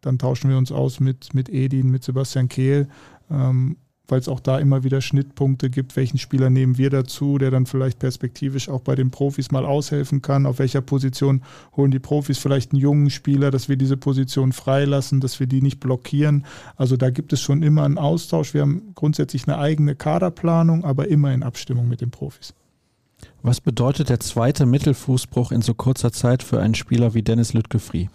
dann 0.00 0.18
tauschen 0.18 0.48
wir 0.48 0.58
uns 0.58 0.70
aus 0.70 1.00
mit, 1.00 1.34
mit 1.34 1.48
Edin, 1.48 1.90
mit 1.90 2.04
Sebastian 2.04 2.48
Kehl 2.48 2.88
ähm, 3.30 3.76
weil 4.08 4.18
es 4.18 4.28
auch 4.28 4.40
da 4.40 4.58
immer 4.58 4.82
wieder 4.82 5.00
Schnittpunkte 5.00 5.70
gibt, 5.70 5.94
welchen 5.96 6.18
Spieler 6.18 6.50
nehmen 6.50 6.78
wir 6.78 6.90
dazu, 6.90 7.38
der 7.38 7.50
dann 7.50 7.66
vielleicht 7.66 7.98
perspektivisch 7.98 8.68
auch 8.68 8.80
bei 8.80 8.94
den 8.94 9.10
Profis 9.10 9.50
mal 9.50 9.66
aushelfen 9.66 10.22
kann, 10.22 10.46
auf 10.46 10.58
welcher 10.58 10.80
Position 10.80 11.42
holen 11.76 11.90
die 11.90 11.98
Profis 11.98 12.38
vielleicht 12.38 12.72
einen 12.72 12.80
jungen 12.80 13.10
Spieler, 13.10 13.50
dass 13.50 13.68
wir 13.68 13.76
diese 13.76 13.96
Position 13.96 14.52
freilassen, 14.52 15.20
dass 15.20 15.38
wir 15.38 15.46
die 15.46 15.62
nicht 15.62 15.78
blockieren. 15.78 16.46
Also 16.76 16.96
da 16.96 17.10
gibt 17.10 17.32
es 17.32 17.40
schon 17.40 17.62
immer 17.62 17.84
einen 17.84 17.98
Austausch. 17.98 18.54
Wir 18.54 18.62
haben 18.62 18.92
grundsätzlich 18.94 19.46
eine 19.46 19.58
eigene 19.58 19.94
Kaderplanung, 19.94 20.84
aber 20.84 21.08
immer 21.08 21.32
in 21.32 21.42
Abstimmung 21.42 21.88
mit 21.88 22.00
den 22.00 22.10
Profis. 22.10 22.54
Was 23.42 23.60
bedeutet 23.60 24.08
der 24.08 24.20
zweite 24.20 24.66
Mittelfußbruch 24.66 25.52
in 25.52 25.62
so 25.62 25.74
kurzer 25.74 26.12
Zeit 26.12 26.42
für 26.42 26.60
einen 26.60 26.74
Spieler 26.74 27.14
wie 27.14 27.22
Dennis 27.22 27.52
Lüttgefri? 27.52 28.08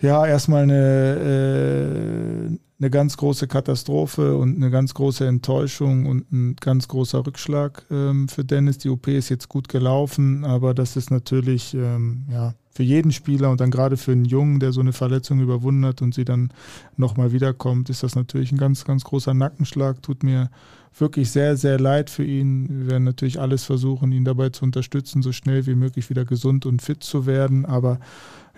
Ja, 0.00 0.24
erstmal 0.26 0.62
eine, 0.62 2.48
äh, 2.50 2.58
eine 2.80 2.90
ganz 2.90 3.16
große 3.16 3.48
Katastrophe 3.48 4.36
und 4.36 4.56
eine 4.56 4.70
ganz 4.70 4.94
große 4.94 5.26
Enttäuschung 5.26 6.06
und 6.06 6.30
ein 6.32 6.56
ganz 6.60 6.86
großer 6.86 7.26
Rückschlag 7.26 7.84
ähm, 7.90 8.28
für 8.28 8.44
Dennis. 8.44 8.78
Die 8.78 8.90
OP 8.90 9.08
ist 9.08 9.28
jetzt 9.28 9.48
gut 9.48 9.68
gelaufen, 9.68 10.44
aber 10.44 10.74
das 10.74 10.96
ist 10.96 11.10
natürlich 11.10 11.74
ähm, 11.74 12.26
ja, 12.30 12.54
für 12.70 12.84
jeden 12.84 13.10
Spieler 13.10 13.50
und 13.50 13.60
dann 13.60 13.72
gerade 13.72 13.96
für 13.96 14.12
einen 14.12 14.24
Jungen, 14.24 14.60
der 14.60 14.70
so 14.70 14.80
eine 14.80 14.92
Verletzung 14.92 15.40
überwunden 15.40 15.84
hat 15.84 16.00
und 16.00 16.14
sie 16.14 16.24
dann 16.24 16.52
nochmal 16.96 17.32
wiederkommt, 17.32 17.90
ist 17.90 18.04
das 18.04 18.14
natürlich 18.14 18.52
ein 18.52 18.58
ganz, 18.58 18.84
ganz 18.84 19.02
großer 19.02 19.34
Nackenschlag. 19.34 20.00
Tut 20.00 20.22
mir 20.22 20.48
wirklich 20.96 21.32
sehr, 21.32 21.56
sehr 21.56 21.80
leid 21.80 22.08
für 22.08 22.24
ihn. 22.24 22.68
Wir 22.68 22.90
werden 22.92 23.04
natürlich 23.04 23.40
alles 23.40 23.64
versuchen, 23.64 24.12
ihn 24.12 24.24
dabei 24.24 24.50
zu 24.50 24.64
unterstützen, 24.64 25.22
so 25.22 25.32
schnell 25.32 25.66
wie 25.66 25.74
möglich 25.74 26.08
wieder 26.08 26.24
gesund 26.24 26.66
und 26.66 26.80
fit 26.80 27.02
zu 27.02 27.26
werden. 27.26 27.66
Aber 27.66 27.98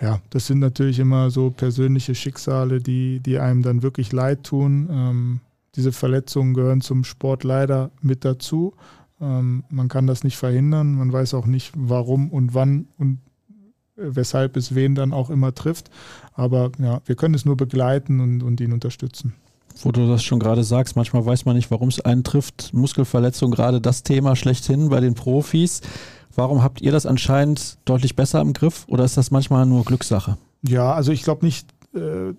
ja, 0.01 0.21
das 0.31 0.47
sind 0.47 0.61
natürlich 0.61 0.99
immer 0.99 1.31
so 1.31 1.51
persönliche 1.51 2.15
Schicksale, 2.15 2.81
die, 2.81 3.21
die 3.21 3.39
einem 3.39 3.63
dann 3.63 3.83
wirklich 3.83 4.13
leid 4.13 4.45
tun. 4.45 4.89
Ähm, 4.91 5.41
diese 5.75 5.93
Verletzungen 5.93 6.55
gehören 6.55 6.81
zum 6.81 7.05
Sport 7.05 7.45
leider 7.45 7.91
mit 8.01 8.25
dazu. 8.25 8.75
Ähm, 9.21 9.65
man 9.69 9.89
kann 9.89 10.07
das 10.07 10.25
nicht 10.25 10.37
verhindern. 10.37 10.95
Man 10.95 11.13
weiß 11.13 11.35
auch 11.35 11.47
nicht, 11.47 11.73
warum 11.77 12.31
und 12.31 12.55
wann 12.55 12.87
und 12.99 13.19
weshalb 13.97 14.57
es 14.57 14.75
wen 14.75 14.95
dann 14.95 15.13
auch 15.13 15.29
immer 15.29 15.55
trifft. 15.55 15.91
Aber 16.33 16.73
ja, 16.79 17.03
wir 17.05 17.17
können 17.17 17.35
es 17.35 17.45
nur 17.45 17.57
begleiten 17.57 18.21
und, 18.21 18.43
und 18.43 18.61
ihn 18.61 18.73
unterstützen. 18.73 19.35
Wo 19.83 19.93
du 19.93 20.09
das 20.09 20.25
schon 20.25 20.41
gerade 20.41 20.65
sagst, 20.65 20.97
manchmal 20.97 21.25
weiß 21.25 21.45
man 21.45 21.57
nicht, 21.57 21.71
warum 21.71 21.89
es 21.89 22.01
einen 22.01 22.25
trifft. 22.25 22.73
Muskelverletzung, 22.73 23.51
gerade 23.51 23.81
das 23.81 24.03
Thema 24.03 24.35
schlechthin 24.35 24.89
bei 24.89 25.01
den 25.01 25.15
Profis. 25.15 25.83
Warum 26.35 26.63
habt 26.63 26.81
ihr 26.81 26.93
das 26.93 27.07
anscheinend 27.07 27.79
deutlich 27.85 28.17
besser 28.17 28.41
im 28.41 28.53
Griff 28.53 28.85
oder 28.89 29.05
ist 29.05 29.17
das 29.17 29.31
manchmal 29.31 29.67
nur 29.67 29.85
Glückssache? 29.85 30.39
Ja, 30.63 30.93
also 30.93 31.13
ich 31.13 31.23
glaube 31.23 31.45
nicht, 31.45 31.69
äh, 31.95 32.35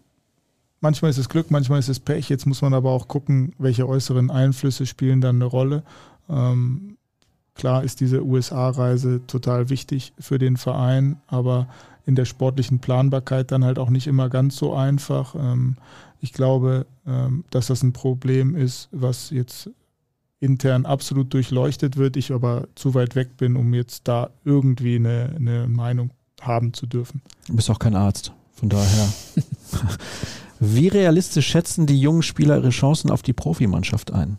manchmal 0.80 1.12
ist 1.12 1.18
es 1.18 1.30
Glück, 1.30 1.52
manchmal 1.52 1.80
ist 1.80 1.90
es 1.90 2.00
Pech. 2.00 2.30
Jetzt 2.30 2.46
muss 2.46 2.62
man 2.62 2.74
aber 2.74 2.92
auch 2.92 3.08
gucken, 3.08 3.54
welche 3.58 3.88
äußeren 3.88 4.32
Einflüsse 4.32 4.86
spielen 4.86 5.22
dann 5.22 5.38
eine 5.38 5.46
Rolle. 5.46 5.84
Ähm, 6.30 6.98
klar 7.56 7.84
ist 7.84 8.00
diese 8.00 8.24
USA-Reise 8.24 9.22
total 9.28 9.70
wichtig 9.70 10.14
für 10.20 10.40
den 10.40 10.58
Verein, 10.58 11.22
aber 11.28 11.68
in 12.06 12.16
der 12.16 12.26
sportlichen 12.26 12.80
Planbarkeit 12.80 13.52
dann 13.52 13.64
halt 13.64 13.78
auch 13.78 13.90
nicht 13.90 14.08
immer 14.08 14.30
ganz 14.30 14.56
so 14.56 14.74
einfach. 14.74 15.36
Ähm, 15.36 15.76
ich 16.20 16.34
glaube, 16.34 16.86
ähm, 17.06 17.44
dass 17.50 17.68
das 17.68 17.84
ein 17.84 17.94
Problem 17.94 18.56
ist, 18.56 18.90
was 18.92 19.30
jetzt 19.32 19.70
intern 20.42 20.86
absolut 20.86 21.34
durchleuchtet 21.34 21.96
wird, 21.96 22.18
ich 22.18 22.34
aber 22.34 22.68
zu 22.76 22.94
weit 22.94 23.16
weg 23.16 23.38
bin, 23.38 23.56
um 23.56 23.74
jetzt 23.74 24.08
da 24.08 24.32
irgendwie 24.44 24.96
eine, 24.96 25.34
eine 25.36 25.68
Meinung 25.68 26.10
haben 26.42 26.74
zu 26.74 26.88
dürfen. 26.88 27.22
Du 27.48 27.56
bist 27.56 27.70
auch 27.70 27.80
kein 27.80 27.96
Arzt. 27.96 28.34
Von 28.54 28.70
daher. 28.70 29.08
Wie 30.60 30.88
realistisch 30.88 31.48
schätzen 31.48 31.88
die 31.88 32.00
jungen 32.00 32.22
Spieler 32.22 32.58
ihre 32.58 32.70
Chancen 32.70 33.10
auf 33.10 33.24
die 33.24 33.34
Profimannschaft 33.34 34.14
ein? 34.14 34.38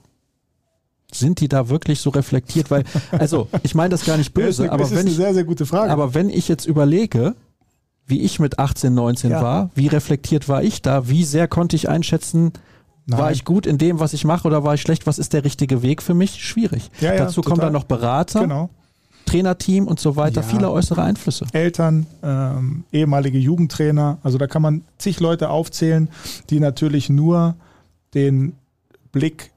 Sind 1.13 1.41
die 1.41 1.49
da 1.49 1.69
wirklich 1.69 2.01
so 2.01 2.11
reflektiert? 2.11 2.71
Weil, 2.71 2.85
also, 3.11 3.49
ich 3.65 3.75
meine 3.75 3.91
das 3.91 4.05
gar 4.05 4.17
nicht 4.17 4.33
böse, 4.33 4.65
eine, 4.65 4.73
aber 4.73 4.91
wenn 4.93 5.09
ich, 5.09 5.17
sehr, 5.17 5.35
sehr 5.35 5.45
gute 5.45 5.67
Frage. 5.67 5.91
Aber 5.91 6.15
wenn 6.15 6.31
ich 6.31 6.47
jetzt 6.47 6.67
überlege, 6.67 7.35
wie 8.07 8.21
ich 8.21 8.39
mit 8.39 8.61
18, 8.61 8.95
19 8.95 9.33
ja. 9.33 9.43
war, 9.43 9.71
wie 9.75 9.89
reflektiert 9.89 10.49
war 10.49 10.63
ich 10.63 10.83
da, 10.83 11.09
wie 11.09 11.25
sehr 11.25 11.49
konnte 11.49 11.75
ich 11.75 11.89
einschätzen, 11.89 12.53
Nein. 13.07 13.19
War 13.19 13.33
ich 13.33 13.45
gut 13.45 13.67
in 13.67 13.79
dem, 13.79 13.99
was 13.99 14.13
ich 14.13 14.25
mache 14.25 14.47
oder 14.47 14.63
war 14.65 14.75
ich 14.75 14.81
schlecht? 14.81 15.07
Was 15.07 15.19
ist 15.19 15.33
der 15.33 15.45
richtige 15.45 15.83
Weg 15.83 16.03
für 16.03 16.15
mich? 16.15 16.45
Schwierig. 16.45 16.91
Ja, 17.01 17.17
Dazu 17.17 17.37
total. 17.41 17.51
kommen 17.51 17.61
dann 17.63 17.73
noch 17.73 17.85
Berater. 17.85 18.43
Genau. 18.43 18.71
Trainerteam 19.25 19.87
und 19.87 20.01
so 20.01 20.17
weiter, 20.17 20.41
ja. 20.41 20.47
viele 20.47 20.71
äußere 20.71 21.03
Einflüsse. 21.03 21.47
Eltern, 21.53 22.07
ähm, 22.23 22.85
ehemalige 22.93 23.39
Jugendtrainer, 23.39 24.19
also 24.23 24.37
da 24.37 24.49
kann 24.49 24.63
man 24.63 24.83
zig 24.99 25.21
Leute 25.21 25.49
aufzählen, 25.49 26.09
die 26.51 26.59
natürlich 26.59 27.09
nur 27.09 27.55
den 28.15 28.55
Blick 29.13 29.53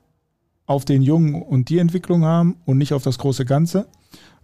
auf 0.67 0.85
den 0.85 1.01
Jungen 1.01 1.41
und 1.41 1.69
die 1.69 1.79
Entwicklung 1.79 2.25
haben 2.25 2.57
und 2.65 2.77
nicht 2.77 2.93
auf 2.93 3.03
das 3.03 3.17
große 3.17 3.45
Ganze. 3.45 3.87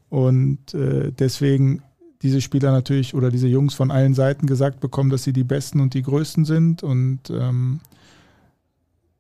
Und 0.10 0.74
äh, 0.74 1.12
deswegen 1.12 1.82
diese 2.22 2.42
Spieler 2.42 2.72
natürlich 2.72 3.14
oder 3.16 3.32
diese 3.32 3.48
Jungs 3.48 3.74
von 3.74 3.90
allen 3.90 4.14
Seiten 4.14 4.46
gesagt 4.46 4.80
bekommen, 4.80 5.10
dass 5.10 5.24
sie 5.24 5.34
die 5.34 5.44
Besten 5.44 5.80
und 5.80 5.94
die 5.94 6.04
Größten 6.04 6.46
sind. 6.46 6.84
Und 6.84 7.30
ähm, 7.30 7.80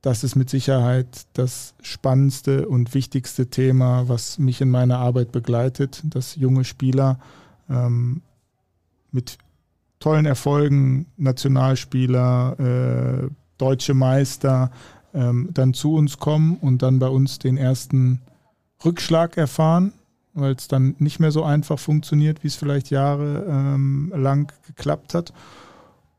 das 0.01 0.23
ist 0.23 0.35
mit 0.35 0.49
Sicherheit 0.49 1.27
das 1.33 1.75
spannendste 1.81 2.67
und 2.67 2.93
wichtigste 2.93 3.47
Thema, 3.49 4.09
was 4.09 4.39
mich 4.39 4.61
in 4.61 4.69
meiner 4.69 4.97
Arbeit 4.97 5.31
begleitet, 5.31 6.01
dass 6.05 6.35
junge 6.35 6.63
Spieler 6.63 7.19
ähm, 7.69 8.21
mit 9.11 9.37
tollen 9.99 10.25
Erfolgen, 10.25 11.05
Nationalspieler, 11.17 12.59
äh, 12.59 13.29
deutsche 13.59 13.93
Meister, 13.93 14.71
ähm, 15.13 15.49
dann 15.53 15.73
zu 15.75 15.93
uns 15.93 16.17
kommen 16.17 16.57
und 16.57 16.81
dann 16.81 16.97
bei 16.97 17.07
uns 17.07 17.37
den 17.37 17.57
ersten 17.57 18.21
Rückschlag 18.83 19.37
erfahren, 19.37 19.93
weil 20.33 20.53
es 20.53 20.67
dann 20.67 20.95
nicht 20.97 21.19
mehr 21.19 21.31
so 21.31 21.43
einfach 21.43 21.77
funktioniert, 21.77 22.43
wie 22.43 22.47
es 22.47 22.55
vielleicht 22.55 22.89
jahrelang 22.89 24.39
ähm, 24.39 24.47
geklappt 24.65 25.13
hat. 25.13 25.31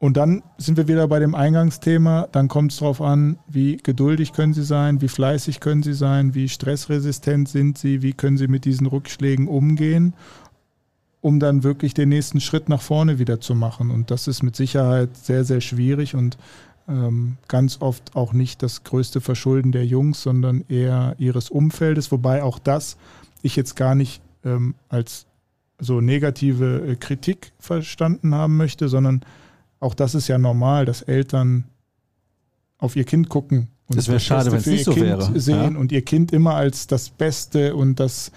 Und 0.02 0.16
dann 0.16 0.42
sind 0.58 0.76
wir 0.76 0.88
wieder 0.88 1.06
bei 1.06 1.20
dem 1.20 1.36
Eingangsthema. 1.36 2.26
Dann 2.32 2.48
kommt 2.48 2.72
es 2.72 2.78
darauf 2.78 3.00
an, 3.00 3.38
wie 3.46 3.76
geduldig 3.76 4.32
können 4.32 4.52
Sie 4.52 4.64
sein, 4.64 5.00
wie 5.00 5.06
fleißig 5.06 5.60
können 5.60 5.84
Sie 5.84 5.92
sein, 5.92 6.34
wie 6.34 6.48
stressresistent 6.48 7.48
sind 7.48 7.78
Sie, 7.78 8.02
wie 8.02 8.12
können 8.12 8.36
Sie 8.36 8.48
mit 8.48 8.64
diesen 8.64 8.88
Rückschlägen 8.88 9.46
umgehen, 9.46 10.14
um 11.20 11.38
dann 11.38 11.62
wirklich 11.62 11.94
den 11.94 12.08
nächsten 12.08 12.40
Schritt 12.40 12.68
nach 12.68 12.82
vorne 12.82 13.20
wieder 13.20 13.40
zu 13.40 13.54
machen. 13.54 13.92
Und 13.92 14.10
das 14.10 14.26
ist 14.26 14.42
mit 14.42 14.56
Sicherheit 14.56 15.16
sehr, 15.16 15.44
sehr 15.44 15.60
schwierig 15.60 16.16
und 16.16 16.36
ähm, 16.88 17.36
ganz 17.46 17.80
oft 17.80 18.16
auch 18.16 18.32
nicht 18.32 18.64
das 18.64 18.82
größte 18.82 19.20
Verschulden 19.20 19.70
der 19.70 19.86
Jungs, 19.86 20.20
sondern 20.20 20.64
eher 20.68 21.14
ihres 21.18 21.48
Umfeldes. 21.48 22.10
Wobei 22.10 22.42
auch 22.42 22.58
das 22.58 22.96
ich 23.40 23.54
jetzt 23.54 23.76
gar 23.76 23.94
nicht 23.94 24.20
ähm, 24.44 24.74
als 24.88 25.26
so 25.78 26.00
negative 26.00 26.88
äh, 26.88 26.96
Kritik 26.96 27.52
verstanden 27.60 28.34
haben 28.34 28.56
möchte, 28.56 28.88
sondern 28.88 29.24
auch 29.82 29.94
das 29.94 30.14
ist 30.14 30.28
ja 30.28 30.38
normal, 30.38 30.84
dass 30.86 31.02
Eltern 31.02 31.64
auf 32.78 32.96
ihr 32.96 33.04
Kind 33.04 33.28
gucken 33.28 33.68
und 33.92 33.98
das 33.98 34.08
wäre 34.08 34.20
schade, 34.20 34.50
wenn 34.50 34.58
es 34.58 34.66
nicht 34.66 34.84
so 34.84 34.92
kind 34.92 35.06
wäre. 35.06 35.40
sehen 35.40 35.74
ja? 35.74 35.78
und 35.78 35.92
ihr 35.92 36.02
Kind 36.02 36.32
immer 36.32 36.54
als 36.54 36.86
das 36.86 37.10
Beste 37.10 37.76
und 37.76 38.00
das 38.00 38.32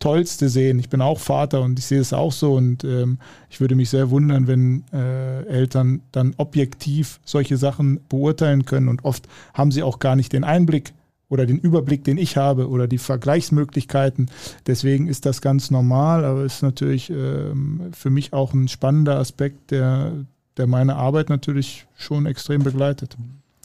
Tollste 0.00 0.48
sehen. 0.48 0.78
Ich 0.78 0.90
bin 0.90 1.00
auch 1.00 1.18
Vater 1.18 1.62
und 1.62 1.78
ich 1.78 1.86
sehe 1.86 2.00
es 2.00 2.12
auch 2.12 2.30
so 2.30 2.54
und 2.54 2.84
ähm, 2.84 3.18
ich 3.48 3.60
würde 3.60 3.74
mich 3.74 3.90
sehr 3.90 4.10
wundern, 4.10 4.46
wenn 4.46 4.84
äh, 4.92 5.44
Eltern 5.46 6.02
dann 6.12 6.34
objektiv 6.36 7.20
solche 7.24 7.56
Sachen 7.56 8.00
beurteilen 8.08 8.64
können 8.64 8.88
und 8.88 9.04
oft 9.04 9.26
haben 9.54 9.72
sie 9.72 9.82
auch 9.82 9.98
gar 9.98 10.14
nicht 10.14 10.32
den 10.32 10.44
Einblick 10.44 10.92
oder 11.30 11.46
den 11.46 11.58
Überblick, 11.58 12.04
den 12.04 12.16
ich 12.16 12.36
habe 12.36 12.68
oder 12.68 12.86
die 12.86 12.98
Vergleichsmöglichkeiten. 12.98 14.30
Deswegen 14.66 15.08
ist 15.08 15.26
das 15.26 15.40
ganz 15.40 15.70
normal, 15.70 16.24
aber 16.24 16.44
ist 16.44 16.62
natürlich 16.62 17.10
ähm, 17.10 17.88
für 17.92 18.10
mich 18.10 18.32
auch 18.32 18.54
ein 18.54 18.68
spannender 18.68 19.18
Aspekt, 19.18 19.70
der 19.70 20.12
der 20.58 20.66
meine 20.66 20.96
Arbeit 20.96 21.30
natürlich 21.30 21.86
schon 21.96 22.26
extrem 22.26 22.62
begleitet. 22.62 23.16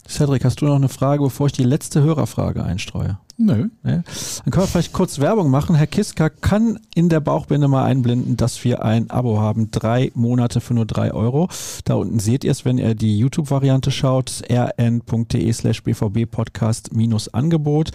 Cedric, 0.08 0.44
hast 0.44 0.60
du 0.60 0.66
noch 0.66 0.76
eine 0.76 0.88
Frage, 0.88 1.22
bevor 1.22 1.46
ich 1.46 1.52
die 1.52 1.64
letzte 1.64 2.02
Hörerfrage 2.02 2.62
einstreue? 2.62 3.18
Nö. 3.36 3.68
Nee? 3.82 4.00
Dann 4.44 4.50
können 4.50 4.62
wir 4.62 4.68
vielleicht 4.68 4.92
kurz 4.92 5.18
Werbung 5.18 5.50
machen. 5.50 5.74
Herr 5.74 5.88
Kiska 5.88 6.28
kann 6.28 6.78
in 6.94 7.08
der 7.08 7.18
Bauchbinde 7.18 7.66
mal 7.66 7.84
einblenden, 7.84 8.36
dass 8.36 8.62
wir 8.62 8.84
ein 8.84 9.10
Abo 9.10 9.40
haben. 9.40 9.72
Drei 9.72 10.12
Monate 10.14 10.60
für 10.60 10.74
nur 10.74 10.86
drei 10.86 11.12
Euro. 11.12 11.48
Da 11.84 11.94
unten 11.94 12.20
seht 12.20 12.44
ihr 12.44 12.52
es, 12.52 12.64
wenn 12.64 12.78
ihr 12.78 12.94
die 12.94 13.18
YouTube-Variante 13.18 13.90
schaut. 13.90 14.42
rn.de 14.48 15.52
slash 15.52 15.82
bvb 15.82 16.26
Podcast 16.26 16.94
minus 16.94 17.32
Angebot. 17.34 17.90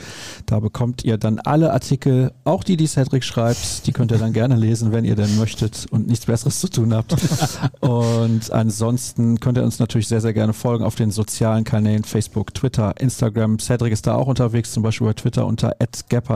Da 0.46 0.60
bekommt 0.60 1.06
ihr 1.06 1.18
dann 1.18 1.40
alle 1.40 1.72
Artikel, 1.72 2.34
auch 2.44 2.66
die, 2.66 2.76
die 2.76 2.88
Cedric 2.88 3.24
schreibt. 3.24 3.88
Die 3.88 3.94
könnt 3.94 4.12
ihr 4.12 4.18
dann 4.18 4.34
gerne 4.34 4.58
lesen, 4.58 4.92
wenn 4.92 5.06
ihr 5.06 5.16
denn 5.16 5.38
möchtet 5.38 5.86
und 5.90 6.08
nichts 6.08 6.26
Besseres 6.26 6.60
zu 6.60 6.68
tun 6.68 6.94
habt. 6.94 7.16
und 7.80 8.52
ansonsten 8.52 9.40
könnt 9.40 9.58
ihr 9.58 9.64
uns 9.64 9.80
natürlich 9.80 10.10
sehr, 10.10 10.22
sehr 10.22 10.34
gerne 10.34 10.52
folgen 10.52 10.84
auf 10.84 10.96
den 10.96 11.12
sozialen 11.12 11.64
Kanälen 11.64 11.99
Facebook, 12.04 12.54
Twitter, 12.54 12.94
Instagram. 13.00 13.60
Cedric 13.60 13.94
ist 13.94 14.08
da 14.08 14.16
auch 14.16 14.28
unterwegs, 14.28 14.72
zum 14.72 14.84
Beispiel 14.84 15.08
bei 15.08 15.14
Twitter 15.14 15.46
unter 15.46 15.76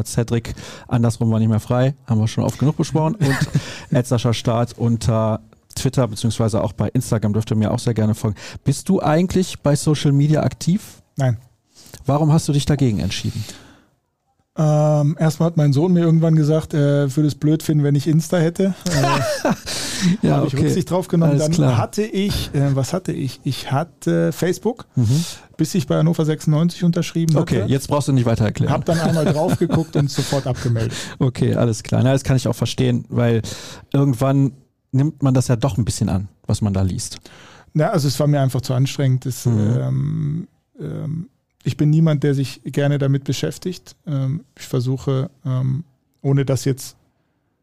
Cedric. 0.06 0.56
Andersrum 0.88 1.32
war 1.32 1.40
nicht 1.40 1.50
mehr 1.50 1.60
frei, 1.60 1.96
haben 2.08 2.20
wir 2.20 2.28
schon 2.28 2.44
oft 2.44 2.60
genug 2.60 2.78
besprochen. 2.78 3.16
Und 3.16 4.06
Sascha 4.08 4.34
Start 4.34 4.78
unter 4.78 5.42
Twitter 5.76 6.08
beziehungsweise 6.08 6.64
auch 6.64 6.74
bei 6.74 6.90
Instagram 6.90 7.34
dürft 7.34 7.52
ihr 7.52 7.58
mir 7.58 7.72
auch 7.72 7.80
sehr 7.80 7.94
gerne 7.94 8.16
folgen. 8.16 8.38
Bist 8.64 8.90
du 8.90 9.02
eigentlich 9.02 9.60
bei 9.60 9.76
Social 9.76 10.12
Media 10.12 10.44
aktiv? 10.44 11.02
Nein. 11.16 11.38
Warum 12.06 12.32
hast 12.32 12.48
du 12.48 12.54
dich 12.54 12.66
dagegen 12.66 13.00
entschieden? 13.00 13.44
Ähm, 14.56 15.16
erstmal 15.20 15.48
hat 15.48 15.58
mein 15.58 15.74
Sohn 15.74 15.94
mir 15.94 16.02
irgendwann 16.02 16.36
gesagt, 16.36 16.76
er 16.76 17.16
würde 17.16 17.28
es 17.28 17.36
blöd 17.36 17.64
finden, 17.64 17.84
wenn 17.84 17.96
ich 17.96 18.08
Insta 18.08 18.38
hätte. 18.38 18.74
Äh, 20.22 20.28
ja, 20.28 20.36
habe 20.36 20.48
ich 20.48 20.54
okay. 20.54 20.64
Rücksicht 20.64 20.92
drauf 20.92 21.08
genommen. 21.08 21.32
Alles 21.32 21.44
Dann 21.44 21.52
klar. 21.54 21.78
hatte 21.78 22.04
ich, 22.04 22.54
äh, 22.54 22.76
was 22.76 22.92
hatte 22.92 23.14
ich? 23.14 23.40
Ich 23.46 23.72
hatte 23.72 24.34
Facebook, 24.34 24.86
mhm. 24.96 25.24
Bis 25.64 25.76
ich 25.76 25.88
bei 25.88 25.96
Hannover 25.96 26.26
96 26.26 26.84
unterschrieben 26.84 27.38
okay, 27.38 27.56
hatte. 27.56 27.64
Okay, 27.64 27.72
jetzt 27.72 27.88
brauchst 27.88 28.10
du 28.10 28.12
nicht 28.12 28.26
weiter 28.26 28.44
erklären. 28.44 28.74
Habe 28.74 28.84
dann 28.84 29.00
einmal 29.00 29.24
drauf 29.34 29.58
geguckt 29.58 29.96
und 29.96 30.12
sofort 30.12 30.46
abgemeldet. 30.46 30.92
Okay, 31.20 31.56
alles 31.56 31.84
klar. 31.84 32.04
Na, 32.04 32.12
das 32.12 32.26
kann 32.26 32.36
ich 32.36 32.50
auch 32.50 32.56
verstehen, 32.56 33.06
weil 33.08 33.42
irgendwann 33.94 34.52
nimmt 34.92 35.24
man 35.24 35.34
das 35.34 35.48
ja 35.48 35.56
doch 35.56 35.78
ein 35.78 35.86
bisschen 35.86 36.10
an, 36.10 36.28
was 36.48 36.60
man 36.60 36.74
da 36.74 36.82
liest. 36.82 37.20
Na, 37.74 37.92
also 37.92 38.10
es 38.10 38.20
war 38.20 38.28
mir 38.28 38.42
einfach 38.42 38.60
zu 38.60 38.74
anstrengend. 38.74 39.26
Das, 39.26 39.46
mhm. 39.46 39.78
ähm, 39.80 40.48
ähm, 40.82 41.30
ich 41.64 41.78
bin 41.78 41.90
niemand, 41.90 42.24
der 42.24 42.34
sich 42.34 42.60
gerne 42.66 42.98
damit 42.98 43.24
beschäftigt. 43.24 43.96
Ähm, 44.06 44.44
ich 44.60 44.66
versuche, 44.66 45.30
ähm, 45.46 45.86
ohne 46.22 46.44
das 46.44 46.66
jetzt 46.66 46.98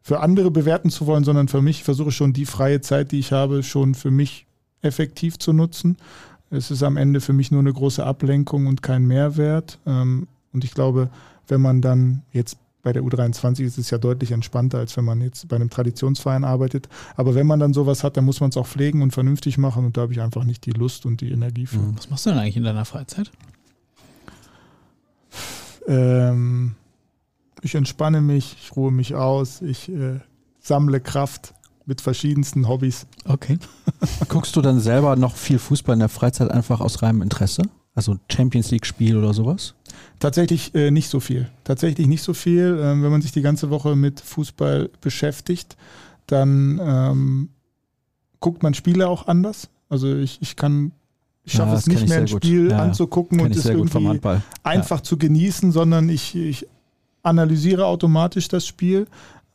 für 0.01 0.21
andere 0.21 0.49
bewerten 0.49 0.89
zu 0.89 1.05
wollen, 1.05 1.23
sondern 1.23 1.49
für 1.49 1.61
mich, 1.61 1.77
ich 1.77 1.83
versuche 1.83 2.11
schon 2.11 2.33
die 2.33 2.47
freie 2.47 2.81
Zeit, 2.81 3.11
die 3.11 3.19
ich 3.19 3.31
habe, 3.31 3.61
schon 3.61 3.93
für 3.93 4.09
mich 4.09 4.47
effektiv 4.81 5.37
zu 5.37 5.53
nutzen. 5.53 5.97
Es 6.51 6.69
ist 6.69 6.83
am 6.83 6.97
Ende 6.97 7.21
für 7.21 7.33
mich 7.33 7.49
nur 7.49 7.61
eine 7.61 7.71
große 7.71 8.05
Ablenkung 8.05 8.67
und 8.67 8.83
kein 8.83 9.07
Mehrwert. 9.07 9.79
Ähm, 9.85 10.27
und 10.51 10.63
ich 10.65 10.73
glaube, 10.73 11.09
wenn 11.47 11.61
man 11.61 11.81
dann 11.81 12.23
jetzt 12.33 12.57
bei 12.83 12.91
der 12.93 13.03
U23 13.03 13.63
ist 13.63 13.77
es 13.77 13.89
ja 13.89 13.97
deutlich 13.97 14.31
entspannter, 14.31 14.79
als 14.79 14.97
wenn 14.97 15.05
man 15.05 15.21
jetzt 15.21 15.47
bei 15.47 15.55
einem 15.55 15.69
Traditionsverein 15.69 16.43
arbeitet. 16.43 16.89
Aber 17.15 17.35
wenn 17.35 17.47
man 17.47 17.59
dann 17.59 17.73
sowas 17.73 18.03
hat, 18.03 18.17
dann 18.17 18.25
muss 18.25 18.41
man 18.41 18.49
es 18.49 18.57
auch 18.57 18.67
pflegen 18.67 19.01
und 19.01 19.11
vernünftig 19.11 19.57
machen. 19.57 19.85
Und 19.85 19.97
da 19.97 20.01
habe 20.01 20.13
ich 20.13 20.21
einfach 20.21 20.43
nicht 20.43 20.65
die 20.65 20.71
Lust 20.71 21.05
und 21.05 21.21
die 21.21 21.31
Energie 21.31 21.67
für. 21.67 21.95
Was 21.95 22.09
machst 22.09 22.25
du 22.25 22.31
denn 22.31 22.39
eigentlich 22.39 22.57
in 22.57 22.63
deiner 22.63 22.85
Freizeit? 22.85 23.31
Ähm, 25.87 26.75
ich 27.61 27.75
entspanne 27.75 28.21
mich, 28.21 28.57
ich 28.61 28.75
ruhe 28.75 28.91
mich 28.91 29.15
aus, 29.15 29.61
ich 29.61 29.89
äh, 29.89 30.19
sammle 30.59 30.99
Kraft 30.99 31.53
mit 31.85 32.01
verschiedensten 32.01 32.67
Hobbys. 32.67 33.07
Okay. 33.25 33.57
Guckst 34.27 34.55
du 34.55 34.61
dann 34.61 34.79
selber 34.79 35.15
noch 35.15 35.35
viel 35.35 35.59
Fußball 35.59 35.93
in 35.93 35.99
der 35.99 36.09
Freizeit 36.09 36.51
einfach 36.51 36.81
aus 36.81 37.01
reinem 37.01 37.21
Interesse? 37.21 37.63
Also 37.93 38.17
Champions 38.31 38.71
League-Spiel 38.71 39.17
oder 39.17 39.33
sowas? 39.33 39.75
Tatsächlich 40.19 40.73
äh, 40.75 40.91
nicht 40.91 41.09
so 41.09 41.19
viel. 41.19 41.49
Tatsächlich 41.63 42.07
nicht 42.07 42.23
so 42.23 42.33
viel. 42.33 42.79
Ähm, 42.81 43.03
wenn 43.03 43.11
man 43.11 43.21
sich 43.21 43.31
die 43.31 43.41
ganze 43.41 43.69
Woche 43.69 43.95
mit 43.95 44.21
Fußball 44.21 44.89
beschäftigt, 45.01 45.75
dann 46.27 46.79
ähm, 46.81 47.49
guckt 48.39 48.63
man 48.63 48.73
Spiele 48.73 49.09
auch 49.09 49.27
anders. 49.27 49.69
Also 49.89 50.15
ich, 50.15 50.41
ich 50.41 50.55
kann 50.55 50.93
ich 51.43 51.53
schaffe 51.53 51.71
ja, 51.71 51.77
es 51.77 51.87
nicht 51.87 52.07
mehr, 52.07 52.19
ein 52.19 52.27
Spiel 52.27 52.69
ja, 52.69 52.79
anzugucken 52.79 53.39
und 53.39 53.55
es 53.55 53.65
irgendwie 53.65 54.19
einfach 54.63 54.97
ja. 54.99 55.03
zu 55.03 55.17
genießen, 55.17 55.71
sondern 55.71 56.07
ich, 56.07 56.35
ich 56.35 56.67
analysiere 57.23 57.85
automatisch 57.85 58.47
das 58.47 58.67
Spiel. 58.67 59.07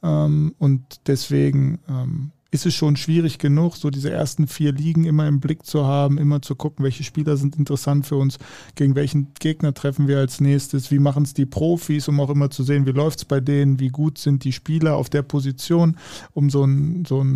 Ähm, 0.07 0.55
und 0.59 1.09
deswegen 1.09 1.81
ähm, 1.89 2.31
ist 2.53 2.65
es 2.65 2.74
schon 2.74 2.97
schwierig 2.97 3.39
genug, 3.39 3.77
so 3.77 3.91
diese 3.91 4.11
ersten 4.11 4.47
vier 4.47 4.73
Ligen 4.73 5.05
immer 5.05 5.27
im 5.27 5.41
Blick 5.41 5.66
zu 5.66 5.85
haben, 5.85 6.16
immer 6.16 6.41
zu 6.41 6.55
gucken, 6.55 6.85
welche 6.85 7.03
Spieler 7.03 7.37
sind 7.37 7.57
interessant 7.57 8.07
für 8.07 8.16
uns, 8.16 8.39
gegen 8.77 8.95
welchen 8.95 9.35
Gegner 9.35 9.74
treffen 9.74 10.07
wir 10.07 10.19
als 10.19 10.41
nächstes, 10.41 10.91
wie 10.91 11.01
machen 11.01 11.24
es 11.24 11.35
die 11.35 11.45
Profis, 11.45 12.09
um 12.09 12.20
auch 12.20 12.31
immer 12.31 12.49
zu 12.49 12.62
sehen, 12.62 12.87
wie 12.87 12.93
läuft 12.93 13.19
es 13.19 13.24
bei 13.24 13.41
denen, 13.41 13.81
wie 13.81 13.89
gut 13.89 14.19
sind 14.19 14.45
die 14.45 14.53
Spieler 14.53 14.97
auf 14.97 15.11
der 15.11 15.23
Position, 15.23 15.97
um 16.33 16.49
so 16.49 16.65
ein, 16.65 17.05
so 17.05 17.27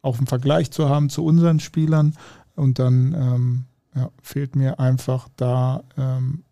auch 0.00 0.18
einen 0.18 0.26
Vergleich 0.26 0.70
zu 0.70 0.88
haben 0.88 1.10
zu 1.10 1.24
unseren 1.24 1.60
Spielern. 1.60 2.14
Und 2.54 2.78
dann 2.78 3.14
ähm, 3.14 3.64
ja, 3.94 4.10
fehlt 4.22 4.56
mir 4.56 4.78
einfach 4.78 5.28
da 5.36 5.82
ähm, 5.96 6.44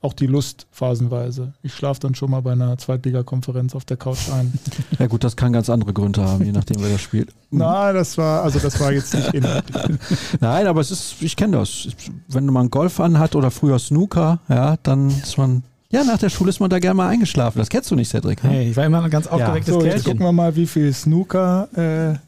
auch 0.00 0.12
die 0.12 0.26
Lust 0.26 0.66
phasenweise. 0.70 1.52
Ich 1.62 1.74
schlafe 1.74 2.00
dann 2.00 2.14
schon 2.14 2.30
mal 2.30 2.40
bei 2.40 2.52
einer 2.52 2.76
Zweitligakonferenz 2.78 3.74
auf 3.74 3.84
der 3.84 3.96
Couch 3.96 4.30
ein. 4.32 4.52
Ja 4.98 5.06
gut, 5.06 5.24
das 5.24 5.36
kann 5.36 5.52
ganz 5.52 5.68
andere 5.68 5.92
Gründe 5.92 6.22
haben, 6.22 6.44
je 6.44 6.52
nachdem, 6.52 6.80
wer 6.80 6.90
das 6.90 7.00
spielt. 7.00 7.32
Nein, 7.50 7.94
das 7.94 8.16
war, 8.16 8.42
also 8.42 8.58
das 8.58 8.78
war 8.80 8.92
jetzt 8.92 9.14
nicht 9.14 9.34
inhaltlich. 9.34 9.98
Nein, 10.40 10.66
aber 10.66 10.80
es 10.80 10.90
ist, 10.90 11.16
ich 11.20 11.36
kenne 11.36 11.58
das. 11.58 11.88
Wenn 12.28 12.46
man 12.46 12.70
Golf 12.70 13.00
anhat 13.00 13.34
oder 13.34 13.50
früher 13.50 13.78
Snooker, 13.78 14.40
ja, 14.48 14.76
dann 14.82 15.08
ist 15.10 15.36
man 15.36 15.62
ja, 15.90 16.02
nach 16.02 16.18
der 16.18 16.30
Schule 16.30 16.50
ist 16.50 16.58
man 16.58 16.68
da 16.68 16.78
gerne 16.80 16.96
mal 16.96 17.08
eingeschlafen. 17.08 17.58
Das 17.58 17.68
kennst 17.68 17.90
du 17.90 17.94
nicht, 17.94 18.10
Cedric. 18.10 18.42
Ne? 18.42 18.50
Hey, 18.50 18.70
ich 18.70 18.76
war 18.76 18.84
immer 18.84 19.04
ein 19.04 19.10
ganz 19.10 19.28
aufgewecktes 19.28 19.68
ja. 19.68 19.74
so, 19.74 19.78
Kerlchen. 19.78 19.96
Jetzt 19.98 20.04
gucken 20.04 20.26
wir 20.26 20.32
mal, 20.32 20.56
wie 20.56 20.66
viel 20.66 20.92
Snooker 20.92 21.68
äh, 21.76 22.18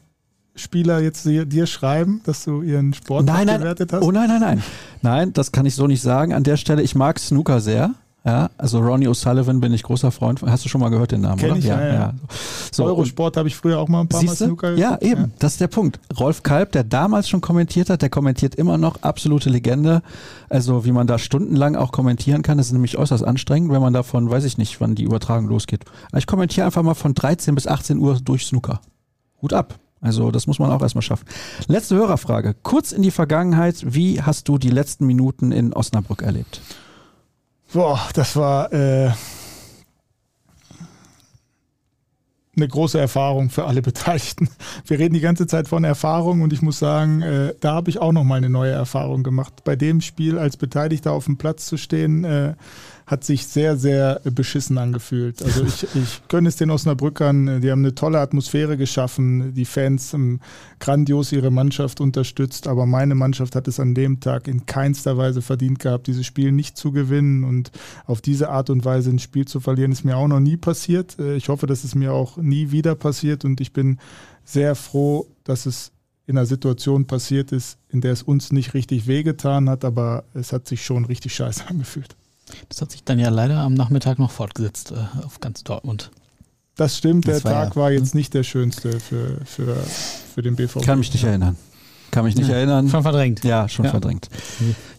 Spieler 0.59 0.99
jetzt 0.99 1.25
dir, 1.25 1.65
schreiben, 1.65 2.21
dass 2.25 2.43
du 2.43 2.61
ihren 2.61 2.93
Sport 2.93 3.25
nein, 3.25 3.47
nein, 3.47 3.59
bewertet 3.59 3.93
hast? 3.93 4.03
Oh 4.03 4.11
nein, 4.11 4.29
nein, 4.29 4.41
nein. 4.41 4.63
Nein, 5.01 5.33
das 5.33 5.51
kann 5.51 5.65
ich 5.65 5.75
so 5.75 5.87
nicht 5.87 6.01
sagen. 6.01 6.33
An 6.33 6.43
der 6.43 6.57
Stelle, 6.57 6.81
ich 6.81 6.95
mag 6.95 7.19
Snooker 7.19 7.61
sehr. 7.61 7.95
Ja, 8.25 8.49
also 8.57 8.79
Ronnie 8.79 9.07
O'Sullivan 9.07 9.61
bin 9.61 9.73
ich 9.73 9.81
großer 9.81 10.11
Freund. 10.11 10.41
Hast 10.43 10.65
du 10.65 10.69
schon 10.69 10.81
mal 10.81 10.89
gehört 10.89 11.11
den 11.11 11.21
Namen, 11.21 11.37
Kenn 11.37 11.51
oder? 11.51 11.59
Ich, 11.59 11.65
ja, 11.65 11.81
ja. 11.81 11.93
ja. 11.93 12.13
So, 12.71 12.83
Eurosport 12.83 13.37
habe 13.37 13.47
ich 13.47 13.55
früher 13.55 13.79
auch 13.79 13.87
mal 13.87 14.01
ein 14.01 14.09
paar 14.09 14.21
Mal 14.21 14.35
Snooker 14.35 14.75
Ja, 14.75 14.97
eben. 14.99 15.21
Ja. 15.21 15.29
Das 15.39 15.53
ist 15.53 15.61
der 15.61 15.67
Punkt. 15.67 15.99
Rolf 16.19 16.43
Kalb, 16.43 16.73
der 16.73 16.83
damals 16.83 17.29
schon 17.29 17.39
kommentiert 17.39 17.89
hat, 17.89 18.01
der 18.01 18.09
kommentiert 18.09 18.55
immer 18.55 18.77
noch. 18.77 19.01
Absolute 19.03 19.49
Legende. 19.49 20.01
Also 20.49 20.83
wie 20.83 20.91
man 20.91 21.07
da 21.07 21.17
stundenlang 21.17 21.77
auch 21.77 21.93
kommentieren 21.93 22.41
kann, 22.41 22.57
das 22.57 22.67
ist 22.67 22.73
nämlich 22.73 22.97
äußerst 22.97 23.23
anstrengend, 23.23 23.71
wenn 23.71 23.81
man 23.81 23.93
davon, 23.93 24.29
weiß 24.29 24.43
ich 24.43 24.57
nicht, 24.57 24.81
wann 24.81 24.95
die 24.95 25.03
Übertragung 25.03 25.47
losgeht. 25.47 25.85
Ich 26.15 26.27
kommentiere 26.27 26.65
einfach 26.65 26.83
mal 26.83 26.95
von 26.95 27.13
13 27.13 27.55
bis 27.55 27.67
18 27.67 27.99
Uhr 27.99 28.19
durch 28.21 28.45
Snooker. 28.45 28.81
Hut 29.41 29.53
ab. 29.53 29.79
Also 30.01 30.31
das 30.31 30.47
muss 30.47 30.59
man 30.59 30.71
auch 30.71 30.81
erstmal 30.81 31.01
schaffen. 31.01 31.25
Letzte 31.67 31.95
Hörerfrage. 31.95 32.55
Kurz 32.63 32.91
in 32.91 33.01
die 33.01 33.11
Vergangenheit. 33.11 33.93
Wie 33.93 34.21
hast 34.21 34.47
du 34.47 34.57
die 34.57 34.69
letzten 34.69 35.05
Minuten 35.05 35.51
in 35.51 35.73
Osnabrück 35.73 36.21
erlebt? 36.21 36.61
Boah, 37.73 37.99
das 38.13 38.35
war 38.35 38.71
äh, 38.73 39.11
eine 42.55 42.67
große 42.67 42.99
Erfahrung 42.99 43.49
für 43.49 43.65
alle 43.65 43.81
Beteiligten. 43.83 44.49
Wir 44.85 44.99
reden 44.99 45.13
die 45.13 45.19
ganze 45.19 45.47
Zeit 45.47 45.67
von 45.67 45.83
Erfahrung 45.83 46.41
und 46.41 46.53
ich 46.53 46.61
muss 46.61 46.79
sagen, 46.79 47.21
äh, 47.21 47.53
da 47.59 47.73
habe 47.73 47.89
ich 47.89 47.99
auch 47.99 48.11
noch 48.11 48.23
mal 48.23 48.35
eine 48.35 48.49
neue 48.49 48.71
Erfahrung 48.71 49.23
gemacht. 49.23 49.63
Bei 49.63 49.75
dem 49.75 50.01
Spiel 50.01 50.37
als 50.37 50.57
Beteiligter 50.57 51.11
auf 51.11 51.25
dem 51.25 51.37
Platz 51.37 51.65
zu 51.65 51.77
stehen, 51.77 52.23
äh, 52.23 52.55
hat 53.09 53.23
sich 53.23 53.47
sehr, 53.47 53.75
sehr 53.75 54.21
beschissen 54.23 54.77
angefühlt. 54.77 55.41
Also 55.41 55.63
ich, 55.63 55.83
ich 55.95 56.21
gönne 56.27 56.47
es 56.47 56.57
den 56.57 56.69
Osnabrückern, 56.69 57.59
die 57.59 57.71
haben 57.71 57.79
eine 57.79 57.95
tolle 57.95 58.19
Atmosphäre 58.19 58.77
geschaffen, 58.77 59.55
die 59.55 59.65
Fans 59.65 60.13
haben 60.13 60.41
grandios 60.79 61.31
ihre 61.31 61.49
Mannschaft 61.49 62.01
unterstützt, 62.01 62.67
aber 62.67 62.85
meine 62.85 63.15
Mannschaft 63.15 63.55
hat 63.55 63.67
es 63.67 63.79
an 63.79 63.95
dem 63.95 64.19
Tag 64.19 64.47
in 64.47 64.67
keinster 64.67 65.17
Weise 65.17 65.41
verdient 65.41 65.79
gehabt, 65.79 66.05
dieses 66.05 66.27
Spiel 66.27 66.51
nicht 66.51 66.77
zu 66.77 66.91
gewinnen 66.91 67.43
und 67.43 67.71
auf 68.05 68.21
diese 68.21 68.49
Art 68.49 68.69
und 68.69 68.85
Weise 68.85 69.09
ein 69.09 69.17
Spiel 69.17 69.45
zu 69.45 69.59
verlieren, 69.59 69.91
ist 69.91 70.05
mir 70.05 70.15
auch 70.15 70.27
noch 70.27 70.39
nie 70.39 70.57
passiert. 70.57 71.17
Äh, 71.17 71.35
ich 71.35 71.49
hoffe, 71.49 71.65
dass 71.65 71.83
es 71.83 71.95
mir 71.95 72.13
auch 72.13 72.37
nie 72.37 72.69
wieder 72.69 72.93
passiert 72.93 73.43
und 73.43 73.59
ich 73.59 73.73
bin 73.73 73.97
sehr 74.43 74.75
froh, 74.75 75.25
dass 75.45 75.65
es 75.65 75.91
in 76.27 76.37
einer 76.37 76.45
Situation 76.45 77.07
passiert 77.07 77.51
ist, 77.51 77.79
in 77.89 78.01
der 78.01 78.13
es 78.13 78.21
uns 78.21 78.51
nicht 78.51 78.75
richtig 78.75 79.07
wehgetan 79.07 79.67
hat, 79.67 79.83
aber 79.83 80.25
es 80.35 80.53
hat 80.53 80.67
sich 80.67 80.85
schon 80.85 81.05
richtig 81.05 81.33
scheiße 81.33 81.65
angefühlt. 81.67 82.15
Das 82.69 82.81
hat 82.81 82.91
sich 82.91 83.03
dann 83.03 83.19
ja 83.19 83.29
leider 83.29 83.59
am 83.59 83.73
Nachmittag 83.73 84.19
noch 84.19 84.31
fortgesetzt 84.31 84.91
äh, 84.91 85.25
auf 85.25 85.39
ganz 85.39 85.63
Dortmund. 85.63 86.11
Das 86.75 86.97
stimmt, 86.97 87.27
das 87.27 87.43
der 87.43 87.51
war 87.51 87.63
Tag 87.65 87.75
ja, 87.75 87.81
war 87.81 87.91
jetzt 87.91 88.13
hm? 88.13 88.19
nicht 88.19 88.33
der 88.33 88.43
schönste 88.43 88.99
für, 88.99 89.41
für, 89.45 89.75
für 89.75 90.41
den 90.41 90.55
BVB. 90.55 90.85
Kann 90.85 90.99
mich 90.99 91.11
nicht 91.11 91.23
ja. 91.23 91.29
erinnern. 91.29 91.57
Kann 92.11 92.25
mich 92.25 92.35
nicht 92.35 92.49
ja, 92.49 92.55
erinnern. 92.55 92.89
Schon 92.89 93.03
verdrängt. 93.03 93.43
Ja, 93.43 93.67
schon 93.67 93.85
verdrängt. 93.85 94.29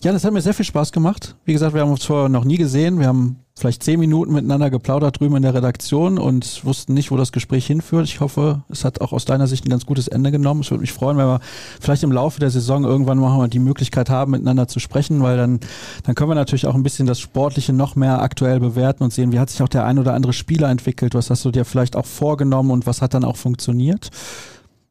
Ja, 0.02 0.12
das 0.12 0.24
hat 0.24 0.32
mir 0.32 0.40
sehr 0.40 0.54
viel 0.54 0.64
Spaß 0.64 0.92
gemacht. 0.92 1.36
Wie 1.44 1.52
gesagt, 1.52 1.74
wir 1.74 1.82
haben 1.82 1.90
uns 1.90 2.04
vorher 2.04 2.28
noch 2.28 2.44
nie 2.44 2.56
gesehen. 2.56 2.98
Wir 2.98 3.06
haben 3.06 3.36
vielleicht 3.60 3.82
zehn 3.82 4.00
Minuten 4.00 4.32
miteinander 4.32 4.70
geplaudert 4.70 5.20
drüben 5.20 5.36
in 5.36 5.42
der 5.42 5.54
Redaktion 5.54 6.18
und 6.18 6.64
wussten 6.64 6.94
nicht, 6.94 7.10
wo 7.10 7.16
das 7.16 7.32
Gespräch 7.32 7.66
hinführt. 7.66 8.06
Ich 8.06 8.20
hoffe, 8.20 8.62
es 8.68 8.84
hat 8.84 9.00
auch 9.00 9.12
aus 9.12 9.24
deiner 9.24 9.46
Sicht 9.46 9.66
ein 9.66 9.70
ganz 9.70 9.86
gutes 9.86 10.08
Ende 10.08 10.30
genommen. 10.30 10.62
Es 10.62 10.70
würde 10.70 10.80
mich 10.80 10.92
freuen, 10.92 11.18
wenn 11.18 11.26
wir 11.26 11.40
vielleicht 11.80 12.02
im 12.02 12.12
Laufe 12.12 12.40
der 12.40 12.50
Saison 12.50 12.84
irgendwann 12.84 13.18
mal 13.18 13.48
die 13.48 13.58
Möglichkeit 13.58 14.08
haben, 14.08 14.32
miteinander 14.32 14.66
zu 14.66 14.80
sprechen, 14.80 15.22
weil 15.22 15.36
dann, 15.36 15.60
dann 16.04 16.14
können 16.14 16.30
wir 16.30 16.34
natürlich 16.34 16.66
auch 16.66 16.74
ein 16.74 16.82
bisschen 16.82 17.06
das 17.06 17.20
Sportliche 17.20 17.72
noch 17.72 17.96
mehr 17.96 18.22
aktuell 18.22 18.60
bewerten 18.60 19.04
und 19.04 19.12
sehen, 19.12 19.32
wie 19.32 19.38
hat 19.38 19.50
sich 19.50 19.62
auch 19.62 19.68
der 19.68 19.84
ein 19.84 19.98
oder 19.98 20.14
andere 20.14 20.32
Spieler 20.32 20.70
entwickelt. 20.70 21.14
Was 21.14 21.28
hast 21.28 21.44
du 21.44 21.50
dir 21.50 21.64
vielleicht 21.64 21.96
auch 21.96 22.06
vorgenommen 22.06 22.70
und 22.70 22.86
was 22.86 23.02
hat 23.02 23.14
dann 23.14 23.24
auch 23.24 23.36
funktioniert? 23.36 24.10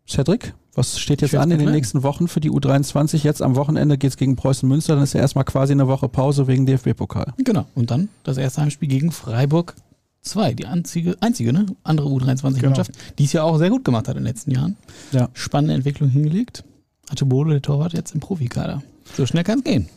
Cedric? 0.08 0.54
Was 0.80 0.98
steht 0.98 1.22
jetzt 1.22 1.36
an 1.36 1.52
in 1.52 1.60
den 1.60 1.72
nächsten 1.72 2.04
Wochen 2.04 2.30
für 2.30 2.40
die 2.40 2.50
U23? 2.50 3.22
Jetzt 3.26 3.42
am 3.42 3.58
Wochenende 3.58 3.98
geht 3.98 4.12
es 4.12 4.16
gegen 4.16 4.38
Preußen 4.38 4.68
Münster, 4.70 4.96
dann 4.96 5.04
ist 5.04 5.12
ja 5.12 5.20
erstmal 5.20 5.44
quasi 5.44 5.74
eine 5.74 5.90
Woche 5.90 6.08
Pause 6.08 6.48
wegen 6.48 6.66
DFB-Pokal. 6.66 7.34
Genau. 7.44 7.66
Und 7.76 7.92
dann 7.92 8.08
das 8.24 8.38
erste 8.38 8.62
Heimspiel 8.62 8.88
gegen 8.88 9.12
Freiburg 9.12 9.76
2, 10.22 10.54
die 10.54 10.68
einzige, 10.68 11.18
einzige 11.20 11.52
ne? 11.52 11.66
andere 11.84 12.08
U23-Mannschaft, 12.08 12.94
genau. 12.94 13.06
die 13.18 13.26
es 13.26 13.34
ja 13.34 13.44
auch 13.44 13.58
sehr 13.58 13.70
gut 13.70 13.84
gemacht 13.84 14.08
hat 14.08 14.16
in 14.16 14.24
den 14.24 14.28
letzten 14.28 14.52
Jahren. 14.52 14.78
Ja. 15.12 15.28
Spannende 15.34 15.74
Entwicklung 15.74 16.08
hingelegt. 16.08 16.64
Hatte 17.10 17.26
Bode, 17.26 17.52
der 17.52 17.62
Torwart, 17.62 17.92
jetzt 17.92 18.14
im 18.14 18.22
Profikader. 18.22 18.82
So 19.18 19.26
schnell 19.26 19.44
kann 19.44 19.58
es 19.58 19.66
gehen. 19.66 19.90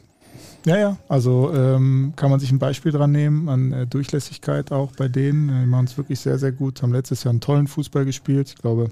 Ja, 0.66 0.78
ja, 0.78 0.96
also 1.08 1.54
ähm, 1.54 2.14
kann 2.16 2.28
man 2.28 2.40
sich 2.40 2.50
ein 2.50 2.58
Beispiel 2.58 2.90
dran 2.90 3.12
nehmen, 3.12 3.48
an 3.48 3.72
äh, 3.72 3.86
Durchlässigkeit 3.86 4.72
auch 4.72 4.90
bei 4.96 5.06
denen. 5.06 5.46
Die 5.46 5.66
machen 5.66 5.84
es 5.84 5.96
wirklich 5.96 6.18
sehr, 6.18 6.40
sehr 6.40 6.50
gut, 6.50 6.82
haben 6.82 6.92
letztes 6.92 7.22
Jahr 7.22 7.30
einen 7.30 7.40
tollen 7.40 7.68
Fußball 7.68 8.04
gespielt. 8.04 8.48
Ich 8.48 8.56
glaube, 8.56 8.90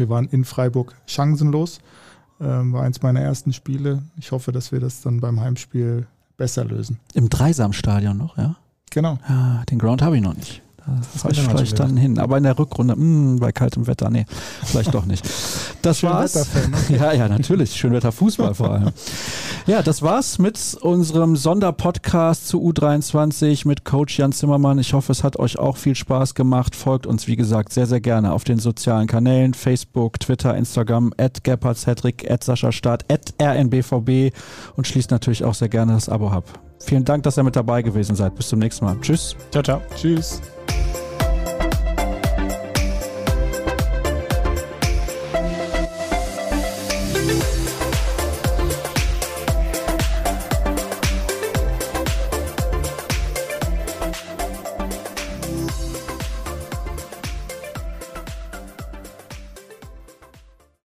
wir 0.00 0.08
waren 0.08 0.26
in 0.28 0.44
Freiburg 0.44 0.94
chancenlos. 1.06 1.78
Ähm, 2.40 2.72
war 2.72 2.82
eins 2.82 3.02
meiner 3.02 3.20
ersten 3.20 3.52
Spiele. 3.52 4.02
Ich 4.18 4.32
hoffe, 4.32 4.50
dass 4.50 4.72
wir 4.72 4.80
das 4.80 5.02
dann 5.02 5.20
beim 5.20 5.40
Heimspiel 5.40 6.06
besser 6.36 6.64
lösen. 6.64 6.98
Im 7.14 7.28
Dreisamstadion 7.28 8.16
noch, 8.16 8.38
ja? 8.38 8.56
Genau. 8.90 9.18
Ja, 9.28 9.62
den 9.70 9.78
Ground 9.78 10.02
habe 10.02 10.16
ich 10.16 10.22
noch 10.22 10.34
nicht. 10.34 10.62
Das 11.12 11.22
fahre 11.22 11.34
ich 11.34 11.40
vielleicht 11.40 11.78
dann 11.78 11.96
hin. 11.96 12.18
Aber 12.18 12.36
in 12.36 12.44
der 12.44 12.58
Rückrunde, 12.58 12.96
mh, 12.96 13.02
hm, 13.02 13.38
bei 13.38 13.52
kaltem 13.52 13.86
Wetter, 13.86 14.10
nee, 14.10 14.26
vielleicht 14.64 14.94
doch 14.94 15.06
nicht. 15.06 15.28
Das 15.82 16.00
Schön 16.00 16.10
war's. 16.10 16.34
Ne? 16.34 16.50
Ja, 16.98 17.12
ja, 17.12 17.28
natürlich. 17.28 17.74
Schönwetter 17.76 18.12
Fußball 18.12 18.54
vor 18.54 18.70
allem. 18.72 18.90
Ja, 19.66 19.82
das 19.82 20.02
war's 20.02 20.38
mit 20.38 20.76
unserem 20.80 21.36
Sonderpodcast 21.36 22.48
zu 22.48 22.60
U23 22.60 23.66
mit 23.66 23.84
Coach 23.84 24.18
Jan 24.18 24.32
Zimmermann. 24.32 24.78
Ich 24.78 24.92
hoffe, 24.92 25.12
es 25.12 25.22
hat 25.22 25.38
euch 25.38 25.58
auch 25.58 25.76
viel 25.76 25.94
Spaß 25.94 26.34
gemacht. 26.34 26.74
Folgt 26.74 27.06
uns, 27.06 27.26
wie 27.26 27.36
gesagt, 27.36 27.72
sehr, 27.72 27.86
sehr 27.86 28.00
gerne 28.00 28.32
auf 28.32 28.44
den 28.44 28.58
sozialen 28.58 29.06
Kanälen, 29.06 29.54
Facebook, 29.54 30.18
Twitter, 30.20 30.56
Instagram, 30.56 31.12
at 31.16 31.42
Cedric, 31.74 32.30
at 32.30 32.44
Sascha 32.44 32.72
Staat, 32.72 33.04
at 33.10 33.34
RNBVB 33.40 34.34
und 34.76 34.86
schließt 34.86 35.10
natürlich 35.10 35.44
auch 35.44 35.54
sehr 35.54 35.68
gerne 35.68 35.92
das 35.92 36.08
Abo 36.08 36.28
ab. 36.28 36.44
Vielen 36.80 37.04
Dank, 37.04 37.22
dass 37.24 37.36
ihr 37.36 37.42
mit 37.42 37.56
dabei 37.56 37.82
gewesen 37.82 38.16
seid. 38.16 38.34
Bis 38.34 38.48
zum 38.48 38.58
nächsten 38.58 38.84
Mal. 38.84 38.96
Tschüss. 39.00 39.36
Ciao, 39.50 39.62
ciao. 39.62 39.82
Tschüss. 39.94 40.40